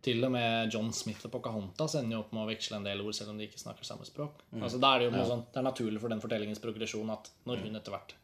Til 0.00 0.24
og 0.24 0.32
med 0.32 0.72
John 0.72 0.92
Smith 0.96 1.26
og 1.26 1.32
Pocahontas 1.34 1.98
ender 1.98 2.16
jo 2.16 2.22
opp 2.22 2.30
med 2.32 2.46
å 2.46 2.48
veksle 2.48 2.78
en 2.78 2.86
del 2.86 3.02
ord 3.04 3.16
selv 3.18 3.34
om 3.34 3.40
de 3.40 3.44
ikke 3.50 3.60
snakker 3.60 3.84
samme 3.84 4.06
språk. 4.08 4.38
Altså, 4.56 4.78
da 4.80 4.94
er 4.94 5.02
det 5.02 5.10
jo 5.10 5.16
noe 5.18 5.26
sånn, 5.28 5.42
det 5.52 5.60
er 5.60 5.66
naturlig 5.66 6.00
for 6.00 6.14
den 6.14 6.22
fortellingens 6.22 6.62
progresjon 6.62 7.12
at 7.12 7.28
når 7.50 7.66
hun 7.66 7.76
etter 7.76 7.92
hvert 7.92 8.14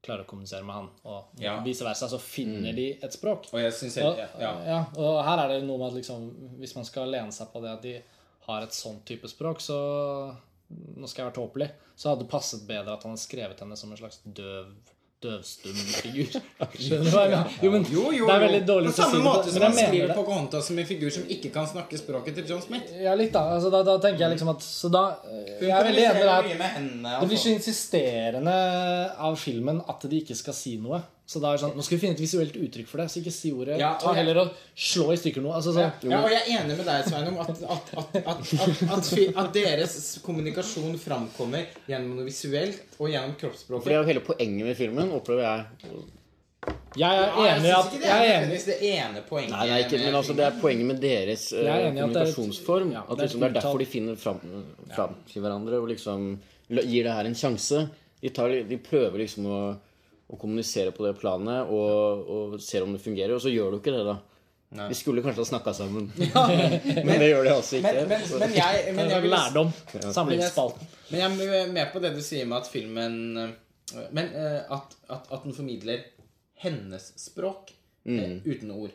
klarer 0.00 0.22
å 0.22 0.28
kommunisere 0.30 0.64
med 0.64 0.76
han, 0.78 0.88
og 1.10 1.42
Ja. 1.42 1.58
vice 1.64 1.84
versa, 1.84 2.08
så 2.08 2.20
finner 2.22 2.72
de 2.72 2.86
et 3.02 3.12
språk. 3.12 3.50
Og 3.52 3.60
jeg 3.60 3.72
jeg, 3.92 4.28
ja. 4.40 4.52
ja, 4.64 4.78
og 4.96 5.18
her 5.26 5.42
er 5.42 5.48
det 5.52 5.66
noe 5.66 5.76
med 5.76 5.90
at 5.90 5.98
liksom, 5.98 6.28
hvis 6.62 6.76
man 6.78 6.86
skal 6.88 7.10
lene 7.10 7.34
seg 7.34 7.50
på 7.52 7.60
det 7.60 7.72
at 7.74 7.82
de 7.82 7.96
har 8.46 8.62
et 8.64 8.72
sånt 8.72 9.04
type 9.04 9.28
språk, 9.28 9.60
så 9.60 9.78
Nå 10.68 11.08
skal 11.08 11.24
jeg 11.24 11.30
være 11.32 11.38
tåpelig. 11.40 11.70
Så 11.96 12.10
hadde 12.10 12.24
det 12.26 12.30
passet 12.30 12.62
bedre 12.68 12.92
at 12.94 13.02
han 13.06 13.14
hadde 13.14 13.22
skrevet 13.24 13.60
henne 13.64 13.76
som 13.80 13.90
en 13.94 14.00
slags 14.00 14.20
døv 14.24 14.70
døvstum 15.18 15.74
figur. 15.98 16.28
Skjønner 16.78 17.08
du 17.08 17.10
hva 17.10 17.22
jeg 17.24 17.30
mener? 17.32 17.54
Jo, 17.64 17.70
men 17.74 17.86
Jo, 17.90 18.02
jo, 18.14 18.26
det 18.28 18.34
er 18.36 18.42
veldig 18.44 18.60
dårlig 18.68 18.92
På 18.92 18.98
samme 19.00 19.22
måte 19.24 19.50
som 19.50 19.64
han 19.66 19.74
skriver. 19.74 20.12
Pocahontas 20.14 20.68
som 20.70 20.78
en 20.78 20.86
figur 20.86 21.10
som 21.10 21.24
ikke 21.34 21.50
kan 21.56 21.66
snakke 21.66 21.98
språket 21.98 22.36
til 22.38 22.46
John 22.52 22.62
Smith. 22.62 22.92
Ja, 23.02 23.16
litt, 23.18 23.32
da. 23.34 23.42
Altså, 23.56 23.72
da. 23.74 23.80
Da 23.88 23.96
tenker 24.04 24.22
jeg 24.26 24.36
liksom 24.36 24.52
at 24.52 24.62
Så 24.62 24.90
da 24.94 25.02
Jeg 25.58 25.72
er 25.74 25.88
veldig 25.88 26.04
enig 26.12 26.54
med 26.60 26.70
hendene. 26.76 27.16
Det 27.18 27.30
blir 27.32 27.40
så 27.40 27.48
Altså. 27.48 27.56
insisterende 27.58 28.54
av 29.18 29.34
filmen 29.42 29.82
at 29.90 30.06
de 30.06 30.20
ikke 30.22 30.38
skal 30.38 30.54
si 30.54 30.76
noe. 30.78 31.02
Så 31.28 31.42
da 31.42 31.50
er 31.52 31.58
det 31.58 31.60
sånn, 31.60 31.74
Nå 31.76 31.84
skal 31.84 31.98
vi 31.98 32.00
finne 32.06 32.16
et 32.16 32.20
visuelt 32.22 32.54
uttrykk 32.56 32.86
for 32.88 33.02
det, 33.02 33.04
så 33.12 33.18
ikke 33.20 33.32
si 33.36 33.50
ordet. 33.52 33.74
Ja, 33.76 33.90
Ta 34.00 34.14
heller 34.16 34.38
og 34.46 34.52
slå 34.72 35.10
i 35.12 35.18
stykker 35.20 35.42
noe. 35.44 35.58
Altså, 35.58 35.74
så, 35.76 35.82
Ja, 36.08 36.22
og 36.24 36.30
jeg 36.32 36.40
er 36.40 36.62
enig 36.62 36.76
med 36.78 36.86
deg, 36.88 37.02
Sveinung, 37.04 37.36
at, 37.42 37.50
at, 37.50 37.90
at, 38.00 38.14
at, 38.16 38.28
at, 38.32 38.92
at, 38.96 39.10
at 39.42 39.50
deres 39.58 39.96
kommunikasjon 40.24 40.94
framkommer 41.02 41.66
gjennom 41.90 42.14
noe 42.16 42.24
visuelt 42.30 42.96
og 42.96 43.10
gjennom 43.12 43.34
kroppsspråket. 43.42 43.82
For 43.84 43.92
det 43.92 43.98
er 43.98 44.00
jo 44.00 44.08
hele 44.08 44.22
poenget 44.24 44.70
med 44.70 44.78
filmen, 44.78 45.10
opplever 45.18 45.44
jeg. 45.44 45.98
jeg 47.02 47.18
er 47.20 47.28
Ja, 47.28 47.42
enig 47.44 47.68
i 47.68 47.68
jeg 47.68 47.76
at 47.76 47.84
syns 47.84 47.92
ikke 47.92 48.00
det 48.06 48.14
er 48.14 48.30
enig 48.38 48.60
det 48.70 48.78
ene 48.94 49.22
poenget. 49.28 49.52
Nei, 49.52 49.66
nei 49.68 49.80
ikke, 49.84 50.00
men 50.06 50.16
altså, 50.22 50.36
det 50.38 50.46
er 50.46 50.56
poenget 50.62 50.88
med 50.94 51.02
deres 51.04 51.44
eh, 51.52 51.58
er 51.60 51.66
det 51.66 51.74
er 51.74 51.98
kommunikasjonsform. 52.00 52.94
ja, 52.96 53.02
at 53.04 53.12
det 53.12 53.18
er 53.18 53.28
liksom, 53.28 53.44
det 53.44 53.50
er 53.50 53.58
derfor 53.60 53.84
de 53.84 53.90
finner 53.92 54.16
fram, 54.24 54.40
fram 54.96 55.12
til 55.28 55.44
hverandre 55.44 55.82
og 55.82 55.92
liksom 55.92 56.24
gir 56.72 57.04
det 57.04 57.18
her 57.20 57.28
en 57.28 57.36
sjanse. 57.36 57.84
De, 58.24 58.32
tar, 58.34 58.56
de 58.72 58.80
prøver 58.82 59.20
liksom 59.26 59.46
å, 59.46 59.60
å 60.28 60.36
kommunisere 60.36 60.92
på 60.92 61.06
det 61.06 61.14
planet 61.20 61.70
og, 61.72 62.26
og 62.28 62.58
ser 62.60 62.84
om 62.84 62.92
det 62.92 63.00
fungerer, 63.00 63.34
og 63.36 63.40
så 63.42 63.52
gjør 63.52 63.74
du 63.74 63.78
ikke 63.80 63.94
det, 63.94 64.04
da. 64.08 64.18
Nei. 64.76 64.90
Vi 64.90 64.98
skulle 64.98 65.22
kanskje 65.24 65.40
ha 65.40 65.48
snakka 65.48 65.72
sammen, 65.74 66.10
men 67.06 67.14
det 67.14 67.30
gjør 67.30 67.46
de 67.46 67.54
altså 67.54 67.78
ikke. 67.78 67.94
Men, 67.94 68.10
men, 68.12 68.26
men 68.42 68.54
jeg, 68.58 68.82
men 68.98 69.12
jeg 69.14 69.24
vil 69.24 69.32
Lærdom. 69.32 69.72
Samlingsspalten. 70.12 70.92
Men 71.08 71.22
jeg 71.22 71.62
er 71.62 71.72
med 71.72 71.92
på 71.94 72.02
det 72.04 72.12
du 72.18 72.20
sier 72.24 72.48
med 72.48 72.60
at 72.60 72.68
filmen 72.68 73.14
øh, 73.40 73.52
Men 74.12 74.34
øh, 74.36 74.60
at, 74.76 74.96
at, 75.08 75.30
at 75.32 75.46
den 75.46 75.56
formidler 75.56 76.04
hennes 76.60 77.12
språk 77.16 77.72
mm. 78.04 78.42
uten 78.44 78.70
ord. 78.74 78.92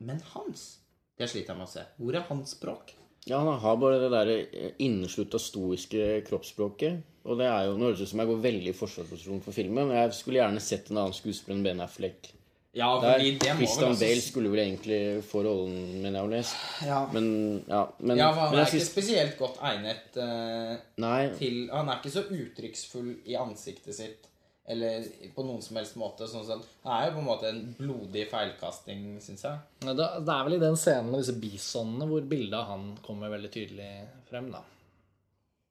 Men 0.00 0.18
hans 0.32 0.80
Det 1.18 1.28
sliter 1.28 1.52
jeg 1.52 1.60
med 1.60 1.68
å 1.68 1.70
se. 1.70 1.84
Hvor 2.00 2.16
er 2.16 2.26
hans 2.26 2.56
språk? 2.56 2.94
Ja, 3.28 3.38
han 3.38 3.60
har 3.60 3.76
bare 3.76 4.00
det 4.00 4.10
der 4.10 4.30
eh, 4.32 4.70
inneslutta 4.80 5.38
stoiske 5.38 6.22
kroppsspråket. 6.26 7.02
Og 7.28 7.36
det 7.36 7.46
er 7.46 7.68
jo, 7.68 7.76
Nå 7.76 7.90
høres 7.90 8.02
ut 8.04 8.10
som 8.12 8.22
jeg 8.22 8.30
går 8.30 8.44
veldig 8.44 8.72
i 8.72 8.76
forsvarsposisjon 8.76 9.42
for 9.44 9.56
filmen. 9.56 9.92
Jeg 9.96 10.12
skulle 10.16 10.40
gjerne 10.40 10.62
sett 10.64 10.88
en 10.90 11.02
annen 11.02 11.16
skuespiller 11.16 11.58
enn 11.58 11.66
Ben 11.66 11.82
Affleck. 11.84 12.30
Ja, 12.72 13.00
Der, 13.02 13.18
det 13.18 13.54
må 13.58 13.64
Christian 13.64 13.90
også 13.90 14.04
Bale 14.04 14.22
skulle 14.22 14.50
vel 14.52 14.60
egentlig 14.62 14.98
få 15.26 15.40
rollen, 15.42 15.78
mener 16.04 16.20
jeg 16.20 16.28
å 16.28 16.30
lese. 16.30 16.58
ja. 16.86 17.00
Men 17.10 17.26
ja, 17.66 17.80
men, 17.98 18.20
ja, 18.20 18.28
for 18.30 18.44
han 18.44 18.54
men 18.54 18.60
er 18.60 18.68
jeg 18.68 18.78
ikke 18.78 18.86
spesielt 18.86 19.38
godt 19.40 19.58
egnet 19.72 20.18
uh, 20.22 20.76
Nei, 21.02 21.32
til 21.40 21.64
Han 21.74 21.90
er 21.90 21.98
ikke 21.98 22.14
så 22.14 22.22
uttrykksfull 22.30 23.10
i 23.26 23.34
ansiktet 23.40 23.98
sitt 23.98 24.28
eller 24.70 25.02
på 25.34 25.42
noen 25.42 25.58
som 25.64 25.80
helst 25.80 25.96
måte. 25.98 26.28
Sånn 26.30 26.44
at 26.46 26.62
Det 26.62 26.92
er 26.94 27.08
jo 27.08 27.14
på 27.16 27.22
en 27.24 27.26
måte 27.26 27.48
en 27.50 27.62
blodig 27.74 28.28
feilkasting, 28.30 29.16
syns 29.24 29.42
jeg. 29.48 29.62
Det 29.82 30.04
er 30.06 30.44
vel 30.46 30.60
i 30.60 30.62
den 30.62 30.78
scenen 30.78 31.10
med 31.10 31.24
disse 31.24 31.34
bisonene 31.42 32.06
hvor 32.06 32.28
bildet 32.30 32.54
av 32.60 32.68
han 32.76 32.92
kommer 33.02 33.32
veldig 33.34 33.50
tydelig 33.50 33.88
frem. 34.30 34.52
da 34.54 34.62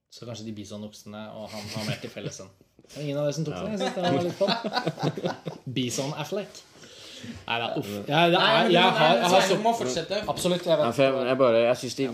Så 0.09 0.25
kanskje 0.25 0.47
de 0.49 0.55
bisonoksene 0.57 1.27
og 1.37 1.51
han 1.53 1.69
har 1.75 1.85
mer 1.91 2.01
til 2.01 2.11
felles 2.13 2.41
enn 2.43 2.49
er 2.97 3.03
Ingen 3.03 3.19
av 3.21 3.27
dere 3.27 3.35
som 3.37 3.45
tok 3.45 3.53
det? 3.53 3.69
Jeg 3.69 3.79
synes 3.79 3.93
det 3.93 4.01
var 4.01 4.23
litt 4.25 4.39
fun. 4.39 5.63
Bison 5.75 6.13
Affleck. 6.17 6.61
Nei 7.19 7.57
da, 7.59 7.67
uff. 7.75 7.89
Jeg, 8.07 8.15
er, 8.15 8.31
jeg 8.31 8.93
har, 8.95 9.17
jeg 9.19 9.29
har 9.33 9.43
Du 9.43 9.47
så, 9.51 9.57
må 9.61 9.73
fortsette. 9.75 10.21
Absolutt. 10.31 10.65
Jeg 10.65 10.79
Ja, 10.79 10.87
vet 10.87 11.01
jeg, 11.03 11.25
jeg, 11.27 11.37
bare, 11.41 11.59
jeg 11.65 11.79
syns 11.81 11.97
de 11.99 12.07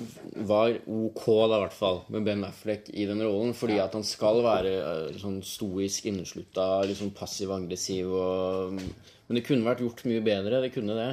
var 0.50 0.74
ok, 0.98 1.24
da, 1.26 1.60
i 1.60 1.62
hvert 1.64 1.78
fall, 1.78 2.02
med 2.12 2.26
Ben 2.28 2.44
Affleck 2.48 2.90
i 2.92 3.06
den 3.08 3.22
rollen. 3.24 3.54
Fordi 3.58 3.78
at 3.84 3.96
han 3.96 4.04
skal 4.08 4.42
være 4.46 4.74
eh, 4.82 5.20
sånn 5.22 5.38
stoisk 5.46 6.10
inneslutta, 6.12 6.68
liksom 6.90 7.14
passiv-aggressiv 7.16 8.12
og 8.12 8.76
Men 8.80 9.40
det 9.40 9.46
kunne 9.48 9.66
vært 9.66 9.86
gjort 9.86 10.04
mye 10.10 10.26
bedre. 10.26 10.60
Det 10.66 10.74
kunne 10.76 10.98
det. 10.98 11.12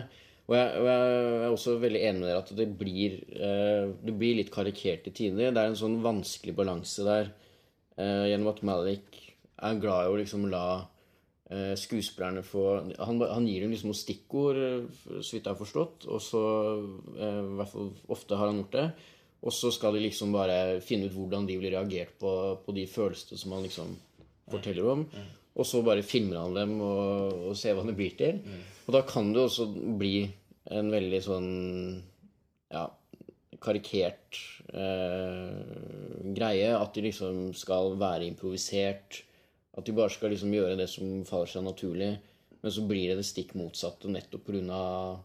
Og 0.53 0.59
jeg, 0.59 0.73
og 0.83 0.87
jeg 0.91 1.05
er 1.33 1.55
også 1.55 1.75
veldig 1.81 2.01
enig 2.05 2.21
med 2.21 2.29
dere 2.29 2.41
at 2.43 2.51
det 2.59 2.67
blir, 2.77 3.15
eh, 3.33 3.87
det 4.05 4.13
blir 4.21 4.37
litt 4.37 4.51
karikert 4.53 5.07
i 5.09 5.13
tider. 5.17 5.49
Det 5.49 5.63
er 5.63 5.71
en 5.71 5.79
sånn 5.81 6.03
vanskelig 6.05 6.53
balanse 6.59 7.07
der 7.07 7.31
eh, 7.97 8.27
gjennom 8.29 8.51
at 8.53 8.61
Malik 8.69 9.21
er 9.63 9.79
glad 9.81 10.05
i 10.05 10.11
å 10.13 10.19
liksom 10.19 10.45
la 10.53 10.67
eh, 11.49 11.73
skuespillerne 11.81 12.43
få 12.45 12.67
han, 12.99 13.23
han 13.23 13.49
gir 13.49 13.65
dem 13.65 13.73
liksom 13.73 13.95
noen 13.95 14.01
stikkord, 14.03 14.61
eh, 14.61 15.23
så 15.23 15.39
vidt 15.39 15.49
jeg 15.49 15.55
har 15.55 15.63
forstått. 15.63 16.05
Og 16.13 16.21
så 16.21 16.43
eh, 17.17 17.41
I 17.41 17.57
hvert 17.63 17.73
fall 17.73 17.89
ofte 18.19 18.37
har 18.37 18.53
han 18.53 18.61
gjort 18.61 18.77
det. 18.77 18.87
Og 19.43 19.57
så 19.57 19.73
skal 19.75 19.97
de 19.97 20.05
liksom 20.05 20.37
bare 20.37 20.83
finne 20.85 21.09
ut 21.09 21.17
hvordan 21.17 21.49
de 21.49 21.57
blir 21.63 21.73
reagert 21.73 22.13
på, 22.21 22.35
på 22.61 22.77
de 22.77 22.85
følelsene 22.91 23.41
som 23.41 23.57
han 23.57 23.65
liksom 23.65 23.97
forteller 24.53 24.93
om. 24.99 25.09
Og 25.57 25.67
så 25.69 25.81
bare 25.85 26.05
filmer 26.05 26.45
han 26.45 26.61
dem 26.61 26.77
og, 26.85 27.49
og 27.49 27.57
ser 27.59 27.75
hva 27.77 27.89
det 27.89 27.97
blir 27.97 28.15
til. 28.21 28.45
Og 28.85 28.95
da 28.95 29.03
kan 29.09 29.33
det 29.33 29.43
også 29.49 29.67
bli 29.99 30.29
en 30.73 30.91
veldig 30.93 31.20
sånn 31.25 31.51
ja, 32.73 32.87
karikert 33.62 34.39
eh, 34.73 35.53
greie. 36.37 36.73
At 36.77 36.95
de 36.97 37.07
liksom 37.09 37.51
skal 37.57 37.97
være 38.01 38.29
improvisert. 38.31 39.23
At 39.77 39.89
de 39.89 39.95
bare 39.97 40.12
skal 40.12 40.35
liksom 40.35 40.53
gjøre 40.53 40.77
det 40.81 40.89
som 40.93 41.23
faller 41.29 41.51
seg 41.53 41.66
naturlig. 41.66 42.12
Men 42.62 42.75
så 42.75 42.85
blir 42.87 43.11
det 43.11 43.18
det 43.18 43.27
stikk 43.27 43.57
motsatte 43.59 44.11
nettopp 44.12 44.45
pga. 44.47 44.83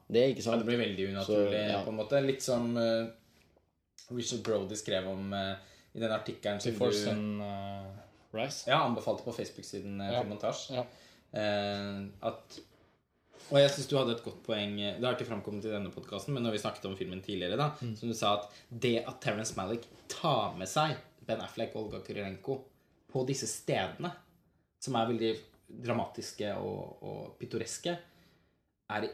det. 0.09 0.29
ikke 0.31 0.43
sant? 0.45 0.57
Ja, 0.57 0.63
det 0.63 0.69
blir 0.71 0.81
veldig 0.81 1.09
unaturlig 1.11 1.59
Så, 1.59 1.65
ja. 1.69 1.81
på 1.85 1.93
en 1.93 1.99
måte. 1.99 2.21
Litt 2.25 2.45
som 2.45 2.71
uh, 2.73 3.09
Richard 4.09 4.41
Brody 4.47 4.77
skrev 4.79 5.09
om 5.11 5.35
uh, 5.35 5.53
i 5.93 6.01
den 6.01 6.13
artikkelen 6.15 6.63
som 6.63 6.73
Before 6.73 6.95
du 6.95 6.97
Sun 6.97 7.41
uh, 7.41 7.93
Rise. 8.33 8.65
ja, 8.69 8.79
anbefalte 8.81 9.25
på 9.27 9.35
Facebook-siden 9.37 10.01
uh, 10.01 10.13
Ja. 10.13 10.23
Ja. 10.73 10.87
Uh, 11.37 12.07
at 12.25 12.59
Og 13.47 13.59
jeg 13.61 13.71
syns 13.71 13.87
du 13.87 13.95
hadde 13.95 14.15
et 14.17 14.23
godt 14.25 14.41
poeng 14.43 14.73
Det 14.75 15.03
har 15.05 15.15
ikke 15.15 15.29
framkommet 15.29 15.65
i 15.67 15.71
denne 15.71 15.91
podkasten, 15.93 16.33
men 16.35 16.43
når 16.43 16.57
vi 16.57 16.61
snakket 16.63 16.87
om 16.89 16.97
filmen 16.99 17.21
tidligere, 17.23 17.55
da, 17.59 17.69
Mm. 17.81 17.95
som 17.95 18.09
du 18.09 18.13
sa 18.17 18.33
at 18.41 18.49
det 18.69 19.05
at 19.07 19.21
Terence 19.23 19.55
Malick 19.55 19.85
tar 20.11 20.55
med 20.57 20.67
seg 20.67 20.97
Ben 21.27 21.39
Affleck 21.43 21.75
og 21.75 21.85
Olga 21.85 21.99
Kurilenko 22.03 22.57
på 23.11 23.25
disse 23.27 23.47
stedene, 23.47 24.11
som 24.83 24.95
er 24.95 25.07
veldig 25.07 25.31
dramatiske 25.83 26.53
og, 26.57 26.97
og 27.03 27.37
pittoreske, 27.39 27.97
er, 28.89 29.07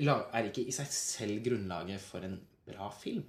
er 0.00 0.48
ikke 0.48 0.66
i 0.68 0.72
seg 0.74 0.86
selv 0.92 1.42
grunnlaget 1.44 2.00
for 2.00 2.24
en 2.24 2.38
bra 2.68 2.88
film. 2.92 3.24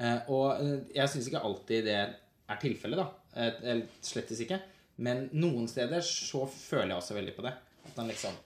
Eh, 0.00 0.28
og 0.32 0.60
eh, 0.60 0.78
jeg 0.96 1.08
syns 1.12 1.28
ikke 1.28 1.42
alltid 1.44 1.84
det 1.88 1.96
er 2.00 2.60
tilfellet, 2.60 3.00
da. 3.00 3.08
Eh, 3.36 3.58
eller 3.62 3.88
slettes 4.04 4.40
ikke. 4.44 4.60
Men 5.00 5.28
noen 5.32 5.68
steder 5.68 6.00
så 6.04 6.46
føler 6.48 6.94
jeg 6.94 7.02
også 7.02 7.16
veldig 7.18 7.36
på 7.36 7.44
det. 7.44 7.52
At 7.90 7.96
han 8.00 8.08
liksom 8.08 8.36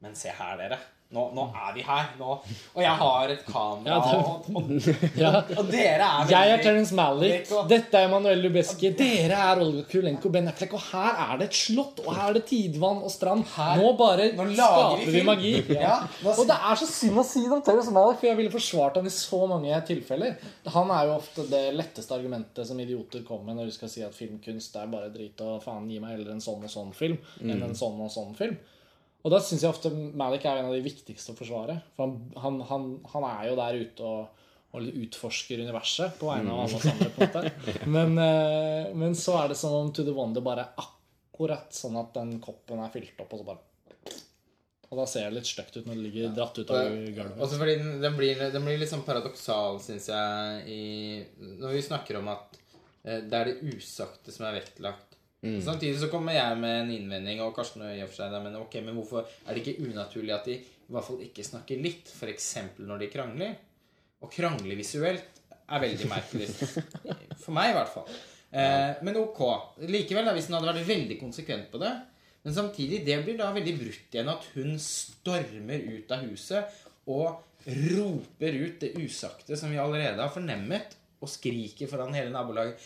Men 0.00 0.14
se 0.16 0.32
her, 0.32 0.56
dere. 0.56 0.78
Nå, 1.10 1.24
nå 1.34 1.42
er 1.58 1.72
vi 1.74 1.82
her. 1.82 2.04
Nå. 2.20 2.36
Og 2.76 2.82
jeg 2.84 2.92
har 3.00 3.30
et 3.32 3.40
kamera, 3.42 3.96
og, 4.14 4.44
og, 4.54 4.68
Ja. 5.18 5.32
og 5.58 5.66
dere 5.66 6.06
er 6.06 6.20
veldig 6.20 6.30
Jeg 6.36 6.52
er 6.54 6.60
Terence 6.62 6.94
Malick. 6.94 7.50
Dette 7.72 7.98
er 7.98 8.06
Emanuel 8.06 8.38
Lubezki. 8.44 8.92
Dere 8.94 9.40
er 9.48 9.58
Olga 9.64 9.82
Kulenko 9.90 10.30
Ben 10.30 10.46
Affleck. 10.52 10.76
Og 10.78 10.84
her 10.92 11.18
er 11.24 11.40
det 11.42 11.48
et 11.50 11.58
slott, 11.58 11.98
og 12.04 12.14
her 12.14 12.28
er 12.30 12.38
det 12.38 12.44
tidvann 12.52 13.02
og 13.02 13.10
strand. 13.10 13.42
Nå 13.82 13.90
bare 13.98 14.30
Nå 14.38 14.46
lager 14.54 14.54
vi 14.54 14.54
skaper 14.62 15.04
vi 15.10 15.16
film. 15.18 15.26
magi. 15.32 15.52
Ja, 15.82 15.98
Og 16.30 16.44
det 16.46 16.60
er 16.70 16.80
så 16.84 16.90
synd 16.94 17.18
å 17.18 17.26
si 17.26 17.42
det 17.42 17.52
om 17.58 17.66
Terence 17.66 17.90
Malick, 17.98 18.22
for 18.22 18.30
jeg 18.30 18.38
ville 18.44 18.54
forsvart 18.54 19.02
han 19.02 19.10
i 19.10 19.16
så 19.18 19.42
mange 19.50 19.82
tilfeller. 19.90 20.38
Han 20.78 20.94
er 20.94 21.10
jo 21.10 21.18
ofte 21.18 21.48
det 21.50 21.64
letteste 21.74 22.14
argumentet 22.14 22.70
som 22.70 22.78
idioter 22.86 23.26
kommer 23.26 23.50
med 23.50 23.58
når 23.64 23.72
de 23.74 23.80
skal 23.82 23.90
si 23.98 24.06
at 24.06 24.14
filmkunst 24.14 24.78
er 24.78 24.86
bare 24.94 25.10
drit 25.10 25.42
og 25.42 25.58
faen, 25.66 25.90
gi 25.90 25.98
meg 25.98 26.14
heller 26.20 26.36
en 26.38 26.44
sånn 26.46 26.62
og 26.62 26.70
sånn 26.70 26.94
film 26.94 27.18
enn 27.42 27.66
en 27.66 27.74
sånn 27.74 27.98
og 28.06 28.14
sånn 28.14 28.30
film. 28.38 28.54
Og 29.20 29.32
da 29.34 29.40
syns 29.44 29.64
jeg 29.64 29.72
ofte 29.72 29.90
Malik 29.92 30.46
er 30.48 30.60
en 30.60 30.70
av 30.70 30.76
de 30.76 30.84
viktigste 30.84 31.34
å 31.34 31.38
forsvare. 31.38 31.76
For 31.96 32.06
han, 32.06 32.20
han, 32.40 32.60
han, 32.70 32.86
han 33.12 33.26
er 33.28 33.50
jo 33.50 33.56
der 33.58 33.80
ute 33.82 34.12
og, 34.12 34.46
og 34.76 35.00
utforsker 35.02 35.60
universet 35.60 36.16
på 36.20 36.30
vegne 36.30 36.54
av 36.54 36.62
alle 36.64 36.78
oss 36.78 36.86
andre. 36.88 37.10
på 37.16 37.26
en 37.26 37.34
måte 37.34 37.88
men, 37.96 38.14
eh, 38.24 38.92
men 38.96 39.16
så 39.18 39.36
er 39.42 39.52
det 39.52 39.58
som 39.60 39.76
om 39.76 39.90
To 39.92 40.06
The 40.06 40.14
Wonder 40.16 40.44
bare 40.44 40.68
er 40.68 40.86
akkurat 40.86 41.74
sånn 41.74 41.98
at 42.00 42.14
den 42.16 42.38
koppen 42.44 42.80
er 42.80 42.94
fylt 42.94 43.20
opp, 43.20 43.34
og 43.34 43.42
så 43.42 43.48
bare 43.50 43.66
Og 44.90 45.02
da 45.02 45.06
ser 45.10 45.28
det 45.28 45.36
litt 45.36 45.50
stygt 45.50 45.76
ut 45.76 45.84
når 45.84 45.98
det 45.98 46.06
ligger 46.06 46.32
dratt 46.38 46.56
ut 46.58 46.72
av 46.74 46.88
gulvet. 46.88 47.36
Også 47.44 47.60
fordi 47.60 47.76
den, 47.82 47.92
den, 48.02 48.16
blir, 48.16 48.40
den 48.56 48.66
blir 48.66 48.80
litt 48.80 48.90
sånn 48.90 49.04
paradoksal, 49.06 49.82
syns 49.84 50.08
jeg, 50.10 50.64
i, 50.66 51.52
når 51.60 51.76
vi 51.76 51.84
snakker 51.90 52.22
om 52.22 52.32
at 52.32 52.58
eh, 53.04 53.20
det 53.20 53.36
er 53.36 53.52
det 53.52 53.74
usagte 53.76 54.32
som 54.32 54.48
er 54.48 54.62
vektlagt. 54.62 55.09
Samtidig 55.40 55.96
så 56.02 56.10
kommer 56.12 56.36
jeg 56.36 56.56
med 56.60 56.82
en 56.82 56.90
innvending, 56.92 57.40
og 57.40 57.54
Karsten 57.56 57.86
og 57.86 57.94
i 57.94 58.02
og 58.04 58.10
for 58.10 58.20
seg, 58.20 58.34
men 58.44 58.58
ok, 58.60 58.74
men 58.84 58.96
hvorfor 58.98 59.24
er 59.24 59.56
det 59.56 59.62
ikke 59.62 59.86
unaturlig 59.88 60.34
at 60.36 60.48
de 60.50 60.58
i 60.60 60.92
hvert 60.92 61.06
fall 61.06 61.22
ikke 61.24 61.46
snakker 61.46 61.80
litt, 61.80 62.10
f.eks. 62.12 62.48
når 62.82 63.04
de 63.04 63.08
krangler? 63.12 63.54
Å 64.20 64.28
krangle 64.28 64.76
visuelt 64.76 65.40
er 65.70 65.82
veldig 65.86 66.10
merkelig. 66.10 66.48
For 67.44 67.54
meg, 67.56 67.70
i 67.70 67.76
hvert 67.78 67.92
fall. 67.94 68.10
Eh, 68.50 69.00
men 69.06 69.16
ok. 69.22 69.40
Likevel, 69.88 70.26
da, 70.28 70.34
hvis 70.36 70.50
hun 70.50 70.58
hadde 70.58 70.72
vært 70.72 70.88
veldig 70.88 71.16
konsekvent 71.20 71.68
på 71.70 71.78
det 71.78 71.92
Men 72.42 72.56
samtidig, 72.56 73.04
det 73.06 73.20
blir 73.22 73.36
da 73.38 73.52
veldig 73.54 73.74
brutt 73.78 74.16
igjen 74.16 74.32
at 74.32 74.48
hun 74.56 74.74
stormer 74.82 75.84
ut 75.86 76.10
av 76.16 76.24
huset 76.26 76.80
og 77.10 77.46
roper 77.64 78.56
ut 78.56 78.82
det 78.82 78.94
usagte 78.98 79.56
som 79.58 79.72
vi 79.72 79.80
allerede 79.80 80.20
har 80.20 80.32
fornemmet, 80.32 80.96
og 81.20 81.28
skriker 81.28 81.88
foran 81.90 82.14
hele 82.16 82.32
nabolaget. 82.32 82.80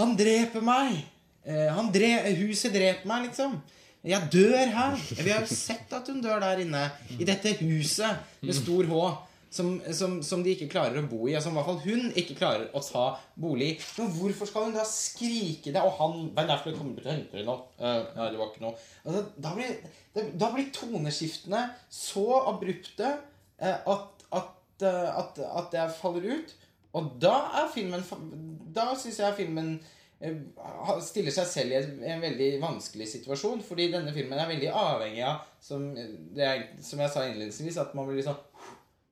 Han 0.00 0.12
dreper 0.18 0.64
meg! 0.64 0.98
Eh, 1.44 1.68
han 1.72 1.88
dre 1.94 2.10
huset 2.40 2.74
dreper 2.74 3.08
meg, 3.08 3.30
liksom. 3.30 3.58
Jeg 4.06 4.28
dør 4.32 4.70
her. 4.72 4.94
Vi 5.20 5.28
har 5.28 5.42
jo 5.44 5.56
sett 5.56 5.90
at 5.92 6.06
hun 6.08 6.22
dør 6.24 6.40
der 6.40 6.62
inne. 6.62 6.86
I 7.18 7.26
dette 7.28 7.52
huset 7.60 8.40
med 8.40 8.56
stor 8.56 8.88
H. 8.88 9.02
Som, 9.50 9.80
som, 9.90 10.12
som 10.22 10.44
de 10.46 10.52
ikke 10.54 10.68
klarer 10.70 11.00
å 11.00 11.08
bo 11.10 11.24
i. 11.26 11.34
Og 11.34 11.42
som 11.42 11.56
i 11.56 11.58
hvert 11.58 11.66
fall 11.66 11.80
hun 11.82 12.12
ikke 12.14 12.36
klarer 12.38 12.68
å 12.70 12.80
ta 12.86 13.06
bolig 13.34 13.72
i. 13.72 13.78
Men 13.98 14.12
hvorfor 14.14 14.46
skal 14.46 14.68
hun 14.68 14.76
da 14.76 14.84
skrike 14.86 15.72
det? 15.74 15.82
Og 15.82 15.96
han 15.98 16.28
Ben 16.36 16.52
Affleck 16.54 16.78
kommer 16.78 17.02
til 17.02 17.10
å 17.10 17.16
hente 17.16 17.36
henne 17.40 17.56
opp. 17.56 17.72
Uh, 17.80 18.06
ja, 18.14 18.28
det 18.30 18.38
var 18.38 18.52
ikke 18.52 18.64
noe. 18.68 18.78
Altså, 19.02 19.24
da, 19.42 19.52
blir, 19.58 20.30
da 20.38 20.52
blir 20.54 20.70
toneskiftene 20.76 21.64
så 21.92 22.26
abrupte 22.54 23.10
uh, 23.10 23.90
at, 23.96 24.24
at, 24.38 24.86
uh, 24.86 25.10
at, 25.18 25.42
at 25.64 25.78
jeg 25.80 25.96
faller 25.98 26.30
ut. 26.30 26.54
Og 26.96 27.10
da 27.22 27.34
er 27.60 27.68
filmen 27.74 28.02
Da 28.74 28.88
syns 28.98 29.20
jeg 29.20 29.36
filmen 29.36 29.76
stiller 31.04 31.32
seg 31.32 31.48
selv 31.48 31.72
i 31.72 31.78
en, 32.12 32.20
veldig 32.20 32.50
vanskelig 32.62 33.08
situasjon. 33.08 33.62
Fordi 33.64 33.88
denne 33.94 34.12
filmen 34.16 34.38
er 34.38 34.50
veldig 34.50 34.70
avhengig 34.76 35.24
av, 35.26 35.42
som, 35.64 35.88
det 36.36 36.46
er, 36.46 36.64
som 36.84 37.00
jeg 37.00 37.12
sa 37.12 37.24
innledningsvis, 37.26 37.80
at 37.80 37.96
man 37.96 38.08
blir 38.08 38.20
liksom 38.20 38.38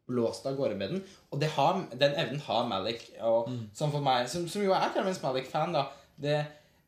blåst 0.08 0.46
av 0.48 0.56
gårde 0.56 0.76
med 0.80 0.94
den. 0.94 1.02
Og 1.32 1.40
det 1.40 1.50
har, 1.56 1.82
den 1.92 2.16
evnen 2.16 2.40
har 2.46 2.68
Malik. 2.68 3.04
Og 3.24 3.50
som 3.76 3.92
for 3.92 4.04
meg, 4.04 4.28
som, 4.32 4.46
som 4.48 4.64
jo 4.64 4.72
er 4.76 4.92
Terence 4.94 5.24
Malik-fan, 5.24 5.76
da 5.76 5.88
det, 6.18 6.38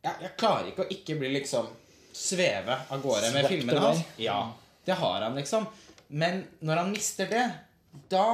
jeg, 0.01 0.15
jeg 0.25 0.33
klarer 0.41 0.71
ikke 0.71 0.87
å 0.87 0.93
ikke 0.95 1.19
bli 1.21 1.35
liksom 1.37 1.69
sveve 2.17 2.77
av 2.91 3.03
gårde 3.05 3.31
med 3.37 3.47
filmene 3.49 3.83
hans. 3.85 4.03
Ja, 4.21 4.41
det 4.85 4.97
har 4.99 5.21
han, 5.23 5.37
liksom. 5.39 5.69
Men 6.09 6.43
når 6.65 6.83
han 6.83 6.95
mister 6.95 7.29
det, 7.31 7.45
da 8.11 8.27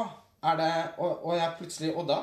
er 0.46 0.56
det 0.60 0.72
Og, 1.00 1.24
og 1.26 1.36
jeg 1.36 1.52
plutselig 1.58 1.90
Og 1.96 2.04
da 2.08 2.16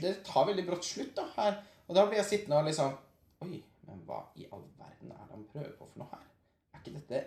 Det 0.00 0.14
tar 0.24 0.46
veldig 0.48 0.64
brått 0.64 0.84
slutt, 0.84 1.12
da, 1.16 1.26
her. 1.36 1.58
Og 1.90 1.96
da 1.98 2.06
blir 2.06 2.20
jeg 2.20 2.28
sittende 2.28 2.62
og 2.62 2.68
liksom 2.70 2.96
Oi, 3.42 3.58
men 3.88 4.02
hva 4.06 4.22
i 4.38 4.46
all 4.52 4.62
verden 4.78 5.10
er 5.10 5.20
det 5.26 5.34
han 5.34 5.46
prøver 5.50 5.70
på 5.78 5.86
for 5.88 6.02
noe 6.02 6.10
her? 6.12 6.26
Er 6.70 6.82
ikke 6.82 6.98
dette 6.98 7.20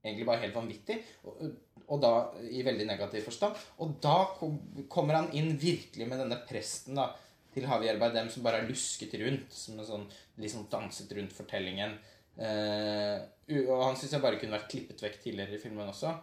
egentlig 0.00 0.26
bare 0.26 0.42
helt 0.42 0.56
vanvittig? 0.56 0.96
Og, 1.28 1.42
og 1.86 2.00
da 2.02 2.12
i 2.48 2.62
veldig 2.66 2.86
negativ 2.88 3.26
forstand. 3.28 3.58
Og 3.84 3.98
da 4.02 4.14
kom, 4.38 4.56
kommer 4.90 5.20
han 5.20 5.28
inn 5.36 5.52
virkelig 5.60 6.08
med 6.08 6.22
denne 6.24 6.40
presten 6.48 6.98
da 6.98 7.10
til 7.52 7.66
Javier 7.66 7.98
Bardem 8.00 8.30
som 8.32 8.44
bare 8.46 8.62
har 8.62 8.70
lusket 8.70 9.14
rundt. 9.20 9.52
Som 9.52 9.78
en 9.78 9.88
sånn, 9.88 10.08
liksom 10.40 10.66
danset 10.72 11.12
rundt 11.18 11.36
fortellingen. 11.36 11.98
Uh, 12.40 13.20
og 13.66 13.84
han 13.84 13.98
syns 14.00 14.16
jeg 14.16 14.24
bare 14.24 14.40
kunne 14.40 14.56
vært 14.56 14.70
klippet 14.72 15.02
vekk 15.04 15.20
tidligere 15.26 15.58
i 15.58 15.62
filmen 15.62 15.92
også. 15.92 16.14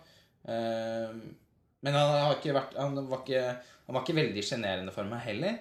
Uh, 0.48 1.14
men 1.86 1.94
han, 1.94 2.18
vært, 2.42 2.74
han, 2.80 2.98
var 3.06 3.22
ikke, 3.22 3.44
han 3.86 3.96
var 3.96 4.04
ikke 4.04 4.18
veldig 4.18 4.44
sjenerende 4.44 4.96
for 4.96 5.08
meg 5.08 5.22
heller. 5.28 5.60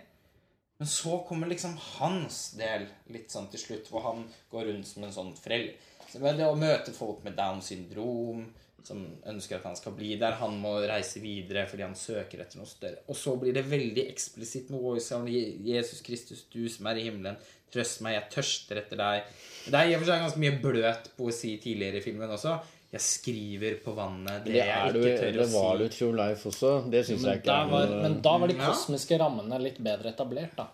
Men 0.79 0.89
så 0.93 1.19
kommer 1.29 1.49
liksom 1.49 1.77
hans 1.97 2.51
del 2.59 2.85
litt 3.13 3.33
sånn 3.33 3.49
til 3.53 3.63
slutt, 3.63 3.89
hvor 3.91 4.05
han 4.05 4.27
går 4.53 4.71
rundt 4.73 4.89
som 4.91 5.07
en 5.07 5.15
sånn 5.15 5.35
frel... 5.41 5.71
Så 6.07 6.21
det 6.23 6.47
å 6.47 6.55
møte 6.57 6.93
folk 6.95 7.25
med 7.25 7.35
Downs 7.35 7.73
syndrom, 7.73 8.45
som 8.87 9.01
ønsker 9.27 9.59
at 9.59 9.67
han 9.67 9.77
skal 9.79 9.97
bli 9.97 10.13
der. 10.21 10.37
Han 10.41 10.61
må 10.63 10.77
reise 10.87 11.21
videre 11.23 11.65
fordi 11.67 11.85
han 11.87 11.97
søker 11.99 12.43
etter 12.43 12.61
noe 12.61 12.71
større. 12.71 13.03
Og 13.11 13.19
så 13.19 13.35
blir 13.41 13.57
det 13.57 13.67
veldig 13.67 14.05
eksplisitt 14.13 14.71
med 14.73 14.85
voice-sound. 14.85 15.31
Jesus 15.67 16.05
Kristus, 16.07 16.45
du 16.53 16.63
som 16.71 16.87
er 16.91 17.01
i 17.01 17.09
himmelen, 17.09 17.41
trøst 17.75 18.05
meg, 18.07 18.15
jeg 18.21 18.33
tørster 18.37 18.81
etter 18.85 19.01
deg. 19.01 19.35
Det 19.67 19.81
er 19.81 19.91
i 19.91 19.97
og 19.97 20.05
for 20.05 20.13
seg 20.13 20.23
ganske 20.23 20.43
mye 20.45 20.59
bløt 20.63 21.11
poesi 21.19 21.57
tidligere 21.63 22.01
i 22.01 22.05
filmen 22.05 22.37
også. 22.39 22.55
Jeg 22.93 23.01
skriver 23.03 23.75
på 23.85 23.93
vannet 23.97 24.45
det, 24.45 24.53
Det, 24.53 24.61
jeg 24.63 24.69
er 24.69 24.93
det, 24.95 25.01
ikke 25.03 25.21
tør 25.21 25.37
å 25.43 25.47
var 25.53 25.73
si. 25.73 25.79
det 25.79 25.87
jo 25.87 25.93
True 25.99 26.17
Life 26.17 26.49
også. 26.51 26.91
Det 26.91 27.01
syns 27.07 27.25
jeg 27.27 27.41
ikke 27.43 27.57
er 27.61 27.71
var, 27.73 27.87
noe 27.91 28.03
men 28.03 28.21
da 28.23 28.37
var 28.39 28.49
de 28.49 28.55
Ja. 28.57 28.69
kosmiske 28.71 29.19
rammene 29.21 29.59
litt 29.61 29.79
bedre 29.83 30.13
etablert, 30.15 30.55
da. 30.57 30.69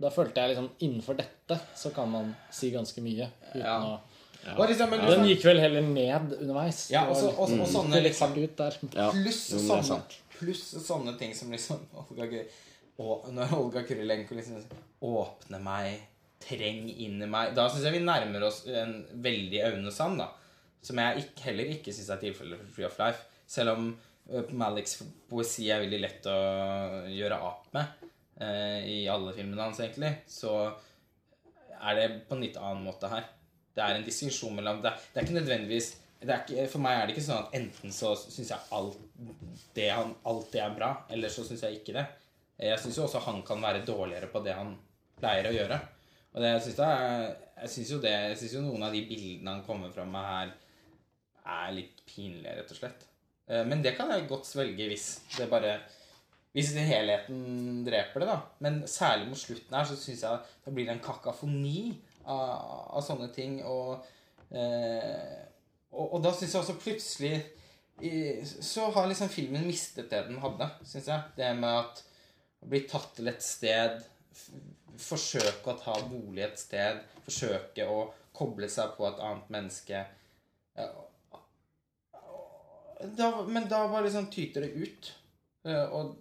Da 0.00 0.10
følte 0.10 0.34
jeg 0.42 0.50
liksom 0.56 0.68
innenfor 0.80 1.16
dette 1.16 1.60
så 1.76 1.92
kan 1.94 2.10
man 2.10 2.34
si 2.50 2.70
ganske 2.70 3.00
mye. 3.02 3.30
Uten 3.54 3.62
Ja. 3.64 3.78
å 3.80 4.00
ja. 4.44 4.66
liksom, 4.68 4.90
men 4.90 5.00
Den 5.00 5.24
gikk 5.24 5.42
vel 5.44 5.58
heller 5.58 5.80
ned 5.82 6.32
underveis. 6.40 6.90
Ja, 6.90 7.06
og, 7.08 7.16
så, 7.16 7.28
og, 7.32 7.40
og 7.40 7.48
gikk 7.48 7.66
sånne 7.72 8.02
liksom- 8.02 8.34
Pluss 9.14 9.42
sånne, 9.54 10.02
pluss 10.38 10.64
sånne 10.86 11.18
ting 11.18 11.32
som 11.34 11.50
liksom 11.50 11.78
Olga, 11.96 12.44
og 12.98 13.32
Når 13.32 13.52
Olga 13.56 13.82
Kurilenko 13.82 14.34
liksom 14.36 14.62
Åpne 15.02 15.60
meg, 15.62 16.00
treng 16.40 16.88
inn 16.90 17.22
i 17.22 17.26
meg 17.26 17.54
Da 17.54 17.68
syns 17.70 17.84
jeg 17.84 17.92
vi 17.92 18.04
nærmer 18.04 18.42
oss 18.44 18.66
en 18.66 19.06
veldig 19.16 19.64
Aune 19.72 19.90
Sand, 19.90 20.18
da. 20.18 20.28
Som 20.84 21.00
jeg 21.00 21.24
ikke, 21.24 21.46
heller 21.48 21.70
ikke 21.76 21.94
syns 21.96 22.10
er 22.12 22.20
tilfellet 22.22 22.60
for 22.60 22.74
Free 22.76 22.88
of 22.88 22.98
Life. 23.00 23.24
Selv 23.48 23.74
om 23.74 23.90
uh, 23.94 24.50
Maliks 24.52 24.98
poesi 25.30 25.70
er 25.72 25.84
veldig 25.84 26.00
lett 26.02 26.28
å 26.30 26.38
gjøre 27.12 27.40
ap 27.48 27.70
med 27.76 28.04
uh, 28.42 28.80
i 28.84 29.04
alle 29.10 29.32
filmene 29.36 29.64
hans, 29.64 29.80
egentlig, 29.84 30.12
så 30.28 30.54
er 31.84 31.98
det 31.98 32.08
på 32.28 32.36
en 32.36 32.44
litt 32.44 32.60
annen 32.60 32.84
måte 32.84 33.10
her. 33.12 33.26
Det 33.74 33.82
er 33.82 33.98
en 33.98 34.06
distinksjon 34.06 34.54
mellom 34.54 34.82
det, 34.84 34.92
det 35.12 35.20
er 35.20 35.26
ikke 35.26 35.40
nødvendigvis 35.40 35.94
ikke, 36.24 36.66
For 36.72 36.80
meg 36.80 36.96
er 36.96 37.06
det 37.06 37.14
ikke 37.16 37.26
sånn 37.26 37.42
at 37.42 37.56
enten 37.58 37.92
så 37.92 38.14
syns 38.16 38.52
jeg 38.52 38.68
alt 38.72 38.94
det, 39.76 39.90
han, 39.90 40.14
alt 40.24 40.46
det 40.54 40.62
er 40.64 40.76
bra, 40.76 40.90
eller 41.12 41.32
så 41.32 41.44
syns 41.44 41.64
jeg 41.66 41.80
ikke 41.80 41.96
det. 41.98 42.04
Jeg 42.64 42.78
syns 42.80 42.96
jo 42.96 43.04
også 43.04 43.20
han 43.26 43.42
kan 43.46 43.60
være 43.60 43.84
dårligere 43.84 44.30
på 44.32 44.40
det 44.44 44.54
han 44.56 44.72
pleier 45.18 45.50
å 45.50 45.54
gjøre. 45.54 45.80
Og 46.34 46.42
det, 46.42 46.52
jeg 46.54 46.62
syns 47.74 47.90
jo 47.92 48.00
jo 48.00 48.62
noen 48.64 48.86
av 48.86 48.94
de 48.94 49.02
bildene 49.06 49.52
han 49.52 49.66
kommer 49.66 49.92
fram 49.94 50.10
med 50.14 50.30
her, 50.30 50.54
er 51.44 51.74
litt 51.76 52.00
pinlig, 52.08 52.48
rett 52.48 52.72
og 52.72 52.78
slett. 52.78 53.04
Eh, 53.48 53.64
men 53.68 53.82
det 53.84 53.94
kan 53.98 54.10
jeg 54.12 54.28
godt 54.30 54.48
svelge 54.48 54.88
hvis 54.90 55.08
det 55.36 55.50
bare 55.52 55.78
Hvis 56.54 56.70
helheten 56.78 57.82
dreper 57.82 58.22
det, 58.22 58.26
da. 58.30 58.36
Men 58.62 58.84
særlig 58.86 59.26
mot 59.26 59.38
slutten 59.38 59.74
her 59.74 59.88
så 59.88 59.96
syns 59.98 60.20
jeg 60.22 60.52
det 60.64 60.74
blir 60.76 60.90
en 60.92 61.00
kakafoni 61.02 61.96
av, 62.22 62.94
av 62.94 63.02
sånne 63.02 63.26
ting. 63.34 63.56
Og, 63.66 64.04
eh, 64.54 65.40
og, 65.90 66.14
og 66.14 66.22
da 66.22 66.30
syns 66.30 66.54
jeg 66.54 66.62
også 66.62 66.78
plutselig 66.78 67.34
så 68.62 68.88
har 68.90 69.06
liksom 69.06 69.28
filmen 69.30 69.66
mistet 69.66 70.08
det 70.10 70.24
den 70.28 70.38
hadde, 70.42 70.66
syns 70.86 71.10
jeg. 71.10 71.34
Det 71.34 71.50
med 71.58 71.74
at 71.80 72.04
bli 72.70 72.80
tatt 72.90 73.12
til 73.18 73.30
et 73.30 73.42
sted 73.42 73.98
forsøke 75.00 75.72
å 75.72 75.78
ta 75.78 75.94
bolig 76.08 76.44
et 76.46 76.60
sted, 76.60 77.00
forsøke 77.24 77.86
å 77.88 78.06
koble 78.34 78.68
seg 78.70 78.94
på 78.98 79.06
et 79.08 79.20
annet 79.22 79.50
menneske 79.52 80.04
da, 83.16 83.30
Men 83.46 83.68
da 83.68 83.88
bare 83.88 84.06
liksom 84.06 84.30
tyter 84.32 84.66
det 84.66 84.72
ut. 84.84 85.10
Eh, 85.66 85.84
og, 85.84 86.14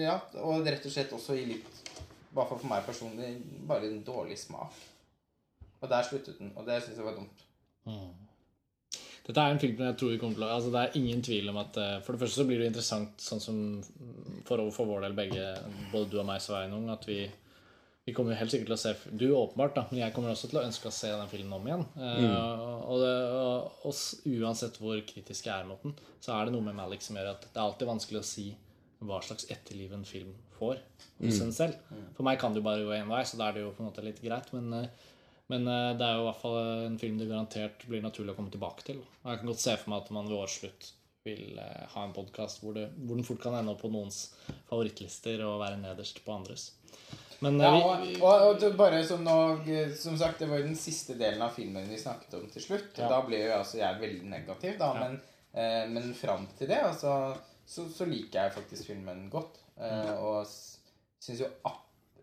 ja, 0.00 0.18
og 0.42 0.66
rett 0.66 0.84
og 0.86 0.92
slett 0.92 1.14
også 1.16 1.36
i 1.38 1.46
litt 1.48 1.80
I 1.88 2.36
hvert 2.36 2.50
fall 2.50 2.60
for 2.60 2.68
meg 2.68 2.84
personlig 2.84 3.30
bare 3.68 3.88
en 3.88 4.04
dårlig 4.04 4.38
smak. 4.40 4.76
Og 5.80 5.90
der 5.90 6.06
sluttet 6.06 6.38
den, 6.40 6.52
og 6.56 6.66
det 6.66 6.80
syns 6.82 6.98
jeg 6.98 7.06
var 7.06 7.16
dumt. 7.16 7.44
Mm. 7.86 8.14
Dette 9.26 9.42
er 9.42 9.52
en 9.52 9.58
film 9.58 9.80
jeg 9.82 9.96
tror 9.98 10.12
vi 10.12 10.18
kommer 10.20 10.38
til 10.38 10.44
å 10.46 10.52
altså 10.54 10.70
Det 10.74 10.82
er 10.82 10.98
ingen 11.00 11.22
tvil 11.26 11.50
om 11.50 11.56
at 11.58 11.78
eh, 11.82 11.96
For 12.04 12.14
det 12.14 12.22
første 12.22 12.42
så 12.42 12.46
blir 12.46 12.62
det 12.62 12.70
interessant, 12.70 13.16
sånn 13.22 13.42
som 13.42 13.58
for, 14.46 14.62
for 14.74 14.90
vår 14.90 15.06
del 15.06 15.16
begge, 15.18 15.48
både 15.92 16.10
du 16.12 16.20
og 16.20 16.28
meg, 16.28 16.42
Sveinung, 16.42 16.86
at 16.92 17.06
vi 17.08 17.24
vi 18.06 18.12
kommer 18.14 18.38
helt 18.38 18.52
sikkert 18.52 18.68
til 18.70 18.76
å 18.76 18.78
se 18.78 19.14
Du 19.18 19.24
åpenbart, 19.34 19.72
da, 19.74 19.82
men 19.90 19.98
jeg 20.04 20.14
kommer 20.14 20.30
også 20.30 20.46
til 20.46 20.60
å 20.60 20.62
ønske 20.62 20.86
å 20.86 20.94
se 20.94 21.08
den 21.10 21.30
filmen 21.30 21.56
om 21.56 21.64
igjen. 21.66 21.80
Eh, 21.98 22.20
mm. 22.22 22.34
Uh, 22.36 22.84
og, 22.86 23.00
det, 23.02 23.14
og, 23.34 23.80
og, 23.90 24.02
uansett 24.30 24.78
hvor 24.78 25.00
kritisk 25.08 25.48
jeg 25.48 25.54
er 25.56 25.66
mot 25.66 25.82
den, 25.82 25.96
så 26.22 26.36
er 26.36 26.46
det 26.46 26.54
noe 26.54 26.62
med 26.68 26.78
Malik 26.78 27.02
som 27.02 27.18
gjør 27.18 27.32
at 27.32 27.48
det 27.48 27.58
er 27.58 27.64
alltid 27.64 27.90
vanskelig 27.90 28.20
å 28.22 28.28
si 28.28 28.46
hva 29.06 29.18
slags 29.26 29.50
etterliv 29.50 29.96
en 29.96 30.06
film 30.06 30.30
får 30.54 30.78
hos 30.78 31.40
mm. 31.40 31.42
en 31.48 31.52
selv. 31.58 31.82
Mm. 31.90 32.06
For 32.14 32.28
meg 32.30 32.38
kan 32.40 32.54
det 32.54 32.62
jo 32.62 32.68
bare 32.68 32.86
gå 32.86 32.94
én 32.94 33.10
vei, 33.10 33.24
så 33.26 33.42
da 33.42 33.50
er 33.50 33.58
det 33.58 33.66
jo 33.66 33.74
på 33.74 33.82
en 33.82 33.90
måte 33.90 34.06
litt 34.06 34.22
greit. 34.22 34.54
Men, 34.54 34.70
uh, 34.70 35.18
men 35.50 35.66
uh, 35.66 35.90
det 35.98 36.06
er 36.06 36.14
jo 36.14 36.22
i 36.22 36.30
hvert 36.30 36.42
fall 36.46 36.62
en 36.86 37.02
film 37.02 37.18
det 37.18 37.26
garantert 37.32 37.88
blir 37.90 38.06
naturlig 38.06 38.36
å 38.36 38.38
komme 38.38 38.54
tilbake 38.54 38.86
til. 38.86 39.02
Og 39.02 39.32
jeg 39.32 39.42
kan 39.42 39.50
godt 39.50 39.66
se 39.66 39.78
for 39.82 39.96
meg 39.96 40.06
at 40.06 40.14
man 40.14 40.30
ved 40.30 40.38
årsslutt 40.44 40.92
vil 41.26 41.58
ha 41.58 42.06
en 42.06 42.14
podkast 42.14 42.62
hvor, 42.62 42.78
hvor, 42.78 43.16
den 43.18 43.26
fort 43.26 43.42
kan 43.42 43.58
ende 43.58 43.74
opp 43.74 43.82
på 43.82 43.90
noens 43.90 44.28
favorittlister 44.68 45.42
og 45.42 45.58
være 45.58 45.82
nederst 45.82 46.22
på 46.22 46.38
andres. 46.38 46.70
Men, 47.44 47.58
ja, 47.60 47.72
og, 47.76 48.04
og, 48.22 48.62
og, 48.64 48.76
bare 48.78 49.02
som 49.04 49.20
nå 49.24 49.34
Som 49.98 50.14
sagt, 50.16 50.40
det 50.40 50.48
var 50.48 50.62
den 50.64 50.76
siste 50.78 51.18
delen 51.20 51.42
av 51.44 51.52
filmen 51.56 51.88
vi 51.90 51.98
snakket 52.00 52.38
om 52.38 52.46
til 52.52 52.64
slutt. 52.64 52.94
Ja. 52.96 53.10
Da 53.12 53.20
ble 53.26 53.42
jo 53.44 53.56
altså 53.58 53.80
jeg 53.82 54.00
veldig 54.00 54.30
negativ, 54.30 54.78
da. 54.80 54.92
Ja. 54.94 55.04
Men, 55.04 55.18
eh, 55.52 55.82
men 55.92 56.14
fram 56.16 56.48
til 56.58 56.70
det 56.72 56.80
altså, 56.84 57.34
så, 57.66 57.88
så, 57.92 58.08
liker 58.08 58.46
jeg 58.46 58.56
faktisk 58.56 58.92
filmen 58.92 59.26
godt. 59.32 59.60
Eh, 59.76 59.98
mm. 60.06 60.22
og 60.24 60.46
syns 61.20 61.44
jo 61.44 61.50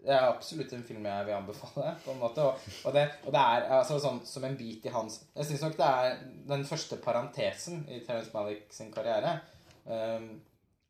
det 0.03 0.11
er 0.11 0.25
absolutt 0.27 0.73
en 0.75 0.83
film 0.83 1.05
jeg 1.07 1.25
vil 1.27 1.35
anbefale. 1.37 1.93
på 2.03 2.11
en 2.11 2.19
måte 2.19 2.43
Og, 2.43 2.65
og, 2.83 2.95
det, 2.95 3.05
og 3.23 3.31
det, 3.31 3.39
er 3.39 3.69
altså 3.77 3.99
sånn 4.03 4.19
som 4.27 4.43
en 4.43 4.57
bit 4.59 4.83
i 4.89 4.91
hans 4.91 5.21
Jeg 5.29 5.47
syns 5.47 5.63
nok 5.63 5.77
det 5.79 5.91
er 5.99 6.17
den 6.49 6.65
første 6.67 6.97
parentesen 7.03 7.85
i 7.87 8.01
Terence 8.03 8.33
Malick 8.33 8.73
sin 8.75 8.91
karriere. 8.91 9.37
Um, 9.85 10.27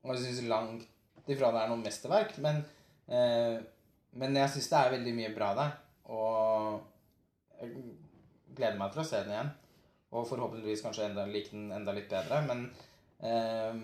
og 0.03 0.15
jeg 0.15 0.25
syns 0.25 0.49
langt 0.49 1.29
ifra 1.29 1.53
det 1.53 1.61
er 1.61 1.69
noe 1.71 1.81
mesterverk, 1.83 2.33
men 2.43 2.59
uh, 3.07 3.61
men 4.19 4.37
jeg 4.37 4.53
syns 4.53 4.69
det 4.69 4.79
er 4.79 4.93
veldig 4.93 5.15
mye 5.17 5.33
bra 5.33 5.49
der. 5.57 5.75
Og 6.13 7.61
jeg 7.61 7.73
gleder 8.53 8.77
meg 8.79 8.93
til 8.93 9.03
å 9.03 9.07
se 9.07 9.23
den 9.23 9.33
igjen. 9.33 9.51
Og 10.13 10.27
forhåpentligvis 10.29 10.83
kanskje 10.85 11.07
enda, 11.09 11.25
like 11.25 11.53
den 11.53 11.71
enda 11.73 11.95
litt 11.95 12.11
bedre. 12.11 12.43
Men 12.45 12.67
eh, 13.19 13.81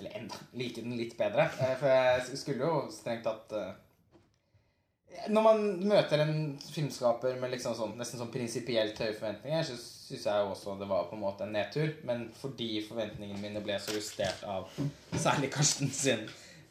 Eller 0.00 0.16
enda 0.22 0.40
like 0.56 0.80
den 0.80 0.96
litt 0.96 1.16
bedre. 1.18 1.50
Eh, 1.60 1.76
for 1.76 1.92
jeg 1.92 2.40
skulle 2.40 2.64
jo 2.64 2.82
strengt 2.94 3.26
tatt 3.28 3.52
eh, 3.58 5.28
Når 5.28 5.44
man 5.44 5.64
møter 5.90 6.24
en 6.24 6.34
filmskaper 6.64 7.36
med 7.42 7.52
liksom 7.52 7.76
sånn, 7.76 7.96
nesten 8.00 8.22
sånn 8.22 8.32
prinsipielt 8.32 9.00
høye 9.02 9.16
forventninger, 9.18 9.66
så 9.68 9.76
syns 9.76 10.28
jeg 10.30 10.52
også 10.54 10.78
det 10.80 10.88
var 10.88 11.10
på 11.10 11.18
en 11.18 11.26
måte 11.26 11.44
en 11.44 11.52
nedtur. 11.58 11.92
Men 12.08 12.30
fordi 12.40 12.78
forventningene 12.88 13.42
mine 13.42 13.64
ble 13.66 13.76
så 13.82 13.98
justert 13.98 14.46
av 14.48 14.70
særlig 15.12 15.52
Karsten 15.52 15.92
sin 15.92 16.24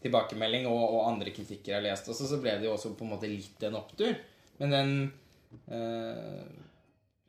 tilbakemelding 0.03 0.67
og, 0.69 0.79
og, 0.79 0.99
andre 1.09 1.33
kritikker 1.35 1.73
jeg 1.73 1.79
har 1.79 1.85
lest 1.89 2.09
også, 2.11 2.27
så 2.29 2.39
ble 2.41 2.55
det 2.59 2.69
jo 2.69 2.75
også 2.75 2.93
på 2.97 3.05
en 3.05 3.13
måte 3.15 3.29
litt 3.31 3.63
en 3.67 3.79
opptur. 3.79 4.13
Men 4.59 4.75
den 4.75 4.93
øh, 5.67 6.43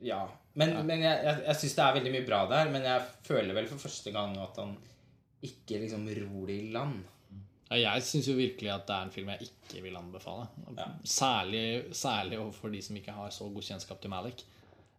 Ja. 0.01 0.23
Men, 0.53 0.73
ja. 0.73 0.83
men 0.83 1.03
jeg, 1.03 1.23
jeg, 1.23 1.41
jeg 1.45 1.59
syns 1.61 1.75
det 1.77 1.83
er 1.85 1.97
veldig 1.99 2.13
mye 2.15 2.27
bra 2.27 2.39
der. 2.49 2.71
Men 2.73 2.85
jeg 2.87 3.03
føler 3.27 3.55
vel 3.55 3.69
for 3.69 3.83
første 3.85 4.13
gang 4.15 4.33
at 4.41 4.57
han 4.59 4.75
ikke 5.45 5.81
liksom 5.83 6.07
ror 6.09 6.47
det 6.49 6.57
i 6.57 6.71
land. 6.73 7.01
Ja, 7.71 7.77
jeg 7.93 8.03
syns 8.03 8.27
jo 8.27 8.35
virkelig 8.35 8.71
at 8.73 8.87
det 8.87 8.95
er 8.95 9.05
en 9.07 9.13
film 9.13 9.29
jeg 9.31 9.47
ikke 9.47 9.83
vil 9.85 9.95
anbefale. 9.95 10.49
Ja. 10.75 10.89
Særlig, 11.07 11.93
særlig 11.95 12.39
overfor 12.41 12.73
de 12.73 12.81
som 12.83 12.97
ikke 12.99 13.15
har 13.15 13.31
så 13.31 13.47
god 13.47 13.67
kjennskap 13.69 14.01
til 14.03 14.11
Malik. 14.11 14.43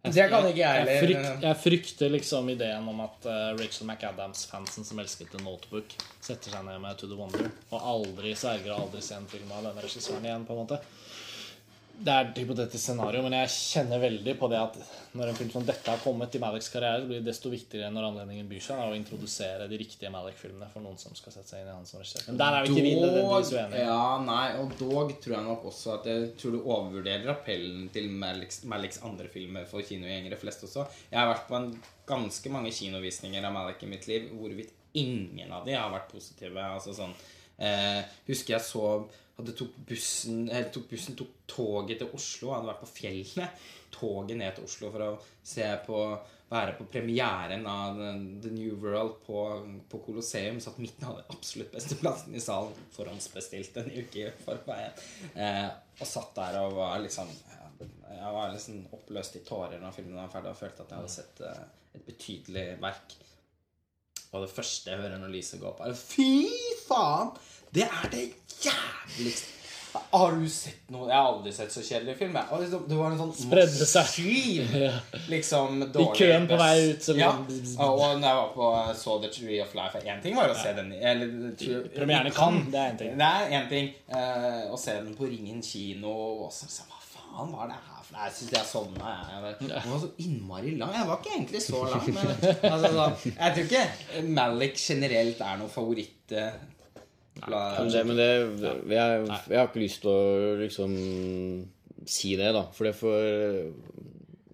Det 0.03 0.25
kan 0.27 0.49
ikke 0.49 0.59
jeg 0.59 0.79
heller. 0.81 0.93
Jeg, 0.93 1.03
frykt, 1.05 1.45
jeg, 1.45 1.59
frykter 1.63 2.11
liksom 2.11 2.49
ideen 2.51 2.89
om 2.91 3.05
at 3.05 3.29
uh, 3.29 3.53
Rachel 3.55 3.87
McAdams-fansen 3.87 4.87
som 4.89 4.99
elsket 4.99 5.31
The 5.31 5.43
Notebook, 5.45 5.95
setter 6.19 6.57
seg 6.57 6.65
ned 6.67 6.81
med 6.83 6.99
To 6.99 7.07
The 7.07 7.19
Wonder 7.21 7.47
og 7.71 7.87
aldri 7.93 8.35
sverger 8.35 8.75
og 8.75 8.89
aldri 8.89 9.05
se 9.07 9.15
en 9.15 9.31
film 9.31 9.53
av 9.55 9.69
denne 9.69 9.85
regissøren 9.85 10.27
igjen. 10.27 10.49
på 10.49 10.57
en 10.57 10.65
måte 10.65 10.81
det 12.03 12.13
er 12.13 12.29
et 12.29 12.39
hypotetisk 12.43 12.81
scenario, 12.83 13.21
men 13.25 13.35
jeg 13.37 13.51
kjenner 13.53 14.01
veldig 14.03 14.33
på 14.41 14.49
det 14.51 14.59
at 14.59 14.77
når 15.19 15.31
en 15.31 15.37
film 15.39 15.51
som 15.53 15.65
dette 15.67 15.87
har 15.87 16.01
kommet 16.03 16.35
i 16.35 16.41
Maliks 16.43 16.71
karriere, 16.73 17.05
blir 17.07 17.21
det 17.21 17.29
desto 17.29 17.53
viktigere 17.53 17.91
når 17.93 18.09
anledningen 18.09 18.49
byr 18.51 18.65
seg 18.65 18.81
å 18.81 18.97
introdusere 18.97 19.69
de 19.71 19.79
riktige 19.81 20.11
Malik-filmene 20.15 20.71
for 20.73 20.85
noen 20.85 20.99
som 21.01 21.15
skal 21.19 21.35
sette 21.35 21.53
seg 21.53 21.63
inn 21.63 21.71
i 21.71 21.77
han 21.77 21.87
som 21.89 22.01
regissør. 22.01 22.27
Men 22.31 22.41
der 22.41 22.57
er 22.57 22.67
vi 22.67 22.73
ikke 22.73 23.05
nødvendigvis 23.05 23.53
uenige. 23.55 23.87
Ja, 23.87 24.07
nei, 24.25 24.45
og 24.63 24.75
dog 24.81 25.15
tror 25.23 25.37
jeg 25.37 25.49
nok 25.49 25.67
også 25.71 25.97
at 25.99 26.11
jeg 26.11 26.29
tror 26.41 26.57
du 26.57 26.61
overvurderer 26.63 27.33
appellen 27.37 27.89
til 27.95 28.11
Maliks, 28.25 28.63
Maliks 28.73 29.03
andre 29.07 29.31
filmer 29.33 29.69
for 29.71 29.87
kinogjengere 29.87 30.41
flest 30.41 30.67
også. 30.69 30.89
Jeg 31.13 31.21
har 31.21 31.31
vært 31.31 31.49
på 31.51 31.59
en 31.61 31.73
ganske 32.09 32.55
mange 32.55 32.73
kinovisninger 32.75 33.47
av 33.47 33.55
Malik 33.55 33.85
i 33.85 33.91
mitt 33.93 34.09
liv 34.11 34.33
hvorvidt 34.33 34.75
ingen 34.99 35.53
av 35.53 35.67
de 35.69 35.77
har 35.77 35.93
vært 35.93 36.11
positive. 36.13 36.67
Altså 36.77 36.97
sånn 36.97 37.13
eh, 37.63 38.03
Husker 38.29 38.57
jeg 38.57 38.67
så 38.67 38.87
hadde 39.39 39.57
tok 39.59 39.79
bussen, 39.89 40.45
tok 40.75 40.91
bussen, 40.91 41.17
tok 41.19 41.33
toget 41.51 42.03
til 42.03 42.13
Oslo. 42.17 42.53
Han 42.53 42.63
Hadde 42.63 42.73
vært 42.73 42.85
på 42.85 42.93
fjellene. 42.99 43.49
Toget 43.93 44.39
ned 44.39 44.57
til 44.57 44.69
Oslo 44.69 44.93
for 44.93 45.07
å 45.07 45.11
se 45.55 45.67
på 45.87 46.05
være 46.53 46.75
på 46.77 46.87
premieren 46.93 47.65
av 47.69 47.97
The 48.43 48.51
New 48.53 48.77
World 48.83 49.23
på, 49.27 49.39
på 49.89 50.01
Colosseum. 50.07 50.61
Satt 50.61 50.81
midten 50.83 51.09
av 51.09 51.21
den 51.21 51.33
absolutt 51.33 51.73
beste 51.73 51.97
plassen 52.01 52.37
i 52.37 52.43
salen. 52.45 52.77
Forhåndsbestilt 52.97 53.79
en 53.81 53.91
uke 53.93 54.27
i 54.27 54.33
forveien. 54.45 55.01
Eh, 55.35 55.69
og 55.99 56.09
satt 56.09 56.35
der 56.37 56.61
og 56.63 56.77
var 56.77 57.01
liksom 57.05 57.31
Jeg 58.13 58.33
var 58.37 58.53
liksom 58.53 58.85
oppløst 58.95 59.37
i 59.39 59.43
tårer 59.47 59.81
når 59.83 59.95
filmen 59.97 60.21
var 60.21 60.31
ferdig 60.31 60.53
og 60.53 60.59
følte 60.61 60.85
at 60.85 60.93
jeg 60.93 61.01
hadde 61.01 61.15
sett 61.17 61.41
eh, 61.49 61.63
et 61.97 62.05
betydelig 62.07 62.67
verk. 62.83 63.17
Og 64.33 64.45
det 64.45 64.53
første 64.53 64.93
jeg 64.93 65.01
hører 65.01 65.21
når 65.21 65.33
lyset 65.35 65.61
går 65.61 65.73
opp, 65.73 65.83
er 65.85 65.97
Fy 65.99 66.47
faen! 66.87 67.33
Det 67.73 67.89
er 67.89 68.13
det 68.13 68.29
jævligste 68.63 69.53
har 69.93 70.33
du 70.33 70.45
sett 70.49 70.89
noe 70.93 71.09
Jeg 71.09 71.17
har 71.17 71.27
aldri 71.31 71.53
sett 71.53 71.73
så 71.73 71.83
kjedelig 71.85 72.15
film. 72.17 72.37
Jeg. 72.37 72.69
det 72.89 72.97
var 72.97 73.13
en 73.13 73.21
sånn 73.21 73.33
Spredde 73.37 73.89
seg. 73.89 74.15
liksom 75.35 75.85
dårlig 75.93 76.07
I 76.07 76.19
køen 76.21 76.49
på 76.49 76.59
vei 76.61 76.73
ut. 76.93 77.05
Som 77.05 77.21
ja. 77.21 77.33
Og 77.85 78.03
når 78.21 78.27
jeg 78.27 78.39
var 78.41 78.51
på 78.55 78.71
så 79.03 79.19
The 79.23 79.33
Tree 79.35 79.61
of 79.65 79.77
Life 79.77 80.03
Én 80.05 80.23
ting 80.25 80.39
var 80.39 80.53
å 80.53 80.57
se 80.57 80.73
den 80.77 80.93
eller, 80.97 81.33
Premieren 81.93 82.33
kan, 82.35 82.61
det 82.73 82.81
er 82.81 82.93
én 82.93 83.01
ting. 83.01 83.15
Det 83.21 83.29
er 83.29 83.55
én 83.59 83.71
ting. 83.73 83.93
Uh, 84.13 84.73
å 84.73 84.81
se 84.81 84.97
den 84.99 85.15
på 85.19 85.29
Ringen 85.29 85.63
kino. 85.65 86.17
Og 86.47 86.53
så, 86.55 86.69
så, 86.73 86.89
hva 86.89 87.01
faen 87.13 87.53
var 87.53 87.73
det 87.73 87.77
her 87.77 88.05
for 88.09 88.21
Jeg 88.23 88.37
syns 88.39 88.57
jeg 88.57 88.69
sovna. 88.69 89.15
Jeg, 89.29 89.57
Den 89.65 89.93
var 89.93 90.03
så 90.05 90.13
innmari 90.25 90.77
lang. 90.81 90.93
Jeg 90.97 91.09
var 91.09 91.21
ikke 91.21 91.37
egentlig 91.37 91.65
så 91.65 91.85
lang. 91.89 92.09
Men 92.17 92.33
altså, 92.73 92.93
så, 92.97 93.33
jeg 93.33 93.57
tror 93.57 93.65
ikke 93.69 94.29
Malik 94.41 94.81
generelt 94.81 95.45
er 95.49 95.61
noe 95.61 95.73
favoritt. 95.73 96.37
Nei, 97.51 97.89
det, 97.91 98.03
men 98.07 98.19
det, 98.19 98.27
jeg, 98.63 99.23
jeg, 99.51 99.59
har 99.59 99.67
ikke 99.67 99.83
lyst 99.83 100.05
til 100.05 100.13
å 100.13 100.53
liksom 100.61 100.93
si 102.07 102.37
det, 102.39 102.53
da. 102.55 102.67
For 102.75 102.87
det 102.87 102.95
får 102.99 103.19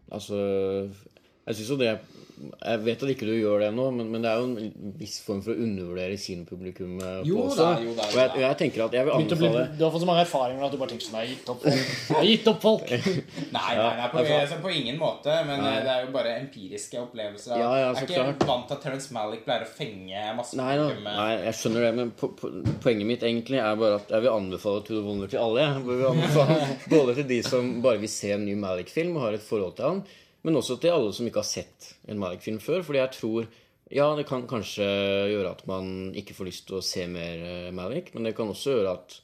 Altså 0.08 0.38
Jeg 0.38 1.56
synes 1.58 1.70
jo 1.70 1.76
det 1.76 1.90
Jeg 2.38 2.80
vet 2.84 3.02
at 3.02 3.10
ikke 3.12 3.26
du 3.26 3.32
gjør 3.34 3.62
det 3.64 3.68
nå, 3.74 3.84
men, 3.94 4.08
men 4.12 4.22
det 4.24 4.30
er 4.30 4.42
jo 4.42 4.48
en 4.48 4.92
viss 4.98 5.16
form 5.24 5.40
for 5.44 5.54
å 5.54 5.64
undervurdere 5.64 6.18
sin 6.20 6.44
publikum 6.46 6.96
eh, 7.02 7.20
Jo 7.26 7.44
på 7.44 7.54
Det 7.56 7.64
er, 7.66 7.82
jo 7.84 7.94
da, 7.96 8.06
jo 8.08 8.14
Og 8.14 8.20
jeg, 8.22 8.42
jeg 8.44 8.58
tenker 8.62 8.84
at 8.84 8.96
jeg 8.98 9.08
vil 9.08 9.14
anbefale 9.16 9.64
du 9.78 9.82
har 9.84 9.92
fått 9.94 10.04
så 10.04 10.08
mange 10.10 10.22
erfaringer 10.24 10.66
at 10.68 10.74
du 10.74 10.78
bare 10.80 10.92
tenker 10.92 11.08
sånn 11.08 11.18
Jeg 11.18 11.28
har 11.28 11.32
gitt 11.34 11.50
opp 11.52 11.64
folk. 11.64 11.78
Jeg 11.78 12.16
har 12.18 12.28
gitt 12.28 12.50
opp 12.52 12.60
folk. 12.62 12.92
Nei, 13.58 13.72
nei, 13.78 13.88
nei 13.98 14.08
på, 14.12 14.22
altså, 14.22 14.58
på 14.62 14.72
ingen 14.74 14.98
måte. 15.00 15.34
Men 15.48 15.62
nei. 15.64 15.74
det 15.84 15.92
er 15.92 16.04
jo 16.04 16.12
bare 16.14 16.34
empiriske 16.42 17.00
opplevelser. 17.00 17.54
Ja, 17.58 17.68
ja, 17.80 17.88
jeg 17.88 18.04
er 18.04 18.08
ikke 18.08 18.20
klart. 18.22 18.46
vant 18.50 18.68
til 18.68 18.78
at 18.78 18.84
Terence 18.86 19.14
Malick 19.14 19.44
pleier 19.46 19.64
å 19.66 19.70
fenge 19.70 20.22
masse 20.38 20.58
Nei, 20.58 20.76
publikum 20.76 21.02
med- 21.06 21.18
nei, 21.18 21.32
jeg 21.48 21.58
skjønner 21.60 21.86
det, 21.86 21.92
men 21.98 22.12
po 22.18 22.30
po 22.38 22.52
poenget 22.84 23.08
mitt 23.08 23.24
egentlig 23.26 23.60
er 23.62 23.78
bare 23.80 23.98
at 24.02 24.12
jeg 24.14 24.24
vil 24.26 24.34
anbefale 24.34 24.84
To 24.86 24.94
the 24.94 25.04
Wonder 25.06 25.30
til 25.32 25.42
alle. 25.42 25.66
Jeg 25.66 25.84
vil 25.88 26.06
anbefale 26.12 26.58
Både 26.94 27.18
til 27.18 27.28
de 27.30 27.42
som 27.46 27.74
bare 27.84 28.02
vil 28.02 28.12
se 28.12 28.32
en 28.34 28.46
ny 28.46 28.56
Malick-film 28.58 29.16
og 29.18 29.28
har 29.28 29.38
et 29.38 29.44
forhold 29.44 29.76
til 29.78 29.88
han, 29.88 30.02
men 30.46 30.58
også 30.58 30.78
til 30.80 30.94
alle 30.94 31.14
som 31.14 31.26
ikke 31.28 31.42
har 31.42 31.48
sett 31.48 31.92
en 32.08 32.20
Malik-film 32.20 32.60
før. 32.62 32.84
Fordi 32.86 33.02
jeg 33.02 33.16
tror 33.18 33.48
Ja, 33.88 34.10
det 34.12 34.26
kan 34.28 34.42
kanskje 34.44 34.84
gjøre 35.32 35.54
at 35.54 35.62
man 35.64 36.10
ikke 36.12 36.34
får 36.36 36.46
lyst 36.50 36.66
til 36.68 36.76
å 36.76 36.84
se 36.84 37.06
mer 37.08 37.40
eh, 37.40 37.70
Malik, 37.72 38.10
men 38.12 38.26
det 38.28 38.34
kan 38.36 38.50
også 38.52 38.74
gjøre 38.74 38.90
at 38.92 39.14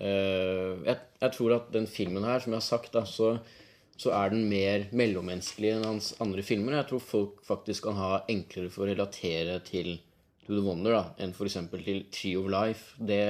uh, 0.00 0.80
jeg, 0.86 0.96
jeg 1.20 1.34
tror 1.34 1.52
at 1.58 1.66
den 1.74 1.84
filmen 1.92 2.24
her, 2.24 2.40
som 2.40 2.54
jeg 2.54 2.62
har 2.62 2.64
sagt, 2.64 2.94
da, 2.96 3.02
så 3.04 3.34
så 3.98 4.12
er 4.14 4.30
den 4.30 4.44
mer 4.46 4.86
mellommenneskelig 4.94 5.72
enn 5.74 5.86
hans 5.86 6.12
andre 6.22 6.44
filmer. 6.46 6.76
Jeg 6.78 6.86
tror 6.92 7.02
folk 7.02 7.40
faktisk 7.46 7.88
kan 7.88 7.98
ha 7.98 8.10
enklere 8.30 8.70
for 8.70 8.86
å 8.86 8.92
relatere 8.92 9.58
til 9.66 9.96
To 10.46 10.54
The 10.54 10.62
Wonder 10.62 10.94
da, 10.94 11.00
enn 11.18 11.34
f.eks. 11.34 11.58
til 11.72 12.04
Tree 12.14 12.38
of 12.38 12.46
Life. 12.52 12.94
Det 13.02 13.24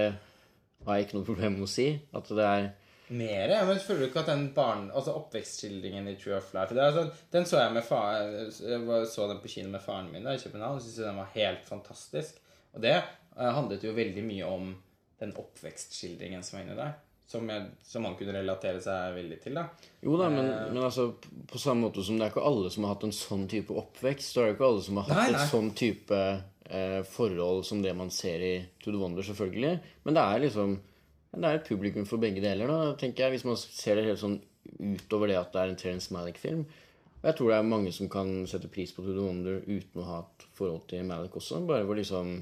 har 0.84 0.98
jeg 0.98 1.06
ikke 1.06 1.16
noe 1.16 1.28
problem 1.28 1.56
med 1.56 1.64
å 1.64 1.72
si. 1.72 1.88
At 2.12 2.28
det 2.36 2.44
er 2.44 2.68
Mer? 3.09 3.48
ja, 3.55 3.62
Men 3.64 3.78
føler 3.80 4.05
du 4.05 4.06
ikke 4.10 4.20
at 4.24 4.30
den 4.32 4.48
barn... 4.56 4.90
Altså 4.94 5.14
oppvekstskildringen 5.16 6.09
i 6.10 6.16
True 6.20 6.36
of 6.39 6.51
Life 6.56 6.76
det 6.76 6.82
er 6.85 6.93
sånn, 6.97 7.09
Den 7.32 7.47
så 7.48 7.62
jeg 7.62 7.72
med 7.76 7.86
far, 7.86 8.18
jeg 8.20 9.09
så 9.12 9.28
den 9.30 9.40
på 9.43 9.48
kino 9.52 9.72
med 9.72 9.85
faren 9.85 10.10
min 10.12 10.26
da, 10.28 10.35
i 10.36 10.43
København. 10.43 10.80
syntes 10.85 11.01
den 11.06 11.16
var 11.22 11.30
helt 11.35 11.64
fantastisk. 11.68 12.40
Og 12.74 12.82
det 12.85 12.94
eh, 12.98 13.51
handlet 13.56 13.85
jo 13.86 13.94
veldig 13.97 14.24
mye 14.28 14.48
om 14.48 14.72
den 15.18 15.32
oppvekstskildringen 15.40 16.43
som 16.47 16.59
var 16.59 16.66
inni 16.66 16.76
der. 16.78 16.97
Som, 17.28 17.48
jeg, 17.52 17.64
som 17.85 18.05
man 18.06 18.14
kunne 18.16 18.32
relatere 18.32 18.80
seg 18.80 19.16
veldig 19.18 19.36
til. 19.43 19.59
da. 19.59 19.66
Jo 20.01 20.14
da, 20.16 20.30
men, 20.32 20.47
men 20.72 20.78
altså 20.86 21.10
på 21.51 21.59
samme 21.60 21.85
måte 21.85 22.01
som 22.06 22.16
det 22.16 22.24
er 22.24 22.30
ikke 22.32 22.44
alle 22.48 22.70
som 22.72 22.86
har 22.86 22.94
hatt 22.94 23.05
en 23.05 23.12
sånn 23.12 23.43
type 23.52 23.74
oppvekst, 23.76 24.30
så 24.32 24.40
er 24.40 24.47
det 24.47 24.55
ikke 24.56 24.68
alle 24.70 24.85
som 24.86 25.01
har 25.01 25.10
hatt 25.10 25.18
Nei, 25.18 25.26
nei. 25.35 25.43
et 25.43 25.51
sånn 25.52 25.68
type 25.76 26.20
eh, 26.24 27.01
forhold 27.05 27.66
som 27.68 27.82
det 27.85 27.93
man 27.98 28.09
ser 28.14 28.40
i 28.47 28.55
To 28.80 28.94
The 28.94 29.02
Wonder, 29.02 29.26
selvfølgelig. 29.28 29.74
Men 30.09 30.16
det 30.16 30.24
er 30.24 30.44
liksom 30.47 30.78
Det 31.32 31.44
er 31.44 31.59
et 31.59 31.68
publikum 31.68 32.06
for 32.09 32.20
begge 32.22 32.40
deler, 32.42 32.70
da, 32.70 32.92
tenker 32.98 33.26
jeg, 33.26 33.36
hvis 33.36 33.46
man 33.46 33.59
ser 33.60 33.98
det 33.98 34.06
helt 34.09 34.20
sånn 34.22 34.38
utover 34.78 35.30
det 35.30 35.38
at 35.38 35.52
det 35.52 35.60
er 35.60 35.72
en 35.72 35.80
Terence 35.80 36.12
Malick-film. 36.14 36.62
Og 37.18 37.26
jeg 37.26 37.36
tror 37.38 37.50
det 37.50 37.59
er 37.59 37.66
mange 37.66 37.92
som 37.94 38.09
kan 38.10 38.30
sette 38.48 38.70
pris 38.72 38.92
på 38.94 39.02
To 39.02 39.12
The 39.12 39.24
Wonder 39.24 39.60
uten 39.66 40.02
å 40.02 40.06
ha 40.06 40.18
et 40.22 40.46
forhold 40.56 40.86
til 40.90 41.06
Malick 41.09 41.36
også. 41.38 41.60
Bare 41.68 41.86
for 41.86 41.98
liksom 41.98 42.38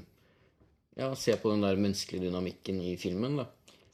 Ja, 0.97 1.11
se 1.13 1.35
på 1.37 1.51
den 1.53 1.61
der 1.61 1.77
menneskelige 1.77 2.25
dynamikken 2.25 2.79
i 2.81 2.95
filmen, 2.97 3.37
da. 3.37 3.45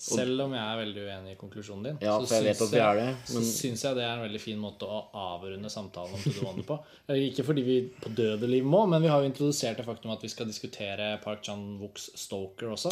Selv 0.04 0.42
om 0.44 0.52
jeg 0.56 0.64
er 0.64 0.80
veldig 0.82 1.04
uenig 1.08 1.34
i 1.34 1.38
konklusjonen 1.40 1.86
din, 1.88 2.00
Ja, 2.04 2.18
så 2.20 2.28
syns 2.28 2.60
jeg 2.60 2.72
jeg, 2.76 2.98
det, 3.00 3.06
men... 3.08 3.14
det, 3.16 3.30
så 3.32 3.44
syns 3.48 3.84
jeg 3.86 3.96
det 3.96 4.04
er 4.04 4.18
en 4.18 4.24
veldig 4.26 4.42
fin 4.44 4.60
måte 4.60 4.88
å 4.88 4.98
avrunde 5.16 5.72
samtalen 5.72 6.16
om 6.18 6.24
To 6.24 6.34
The 6.36 6.44
Wonder 6.44 6.68
på. 6.68 6.78
Eh, 7.08 7.22
Ikke 7.30 7.46
fordi 7.48 7.64
vi 7.64 7.78
på 8.04 8.12
døde 8.16 8.50
liv 8.50 8.68
må, 8.68 8.84
men 8.92 9.04
vi 9.04 9.12
har 9.12 9.24
jo 9.24 9.30
introdusert 9.32 9.80
det 9.80 9.88
faktum 9.88 10.12
at 10.16 10.24
vi 10.24 10.32
skal 10.32 10.50
diskutere 10.50 11.14
Park 11.24 11.44
Chan-wooks 11.48 12.10
Stoker 12.20 12.76
også. 12.76 12.92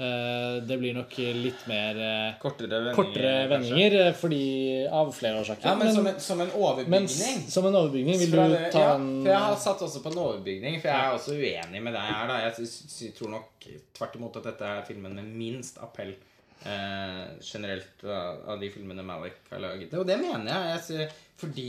Eh, 0.00 0.60
Det 0.64 0.76
blir 0.80 0.94
nok 0.96 1.12
litt 1.36 1.66
mer 1.68 1.98
eh, 2.00 2.38
Kortere 2.40 2.68
vendinger. 2.70 2.94
kortere 2.96 3.32
vendinger 3.50 3.96
eh, 4.06 4.12
fordi, 4.16 4.40
av 4.88 5.10
flere 5.12 5.40
årsaker. 5.42 5.66
Ja, 5.68 5.74
men 5.76 5.92
som 5.94 6.06
en, 6.06 6.20
som 6.20 6.40
en 6.40 6.46
men 6.48 6.56
overbygning. 6.62 7.42
som 7.50 7.66
en 7.68 7.74
overbygning, 7.82 8.18
vil 8.22 8.30
du 8.30 8.36
det- 8.54 8.70
ta 8.72 8.80
ja, 8.80 8.94
en 8.94 9.10
For 9.22 9.30
jeg 9.34 9.42
har 9.44 9.56
satt 9.56 9.82
også 9.84 10.02
på 10.02 10.12
en 10.12 10.18
overbygning, 10.24 10.80
for 10.80 10.88
jeg 10.88 10.96
er 11.04 11.18
også 11.18 11.36
uenig 11.36 11.82
med 11.82 11.92
deg 11.92 12.02
her. 12.02 12.26
da 12.28 12.38
Jeg 12.46 13.12
tror 13.18 13.30
nok 13.36 13.68
tvert 13.98 14.16
imot 14.16 14.36
at 14.40 14.48
dette 14.50 14.64
er 14.64 14.82
filmen 14.88 15.14
med 15.14 15.24
minst 15.24 15.76
appell 15.84 16.14
eh, 16.64 17.26
generelt 17.42 18.04
av, 18.04 18.40
av 18.54 18.60
de 18.60 18.70
filmene 18.70 19.02
Malik 19.04 19.36
har 19.50 19.60
laget. 19.60 19.92
Og 19.94 20.06
det 20.06 20.18
mener 20.20 20.48
jeg. 20.48 20.98
jeg 20.98 21.10
fordi 21.40 21.68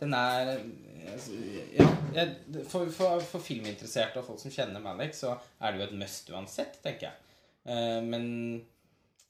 den 0.00 0.14
er 0.16 0.52
Ja, 2.16 2.24
for, 2.68 2.88
for, 2.90 3.20
for 3.22 3.42
filminteresserte 3.44 4.20
og 4.20 4.26
folk 4.30 4.40
som 4.42 4.52
kjenner 4.52 4.82
Malik, 4.82 5.14
så 5.14 5.36
er 5.60 5.72
det 5.72 5.80
jo 5.82 5.88
et 5.90 5.98
must 6.00 6.32
uansett, 6.32 6.80
tenker 6.84 7.10
jeg. 7.10 7.36
Eh, 7.66 8.00
men 8.02 8.24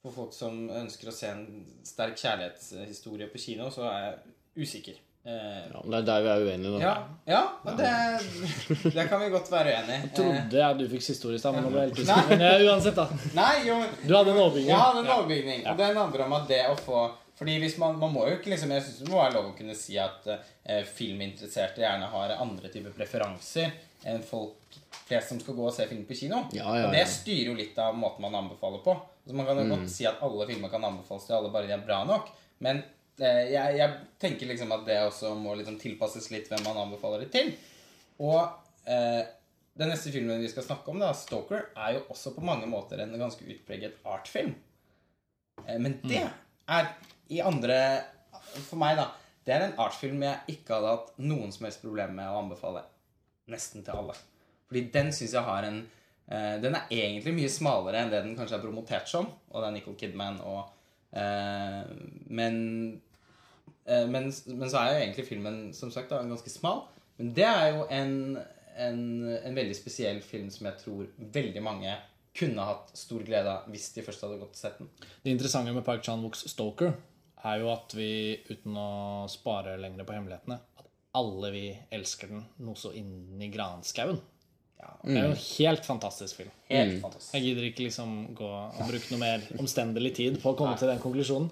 for 0.01 0.15
folk 0.15 0.33
som 0.35 0.67
ønsker 0.71 1.11
å 1.11 1.15
se 1.15 1.29
en 1.33 1.43
sterk 1.85 2.17
kjærlighetshistorie 2.21 3.29
på 3.31 3.41
kino, 3.43 3.69
så 3.73 3.85
er 3.91 3.99
jeg 4.05 4.65
usikker. 4.67 5.03
Eh, 5.27 5.63
ja, 5.73 5.81
det 5.83 5.97
er 5.97 6.05
der 6.07 6.21
vi 6.23 6.29
er 6.31 6.43
uenige, 6.47 6.69
da. 6.71 6.79
ja, 6.79 6.91
ja 7.27 7.39
og 7.67 7.75
det, 7.75 7.89
det 8.95 9.03
kan 9.09 9.19
vi 9.19 9.25
godt 9.33 9.49
være 9.51 9.73
uenige 9.75 9.97
i. 9.97 10.11
Trodde 10.15 10.61
jeg 10.61 10.77
du 10.79 10.85
fikk 10.93 11.03
siste 11.03 11.27
ord 11.27 11.35
i 11.35 11.41
stad, 11.41 11.57
men 11.57 11.67
nå 11.67 11.71
ble 11.73 11.83
jeg 11.83 11.89
helt 11.89 11.99
usikker. 11.99 12.29
Men 12.31 12.43
eh, 12.47 12.67
uansett, 12.69 12.95
da. 13.01 13.23
Nei, 13.35 13.55
jo, 13.67 13.79
Du 14.05 14.13
hadde 14.15 14.31
en 14.31 14.39
overbygning. 14.45 14.71
Ja, 14.71 14.85
en 14.93 15.09
overbygning. 15.17 15.65
Og 15.67 15.81
den 15.81 15.99
handler 15.99 16.25
om 16.29 16.37
at 16.39 16.47
det 16.53 16.61
å 16.71 16.77
få 16.79 17.01
Fordi 17.37 17.59
hvis 17.61 17.77
man, 17.77 17.99
man 18.01 18.13
må 18.13 18.23
jo 18.27 18.37
ikke 18.39 18.49
liksom 18.49 18.71
Jeg 18.73 18.81
syns 18.85 18.99
det 19.03 19.09
må 19.11 19.19
være 19.21 19.33
lov 19.35 19.51
å 19.51 19.57
kunne 19.57 19.75
si 19.77 19.97
at 20.01 20.25
eh, 20.31 20.83
filminteresserte 20.83 21.83
gjerne 21.83 22.07
har 22.09 22.33
andre 22.41 22.71
typer 22.73 22.95
preferanser 22.97 23.71
enn 24.07 24.23
folk 24.25 24.77
flest 25.07 25.29
som 25.31 25.39
skal 25.41 25.55
gå 25.57 25.65
og 25.67 25.73
se 25.75 25.85
film 25.89 26.03
på 26.07 26.15
kino. 26.17 26.43
Ja, 26.55 26.67
ja, 26.77 26.87
Og 26.87 26.93
det 26.95 27.05
styrer 27.09 27.51
jo 27.51 27.55
litt 27.57 27.77
av 27.81 27.95
måten 27.97 28.21
man 28.25 28.35
anbefaler 28.39 28.81
på. 28.85 28.93
Så 29.27 29.33
Man 29.35 29.45
kan 29.45 29.57
jo 29.57 29.63
Mm. 29.67 29.71
godt 29.75 29.89
si 29.91 30.05
at 30.05 30.21
alle 30.23 30.47
filmer 30.47 30.69
kan 30.69 30.83
anbefales 30.83 31.25
til 31.27 31.35
alle, 31.35 31.49
bare 31.51 31.67
de 31.67 31.73
er 31.73 31.85
bra 31.85 32.03
nok. 32.05 32.29
Men 32.59 32.83
eh, 33.19 33.51
jeg, 33.51 33.77
jeg 33.77 33.95
tenker 34.19 34.47
liksom 34.47 34.71
at 34.71 34.85
det 34.85 34.97
også 35.03 35.33
må 35.35 35.55
liksom 35.57 35.77
tilpasses 35.81 36.29
litt 36.31 36.47
hvem 36.49 36.63
man 36.63 36.77
anbefaler 36.85 37.25
det 37.25 37.31
til. 37.31 37.51
Og 38.19 38.39
eh, 38.87 39.23
den 39.77 39.89
neste 39.93 40.11
filmen 40.13 40.41
vi 40.41 40.49
skal 40.49 40.63
snakke 40.63 40.89
om, 40.89 40.99
da, 40.99 41.11
'Stalker', 41.13 41.67
er 41.75 41.93
jo 41.97 42.05
også 42.09 42.33
på 42.35 42.41
mange 42.41 42.65
måter 42.65 42.99
en 43.03 43.13
ganske 43.19 43.43
utpreget 43.45 43.93
artfilm. 44.05 44.55
Eh, 45.67 45.77
Men 45.77 45.99
det 46.03 46.23
er 46.69 46.87
i 47.33 47.41
andre 47.43 47.79
For 48.67 48.79
meg, 48.79 48.97
da. 48.99 49.09
Det 49.47 49.55
er 49.55 49.63
en 49.63 49.77
artfilm 49.79 50.23
jeg 50.25 50.57
ikke 50.57 50.75
hadde 50.75 50.93
hatt 50.95 51.11
noen 51.23 51.53
som 51.55 51.67
helst 51.67 51.83
problem 51.83 52.17
med 52.17 52.27
å 52.27 52.41
anbefale 52.41 52.83
nesten 53.51 53.85
til 53.85 53.95
alle. 53.95 54.15
Fordi 54.67 54.83
den 54.91 55.13
syns 55.15 55.35
jeg 55.37 55.47
har 55.47 55.63
en 55.63 55.77
uh, 55.85 56.55
Den 56.63 56.75
er 56.75 56.89
egentlig 56.91 57.35
mye 57.37 57.51
smalere 57.51 58.01
enn 58.01 58.11
det 58.11 58.25
den 58.25 58.35
kanskje 58.35 58.57
er 58.57 58.65
promotert 58.65 59.07
som. 59.07 59.29
Og 59.53 59.61
det 59.61 59.69
er 59.69 59.77
Nicole 59.77 59.99
Kidman 59.99 60.41
og 60.43 60.65
uh, 61.15 61.87
Men 62.27 62.59
uh, 63.87 64.03
men, 64.11 64.27
men 64.51 64.67
så 64.67 64.81
er 64.81 64.91
jo 64.91 64.99
egentlig 65.05 65.27
filmen 65.29 65.61
som 65.75 65.93
sagt 65.95 66.11
da, 66.11 66.19
ganske 66.27 66.51
smal. 66.51 66.83
Men 67.17 67.31
det 67.37 67.47
er 67.47 67.71
jo 67.71 67.87
en, 67.93 68.13
en, 68.75 69.01
en 69.39 69.55
veldig 69.55 69.77
spesiell 69.77 70.19
film 70.21 70.51
som 70.53 70.67
jeg 70.67 70.83
tror 70.83 71.07
veldig 71.39 71.63
mange 71.63 71.95
kunne 72.37 72.65
hatt 72.67 72.91
stor 72.97 73.23
glede 73.25 73.49
av 73.49 73.69
hvis 73.71 73.89
de 73.95 74.03
først 74.05 74.25
hadde 74.25 74.37
gått 74.41 74.57
og 74.57 74.59
sett 74.59 74.81
den. 74.81 74.89
Det 75.23 75.33
interessante 75.33 75.73
med 75.73 75.85
Park 75.87 76.03
Chan-wooks 76.05 76.43
Stoker 76.51 76.91
er 77.47 77.61
jo 77.63 77.71
at 77.73 77.93
vi, 77.97 78.09
uten 78.49 78.77
å 78.79 78.89
spare 79.31 79.77
lenger 79.81 80.07
på 80.07 80.15
hemmelighetene, 80.17 80.59
at 80.79 80.89
alle 81.17 81.51
vi 81.53 81.65
elsker 81.95 82.33
den 82.33 82.43
noe 82.65 82.79
så 82.79 82.93
inni 82.97 83.47
i 83.47 83.53
granskauen. 83.53 84.19
Ja, 84.77 84.91
Det 85.01 85.15
er 85.15 85.25
jo 85.25 85.33
en 85.33 85.41
helt 85.41 85.87
fantastisk 85.87 86.43
film. 86.43 86.53
Helt 86.69 87.01
fantastisk. 87.01 87.33
Jeg 87.33 87.47
gidder 87.47 87.67
ikke 87.71 87.87
liksom 87.87 88.13
gå 88.37 88.51
og 88.51 88.85
bruke 88.91 89.09
noe 89.13 89.23
mer 89.23 89.49
omstendelig 89.61 90.13
tid 90.19 90.39
på 90.43 90.53
å 90.53 90.59
komme 90.59 90.77
til 90.77 90.91
den 90.91 91.01
konklusjonen. 91.01 91.49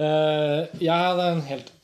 Uh, 0.00 0.64
jeg 0.80 0.94
hadde 0.94 1.26
en 1.34 1.42
helt 1.48 1.74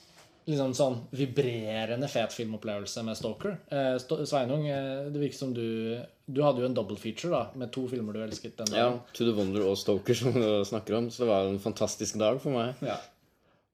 liksom 0.47 0.75
sånn 0.79 1.01
vibrerende 1.17 2.09
fet 2.11 2.35
filmopplevelse 2.37 3.03
med 3.07 3.19
Stalker. 3.19 3.57
Eh, 3.67 3.97
Sveinung, 3.99 4.67
eh, 4.71 5.09
det 5.11 5.19
virker 5.19 5.39
som 5.41 5.55
du 5.55 5.99
Du 6.27 6.41
hadde 6.43 6.63
jo 6.63 6.67
en 6.67 6.75
double 6.75 6.97
feature 6.99 7.31
da, 7.31 7.51
med 7.55 7.71
to 7.75 7.85
filmer 7.87 8.13
du 8.13 8.23
elsket 8.23 8.57
den 8.59 8.75
Ja. 8.75 8.89
To 9.15 9.25
The 9.25 9.35
Wonder 9.35 9.63
og 9.63 9.77
Stalker, 9.79 10.15
som 10.15 10.33
du 10.35 10.65
snakker 10.67 10.97
om. 10.99 11.11
Så 11.11 11.23
det 11.23 11.29
var 11.31 11.47
en 11.47 11.61
fantastisk 11.63 12.19
dag 12.19 12.41
for 12.43 12.51
meg. 12.51 12.75
Ja. 12.83 12.97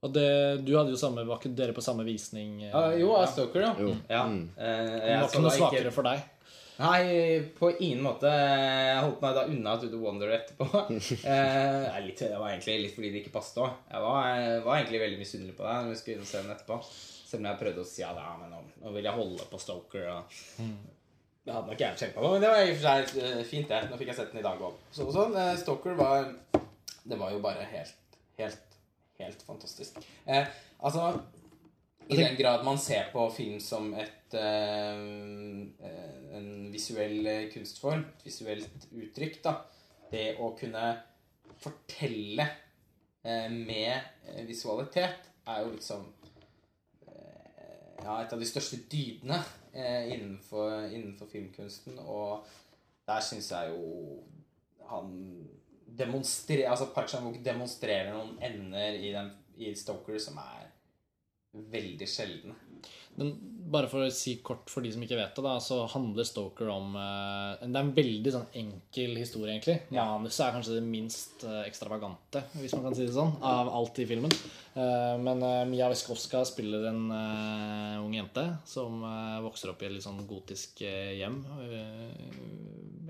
Og 0.03 0.11
det, 0.11 0.29
du 0.67 0.73
hadde 0.75 0.91
jo 0.91 0.99
samme, 0.99 1.23
Var 1.29 1.39
ikke 1.39 1.55
dere 1.55 1.75
på 1.77 1.85
samme 1.85 2.05
visning? 2.07 2.57
Uh, 2.65 2.71
Ja, 2.73 2.85
jo, 2.99 3.13
av 3.15 3.29
Stoker, 3.31 3.63
ja. 3.63 3.73
Jo. 3.79 3.95
ja. 4.11 4.23
Mm. 4.27 4.45
Eh, 4.57 4.95
det 4.99 5.19
var 5.21 5.29
ikke 5.29 5.43
noe 5.45 5.51
da 5.53 5.59
svakere 5.61 5.93
for 5.95 6.09
deg? 6.11 6.25
Nei, 6.83 7.03
på 7.55 7.69
ingen 7.85 8.01
måte. 8.03 8.31
Jeg 8.33 9.03
holdt 9.05 9.21
meg 9.23 9.37
da 9.37 9.45
unna 9.53 9.75
To 9.79 9.91
The 9.93 10.01
Wonder 10.01 10.33
etterpå. 10.35 10.67
Eh, 11.33 11.99
litt, 12.07 12.19
det 12.19 12.39
var 12.41 12.51
egentlig 12.51 12.79
litt 12.87 12.97
fordi 12.97 13.13
det 13.13 13.23
ikke 13.23 13.35
passet 13.37 13.61
òg. 13.63 13.77
Jeg 13.93 14.03
var, 14.03 14.41
var 14.65 14.81
egentlig 14.81 15.03
veldig 15.05 15.21
misunnelig 15.21 15.55
på 15.59 15.67
deg 15.69 15.85
når 15.85 15.93
vi 15.93 16.01
skulle 16.01 16.17
inn 16.17 16.25
og 16.25 16.31
se 16.33 16.41
den 16.43 16.55
etterpå. 16.57 16.81
Selv 16.89 17.39
om 17.39 17.49
jeg 17.51 17.61
prøvde 17.63 17.85
å 17.85 17.89
si 17.93 18.03
at 18.05 18.19
ja, 18.19 18.33
men 18.41 18.51
nå, 18.53 18.65
nå 18.83 18.97
vil 18.97 19.07
jeg 19.07 19.19
holde 19.21 19.47
på 19.53 19.61
Stoker. 19.63 20.09
Og... 20.17 20.43
Det 21.43 21.55
hadde 21.55 21.71
nok 21.71 21.85
jeg 21.85 22.01
kjempa 22.03 22.25
på, 22.25 22.33
men 22.35 22.43
det 22.43 22.51
var 22.51 22.65
i 22.65 22.73
og 22.73 22.77
for 22.81 22.89
seg 22.89 23.23
eh, 23.23 23.39
fint, 23.47 23.71
det. 23.71 23.81
Nå 23.91 24.01
fikk 24.01 24.11
jeg 24.13 24.19
sett 24.19 24.35
den 24.35 24.43
i 24.43 24.47
dag 24.49 24.67
òg. 24.67 24.83
Så, 24.95 25.07
sånn, 25.15 25.39
Stoker 25.63 25.97
var 25.99 26.27
Det 27.07 27.19
var 27.19 27.33
jo 27.35 27.41
bare 27.45 27.69
helt, 27.71 28.19
helt, 28.41 28.72
helt 29.21 29.43
fantastisk. 29.47 29.99
Eh, 30.27 30.47
altså 30.81 31.13
i 32.11 32.17
den 32.17 32.37
grad 32.37 32.65
man 32.65 32.79
ser 32.79 33.11
på 33.13 33.29
film 33.35 33.61
som 33.63 33.93
et 33.95 34.35
eh, 34.35 35.03
eh, 35.87 36.37
en 36.37 36.49
visuell 36.73 37.27
eh, 37.27 37.47
kunstform, 37.53 38.05
et 38.17 38.27
visuelt 38.27 38.89
uttrykk, 38.91 39.39
da. 39.45 39.55
Det 40.13 40.27
å 40.43 40.53
kunne 40.59 40.87
fortelle 41.63 42.47
eh, 43.23 43.49
med 43.53 43.95
eh, 43.95 44.43
visualitet 44.49 45.31
er 45.47 45.63
jo 45.63 45.73
liksom 45.77 46.05
eh, 47.07 48.03
ja, 48.03 48.19
et 48.19 48.35
av 48.35 48.41
de 48.41 48.49
største 48.49 48.83
dydene 48.91 49.39
eh, 49.73 50.13
innenfor, 50.17 50.89
innenfor 50.91 51.31
filmkunsten. 51.33 51.99
Og 52.03 52.45
der 53.09 53.25
syns 53.25 53.53
jeg 53.55 53.73
jo 53.73 54.23
han 54.91 55.15
demonstrerer 55.99 56.71
Altså 56.73 56.91
Park 56.95 57.11
Chan-wook 57.13 57.41
demonstrerer 57.45 58.13
noen 58.15 58.37
ender 58.45 58.99
i, 58.99 59.13
den, 59.15 59.33
i 59.61 59.75
Stoker 59.77 60.19
som 60.23 60.39
er 60.43 60.71
veldig 61.53 62.09
sjeldne. 62.09 62.55
Men 63.21 63.35
bare 63.73 63.89
for 63.93 64.05
å 64.07 64.13
si 64.13 64.39
kort 64.45 64.71
for 64.73 64.85
de 64.85 64.91
som 64.93 65.03
ikke 65.05 65.19
vet 65.19 65.37
det, 65.37 65.43
da, 65.45 65.59
så 65.61 65.83
handler 65.93 66.27
Stoker 66.27 66.71
om 66.73 66.95
eh, 66.97 67.61
Det 67.61 67.69
er 67.69 67.83
en 67.83 67.93
veldig 67.97 68.33
sånn 68.33 68.47
enkel 68.63 69.19
historie, 69.21 69.53
egentlig. 69.53 69.77
Manuset 69.93 70.47
er 70.47 70.55
kanskje 70.57 70.77
det 70.79 70.85
minst 70.87 71.45
eh, 71.45 71.61
ekstravagante, 71.69 72.45
hvis 72.57 72.75
man 72.77 72.87
kan 72.87 72.97
si 72.97 73.05
det 73.05 73.17
sånn, 73.17 73.35
av 73.45 73.69
alt 73.73 74.01
i 74.01 74.07
filmen. 74.09 74.33
Eh, 74.73 75.17
men 75.21 75.45
Mia 75.69 75.91
Westkowska 75.93 76.45
spiller 76.49 76.89
en 76.89 77.03
ung 77.13 78.17
jente 78.17 78.47
som 78.69 79.05
vokser 79.45 79.75
opp 79.75 79.85
i 79.85 79.91
et 79.91 79.97
litt 79.97 80.07
sånn 80.07 80.25
gotisk 80.29 80.81
hjem. 80.83 81.43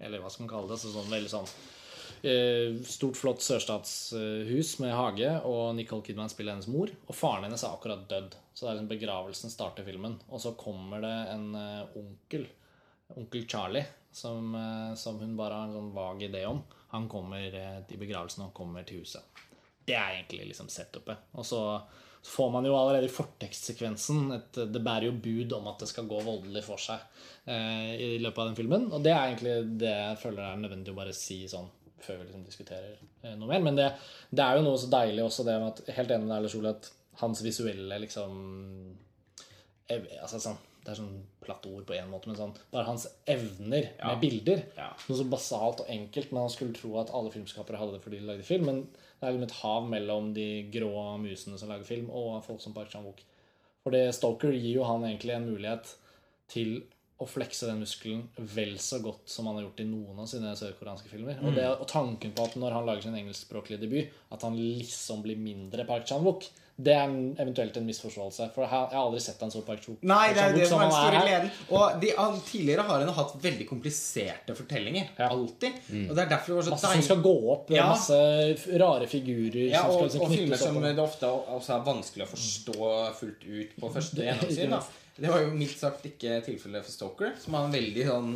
eller 0.02 0.18
hva 0.18 0.30
skal 0.30 0.46
man 0.46 0.52
kalle 0.56 0.72
det? 0.72 0.82
Så 0.82 0.90
sånn 0.94 1.14
veldig 1.14 1.30
sånn 1.30 1.48
Stort, 2.22 3.16
flott 3.18 3.42
sørstatshus 3.42 4.76
med 4.78 4.92
hage, 4.94 5.30
og 5.48 5.72
Nicole 5.74 6.04
Kidman 6.06 6.30
spiller 6.30 6.54
hennes 6.54 6.70
mor. 6.70 6.92
Og 7.08 7.16
faren 7.18 7.48
hennes 7.48 7.64
er 7.66 7.74
akkurat 7.74 8.04
dødd, 8.10 8.36
så 8.54 8.64
det 8.64 8.70
er 8.70 8.76
liksom 8.78 8.92
begravelsen 8.92 9.54
starter 9.54 9.86
filmen. 9.86 10.14
Og 10.30 10.42
så 10.44 10.54
kommer 10.58 11.02
det 11.02 11.16
en 11.32 11.48
eh, 11.58 11.96
onkel, 11.98 12.46
onkel 13.16 13.48
Charlie, 13.50 13.82
som, 14.14 14.54
eh, 14.54 14.94
som 15.00 15.18
hun 15.18 15.34
bare 15.38 15.58
har 15.58 15.66
en 15.66 15.80
sånn 15.80 15.90
vag 15.96 16.22
idé 16.28 16.44
om. 16.46 16.62
Han 16.94 17.10
kommer 17.10 17.58
til 17.88 17.98
begravelsen 17.98 18.46
og 18.46 18.54
kommer 18.54 18.86
til 18.86 19.02
huset. 19.02 19.42
Det 19.82 19.98
er 19.98 20.20
egentlig 20.20 20.52
liksom 20.52 20.70
setupet. 20.70 21.26
Og 21.34 21.46
så 21.48 21.60
får 22.22 22.50
man 22.54 22.66
jo 22.66 22.76
allerede 22.78 23.08
i 23.08 23.12
fortekstsekvensen 23.12 24.30
et, 24.36 24.58
Det 24.72 24.82
bærer 24.82 25.08
jo 25.08 25.18
bud 25.24 25.52
om 25.56 25.66
at 25.72 25.82
det 25.82 25.88
skal 25.90 26.06
gå 26.06 26.20
voldelig 26.22 26.62
for 26.66 26.78
seg 26.78 27.02
eh, 27.50 27.94
i 27.98 28.10
løpet 28.22 28.38
av 28.38 28.50
den 28.50 28.58
filmen. 28.58 28.90
Og 28.92 29.02
det 29.02 29.14
er 29.14 29.24
egentlig 29.26 29.78
det 29.82 29.94
jeg 29.94 30.20
føler 30.22 30.44
er 30.46 30.60
nødvendig 30.62 30.94
å 30.94 31.00
bare 31.02 31.16
si 31.16 31.42
sånn 31.50 31.70
før 32.04 32.18
vi 32.20 32.26
liksom 32.28 32.44
diskuterer 32.46 32.96
eh, 33.22 33.34
noe 33.38 33.48
mer. 33.50 33.62
Men 33.64 33.78
det, 33.78 33.88
det 34.30 34.44
er 34.44 34.58
jo 34.58 34.66
noe 34.66 34.80
så 34.80 34.90
deilig 34.92 35.24
også 35.26 35.46
det 35.48 35.58
med 35.62 35.70
at 35.72 35.94
Helt 35.98 36.10
enig 36.14 36.26
med 36.26 36.34
deg, 36.36 36.42
Lars 36.46 36.56
Ole, 36.58 36.74
at 36.76 36.90
hans 37.22 37.42
visuelle 37.44 37.98
liksom 38.04 38.36
altså 39.92 40.38
sånn, 40.40 40.60
Det 40.82 40.90
er 40.92 40.98
sånn 40.98 41.18
platt 41.42 41.66
ord 41.70 41.84
på 41.86 41.94
én 41.94 42.08
måte, 42.10 42.26
men 42.30 42.38
sånn 42.38 42.54
bare 42.72 42.86
hans 42.88 43.04
evner 43.30 43.90
Ja. 43.98 44.12
med 44.12 44.20
bilder. 44.22 44.62
Ja. 44.76 44.88
Noe 45.08 45.18
så 45.18 45.26
basalt 45.30 45.82
og 45.84 45.90
enkelt. 45.90 46.32
Man 46.34 46.48
skulle 46.50 46.74
tro 46.74 46.96
at 46.98 47.10
alle 47.14 47.30
filmskapere 47.30 47.78
hadde 47.78 47.96
det 47.98 48.02
fordi 48.02 48.18
de 48.18 48.26
lagde 48.26 48.46
film, 48.46 48.66
men 48.66 48.80
det 49.20 49.28
er 49.28 49.32
liksom 49.36 49.46
et 49.48 49.58
hav 49.60 49.86
mellom 49.90 50.32
de 50.34 50.48
grå 50.74 51.18
musene 51.22 51.58
som 51.58 51.68
lager 51.70 51.86
film, 51.86 52.08
og 52.10 52.42
folk 52.46 52.60
som 52.60 52.74
Park 52.74 52.90
Chan-wook. 52.90 53.22
For 53.84 53.94
Stoker 54.14 54.50
gir 54.54 54.78
jo 54.80 54.84
han 54.86 55.02
egentlig 55.06 55.34
en 55.36 55.46
mulighet 55.50 55.94
til 56.50 56.82
å 57.22 57.28
flekse 57.30 57.68
den 57.70 57.82
muskelen 57.82 58.24
vel 58.54 58.74
så 58.82 58.98
godt 59.04 59.30
som 59.30 59.46
han 59.50 59.58
har 59.60 59.66
gjort 59.68 59.82
i 59.84 59.88
noen 59.90 60.22
av 60.24 60.30
sine 60.30 60.54
sørkoreanske 60.58 61.10
filmer. 61.12 61.38
Og, 61.42 61.54
det, 61.56 61.68
og 61.76 61.86
tanken 61.90 62.34
på 62.36 62.48
at 62.48 62.58
når 62.60 62.78
han 62.78 62.88
lager 62.88 63.06
sin 63.08 63.18
engelskspråklige 63.20 63.80
debut, 63.84 64.18
at 64.34 64.42
han 64.46 64.58
liksom 64.58 65.22
blir 65.24 65.38
mindre 65.40 65.86
Park 65.88 66.08
Chan-wook, 66.10 66.48
det 66.82 66.94
er 66.96 67.02
en, 67.04 67.34
eventuelt 67.38 67.76
en 67.76 67.84
misforståelse. 67.84 68.46
For 68.54 68.64
jeg 68.64 68.70
har 68.72 68.94
aldri 68.96 69.20
sett 69.22 69.42
han 69.44 69.50
så 69.52 69.60
Park 69.62 69.82
Chan-wook 69.84 70.06
Nei, 70.08 70.30
det 70.34 70.40
er 70.40 70.54
det 70.56 70.64
som 70.70 70.80
er 70.80 70.88
store 70.90 71.18
her. 71.20 71.26
gleden. 71.28 71.50
Og 71.76 71.98
de, 72.02 72.08
han, 72.16 72.38
tidligere 72.48 72.86
har 72.88 73.04
han 73.04 73.12
hatt 73.18 73.34
veldig 73.44 73.66
kompliserte 73.68 74.56
fortellinger. 74.58 75.10
Ja. 75.20 75.28
Alltid. 75.36 75.76
Og 76.08 76.14
det 76.16 76.24
er 76.24 76.30
derfor 76.32 76.54
det 76.54 76.56
var 76.62 76.66
så 76.70 76.74
Masse 76.74 76.94
som 76.96 77.04
skal 77.10 77.22
gå 77.28 77.34
opp, 77.54 77.70
Ja. 77.76 77.86
masse 77.92 78.18
rare 78.82 79.06
figurer 79.12 79.68
Ja, 79.68 79.84
som 79.84 79.92
skal 79.92 80.00
og, 80.00 80.08
liksom 80.08 80.24
og 80.26 80.34
filmer 80.34 80.62
som 80.64 80.80
det 80.82 80.96
ofte 81.04 81.30
også 81.58 81.76
er 81.76 81.86
vanskelig 81.92 82.26
å 82.26 82.32
forstå 82.32 82.90
fullt 83.20 83.46
ut 83.52 83.78
på 83.78 83.92
første 84.00 84.26
gjennomsyn. 84.26 84.76
Det 85.22 85.30
var 85.30 85.44
jo 85.44 85.52
mildt 85.54 85.78
sagt 85.78 86.06
ikke 86.08 86.40
tilfellet 86.42 86.82
for 86.82 86.90
Stoker, 86.90 87.34
som 87.38 87.54
har 87.54 87.68
en 87.68 87.74
veldig 87.76 88.06
sånn 88.08 88.32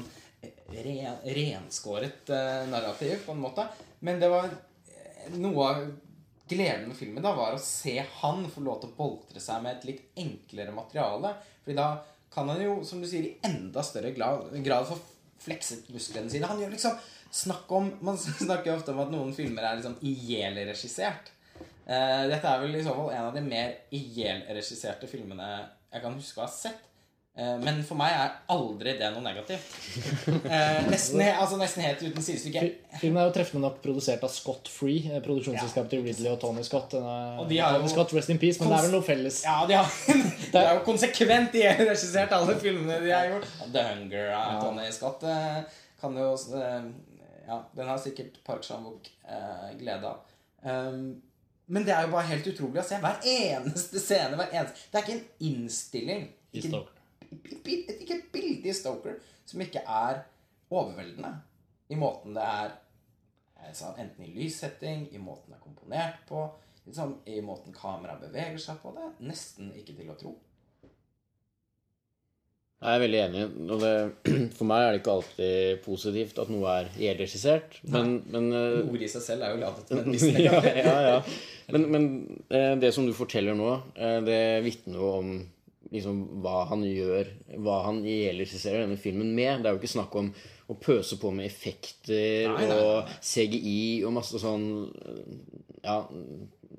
ren, 0.70 1.16
renskåret 1.34 2.30
uh, 2.30 2.62
narrativ, 2.70 3.24
på 3.26 3.34
en 3.34 3.40
måte. 3.42 3.64
Men 4.06 4.20
det 4.22 4.28
var 4.30 4.46
eh, 4.46 5.32
noe 5.34 5.64
av 5.66 5.80
gleden 6.46 6.84
med 6.86 6.94
filmen 6.94 7.24
da 7.24 7.32
var 7.34 7.56
å 7.56 7.62
se 7.62 7.96
han 8.20 8.46
få 8.52 8.62
lov 8.62 8.78
til 8.84 8.92
å 8.92 8.98
boltre 9.00 9.42
seg 9.42 9.64
med 9.64 9.80
et 9.80 9.88
litt 9.88 10.22
enklere 10.22 10.74
materiale. 10.76 11.32
Fordi 11.64 11.74
da 11.74 11.88
kan 12.30 12.52
han 12.52 12.62
jo, 12.62 12.76
som 12.86 13.02
du 13.02 13.08
sier, 13.10 13.32
i 13.32 13.50
enda 13.50 13.82
større 13.82 14.12
grad 14.14 14.86
få 14.86 15.00
flekset 15.42 15.88
musklene 15.90 16.30
sine. 16.30 16.46
Han 16.46 16.62
gjør 16.62 16.74
liksom 16.76 16.98
Snakk 17.36 17.72
om 17.74 17.88
Man 18.06 18.14
snakker 18.46 18.70
jo 18.70 18.76
ofte 18.78 18.94
om 18.94 19.00
at 19.02 19.10
noen 19.10 19.32
filmer 19.34 19.66
er 19.66 19.80
liksom 19.80 19.98
ihjelregissert. 20.06 21.32
Uh, 21.86 22.30
dette 22.30 22.46
er 22.46 22.62
vel 22.62 22.78
i 22.78 22.84
så 22.86 22.94
fall 22.94 23.10
en 23.10 23.26
av 23.26 23.34
de 23.34 23.42
mer 23.42 23.74
ihjelregisserte 23.94 25.10
filmene 25.10 25.48
jeg 25.96 26.04
kan 26.04 26.18
huske 26.20 26.42
å 26.42 26.46
ha 26.46 26.50
sett. 26.52 26.82
Eh, 27.36 27.58
men 27.60 27.82
for 27.84 27.98
meg 28.00 28.14
er 28.16 28.30
aldri 28.54 28.94
det 28.96 29.10
noe 29.12 29.20
negativt. 29.24 29.66
Eh, 30.46 30.86
nesten, 30.88 31.20
altså 31.26 31.56
nesten 31.60 31.82
helt 31.84 32.00
uten 32.00 32.22
sidestykke. 32.24 32.62
Filmen 33.00 33.18
er 33.20 33.26
jo 33.28 33.32
treffende 33.34 33.66
nok 33.66 33.80
produsert 33.84 34.22
av 34.24 34.30
Scott 34.32 34.70
Free, 34.72 35.02
eh, 35.10 35.20
produksjonsselskapet 35.24 35.90
til 35.92 36.04
Ridley 36.06 36.30
og 36.32 36.38
Tony 36.40 36.62
Scott. 36.64 36.88
Den 36.94 37.04
er- 37.04 37.40
Og 37.42 37.48
de 37.50 37.58
har 37.60 37.76
jo- 37.76 37.88
Scott, 37.92 38.14
Rest 38.16 38.30
in 38.32 38.38
peace, 38.40 38.60
men 38.60 38.70
det 38.72 38.78
er 38.78 38.86
vel 38.88 38.94
noe 38.96 39.04
felles. 39.04 39.42
Ja, 39.44 39.56
de 39.68 39.76
har, 39.76 39.90
de 40.52 40.62
har 40.62 40.78
jo 40.78 40.84
konsekvent 40.86 41.52
ihjelregissert 41.60 42.32
alle 42.32 42.56
filmene 42.62 43.00
de 43.04 43.12
har 43.12 43.28
gjort. 43.34 43.48
The 43.72 43.84
Hunger 43.90 44.32
av 44.38 44.62
Tony 44.62 44.88
Scott 44.96 45.26
eh, 45.28 45.60
kan 46.00 46.16
jo 46.16 46.32
eh, 46.62 46.88
Ja, 47.46 47.60
den 47.76 47.86
har 47.92 47.98
sikkert 48.02 48.40
Park 48.48 48.64
Chan-wook 48.66 49.10
eh, 49.28 49.68
glede 49.78 50.08
av. 50.08 50.24
Um, 50.66 51.20
men 51.66 51.86
det 51.86 51.94
er 51.94 52.06
jo 52.06 52.12
bare 52.14 52.30
helt 52.30 52.46
utrolig 52.46 52.78
å 52.78 52.86
se 52.86 52.98
hver 53.02 53.24
eneste 53.26 54.02
scene. 54.02 54.38
Hver 54.38 54.52
eneste, 54.54 54.86
det 54.90 54.98
er 54.98 55.06
ikke 55.06 55.16
en 55.16 55.48
innstilling. 55.48 56.28
Ikke, 56.54 56.82
ikke 57.96 58.18
et 58.20 58.28
bilde 58.32 58.70
i 58.70 58.74
Stoker 58.76 59.18
som 59.46 59.62
ikke 59.64 59.82
er 59.82 60.22
overveldende. 60.70 61.32
I 61.90 61.98
måten 61.98 62.36
det 62.36 62.44
er 62.46 62.70
eh, 62.70 63.82
Enten 63.98 64.24
i 64.26 64.32
lyssetting, 64.34 65.08
i 65.14 65.18
måten 65.18 65.50
det 65.50 65.58
er 65.58 65.64
komponert 65.64 66.22
på, 66.28 66.44
liksom, 66.86 67.18
i 67.26 67.40
måten 67.42 67.74
kameraet 67.74 68.22
beveger 68.28 68.58
seg 68.62 68.78
på. 68.82 68.94
Det 68.94 69.02
er 69.02 69.30
nesten 69.30 69.72
ikke 69.74 69.96
til 69.98 70.10
å 70.12 70.18
tro. 70.20 70.34
Jeg 72.86 72.94
er 72.94 73.02
veldig 73.02 73.18
enig. 73.24 73.44
Og 73.66 73.80
det, 73.82 73.92
for 74.58 74.68
meg 74.70 74.84
er 74.84 74.94
det 74.94 75.00
ikke 75.00 75.16
alltid 75.16 75.82
positivt 75.82 76.38
at 76.42 76.52
noe 76.54 76.76
er 76.78 76.90
ihjelregissert. 76.94 77.80
Men, 77.90 78.20
men 78.30 78.48
eh, 78.54 78.78
Ordet 78.84 79.08
i 79.08 79.10
seg 79.10 79.24
selv 79.24 79.46
er 79.46 79.54
jo 79.56 79.62
ladet 79.64 79.88
til 79.88 80.02
en 80.02 80.12
viss 80.14 80.26
ja, 80.30 80.60
ja, 80.62 80.96
ja. 81.08 81.18
Men, 81.74 81.86
men 81.90 82.08
eh, 82.46 82.74
det 82.78 82.92
som 82.94 83.08
du 83.08 83.14
forteller 83.16 83.58
nå, 83.58 83.72
eh, 83.98 84.20
det 84.26 84.40
vitner 84.66 85.00
jo 85.02 85.10
om 85.16 85.32
liksom, 85.90 86.20
hva 86.44 86.66
han 86.70 86.84
gjør, 86.86 87.32
hva 87.62 87.80
han 87.88 88.04
ihjelregisserer 88.06 88.84
denne 88.84 89.00
filmen 89.00 89.34
med. 89.34 89.64
Det 89.64 89.70
er 89.70 89.74
jo 89.74 89.82
ikke 89.82 89.96
snakk 89.96 90.14
om 90.22 90.30
å 90.70 90.78
pøse 90.82 91.18
på 91.22 91.30
med 91.34 91.46
effekter 91.46 92.46
Nei, 92.50 92.54
nei, 92.58 92.70
nei, 92.70 92.78
og 92.82 93.10
CGI 93.22 93.80
og 94.06 94.16
masse 94.16 94.38
sånn 94.42 94.64
Ja, 95.84 96.00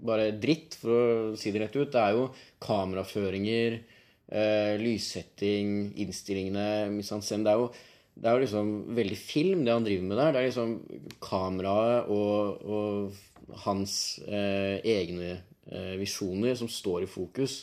bare 0.08 0.34
dritt, 0.36 0.76
for 0.80 0.92
å 0.92 1.36
si 1.40 1.52
det 1.52 1.62
rett 1.64 1.78
ut. 1.78 1.92
Det 1.92 2.02
er 2.02 2.16
jo 2.18 2.28
kameraføringer, 2.64 3.80
lyssetting, 4.28 5.94
innstillingene, 6.04 6.90
misansen. 6.92 7.46
Det 7.46 7.54
er 7.54 7.62
jo 7.62 7.70
det 8.18 8.30
er 8.30 8.42
liksom 8.42 8.70
veldig 8.98 9.18
film, 9.20 9.64
det 9.66 9.74
han 9.76 9.86
driver 9.86 10.06
med 10.10 10.18
der. 10.20 10.32
Det 10.34 10.40
er 10.40 10.48
liksom 10.48 10.72
kameraet 11.24 12.10
og, 12.14 12.64
og 12.66 13.58
hans 13.66 13.94
eh, 14.26 14.80
egne 14.82 15.36
eh, 15.36 15.94
visjoner 16.02 16.58
som 16.58 16.70
står 16.72 17.06
i 17.06 17.12
fokus. 17.12 17.62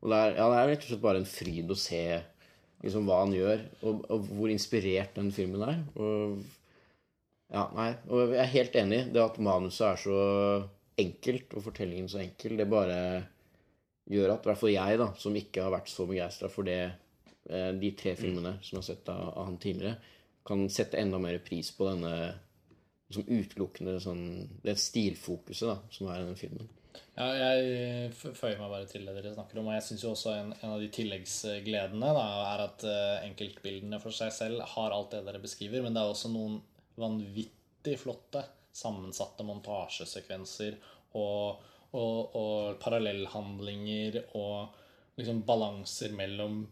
Og 0.00 0.12
det 0.12 0.20
er, 0.20 0.36
ja, 0.38 0.46
det 0.48 0.60
er 0.60 0.70
rett 0.72 0.86
og 0.86 0.92
slett 0.92 1.04
bare 1.04 1.20
en 1.20 1.28
fryd 1.28 1.72
å 1.72 1.78
se 1.78 2.04
liksom, 2.80 3.04
hva 3.08 3.20
han 3.24 3.36
gjør, 3.36 3.66
og, 3.84 4.06
og 4.08 4.30
hvor 4.30 4.52
inspirert 4.52 5.18
den 5.18 5.28
filmen 5.36 5.66
er. 5.66 5.82
Og, 6.00 6.40
ja, 7.52 7.66
nei, 7.76 7.90
og 8.08 8.32
jeg 8.32 8.40
er 8.40 8.54
helt 8.54 8.80
enig. 8.80 9.02
Det 9.12 9.24
at 9.24 9.42
manuset 9.42 9.86
er 9.90 10.00
så 10.00 10.22
enkelt, 11.00 11.52
og 11.56 11.66
fortellingen 11.68 12.08
så 12.08 12.22
enkel, 12.24 12.56
det 12.56 12.70
bare 12.72 13.00
gjør 14.10 14.32
at 14.34 14.44
i 14.44 14.50
hvert 14.50 14.60
fall 14.60 14.72
jeg, 14.74 14.98
da, 15.00 15.08
som 15.22 15.36
ikke 15.38 15.62
har 15.64 15.72
vært 15.76 15.90
så 15.92 16.06
begeistra 16.10 16.50
for 16.50 16.66
det 16.66 16.80
eh, 16.82 17.70
de 17.78 17.92
tre 17.98 18.16
filmene 18.18 18.56
som 18.58 18.76
jeg 18.76 18.80
har 18.82 18.88
sett 18.90 19.10
av, 19.12 19.28
av 19.36 19.46
han 19.48 19.58
tidligere, 19.62 19.96
kan 20.50 20.64
sette 20.72 20.98
enda 20.98 21.20
mer 21.22 21.38
pris 21.46 21.70
på 21.76 21.86
denne 21.86 22.12
liksom 23.10 23.26
utelukkende 23.26 23.96
sånn, 24.02 24.24
det 24.64 24.76
stilfokuset 24.78 25.66
da, 25.68 25.78
som 25.94 26.08
er 26.10 26.22
i 26.22 26.28
den 26.28 26.38
filmen. 26.38 26.68
Ja, 27.18 27.26
jeg 27.36 28.10
f- 28.14 28.34
føyer 28.38 28.58
meg 28.58 28.70
bare 28.72 28.86
til 28.90 29.04
det 29.06 29.12
dere 29.16 29.32
snakker 29.34 29.58
om. 29.60 29.68
Og 29.70 29.74
jeg 29.76 29.84
syns 29.86 30.04
jo 30.06 30.12
også 30.14 30.30
en, 30.34 30.52
en 30.62 30.72
av 30.74 30.80
de 30.82 30.88
tilleggsgledene 30.94 32.12
da, 32.16 32.22
er 32.54 32.62
at 32.64 32.84
eh, 32.88 33.26
enkeltbildene 33.28 33.98
for 34.02 34.14
seg 34.14 34.30
selv 34.34 34.62
har 34.74 34.94
alt 34.96 35.12
det 35.14 35.24
dere 35.26 35.42
beskriver, 35.42 35.82
men 35.84 35.94
det 35.94 36.02
er 36.02 36.12
også 36.14 36.30
noen 36.32 36.56
vanvittig 36.98 37.96
flotte 38.00 38.42
sammensatte 38.74 39.42
montasjesekvenser 39.46 40.78
og, 41.18 41.60
og, 41.96 42.36
og 42.38 42.80
parallellhandlinger 42.82 44.20
og 44.38 44.76
liksom 45.18 45.42
balanser 45.46 46.14
mellom 46.16 46.62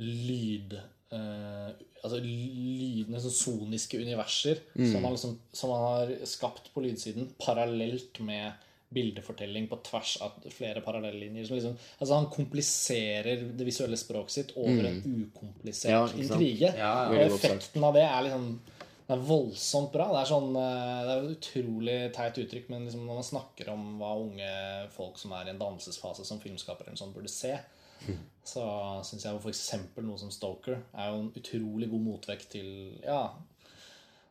lyd 0.00 0.78
eh, 1.14 1.74
Altså 2.04 2.18
lydene, 2.20 3.16
sånn 3.16 3.32
soniske 3.32 3.96
universer 3.96 4.58
som, 4.74 4.98
man 5.00 5.14
liksom, 5.14 5.38
som 5.56 5.70
man 5.72 5.84
har 5.86 6.10
skapt 6.28 6.66
på 6.74 6.82
lydsiden 6.84 7.30
parallelt 7.40 8.20
med 8.20 8.58
bildefortelling 8.94 9.68
på 9.70 9.78
tvers 9.86 10.18
av 10.22 10.34
flere 10.52 10.82
parallellinjer. 10.84 11.48
Liksom, 11.48 11.78
altså 11.98 12.18
Han 12.18 12.28
kompliserer 12.32 13.46
det 13.56 13.66
visuelle 13.66 13.96
språket 13.96 14.36
sitt 14.36 14.52
over 14.60 14.90
en 14.90 15.00
ukomplisert 15.24 15.94
Ja, 15.94 16.04
intrige. 16.12 16.74
Ja, 16.76 16.92
ja. 17.08 17.08
Og 17.08 17.38
effekten 17.38 17.88
av 17.88 17.96
det 17.96 18.04
er 18.04 18.26
liksom 18.28 18.48
det 19.04 19.12
er 19.12 19.24
voldsomt 19.28 19.92
bra. 19.92 20.06
Det 20.14 20.20
er 20.22 20.30
sånn 20.30 20.54
eh, 20.56 20.98
Det 21.04 21.14
er 21.14 21.22
et 21.22 21.32
utrolig 21.34 21.96
teit 22.16 22.38
uttrykk, 22.40 22.70
men 22.72 22.86
liksom 22.86 23.04
når 23.04 23.20
man 23.20 23.26
snakker 23.28 23.70
om 23.74 23.86
hva 24.00 24.14
unge 24.22 24.50
folk 24.94 25.20
som 25.20 25.34
er 25.36 25.48
i 25.48 25.52
en 25.52 25.60
dannelsesfase 25.60 26.24
som 26.24 26.40
filmskapere 26.40 26.96
sånn 26.96 27.12
burde 27.12 27.32
se, 27.32 27.52
så 28.44 28.64
syns 29.04 29.26
jeg 29.26 29.40
f.eks. 29.40 29.66
noe 30.04 30.20
som 30.20 30.32
Stoker 30.32 30.78
er 30.92 31.10
jo 31.10 31.20
en 31.22 31.32
utrolig 31.36 31.88
god 31.92 32.04
motvekt 32.04 32.50
til 32.56 32.70
ja, 33.04 33.26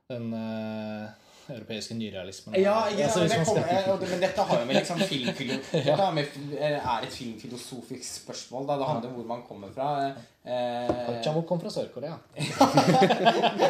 den 0.10 0.34
eh, 0.38 1.23
europeiske 1.49 1.95
nyrealismen. 1.98 2.56
Ja, 2.61 2.88
ja 2.90 3.06
Altså, 3.07 3.28
sant, 3.28 3.32
det 3.32 3.45
kommer, 3.45 3.82
skal- 3.82 4.10
men 4.10 4.20
dette 4.24 4.41
har 4.49 4.60
jo 4.60 4.65
med 4.65 4.76
liksom 4.80 4.99
filmfilo 4.99 5.57
med, 6.18 6.38
eh, 6.60 6.78
er 6.78 7.07
et 7.07 7.11
filmfilosofisk 7.11 8.22
spørsmål. 8.24 8.68
Da. 8.68 8.78
Det 8.80 8.88
handler 8.91 9.10
om 9.10 9.15
hvor 9.20 9.28
man 9.34 9.44
kommer 9.48 9.74
fra. 9.76 9.90
Eh, 10.44 11.22
Chan-wook 11.24 11.45
kom 11.48 11.60
fra 11.61 11.70
Sør-Korea. 11.72 12.18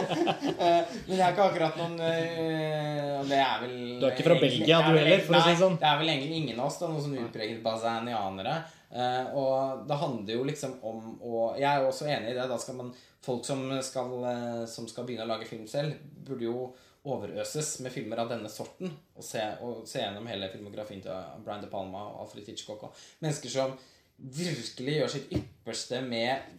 Eh, 0.63 0.83
Men 1.07 1.17
jeg 1.17 1.23
er 1.23 1.33
ikke 1.33 1.45
akkurat 1.49 1.75
noen 1.79 1.95
eh, 2.03 3.19
Det 3.27 3.37
er 3.39 3.57
vel 3.63 3.73
Du 3.99 4.05
er 4.07 4.13
ikke 4.13 4.25
fra 4.27 4.37
Belgia, 4.39 4.79
du 4.85 4.97
heller, 4.97 5.23
for 5.25 5.37
å 5.37 5.41
si 5.45 5.55
sånn. 5.59 5.75
Det 5.81 5.87
er 5.89 5.99
vel 5.99 6.11
egentlig 6.13 6.37
ingen 6.41 6.59
av 6.61 6.69
oss, 6.69 6.77
da, 6.81 6.89
noen 6.91 7.03
sånn 7.03 7.17
utpreget 7.25 7.59
basanianere. 7.65 8.55
Uh, 8.93 9.25
og 9.41 9.85
det 9.89 9.97
handler 9.97 10.35
jo 10.35 10.43
liksom 10.45 10.75
om 10.85 11.15
å 11.25 11.39
Jeg 11.57 11.65
er 11.65 11.79
jo 11.81 11.87
også 11.89 12.05
enig 12.13 12.29
i 12.29 12.35
det. 12.37 12.45
Da 12.51 12.59
skal 12.61 12.77
man 12.77 12.91
Folk 13.23 13.45
som 13.47 13.63
skal, 13.81 14.11
som 14.67 14.85
skal 14.91 15.05
begynne 15.07 15.23
å 15.23 15.29
lage 15.31 15.47
film 15.47 15.63
selv, 15.71 15.95
burde 16.27 16.43
jo 16.43 16.65
overøses 17.03 17.75
med 17.83 17.91
filmer 17.91 18.23
av 18.23 18.29
denne 18.31 18.51
sorten. 18.51 18.91
Og 19.17 19.25
se, 19.27 19.43
og 19.63 19.83
se 19.89 20.03
gjennom 20.03 20.27
hele 20.31 20.51
filmografien 20.53 21.03
til 21.03 21.41
Brian 21.43 21.63
De 21.63 21.71
Palma 21.71 22.05
og 22.11 22.25
Alfred 22.25 22.47
Hitchcock. 22.47 22.87
Og 22.87 23.23
mennesker 23.23 23.51
som 23.51 23.75
virkelig 24.17 24.99
gjør 24.99 25.15
sitt 25.17 25.33
ypperste 25.35 26.03
med 26.05 26.53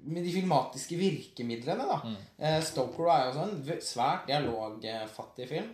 med 0.00 0.24
de 0.24 0.32
filmatiske 0.32 0.96
virkemidlene, 0.96 1.84
da. 1.84 1.98
Mm. 2.04 2.16
Eh, 2.40 2.62
Stoker 2.64 3.10
er 3.12 3.26
jo 3.28 3.42
en 3.44 3.82
svært 3.84 4.30
dialogfattig 4.30 5.48
film. 5.50 5.68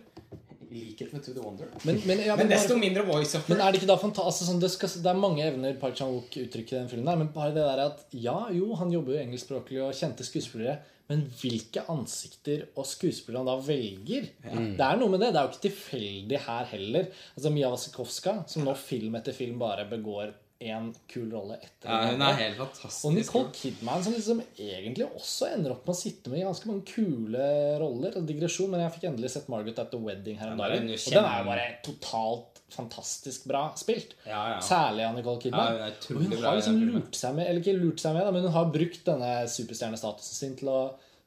I 0.67 0.81
likhet 0.81 1.13
med 1.15 1.23
To 1.23 1.31
the 1.31 1.39
Wonder. 1.39 1.69
Men, 1.87 2.01
men, 2.03 2.19
ja, 2.25 2.35
Men 2.39 2.49
men, 2.49 2.51
desto 2.51 2.75
mindre 2.75 3.05
voiceover. 3.07 3.45
men 3.47 3.61
er 3.63 3.71
det 3.71 3.79
ikke 3.79 3.91
da 3.93 3.95
fantastisk 4.01 4.49
sånn, 4.49 4.59
det, 4.59 4.71
skal, 4.73 4.91
det 4.99 5.11
er 5.13 5.21
mange 5.21 5.45
evner 5.45 5.77
Park 5.79 5.95
Chan-wook 5.95 6.35
uttrykker 6.41 6.75
i 6.75 6.79
den 6.81 6.91
filmen, 6.91 7.07
der, 7.07 7.21
men 7.21 7.31
bare 7.31 7.53
det 7.55 7.63
der 7.63 7.83
at 7.85 8.03
ja, 8.11 8.35
jo, 8.51 8.73
han 8.75 8.91
jobber 8.91 9.15
jo 9.15 9.21
engelskspråklig 9.21 9.79
og 9.85 9.95
kjente 9.95 10.27
skuespillere, 10.27 10.81
men 11.07 11.21
hvilke 11.39 11.85
ansikter 11.91 12.65
og 12.75 12.87
skuespillere 12.87 13.43
han 13.43 13.47
da 13.47 13.55
velger 13.63 14.27
Det 14.43 14.83
er 14.83 14.97
noe 14.99 15.13
med 15.13 15.21
det. 15.23 15.29
Det 15.33 15.39
er 15.39 15.45
jo 15.47 15.53
ikke 15.53 15.65
tilfeldig 15.69 16.41
her 16.47 16.67
heller. 16.73 17.07
Altså 17.37 17.53
Mia 17.55 17.69
Wasikowska, 17.71 18.33
som 18.51 18.67
nå 18.67 18.75
film 18.79 19.15
etter 19.19 19.35
film 19.37 19.57
bare 19.61 19.87
begår 19.87 20.33
én 20.57 20.89
kul 21.05 21.29
rolle 21.29 21.59
etter 21.61 21.85
Ja, 21.91 22.11
hun 22.11 22.21
er 22.25 22.37
helt 22.39 22.57
fantastisk. 22.57 23.05
Og 23.05 23.13
Nicole 23.13 23.51
Kidman, 23.53 24.03
som 24.03 24.15
liksom 24.15 24.41
egentlig 24.57 25.05
også 25.05 25.51
ender 25.53 25.75
opp 25.75 25.85
med 25.85 25.93
å 25.93 25.99
sitte 25.99 26.31
med 26.33 26.41
i 26.41 26.45
ganske 26.47 26.69
mange 26.69 26.85
kule 26.89 27.49
roller. 27.77 28.09
Altså 28.15 28.25
digresjon, 28.31 28.71
men 28.73 28.81
jeg 28.81 28.95
fikk 28.97 29.09
endelig 29.11 29.33
sett 29.35 29.51
Margaret 29.53 29.83
at 29.83 29.91
the 29.93 30.01
Wedding 30.01 30.39
her 30.41 30.55
om 30.55 30.63
Ja, 30.63 30.71
dagen. 30.73 30.89
Og 30.89 31.13
den 31.13 31.29
er 31.29 31.43
jo 31.43 31.49
bare 31.51 31.67
totalt 31.85 32.56
fantastisk 32.73 33.45
bra 33.47 33.71
spilt. 33.79 34.15
Ja, 34.27 34.41
ja. 34.53 34.61
Særlig 34.63 35.05
av 35.07 35.15
Nicole 35.15 35.41
Kidman. 35.41 35.77
er 35.79 35.93
og 35.95 36.23
hun 36.23 36.33
har 36.43 36.57
liksom 36.57 36.79
lurt 36.83 37.15
seg 37.15 37.37
med, 37.37 37.47
eller 37.47 37.63
ikke 37.63 37.77
lurt 37.79 38.03
seg 38.03 38.17
med, 38.17 38.25
da, 38.27 38.33
men 38.35 38.47
hun 38.47 38.55
har 38.55 38.71
brukt 38.73 39.05
denne 39.07 39.31
superstjernestatusen 39.51 40.39
sin 40.41 40.57
til 40.59 40.71
å, 40.73 40.81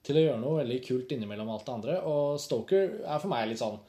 til 0.07 0.21
å 0.21 0.27
gjøre 0.27 0.43
noe 0.43 0.61
veldig 0.61 0.81
kult 0.85 1.15
innimellom 1.17 1.53
alt 1.55 1.65
det 1.69 1.77
andre. 1.79 1.97
Og 2.11 2.37
Stoker 2.43 3.01
er 3.01 3.23
for 3.23 3.33
meg 3.33 3.49
litt 3.51 3.63
sånn 3.63 3.81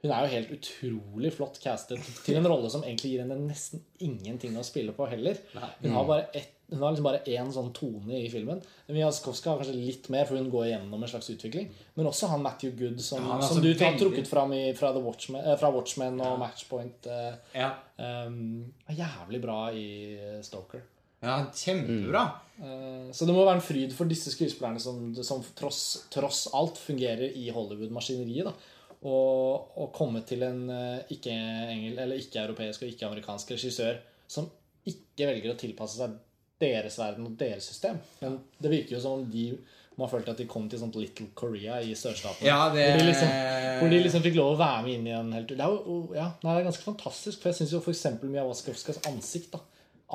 Hun 0.00 0.12
er 0.14 0.24
jo 0.24 0.32
helt 0.32 0.52
utrolig 0.54 1.34
flott 1.34 1.58
castet 1.60 2.06
til 2.24 2.38
en 2.38 2.46
rolle 2.48 2.70
som 2.72 2.86
egentlig 2.86 3.10
gir 3.12 3.24
henne 3.26 3.36
nesten 3.42 3.82
ingenting 4.00 4.54
å 4.56 4.64
spille 4.64 4.94
på 4.96 5.10
heller. 5.10 5.42
Hun 5.82 5.92
har 5.92 6.06
bare 6.08 6.30
ett 6.32 6.54
hun 6.70 6.82
har 6.82 6.92
liksom 6.92 7.04
bare 7.06 7.22
én 7.26 7.50
sånn 7.52 7.72
tone 7.74 8.14
i 8.20 8.28
filmen. 8.30 8.60
Mia 8.88 9.08
Skowska 9.12 9.50
har 9.50 9.58
kanskje 9.60 9.74
litt 9.74 10.08
mer, 10.12 10.24
for 10.28 10.36
hun 10.38 10.50
går 10.52 10.66
igjennom 10.68 11.02
en 11.02 11.08
slags 11.10 11.30
utvikling. 11.30 11.68
Men 11.96 12.06
også 12.06 12.28
han 12.30 12.42
Matthew 12.42 12.72
Good, 12.78 13.00
som, 13.02 13.24
Ja, 13.26 13.40
som 13.42 13.56
så 13.58 13.62
du 13.62 13.72
har 13.74 13.98
trukket 13.98 14.28
fram 14.30 14.52
i, 14.54 14.72
fra, 14.78 14.92
The 14.92 15.02
Watchmen, 15.04 15.42
eh, 15.44 15.56
fra 15.58 15.70
Watchmen 15.74 16.20
og 16.20 16.38
Matchpoint. 16.38 17.06
Eh, 17.06 17.34
Ja. 17.58 17.70
um, 17.98 18.72
er 18.88 18.94
jævlig 18.94 19.40
bra 19.42 19.70
i 19.72 20.16
eh, 20.18 20.40
Stoker. 20.42 20.82
ja, 21.22 21.46
kjempebra. 21.52 22.22
Eh, 22.62 23.10
Så 23.12 23.26
det 23.26 23.34
må 23.34 23.44
være 23.44 23.56
en 23.58 23.60
fryd 23.66 23.92
for 23.92 24.04
disse 24.06 24.30
skuespillerne 24.30 24.80
som, 24.80 25.14
som 25.22 25.42
tross, 25.56 26.06
tross 26.10 26.48
alt 26.54 26.78
fungerer 26.78 27.30
i 27.36 27.50
Hollywood-maskineriet. 27.50 28.52
og 29.02 29.92
komme 29.94 30.20
til 30.28 30.42
en 30.42 30.68
ikke-europeisk 31.08 32.82
og 32.82 32.88
ikke-amerikansk 32.92 33.50
regissør 33.56 34.00
som 34.28 34.48
ikke 34.88 35.28
velger 35.28 35.52
å 35.54 35.58
tilpasse 35.60 35.98
seg 36.00 36.16
deres 36.60 36.98
verden 37.00 37.28
og 37.28 37.36
deres 37.40 37.68
system. 37.72 38.00
Men 38.20 38.38
det 38.58 38.72
virker 38.72 38.96
jo 38.96 39.02
som 39.04 39.20
om 39.20 39.28
de 39.30 39.50
må 39.96 40.06
ha 40.06 40.12
følt 40.12 40.30
at 40.32 40.38
de 40.40 40.46
kom 40.48 40.68
til 40.70 40.80
sånt 40.80 40.96
Little 40.96 41.26
Korea 41.36 41.80
i 41.84 41.92
sørstaten. 41.98 42.46
Ja, 42.46 42.70
det 42.72 42.86
hvor, 42.88 43.02
de 43.02 43.08
liksom, 43.10 43.32
hvor 43.80 43.90
de 43.92 43.98
liksom 44.04 44.22
fikk 44.24 44.38
lov 44.38 44.54
å 44.54 44.60
være 44.60 44.84
med 44.86 44.94
inn 44.94 45.10
i 45.10 45.16
en 45.16 45.34
helt 45.36 45.50
Det 45.50 45.60
er 45.60 45.74
jo 45.74 45.98
ja, 46.16 46.30
det 46.40 46.54
er 46.54 46.68
ganske 46.70 46.86
fantastisk. 46.86 47.42
For 47.42 47.50
jeg 47.50 47.60
syns 47.60 47.74
jo 47.76 47.82
f.eks. 47.82 48.06
Mia 48.22 48.46
Wasikowskas 48.48 49.02
ansikt 49.10 49.52
da 49.56 49.60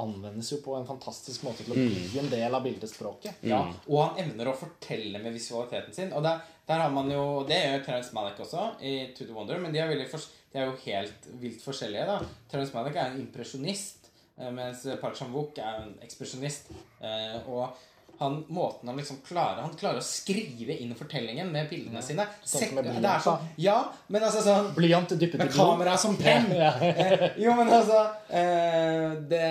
anvendes 0.02 0.50
jo 0.52 0.58
på 0.64 0.74
en 0.76 0.88
fantastisk 0.88 1.46
måte 1.46 1.64
til 1.64 1.72
å 1.72 1.78
bli 1.78 2.20
en 2.20 2.32
del 2.32 2.56
av 2.58 2.64
bildespråket. 2.66 3.44
Ja, 3.48 3.62
og 3.88 4.02
han 4.02 4.18
evner 4.26 4.50
å 4.52 4.56
fortelle 4.60 5.22
med 5.24 5.36
visualiteten 5.36 5.96
sin. 5.96 6.12
Og 6.16 6.26
der, 6.26 6.42
der 6.68 6.84
har 6.84 6.92
man 6.92 7.08
jo 7.12 7.46
Det 7.48 7.62
gjør 7.62 7.86
Terence 7.86 8.16
Malick 8.16 8.42
også 8.44 8.74
i 8.84 8.96
To 9.16 9.28
the 9.28 9.36
Wonder, 9.36 9.62
men 9.62 9.76
de 9.76 9.80
er, 9.80 9.94
de 9.96 10.60
er 10.60 10.68
jo 10.68 10.76
helt 10.84 11.30
vilt 11.40 11.64
forskjellige. 11.64 12.10
da 12.10 12.20
Terence 12.52 12.76
Malick 12.76 13.00
er 13.00 13.14
en 13.14 13.22
impresjonist, 13.24 14.05
mens 14.38 14.84
Park 15.02 15.16
Chan-wook 15.16 15.57
er 15.64 15.84
en 15.86 15.94
ekspresjonist. 16.03 16.72
Eh, 17.02 17.38
Og 17.48 17.70
han, 18.20 18.38
måten 18.48 18.88
han 18.88 18.95
liksom 18.95 19.18
klarer 19.28 19.62
Han 19.62 19.74
klarer 19.76 19.99
å 19.99 20.03
skrive 20.07 20.76
inn 20.80 20.94
fortellingen 20.95 21.49
med 21.52 21.68
bildene 21.70 22.02
sine. 22.03 22.24
sånn 22.48 22.62
Sett- 22.62 22.74
med 22.76 22.86
det 22.88 23.10
er 23.10 23.20
sånn, 23.20 23.48
ja, 23.60 23.78
men 24.07 24.24
altså 24.24 24.41
sånn 24.45 24.70
Blyant 24.76 25.10
dyppet 25.20 25.36
i 25.36 25.44
Med 25.44 25.52
blod. 25.52 25.72
kamera 25.74 25.98
som 25.99 26.16
penn! 26.18 26.48
Ja. 26.56 26.72
Eh, 26.80 27.26
jo, 27.44 27.56
men 27.60 27.68
altså 27.76 27.99
eh, 28.30 29.18
det, 29.32 29.44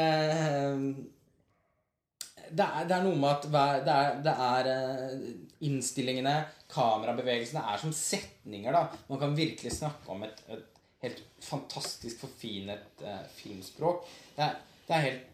det, 2.51 2.65
er, 2.65 2.85
det 2.89 2.97
er 2.97 3.05
noe 3.05 3.17
med 3.19 3.31
at 3.31 3.49
hver, 3.53 3.81
det 3.87 3.95
er, 4.01 4.21
det 4.25 4.35
er 4.49 4.71
eh, 4.73 5.25
innstillingene, 5.69 6.35
kamerabevegelsene, 6.75 7.63
er 7.73 7.81
som 7.81 7.93
setninger. 7.95 8.73
da 8.75 8.87
Man 9.11 9.21
kan 9.23 9.37
virkelig 9.37 9.73
snakke 9.77 10.13
om 10.15 10.25
et, 10.27 10.41
et 10.53 10.71
helt 11.05 11.23
fantastisk 11.45 12.21
forfinet 12.25 13.03
eh, 13.05 13.25
filmspråk. 13.43 14.07
Det 14.37 14.47
er, 14.49 14.57
det 14.89 14.97
er 14.97 15.09
helt 15.09 15.31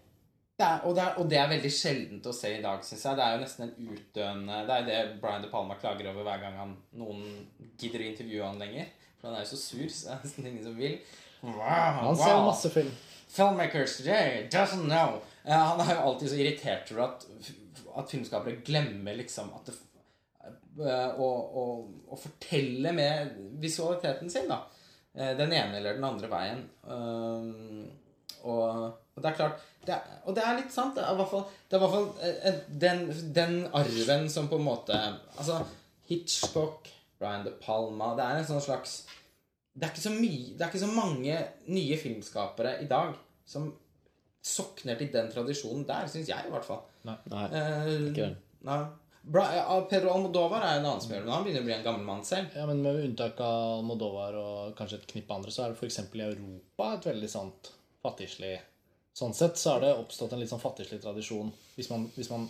det 0.61 0.67
er, 0.67 0.81
og, 0.85 0.93
det 0.93 1.03
er, 1.03 1.15
og 1.17 1.29
det 1.31 1.39
er 1.41 1.47
veldig 1.49 1.69
sjeldent 1.73 2.27
å 2.29 2.33
se 2.37 2.51
i 2.53 2.61
dag, 2.61 2.83
syns 2.85 3.05
jeg. 3.07 3.17
Det 3.17 3.25
er 3.25 3.33
jo 3.33 3.41
nesten 3.41 3.63
en 3.65 3.93
utdøende 3.95 4.59
Det 4.69 4.75
er 4.75 4.83
det 4.91 4.99
Brian 5.23 5.41
De 5.41 5.49
Palma 5.49 5.77
klager 5.81 6.11
over 6.11 6.27
hver 6.27 6.43
gang 6.43 6.59
han, 6.61 6.75
noen 7.01 7.23
gidder 7.81 8.05
å 8.05 8.09
intervjue 8.11 8.45
han 8.45 8.61
lenger. 8.61 8.91
For 9.17 9.31
han 9.31 9.39
er 9.39 9.47
jo 9.47 9.55
så 9.55 9.61
sur, 9.63 9.87
så 9.89 10.11
det 10.11 10.13
er 10.13 10.27
nesten 10.27 10.51
ingen 10.51 10.67
som 10.67 10.77
vil. 10.77 10.99
Wow, 11.41 12.03
Han 12.03 12.19
ser 12.21 12.35
wow. 12.35 12.51
masse 12.51 12.73
film. 12.75 12.91
Filmmakers 13.31 13.97
today 13.97 14.49
doesn't 14.53 14.85
know. 14.85 15.23
Eh, 15.45 15.57
han 15.57 15.81
er 15.81 15.95
jo 15.95 16.07
alltid 16.11 16.33
så 16.33 16.41
irritert 16.43 16.93
over 16.93 17.07
at, 17.07 17.25
at 18.03 18.13
filmskapere 18.13 18.61
glemmer 18.67 19.17
liksom 19.17 19.53
at 19.57 19.71
det, 19.71 19.79
eh, 20.85 21.09
å, 21.17 21.31
å, 21.63 21.65
å 22.11 22.21
fortelle 22.21 22.93
med 22.97 23.33
visualiteten 23.63 24.29
sin, 24.33 24.51
da. 24.51 24.65
Eh, 25.15 25.33
den 25.39 25.53
ene 25.53 25.81
eller 25.81 25.97
den 25.97 26.09
andre 26.11 26.31
veien. 26.31 26.65
Um, 26.85 27.89
og, 28.43 28.99
og 29.21 29.25
det 29.27 29.31
er 29.35 29.37
klart 29.37 29.67
det 29.87 29.95
er, 29.95 30.17
Og 30.29 30.35
det 30.37 30.43
er 30.45 30.57
litt 30.59 30.73
sant. 30.75 30.97
Det 30.97 31.05
er 31.05 31.13
i 31.15 31.19
hvert 31.21 31.31
fall, 31.31 31.45
det 31.69 31.77
er 31.77 31.81
i 31.81 31.85
hvert 31.85 31.95
fall 31.95 32.09
eh, 32.27 32.59
den, 32.83 32.99
den 33.37 33.55
arven 33.77 34.27
som 34.33 34.49
på 34.51 34.59
en 34.61 34.67
måte 34.67 34.97
Altså 35.39 35.61
Hitchcock, 36.11 36.89
Brian 37.21 37.45
De 37.47 37.53
Palma 37.63 38.11
Det 38.19 38.27
er 38.27 38.41
en 38.43 38.49
sånn 38.51 38.65
slags 38.65 38.99
det 39.81 39.87
er, 39.87 39.93
ikke 39.95 40.03
så 40.03 40.11
mye, 40.13 40.49
det 40.59 40.65
er 40.65 40.69
ikke 40.73 40.81
så 40.83 40.89
mange 40.93 41.37
nye 41.71 41.97
filmskapere 41.97 42.73
i 42.83 42.89
dag 42.91 43.13
som 43.49 43.69
sokner 44.45 44.99
til 44.99 45.13
den 45.15 45.29
tradisjonen 45.33 45.85
der, 45.89 46.09
syns 46.11 46.29
jeg 46.29 46.49
i 46.49 46.51
hvert 46.53 46.67
fall. 46.67 46.81
Nei, 47.07 47.15
Eh, 47.31 47.87
ikke 48.11 48.27
det. 48.27 48.35
nei. 48.67 48.81
Bra, 49.23 49.45
Pedro 49.89 50.11
Almodovar 50.17 50.65
er 50.67 50.81
en 50.81 50.89
annen 50.89 51.01
som 51.05 51.13
gjør 51.15 51.23
det, 51.23 51.27
men 51.29 51.35
han 51.37 51.45
begynner 51.47 51.63
å 51.63 51.69
bli 51.69 51.75
en 51.77 51.87
gammel 51.87 52.05
mann 52.09 52.25
selv. 52.27 52.51
Ja, 52.59 52.67
men 52.67 52.83
Med 52.83 52.99
unntak 53.05 53.41
av 53.47 53.79
Almodovar 53.79 54.37
og 54.43 54.75
kanskje 54.77 54.99
et 55.01 55.07
knippe 55.15 55.39
andre, 55.39 55.55
så 55.55 55.65
er 55.65 55.73
det 55.73 55.79
f.eks. 55.79 55.99
i 56.19 56.27
Europa 56.27 56.91
et 56.99 57.09
veldig 57.13 57.31
sånt 57.31 57.71
fattigslig 58.03 58.57
Sånn 59.17 59.35
sett 59.37 59.59
så 59.59 59.75
er 59.75 59.85
det 59.85 59.95
oppstått 59.99 60.33
en 60.33 60.41
litt 60.41 60.53
sånn 60.53 60.63
fattigslig 60.63 61.01
tradisjon 61.03 61.51
hvis 61.75 61.91
man, 61.91 62.07
hvis 62.15 62.31
man 62.31 62.47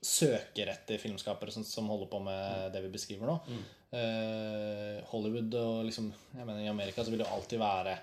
søker 0.00 0.72
etter 0.72 0.98
filmskapere 0.98 1.52
som, 1.52 1.64
som 1.64 1.88
holder 1.92 2.08
på 2.10 2.20
med 2.24 2.70
det 2.74 2.80
vi 2.86 2.92
beskriver 2.92 3.28
nå. 3.28 3.36
Eh, 3.90 5.00
Hollywood 5.10 5.54
og 5.60 5.84
liksom 5.88 6.08
jeg 6.10 6.46
mener 6.46 6.62
I 6.64 6.70
Amerika 6.72 7.04
så 7.04 7.12
vil 7.12 7.22
det 7.22 7.28
alltid 7.30 7.60
være 7.60 7.96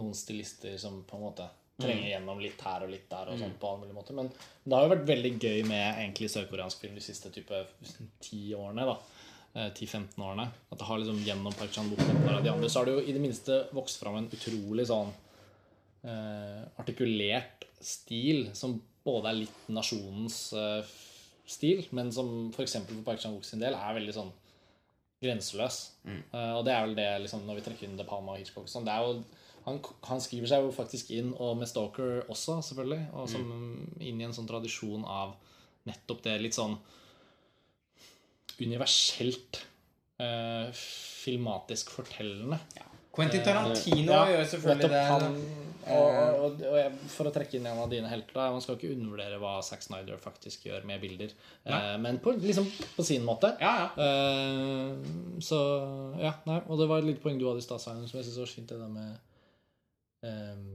noen 0.00 0.16
stilister 0.18 0.76
som 0.80 1.02
på 1.06 1.18
en 1.18 1.26
måte 1.28 1.46
trenger 1.80 2.08
gjennom 2.12 2.40
litt 2.42 2.60
her 2.62 2.84
og 2.86 2.90
litt 2.90 3.08
der. 3.10 3.30
og 3.30 3.38
sånt 3.38 3.58
på 3.60 3.68
alle 3.68 3.82
mulige 3.82 3.96
måter 3.96 4.14
Men 4.14 4.30
det 4.30 4.76
har 4.76 4.84
jo 4.84 4.92
vært 4.94 5.08
veldig 5.08 5.32
gøy 5.42 5.64
med 5.66 5.86
egentlig 6.04 6.30
sørkoreansk 6.30 6.84
film 6.84 6.94
de 6.94 7.02
siste 7.02 7.30
type 7.34 7.64
ti 8.22 8.54
årene. 8.54 8.86
da 8.86 8.96
eh, 9.54 9.70
10-15 9.72 10.22
årene. 10.22 10.48
At 10.70 10.78
det 10.78 10.84
har 10.84 10.98
liksom 10.98 11.22
gjennom 11.26 11.52
Park 11.52 11.72
Chan-wook 11.74 12.02
og 12.02 12.42
de 12.44 12.50
andre, 12.50 12.70
så 12.70 12.80
har 12.80 12.86
det 12.86 12.94
jo 12.94 13.04
i 13.04 13.14
det 13.14 13.22
minste 13.22 13.64
vokst 13.74 14.00
fram 14.02 14.16
en 14.20 14.30
utrolig 14.30 14.86
sånn 14.90 15.10
eh, 15.10 15.23
artikulert 16.04 17.64
stil 17.84 18.50
som 18.56 18.78
både 19.04 19.30
er 19.30 19.40
litt 19.42 19.68
nasjonens 19.72 20.38
eh, 20.56 20.94
stil, 21.44 21.84
men 21.96 22.10
som 22.14 22.50
f.eks. 22.54 22.78
for, 22.80 22.90
for 22.90 23.06
Park 23.06 23.22
Chan-wook 23.22 23.46
sin 23.46 23.62
del 23.62 23.76
er 23.76 23.96
veldig 23.98 24.16
sånn 24.16 24.32
grenseløs. 25.24 25.80
Eh, 26.32 26.52
og 26.56 26.64
det 26.66 26.74
er 26.74 26.86
vel 26.86 26.96
det 26.98 27.08
liksom, 27.26 27.44
når 27.48 27.60
vi 27.60 27.66
trekker 27.68 27.88
inn 27.88 27.98
De 28.00 28.06
Palma 28.08 28.34
og 28.34 28.40
Hitchcock 28.40 28.70
sånn, 28.70 28.86
det 28.88 28.94
er 28.94 29.04
jo 29.04 29.18
han, 29.64 29.78
han 30.04 30.20
skriver 30.20 30.50
seg 30.50 30.64
jo 30.66 30.72
faktisk 30.76 31.12
inn, 31.16 31.30
og 31.40 31.54
med 31.56 31.68
Stalker 31.70 32.26
også, 32.28 32.58
selvfølgelig, 32.66 33.06
og 33.16 33.30
som, 33.32 33.46
inn 33.96 34.18
i 34.20 34.26
en 34.26 34.34
sånn 34.36 34.48
tradisjon 34.48 35.06
av 35.08 35.38
nettopp 35.88 36.20
det 36.26 36.34
litt 36.40 36.56
sånn 36.56 36.76
universelt 38.60 39.62
eh, 40.20 40.68
filmatisk 40.76 41.94
fortellende. 41.96 42.60
Quentin 43.14 43.44
Tarantino 43.46 44.12
Ja, 44.12 44.24
gjør 44.32 44.48
selvfølgelig 44.54 44.90
det. 44.90 45.02
Han, 45.10 45.36
og, 45.84 46.14
og, 46.40 46.62
og 46.64 46.76
jeg, 46.78 46.92
for 47.12 47.28
å 47.28 47.32
trekke 47.34 47.58
inn 47.58 47.66
en 47.68 47.82
av 47.82 47.90
dine 47.92 48.08
helter 48.08 48.38
da, 48.38 48.46
Man 48.54 48.62
skal 48.64 48.78
ikke 48.78 48.94
undervurdere 48.94 49.36
hva 49.42 49.58
Zack 49.66 49.84
Snyder 49.84 50.20
faktisk 50.22 50.64
gjør 50.68 50.86
med 50.88 51.02
bilder. 51.02 51.34
Eh, 51.68 51.90
men 52.00 52.18
på, 52.24 52.32
liksom, 52.40 52.70
på 52.96 53.04
sin 53.06 53.26
måte. 53.26 53.52
Ja, 53.60 53.74
ja. 53.84 54.06
Eh, 54.06 55.38
så 55.44 55.60
ja, 56.22 56.32
nei, 56.48 56.62
Og 56.68 56.80
det 56.80 56.88
var 56.90 57.02
et 57.02 57.10
lite 57.10 57.22
poeng 57.24 57.38
du 57.40 57.46
hadde 57.50 57.62
i 57.62 57.66
stad, 57.66 57.82
som 57.84 58.00
jeg 58.00 58.26
syns 58.26 58.40
var 58.40 58.50
fint, 58.54 58.72
det 58.72 58.80
der 58.80 58.92
med 58.96 59.14
eh, 60.24 60.66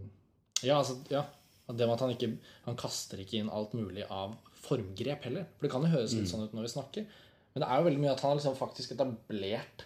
Ja, 0.67 0.79
altså 0.79 0.99
Ja. 1.11 1.25
Det 1.69 1.85
med 1.85 1.93
at 1.99 2.01
han 2.01 2.13
ikke 2.15 2.31
Han 2.65 2.77
kaster 2.81 3.19
ikke 3.21 3.37
inn 3.37 3.51
alt 3.53 3.75
mulig 3.77 4.05
av 4.09 4.37
formgrep 4.59 5.27
heller. 5.27 5.45
For 5.57 5.67
det 5.67 5.73
kan 5.73 5.85
jo 5.85 5.91
høres 5.93 6.15
litt 6.17 6.29
sånn 6.29 6.45
ut 6.45 6.53
når 6.53 6.65
vi 6.65 6.71
snakker. 6.73 7.05
Men 7.53 7.63
det 7.63 7.69
er 7.69 7.79
jo 7.79 7.85
veldig 7.87 8.01
mye 8.03 8.11
at 8.13 8.21
han 8.23 8.33
har 8.33 8.39
liksom 8.39 8.57
faktisk 8.57 8.91
etablert 8.95 9.85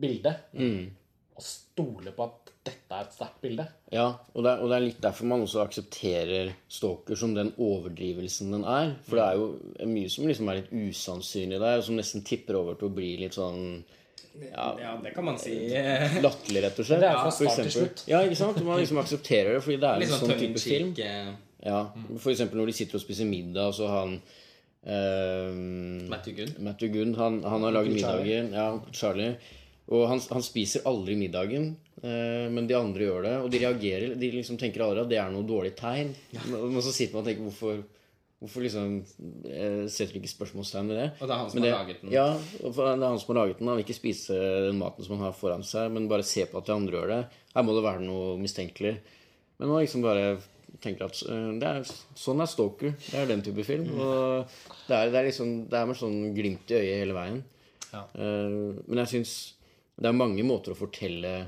bildet. 0.00 0.44
Mm. 0.56 0.92
Og 1.36 1.44
stole 1.44 2.12
på 2.16 2.24
at 2.24 2.52
dette 2.66 2.96
er 2.96 3.04
et 3.04 3.12
sterkt 3.14 3.42
bilde. 3.44 3.64
Ja, 3.94 4.06
og 4.32 4.42
det, 4.42 4.50
er, 4.50 4.62
og 4.64 4.70
det 4.72 4.76
er 4.78 4.84
litt 4.88 5.02
derfor 5.04 5.28
man 5.30 5.44
også 5.44 5.60
aksepterer 5.62 6.48
Stalker 6.72 7.14
som 7.20 7.34
den 7.36 7.52
overdrivelsen 7.62 8.50
den 8.56 8.64
er. 8.66 8.94
For 9.06 9.20
det 9.20 9.26
er 9.26 9.36
jo 9.38 9.90
mye 9.92 10.08
som 10.10 10.26
liksom 10.26 10.48
er 10.50 10.58
litt 10.62 10.72
usannsynlig 10.72 11.60
der, 11.62 11.76
og 11.78 11.84
som 11.86 11.98
nesten 12.00 12.24
tipper 12.26 12.58
over 12.58 12.74
til 12.80 12.88
å 12.88 12.94
bli 12.96 13.12
litt 13.20 13.36
sånn 13.38 13.60
Ja, 14.50 14.96
det 15.04 15.12
kan 15.14 15.24
man 15.28 15.38
si. 15.40 15.54
latterlig, 16.26 16.64
rett 16.66 16.80
og 16.82 16.88
slett. 16.88 17.04
Det 17.04 17.10
er 17.12 17.20
fra 17.20 17.30
start 17.36 17.60
til 17.62 17.70
slutt. 17.76 18.02
Ja, 18.10 18.22
ikke 18.26 18.40
sant? 18.40 18.58
Man 18.66 18.80
liksom 18.82 18.98
aksepterer 19.04 19.54
det, 19.54 19.60
fordi 19.64 19.78
det 19.84 19.92
er 19.92 20.02
Litt 20.02 20.10
en 20.10 20.18
sånn 20.18 20.32
sånn 20.32 20.42
type 20.42 20.64
film. 20.64 20.90
eh, 20.98 21.30
Ja, 21.68 21.78
For 22.18 22.32
eksempel 22.34 22.58
når 22.60 22.72
de 22.72 22.78
sitter 22.80 22.98
og 22.98 23.04
spiser 23.04 23.30
middag, 23.30 23.70
og 23.70 23.78
så 23.78 23.86
har 23.92 24.02
han 24.08 24.18
eh, 24.86 26.08
Matthew 26.10 26.34
Good. 26.40 26.58
Matthew 26.66 26.92
Gunn, 26.96 27.14
han, 27.20 27.38
han 27.44 27.64
har 27.68 27.72
laget 27.78 27.94
middager. 27.96 28.24
Middagen. 28.24 28.52
Ja, 28.52 28.80
Charlie. 28.92 29.36
Og 29.86 30.06
han, 30.10 30.20
han 30.34 30.42
spiser 30.42 30.86
aldri 30.90 31.14
middagen, 31.18 31.68
eh, 32.02 32.46
men 32.50 32.66
de 32.66 32.74
andre 32.74 33.06
gjør 33.06 33.26
det. 33.28 33.34
Og 33.44 33.50
de 33.52 33.60
reagerer. 33.62 34.16
De 34.18 34.30
liksom 34.34 34.58
tenker 34.58 34.82
aldri 34.82 35.04
at 35.04 35.12
det 35.12 35.20
er 35.22 35.30
noe 35.34 35.46
dårlig 35.46 35.76
tegn. 35.78 36.10
Men 36.50 36.82
så 36.82 36.94
sitter 36.94 37.14
man 37.14 37.22
og 37.22 37.28
tenker 37.30 37.46
hvorfor, 37.46 37.84
hvorfor 38.42 38.66
liksom 38.66 38.96
eh, 39.46 39.84
setter 39.86 40.16
de 40.16 40.22
ikke 40.24 40.32
spørsmålstegn 40.32 40.90
ved 40.90 40.98
det? 41.04 41.06
Og 41.20 41.22
det 41.22 41.36
er 41.36 41.42
han 41.44 41.52
som 41.52 41.62
det, 41.62 41.70
har 41.70 41.84
laget 41.84 42.02
den. 42.02 42.14
Ja, 42.16 42.26
og 42.34 42.74
det 42.74 42.88
er 42.88 43.06
han 43.06 43.22
som 43.22 43.32
har 43.32 43.40
laget 43.44 43.62
den. 43.62 43.70
Han 43.70 43.78
vil 43.78 43.86
ikke 43.86 43.98
spise 44.00 44.40
den 44.66 44.82
maten 44.82 45.06
som 45.06 45.14
han 45.18 45.28
har 45.28 45.38
foran 45.38 45.62
seg, 45.66 45.94
men 45.94 46.10
bare 46.10 46.26
se 46.26 46.48
på 46.50 46.58
at 46.58 46.66
de 46.66 46.74
andre 46.74 46.98
gjør 46.98 47.14
det. 47.14 47.22
Her 47.54 47.66
må 47.68 47.78
det 47.78 47.86
være 47.86 48.06
noe 48.08 48.36
mistenkelig. 48.42 48.96
Men 49.56 49.70
man 49.70 49.84
liksom 49.84 50.02
bare 50.04 50.36
tenker 50.82 51.06
at 51.06 51.22
eh, 51.30 51.50
det 51.62 51.68
er, 51.70 51.98
sånn 52.18 52.42
er 52.42 52.50
Stalker. 52.50 52.96
Det 53.06 53.20
er 53.22 53.30
den 53.30 53.46
type 53.46 53.62
film. 53.70 53.92
Og 53.94 54.56
det 54.88 54.98
er, 54.98 55.12
det 55.14 55.20
er 55.20 55.30
liksom 55.30 55.60
Det 55.70 55.78
er 55.78 55.86
med 55.86 56.02
sånn 56.02 56.32
glimt 56.34 56.74
i 56.74 56.80
øyet 56.80 57.04
hele 57.04 57.14
veien. 57.16 57.44
Ja. 57.92 58.02
Uh, 58.18 58.82
men 58.90 58.98
jeg 59.04 59.12
syns 59.14 59.36
det 59.96 60.08
er 60.10 60.16
mange 60.16 60.42
måter 60.44 60.74
å 60.74 60.78
fortelle 60.78 61.46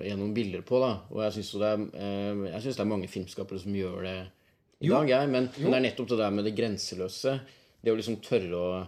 gjennom 0.00 0.30
bilder 0.34 0.62
på, 0.64 0.78
da. 0.80 0.92
Og 1.10 1.20
jeg 1.26 1.34
syns 1.38 1.50
det, 1.60 1.72
eh, 2.00 2.60
det 2.62 2.78
er 2.78 2.88
mange 2.88 3.08
filmskapere 3.10 3.58
som 3.60 3.74
gjør 3.76 4.02
det 4.06 4.16
i 4.80 4.86
Jo. 4.88 4.94
dag, 4.94 5.08
jeg. 5.10 5.28
Men, 5.28 5.48
men 5.58 5.70
det 5.74 5.78
er 5.80 5.86
nettopp 5.90 6.08
det 6.08 6.18
der 6.22 6.30
med 6.30 6.44
det 6.48 6.54
grenseløse. 6.56 7.40
Det 7.82 7.92
å 7.92 7.96
liksom 7.98 8.16
tørre 8.24 8.56
å, 8.56 8.82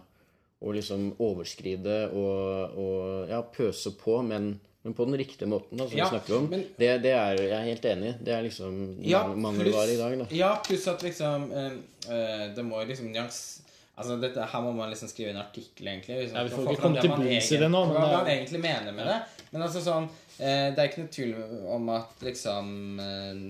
å 0.63 0.73
liksom 0.73 1.11
overskride 1.21 1.97
og, 2.15 2.77
og 2.79 3.29
ja, 3.33 3.41
pøse 3.43 3.93
på, 3.99 4.19
men, 4.25 4.55
men 4.85 4.95
på 4.97 5.05
den 5.09 5.19
riktige 5.21 5.49
måten, 5.51 5.77
da, 5.81 5.89
som 5.89 5.99
Ja, 5.99 6.07
vi 6.09 6.17
snakker 6.17 6.39
om. 6.39 6.49
men- 6.53 6.65
det, 6.79 6.93
det 7.03 7.13
er 7.17 7.37
jeg 7.43 7.51
er 7.59 7.67
helt 7.69 7.85
enig 7.93 8.09
i. 8.13 8.15
Det 8.25 8.33
er 8.37 8.43
liksom 8.47 8.79
Ja, 9.05 9.25
mangelvare 9.35 9.93
i 9.93 9.99
dag, 10.01 10.17
da. 10.23 10.27
Ja, 10.31 10.55
pluss 10.65 10.87
at 10.89 11.03
liksom 11.03 11.51
eh, 11.53 11.73
eh, 12.09 12.47
Det 12.57 12.65
må 12.65 12.81
liksom 12.89 13.11
nyans... 13.13 13.62
Altså, 13.93 14.17
dette, 14.17 14.45
Her 14.49 14.63
må 14.65 14.73
man 14.73 14.91
liksom 14.91 15.11
skrive 15.11 15.35
en 15.35 15.41
artikkel, 15.43 15.89
egentlig. 15.91 16.19
Liksom, 16.23 16.37
Ja, 16.39 16.45
vi 16.47 16.55
får 16.55 16.69
ikke 16.71 16.83
komme 16.83 17.01
til 17.05 17.13
bunns 17.13 17.51
i 17.53 17.59
det 17.61 17.69
nå, 17.69 17.81
men 17.91 17.97
Hva 17.99 18.11
man 18.17 18.31
egentlig 18.33 18.61
mener 18.63 18.95
med 18.97 19.11
det. 19.11 19.19
Men 19.53 19.65
altså 19.67 19.83
sånn 19.85 20.07
eh, 20.39 20.69
Det 20.73 20.81
er 20.81 20.89
ikke 20.89 21.05
noe 21.05 21.13
tvil 21.17 21.35
om 21.77 21.91
at 21.93 22.25
liksom 22.25 22.71
eh, 23.05 23.43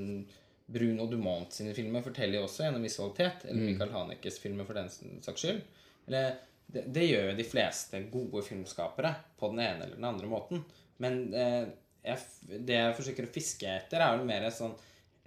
Bruno 0.72 1.06
Dumont 1.06 1.54
sine 1.54 1.74
filmer 1.76 2.02
forteller 2.02 2.40
jo 2.40 2.46
også 2.48 2.66
gjennom 2.66 2.82
visualitet. 2.88 3.46
Eller 3.46 3.68
Michael 3.68 3.94
Hanekes 3.94 4.40
filmer, 4.42 4.66
for 4.66 4.80
den 4.80 4.90
saks 5.22 5.46
skyld. 5.46 5.62
Eller, 6.08 6.40
det, 6.72 6.86
det 6.94 7.06
gjør 7.06 7.30
jo 7.30 7.38
de 7.38 7.46
fleste 7.46 8.02
gode 8.10 8.42
filmskapere 8.46 9.14
på 9.38 9.52
den 9.52 9.62
ene 9.62 9.86
eller 9.86 9.98
den 9.98 10.10
andre 10.10 10.30
måten. 10.30 10.64
Men 11.02 11.22
eh, 11.34 11.66
jeg, 12.02 12.18
det 12.66 12.78
jeg 12.80 12.96
forsøker 12.98 13.28
å 13.28 13.34
fiske 13.34 13.68
etter, 13.68 14.02
er 14.02 14.16
vel 14.16 14.26
mer 14.26 14.48
sånn 14.54 14.74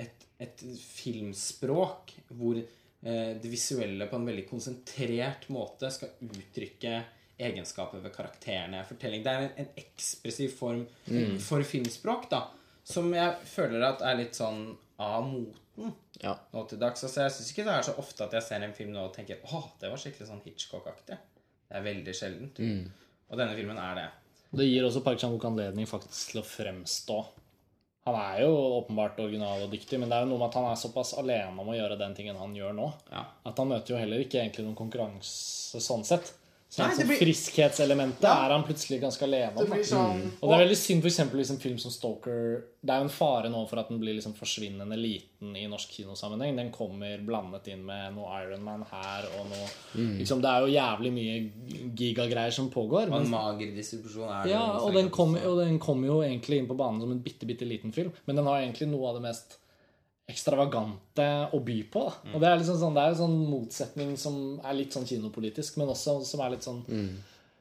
et, 0.01 0.25
et 0.43 0.63
filmspråk 0.81 2.17
hvor 2.35 2.59
det 3.05 3.49
visuelle 3.51 4.07
på 4.09 4.17
en 4.17 4.25
veldig 4.25 4.47
konsentrert 4.49 5.43
måte 5.53 5.91
skal 5.93 6.09
uttrykke 6.25 6.95
egenskaper 7.37 7.99
ved 8.01 8.13
karakterene 8.15 8.79
i 8.81 8.87
fortelling. 8.87 9.21
Det 9.25 9.31
er 9.33 9.43
en, 9.45 9.51
en 9.65 9.69
ekspressiv 9.81 10.53
form 10.57 10.85
for 11.43 11.61
filmspråk, 11.67 12.29
da, 12.31 12.39
som 12.87 13.11
jeg 13.13 13.35
føler 13.51 13.83
at 13.89 14.01
er 14.07 14.17
litt 14.21 14.37
sånn 14.39 14.71
av 15.03 15.25
moten 15.27 15.91
Ja. 16.23 16.37
nå 16.53 16.61
til 16.69 16.79
dags. 16.79 17.03
Altså, 17.03 17.25
jeg 17.25 17.33
syns 17.35 17.49
ikke 17.51 17.65
det 17.67 17.73
er 17.75 17.85
så 17.89 17.95
ofte 17.99 18.23
at 18.23 18.33
jeg 18.37 18.45
ser 18.47 18.63
en 18.63 18.73
film 18.77 18.93
nå 18.95 19.01
og 19.09 19.13
tenker 19.17 19.41
åh, 19.51 19.65
det 19.81 19.89
var 19.91 19.99
skikkelig 19.99 20.29
sånn 20.29 20.43
Hitchcock-aktig. 20.45 21.17
Det 21.67 21.75
er 21.75 21.83
veldig 21.83 22.13
sjeldent. 22.15 22.61
Og 23.29 23.37
denne 23.41 23.57
filmen 23.57 23.77
er 23.81 23.95
det. 23.99 24.05
Det 24.55 24.67
gir 24.69 24.85
også 24.87 25.01
Park 25.03 25.19
Chan-wook 25.19 25.43
anledning 25.49 25.89
faktisk 25.89 26.31
til 26.31 26.39
å 26.39 26.45
fremstå. 26.47 27.17
Han 28.05 28.15
er 28.15 28.41
jo 28.43 28.49
åpenbart 28.79 29.19
original 29.19 29.63
og 29.65 29.71
dyktig, 29.71 29.97
men 29.99 30.09
det 30.11 30.17
er 30.17 30.25
jo 30.25 30.29
noe 30.29 30.37
med 30.43 30.51
at 30.51 30.57
han 30.59 30.67
er 30.69 30.75
såpass 30.77 31.15
alene 31.17 31.57
om 31.57 31.71
å 31.71 31.77
gjøre 31.77 31.97
den 31.97 32.13
tingen 32.13 32.37
han 32.37 32.53
gjør 32.53 32.75
nå, 32.77 32.91
Ja. 33.11 33.23
at 33.45 33.57
han 33.57 33.67
møter 33.71 33.95
jo 33.95 33.97
heller 33.97 34.21
ikke 34.21 34.37
egentlig 34.43 34.65
noen 34.67 34.77
konkurranse 34.77 35.81
sånn 35.81 36.05
sett. 36.05 36.33
Så 36.75 36.83
Nei, 36.83 36.91
Nei, 36.97 37.05
blir- 37.07 37.19
friskhetselementet 37.21 38.25
Ja. 38.27 38.33
er 38.45 38.51
han 38.51 38.63
plutselig 38.67 38.97
ganske 38.99 39.23
alene 39.23 39.55
om. 39.55 39.65
Sånn... 39.65 39.77
Mm. 39.79 39.85
sånn 39.87 40.23
Og 40.41 40.49
det 40.49 40.55
er 40.57 40.63
veldig 40.65 40.77
synd 40.81 41.05
eksempel 41.07 41.39
hvis 41.39 41.51
en 41.53 41.59
film 41.63 41.77
som 41.79 41.93
Stalker 41.93 42.65
Det 42.83 42.91
er 42.91 42.99
jo 42.99 43.05
en 43.07 43.13
fare 43.15 43.49
nå 43.49 43.61
for 43.69 43.79
at 43.79 43.87
den 43.89 44.01
blir 44.01 44.17
liksom 44.17 44.33
forsvinnende 44.35 44.97
liten 44.99 45.55
i 45.55 45.63
norsk 45.71 45.89
kinosammenheng. 45.95 46.57
Den 46.59 46.71
kommer 46.75 47.15
blandet 47.25 47.69
inn 47.71 47.85
med 47.87 48.13
noe 48.17 48.27
Iron 48.43 48.61
Man 48.67 48.83
her 48.91 49.23
og 49.39 49.47
noe 49.53 49.69
liksom, 50.19 50.41
Det 50.43 50.51
er 50.51 50.65
jo 50.65 50.73
jævlig 50.75 51.13
mye 51.15 51.35
gigagreier 51.95 52.51
som 52.51 52.69
pågår. 52.69 53.07
Og 53.09 53.21
en 53.23 53.31
mager 53.31 53.71
distribusjon 53.75 54.27
er 54.29 54.43
det 54.43 54.51
ja, 54.57 54.65
og 54.77 54.93
den, 54.93 55.09
kom, 55.09 55.35
og 55.39 55.61
den 55.63 55.79
kommer 55.79 56.11
jo 56.11 56.19
egentlig 56.27 56.59
inn 56.59 56.67
på 56.67 56.75
banen 56.77 56.99
som 57.01 57.11
en 57.15 57.23
bitte, 57.23 57.47
bitte 57.47 57.65
liten 57.65 57.93
film. 57.95 58.11
Men 58.27 58.35
den 58.35 58.45
har 58.51 58.59
egentlig 58.61 58.89
noe 58.91 59.09
av 59.13 59.21
det 59.21 59.23
mest 59.29 59.57
ekstravagante 60.31 61.25
å 61.53 61.59
by 61.61 61.77
på. 61.93 62.01
Da. 62.07 62.33
Og 62.33 62.41
det 62.41 62.49
er, 62.49 62.57
liksom 62.61 62.79
sånn, 62.81 62.95
det 62.97 63.03
er 63.03 63.13
en 63.13 63.19
sånn 63.21 63.37
motsetning 63.49 64.15
som 64.17 64.59
er 64.65 64.73
litt 64.79 64.95
sånn 64.95 65.05
kinopolitisk, 65.05 65.77
men 65.77 65.91
også 65.93 66.19
som 66.25 66.41
er 66.45 66.55
litt 66.55 66.65
sånn 66.65 66.83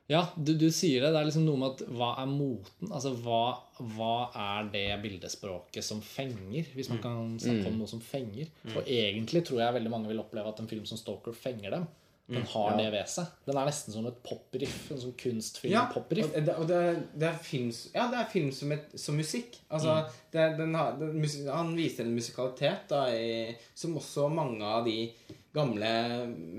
Ja, 0.07 0.27
du, 0.36 0.51
du 0.61 0.66
sier 0.69 1.01
det. 1.01 1.12
Det 1.15 1.20
er 1.20 1.24
liksom 1.31 1.47
noe 1.47 1.57
med 1.57 1.70
at 1.78 1.82
hva 1.97 2.11
er 2.20 2.27
moten? 2.28 2.91
Altså 2.93 3.15
hva, 3.24 3.57
hva 3.97 4.15
er 4.36 4.66
det 4.73 4.86
bildespråket 5.01 5.85
som 5.85 6.03
fenger? 6.05 6.66
Hvis 6.77 6.91
man 6.93 7.01
kan 7.01 7.39
snakke 7.41 7.70
om 7.70 7.78
noe 7.81 7.89
som 7.89 8.01
fenger. 8.05 8.51
Og 8.74 8.82
egentlig 8.85 9.45
tror 9.49 9.62
jeg 9.62 9.77
veldig 9.78 9.93
mange 9.95 10.11
vil 10.12 10.20
oppleve 10.20 10.53
at 10.53 10.61
en 10.61 10.69
film 10.69 10.85
som 10.85 11.01
Stalker 11.01 11.32
fenger 11.32 11.70
dem. 11.78 11.86
Den 12.27 12.47
har 12.55 12.77
det 12.79 12.87
ved 12.95 13.09
seg. 13.13 13.33
Den 13.45 13.59
er 13.61 13.67
nesten 13.69 13.93
som 13.93 14.07
et 14.09 14.21
popriff. 14.25 14.77
En 14.95 15.01
sånn 15.01 15.13
Ja, 15.13 15.19
kunstfilm-popriff. 15.21 16.31
og, 16.31 16.47
det, 16.47 16.55
og 16.57 16.69
det, 16.71 16.79
det 17.21 17.29
er 17.29 17.41
film 17.45 17.69
Ja, 17.93 18.07
det 18.13 18.21
er 18.23 18.31
film 18.33 18.51
som, 18.57 18.73
et, 18.73 18.95
som 19.01 19.19
musikk. 19.21 19.59
Altså, 19.69 19.99
det, 20.33 20.47
den 20.57 20.73
har, 20.79 20.97
den, 21.01 21.19
han 21.53 21.75
viser 21.77 22.07
en 22.07 22.17
musikalitet 22.17 22.89
da, 22.89 23.03
i, 23.13 23.53
som 23.77 23.99
også 24.01 24.31
mange 24.33 24.65
av 24.65 24.89
de 24.89 25.11
gamle 25.55 25.91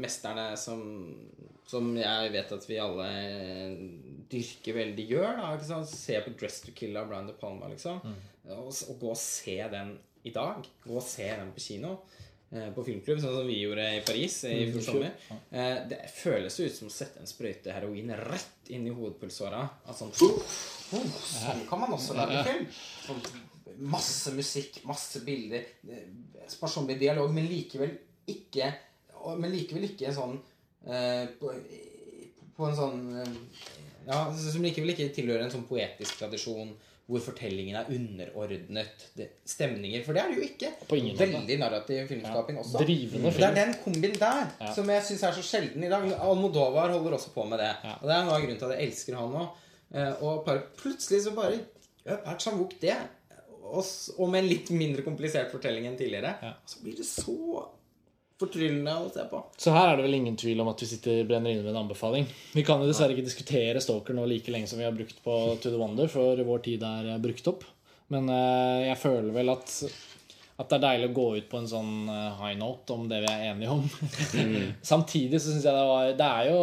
mesterne 0.05 0.51
som, 0.59 0.85
som 1.67 1.89
jeg 1.97 2.31
vet 2.35 2.53
at 2.55 2.69
vi 2.69 2.77
alle 2.79 3.09
dyrker 4.29 4.77
veldig, 4.77 5.07
gjør. 5.15 5.41
Da? 5.41 5.81
Se 5.89 6.21
på 6.21 6.35
'Dress 6.37 6.61
to 6.61 6.75
Kill' 6.77 6.97
av 7.01 7.09
Brian 7.09 7.27
De 7.27 7.33
Palma, 7.33 7.71
liksom. 7.73 8.01
Og, 8.53 8.69
og 8.69 8.99
gå 9.01 9.09
og 9.09 9.17
se 9.17 9.57
den 9.73 9.97
i 10.25 10.33
dag. 10.33 10.61
Gå 10.85 10.95
og 10.95 11.03
se 11.05 11.25
den 11.25 11.51
på 11.57 11.61
kino. 11.61 11.97
Eh, 12.55 12.69
På 12.75 12.83
filmklubb, 12.87 13.19
sånn 13.21 13.35
som 13.39 13.47
vi 13.49 13.57
gjorde 13.61 13.85
i 13.97 14.01
Paris 14.07 14.37
i 14.49 14.71
fjor 14.71 14.85
sommer. 14.85 15.11
Eh, 15.51 15.77
Det 15.91 15.99
føles 16.13 16.59
ut 16.59 16.75
som 16.75 16.87
å 16.89 16.93
sette 16.93 17.19
en 17.23 17.29
sprøyte 17.29 17.73
heroin 17.75 18.11
rett 18.19 18.71
inn 18.73 18.87
i 18.87 18.93
hovedpulsåra. 18.95 19.61
Altså, 19.85 20.07
sånn, 20.15 20.39
sånn 20.89 21.65
kan 21.69 21.83
man 21.83 21.93
også 21.97 22.17
lage 22.17 22.43
film. 22.47 22.65
Sånn, 23.05 23.21
masse 23.91 24.31
musikk, 24.35 24.81
masse 24.87 25.19
bilder, 25.25 25.65
eh, 25.89 26.07
sparsommelig 26.47 26.99
dialog, 27.01 27.33
men 27.35 27.47
likevel 27.51 27.97
ikke 28.31 28.73
Men 29.39 29.49
likevel 29.51 29.87
ikke 29.87 30.11
sånn 30.13 30.35
eh, 30.85 31.25
på, 31.39 31.49
på 32.55 32.67
en 32.67 32.75
sånn 32.77 32.99
ja, 34.05 34.19
som 34.37 34.61
likevel 34.61 34.91
ikke 34.93 35.07
tilhører 35.15 35.47
en 35.47 35.53
sånn 35.53 35.65
poetisk 35.65 36.19
tradisjon 36.19 36.75
hvor 37.05 37.21
fortellingen 37.21 37.75
er 37.77 37.89
underordnet 37.93 39.03
det, 39.17 39.27
stemninger. 39.45 40.01
For 40.05 40.13
det 40.17 40.21
er 40.23 40.31
det 40.31 40.37
jo 40.39 40.45
ikke. 40.47 40.71
Veldig 41.19 41.57
narrativ 41.61 42.07
filmskaping 42.09 42.57
også. 42.57 42.79
Drivende 42.81 43.31
Det 43.35 43.43
er 43.45 43.53
den 43.59 43.75
kombin 43.83 44.15
der 44.17 44.47
Ja. 44.61 44.71
som 44.73 44.89
jeg 44.89 45.03
syns 45.05 45.23
er 45.23 45.31
så 45.37 45.43
sjelden 45.45 45.83
i 45.85 45.89
dag. 45.91 46.07
Almodovar 46.17 46.89
holder 46.95 47.13
også 47.19 47.29
på 47.35 47.45
med 47.45 47.59
det. 47.61 47.69
Ja. 47.83 47.93
Og 48.01 48.07
det 48.09 48.15
er 48.15 48.25
noe 48.25 48.33
av 48.39 48.41
grunnen 48.41 48.57
til 48.57 48.71
at 48.71 48.79
jeg 48.79 48.87
elsker 48.89 49.15
han 49.19 49.37
òg. 49.43 49.61
Og 50.21 50.45
bare, 50.45 50.63
plutselig 50.81 51.21
så 51.27 51.35
bare 51.37 51.59
gjør 52.05 52.39
Chambouk 52.39 52.73
det. 52.81 52.97
Og, 53.65 53.85
og 54.17 54.29
med 54.29 54.43
en 54.43 54.49
litt 54.49 54.69
mindre 54.73 55.01
komplisert 55.05 55.51
fortelling 55.53 55.85
enn 55.89 55.97
tidligere. 55.97 56.35
Ja. 56.41 56.53
Så 56.65 56.81
blir 56.83 56.97
det 56.97 57.05
så 57.05 57.37
fortryllende 58.39 58.95
å 58.99 59.11
se 59.13 59.23
på. 59.29 59.39
Så 59.57 59.71
her 59.75 59.91
er 59.91 59.99
det 59.99 60.07
vel 60.07 60.17
ingen 60.17 60.35
tvil 60.39 60.59
om 60.63 60.71
at 60.71 60.81
vi 60.83 60.89
sitter 60.89 61.23
brenner 61.27 61.53
inne 61.53 61.63
med 61.63 61.71
en 61.71 61.85
anbefaling. 61.85 62.27
Vi 62.55 62.65
kan 62.67 62.81
jo 62.83 62.89
dessverre 62.89 63.15
ikke 63.15 63.27
diskutere 63.27 63.83
Stalker 63.83 64.17
nå 64.17 64.25
like 64.27 64.51
lenge 64.51 64.67
som 64.71 64.81
vi 64.81 64.87
har 64.87 64.95
brukt 64.95 65.21
på 65.23 65.37
To 65.61 65.71
the 65.71 65.79
Wonder, 65.79 66.11
for 66.11 66.43
vår 66.47 66.65
tid 66.67 66.83
er 66.83 67.13
eh, 67.13 67.21
brukt 67.23 67.47
opp. 67.51 67.63
Men 68.11 68.27
eh, 68.29 68.89
jeg 68.89 68.99
føler 69.01 69.31
vel 69.33 69.53
at, 69.55 69.71
at 70.59 70.67
det 70.67 70.77
er 70.77 70.83
deilig 70.83 71.09
å 71.09 71.15
gå 71.15 71.27
ut 71.39 71.49
på 71.49 71.61
en 71.61 71.69
sånn 71.71 71.93
eh, 72.11 72.41
high 72.41 72.59
note 72.59 72.97
om 72.97 73.07
det 73.09 73.21
vi 73.23 73.31
er 73.31 73.45
enige 73.53 73.77
om. 73.77 73.87
Samtidig 74.93 75.39
så 75.39 75.53
syns 75.53 75.69
jeg 75.69 75.77
det 75.79 75.85
var 75.89 76.11
Det 76.19 76.27
er 76.27 76.51
jo 76.51 76.61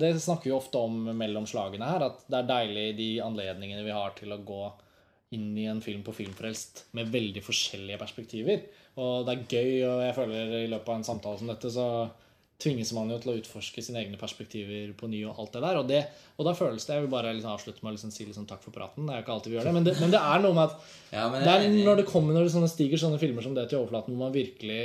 Det 0.00 0.14
snakker 0.22 0.52
vi 0.52 0.56
ofte 0.56 0.86
om 0.86 1.02
mellom 1.18 1.50
slagene 1.50 1.90
her, 1.90 2.06
at 2.12 2.22
det 2.30 2.44
er 2.44 2.52
deilig 2.54 2.92
de 3.00 3.10
anledningene 3.26 3.82
vi 3.86 3.96
har 3.96 4.14
til 4.16 4.32
å 4.36 4.44
gå 4.46 4.62
inn 5.36 5.50
i 5.60 5.66
en 5.68 5.82
film 5.84 6.04
på 6.06 6.14
Filmfrelst 6.16 6.86
med 6.96 7.10
veldig 7.12 7.42
forskjellige 7.44 8.00
perspektiver. 8.00 8.62
Og 8.98 9.26
det 9.26 9.34
er 9.34 9.44
gøy, 9.44 9.74
og 9.88 10.00
jeg 10.06 10.16
føler 10.16 10.56
i 10.62 10.70
løpet 10.72 10.88
av 10.88 10.96
en 10.98 11.06
samtale 11.06 11.40
som 11.40 11.50
dette, 11.50 11.70
så 11.72 11.86
tvinges 12.58 12.90
man 12.96 13.10
jo 13.12 13.20
til 13.22 13.30
å 13.30 13.36
utforske 13.38 13.82
sine 13.86 14.00
egne 14.00 14.18
perspektiver 14.18 14.90
på 14.98 15.06
ny 15.10 15.20
og 15.28 15.38
alt 15.38 15.54
det 15.54 15.62
der. 15.62 15.78
Og, 15.78 15.90
det, 15.90 16.00
og 16.34 16.48
da 16.48 16.54
føles 16.58 16.86
det 16.88 16.96
Jeg 16.96 17.04
vil 17.04 17.12
bare 17.12 17.34
liksom 17.36 17.52
avslutte 17.52 17.84
med 17.84 17.92
å 17.92 17.94
liksom 17.94 18.14
si 18.14 18.26
liksom 18.26 18.48
takk 18.50 18.64
for 18.64 18.74
praten. 18.74 19.06
Det 19.06 19.14
er 19.14 19.20
jo 19.20 19.26
ikke 19.26 19.34
alltid 19.36 19.52
vi 19.52 19.58
gjør 19.58 19.68
det, 19.68 19.74
men 19.76 19.86
det, 19.86 19.94
men 20.02 20.14
det 20.14 20.22
er 20.32 20.42
noe 20.42 20.56
med 20.56 20.64
at 20.64 20.94
Ja, 21.14 21.28
men 21.30 21.46
det 21.46 21.54
er 21.54 21.68
når 21.76 22.00
det 22.00 22.08
kommer 22.08 22.34
når 22.34 22.48
det 22.48 22.54
sånne 22.56 22.70
stiger 22.72 23.04
sånne 23.04 23.20
filmer 23.22 23.46
som 23.46 23.54
det 23.54 23.68
til 23.70 23.82
overflaten, 23.82 24.16
hvor 24.16 24.26
man 24.26 24.34
virkelig 24.34 24.82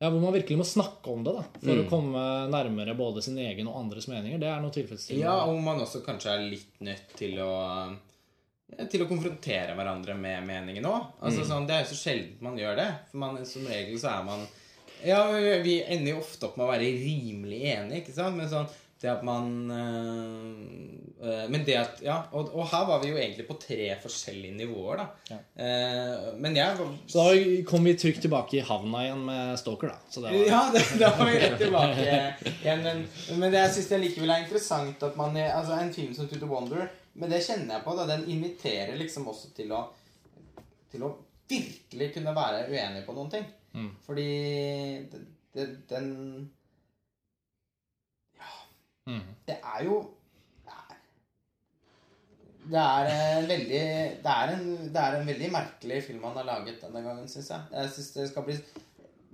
ja, 0.00 0.08
hvor 0.08 0.18
man 0.20 0.34
virkelig 0.34 0.56
må 0.58 0.64
snakke 0.66 1.12
om 1.12 1.20
det 1.24 1.36
da 1.36 1.44
for 1.52 1.80
å 1.80 1.84
komme 1.88 2.24
nærmere 2.52 2.96
både 2.98 3.22
sin 3.24 3.36
egen 3.40 3.68
og 3.70 3.76
andres 3.78 4.08
meninger. 4.10 4.40
Det 4.40 4.48
er 4.50 4.64
noe 4.64 4.74
tilfredsstillende. 4.74 5.28
Ja, 5.28 5.44
og 5.48 5.60
man 5.64 5.84
også 5.84 6.00
kanskje 6.04 6.32
er 6.32 6.48
litt 6.48 6.82
nødt 6.84 7.14
til 7.20 7.38
å 7.44 7.52
Til 8.90 9.04
å 9.04 9.06
konfrontere 9.06 9.74
hverandre 9.76 10.16
med 10.18 10.46
meningen 10.48 10.86
òg. 10.88 11.10
Altså, 11.22 11.44
sånn, 11.46 11.66
det 11.68 11.76
er 11.76 11.82
jo 11.84 11.90
så 11.92 11.98
sjelden 12.00 12.38
man 12.42 12.56
gjør 12.58 12.78
det. 12.80 12.90
For 13.10 13.22
man, 13.22 13.42
som 13.46 13.66
regel 13.70 13.98
så 14.00 14.14
er 14.16 14.24
man 14.26 14.46
Ja, 15.04 15.20
vi 15.62 15.82
ender 15.82 16.14
jo 16.14 16.22
ofte 16.22 16.48
opp 16.48 16.56
med 16.58 16.66
å 16.66 16.72
være 16.72 16.88
rimelig 16.96 17.60
enige, 17.74 18.00
ikke 18.00 18.16
sant? 18.16 18.38
Men 18.40 18.50
sånn 18.50 18.72
det 19.04 19.10
at 19.12 19.24
man 19.26 19.48
øh, 19.70 21.50
Men 21.50 21.64
det 21.66 21.76
at 21.76 22.00
Ja, 22.04 22.22
og, 22.32 22.54
og 22.54 22.68
her 22.70 22.86
var 22.88 23.02
vi 23.02 23.10
jo 23.10 23.18
egentlig 23.20 23.46
på 23.48 23.56
tre 23.60 23.90
forskjellige 24.00 24.56
nivåer, 24.56 25.02
da. 25.02 25.06
Ja. 25.28 25.38
Uh, 25.60 26.40
men 26.40 26.56
jeg 26.56 26.88
Så 27.10 27.26
da 27.26 27.34
kom 27.68 27.84
vi 27.84 27.94
trygt 28.00 28.22
tilbake 28.24 28.58
i 28.58 28.64
havna 28.64 29.04
igjen 29.04 29.24
med 29.28 29.58
Stalker, 29.60 29.92
da. 29.92 29.98
Så 30.08 30.24
det 30.24 30.32
var, 30.32 30.48
Ja, 30.48 30.62
det, 30.72 30.84
da 31.02 31.12
var 31.18 31.30
vi 31.30 31.38
rett 31.42 31.58
tilbake 31.60 32.04
igjen. 32.06 32.84
Men, 32.86 33.06
men 33.40 33.50
det, 33.50 33.64
jeg 33.66 33.76
syns 33.76 33.94
likevel 34.06 34.34
er 34.34 34.44
interessant 34.46 35.08
at 35.08 35.20
man 35.20 35.36
Altså, 35.44 35.76
en 35.76 35.92
film 35.92 36.14
som 36.16 36.30
To 36.30 36.40
the 36.40 36.48
Wonder 36.48 36.88
Men 37.14 37.30
det 37.30 37.44
kjenner 37.46 37.76
jeg 37.76 37.84
på. 37.84 37.94
da 37.98 38.08
Den 38.10 38.26
inviterer 38.30 38.96
liksom 38.98 39.28
også 39.30 39.52
til 39.56 39.72
å 39.74 39.84
Til 40.90 41.02
å 41.06 41.14
virkelig 41.50 42.12
kunne 42.14 42.32
være 42.34 42.66
uenig 42.70 43.04
på 43.06 43.14
noen 43.16 43.30
ting. 43.32 43.46
Mm. 43.74 43.88
Fordi 44.04 44.28
det, 45.12 45.24
det, 45.54 45.64
den 45.90 46.12
Mm. 49.04 49.20
Det 49.44 49.56
er 49.60 49.82
jo 49.84 49.98
det 52.64 52.80
er 52.80 53.10
en 53.12 53.48
veldig 53.48 53.80
det 54.24 54.34
er 54.34 54.52
en, 54.54 54.68
det 54.88 55.00
er 55.00 55.16
en 55.18 55.26
veldig 55.28 55.50
merkelig 55.52 55.98
film 56.06 56.22
han 56.24 56.38
har 56.40 56.46
laget 56.48 56.80
denne 56.80 57.02
gangen, 57.04 57.26
syns 57.28 57.50
jeg. 57.52 57.66
Jeg 57.74 57.90
synes 57.92 58.10
Det 58.14 58.28
skal 58.30 58.46
bli 58.46 58.56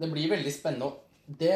Det 0.00 0.08
blir 0.10 0.32
veldig 0.32 0.52
spennende 0.54 0.90
det, 1.38 1.52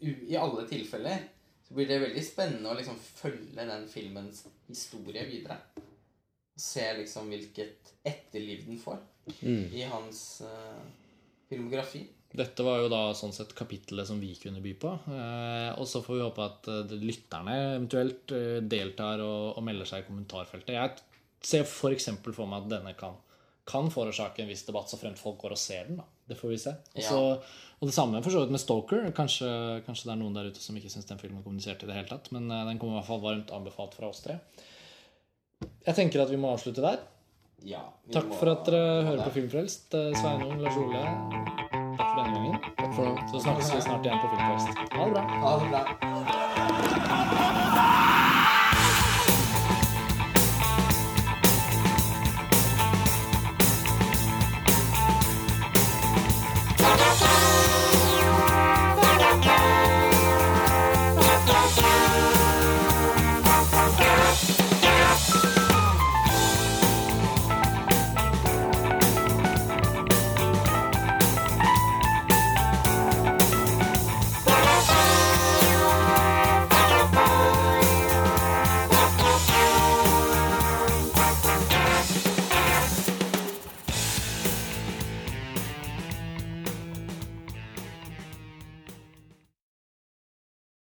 I 0.00 0.38
alle 0.40 0.64
tilfeller 0.70 1.26
så 1.68 1.74
blir 1.76 1.88
det 1.88 2.00
veldig 2.00 2.24
spennende 2.24 2.70
å 2.72 2.76
liksom 2.78 2.96
følge 2.96 3.66
den 3.68 3.84
filmens 3.92 4.46
historie 4.66 5.24
videre. 5.28 5.58
Se 6.58 6.86
liksom 6.96 7.28
hvilket 7.30 7.92
etterliv 8.08 8.64
den 8.66 8.80
får 8.80 9.02
i 9.76 9.82
hans 9.90 10.40
uh, 10.46 10.80
filmografi. 11.48 12.06
Dette 12.28 12.64
var 12.64 12.82
jo 12.82 12.88
da 12.92 13.02
sånn 13.16 13.32
sett 13.32 13.54
kapittelet 13.56 14.08
som 14.08 14.18
vi 14.20 14.34
kunne 14.40 14.60
by 14.64 14.74
på. 14.80 14.90
Eh, 15.12 15.70
og 15.80 15.86
så 15.88 16.02
får 16.04 16.16
vi 16.16 16.24
håpe 16.26 16.44
at 16.44 16.68
uh, 16.68 16.96
lytterne 17.00 17.54
eventuelt 17.76 18.34
uh, 18.36 18.58
deltar 18.60 19.22
og, 19.24 19.56
og 19.56 19.64
melder 19.64 19.88
seg 19.88 20.04
i 20.04 20.08
kommentarfeltet. 20.08 20.74
Jeg 20.76 21.44
ser 21.44 21.64
f.eks. 21.64 22.10
for, 22.20 22.36
for 22.36 22.50
meg 22.50 22.66
at 22.66 22.74
denne 22.74 22.92
kan, 23.00 23.16
kan 23.68 23.88
forårsake 23.92 24.44
en 24.44 24.52
viss 24.52 24.66
debatt, 24.68 24.92
så 24.92 25.00
fremt 25.00 25.20
folk 25.20 25.40
går 25.44 25.56
og 25.56 25.60
ser 25.62 25.88
den. 25.88 26.02
da. 26.02 26.08
Det 26.28 26.36
får 26.36 26.52
vi 26.52 26.58
se. 26.60 26.74
Og, 26.94 27.02
ja. 27.02 27.18
og 27.78 27.88
det 27.88 27.94
samme 27.96 28.20
for 28.24 28.34
så 28.34 28.42
vidt 28.42 28.52
med 28.52 28.62
Stoker. 28.62 29.06
Kanskje, 29.16 29.48
kanskje 29.86 30.10
det 30.10 30.14
er 30.14 30.20
noen 30.20 30.36
der 30.36 30.50
ute 30.52 30.62
som 30.62 30.76
ikke 30.76 30.92
syns 30.92 31.08
den 31.08 31.20
filmen 31.20 31.44
kommuniserte 31.44 31.86
i 31.86 31.90
det 31.90 31.96
hele 31.96 32.10
tatt. 32.10 32.28
Men 32.36 32.50
eh, 32.52 32.66
den 32.68 32.80
kommer 32.80 32.98
i 32.98 33.00
hvert 33.00 33.10
fall 33.10 33.24
varmt 33.24 33.54
anbefalt 33.56 33.96
fra 33.96 34.10
oss 34.12 34.20
tre. 34.24 34.36
Jeg 35.86 35.96
tenker 35.96 36.22
at 36.22 36.30
vi 36.32 36.40
må 36.40 36.52
avslutte 36.52 36.84
der. 36.84 37.00
Ja, 37.66 37.80
vi 38.04 38.12
Takk 38.14 38.28
må 38.30 38.36
for 38.38 38.52
at 38.52 38.68
dere 38.68 39.02
hører 39.08 39.24
på 39.24 39.32
Filmfrelst. 39.40 39.94
Eh, 39.98 40.12
Sveinung, 40.20 40.60
Lars 40.62 40.76
Ole, 40.78 41.02
takk 41.98 42.04
for 42.04 42.16
denne 42.20 42.32
gangen. 42.36 42.56
Takk 42.78 42.92
for 42.94 43.04
nå. 43.08 43.12
Så 43.32 43.36
snakkes 43.48 43.72
vi 43.74 43.80
snart 43.88 44.06
igjen 44.06 44.20
på 44.22 44.28
Filmfrelst. 44.36 44.68
Ha 44.94 45.02
det 45.04 45.12
bra. 45.16 45.22
Ha 45.42 45.52
det 45.58 45.68
bra. 45.72 45.82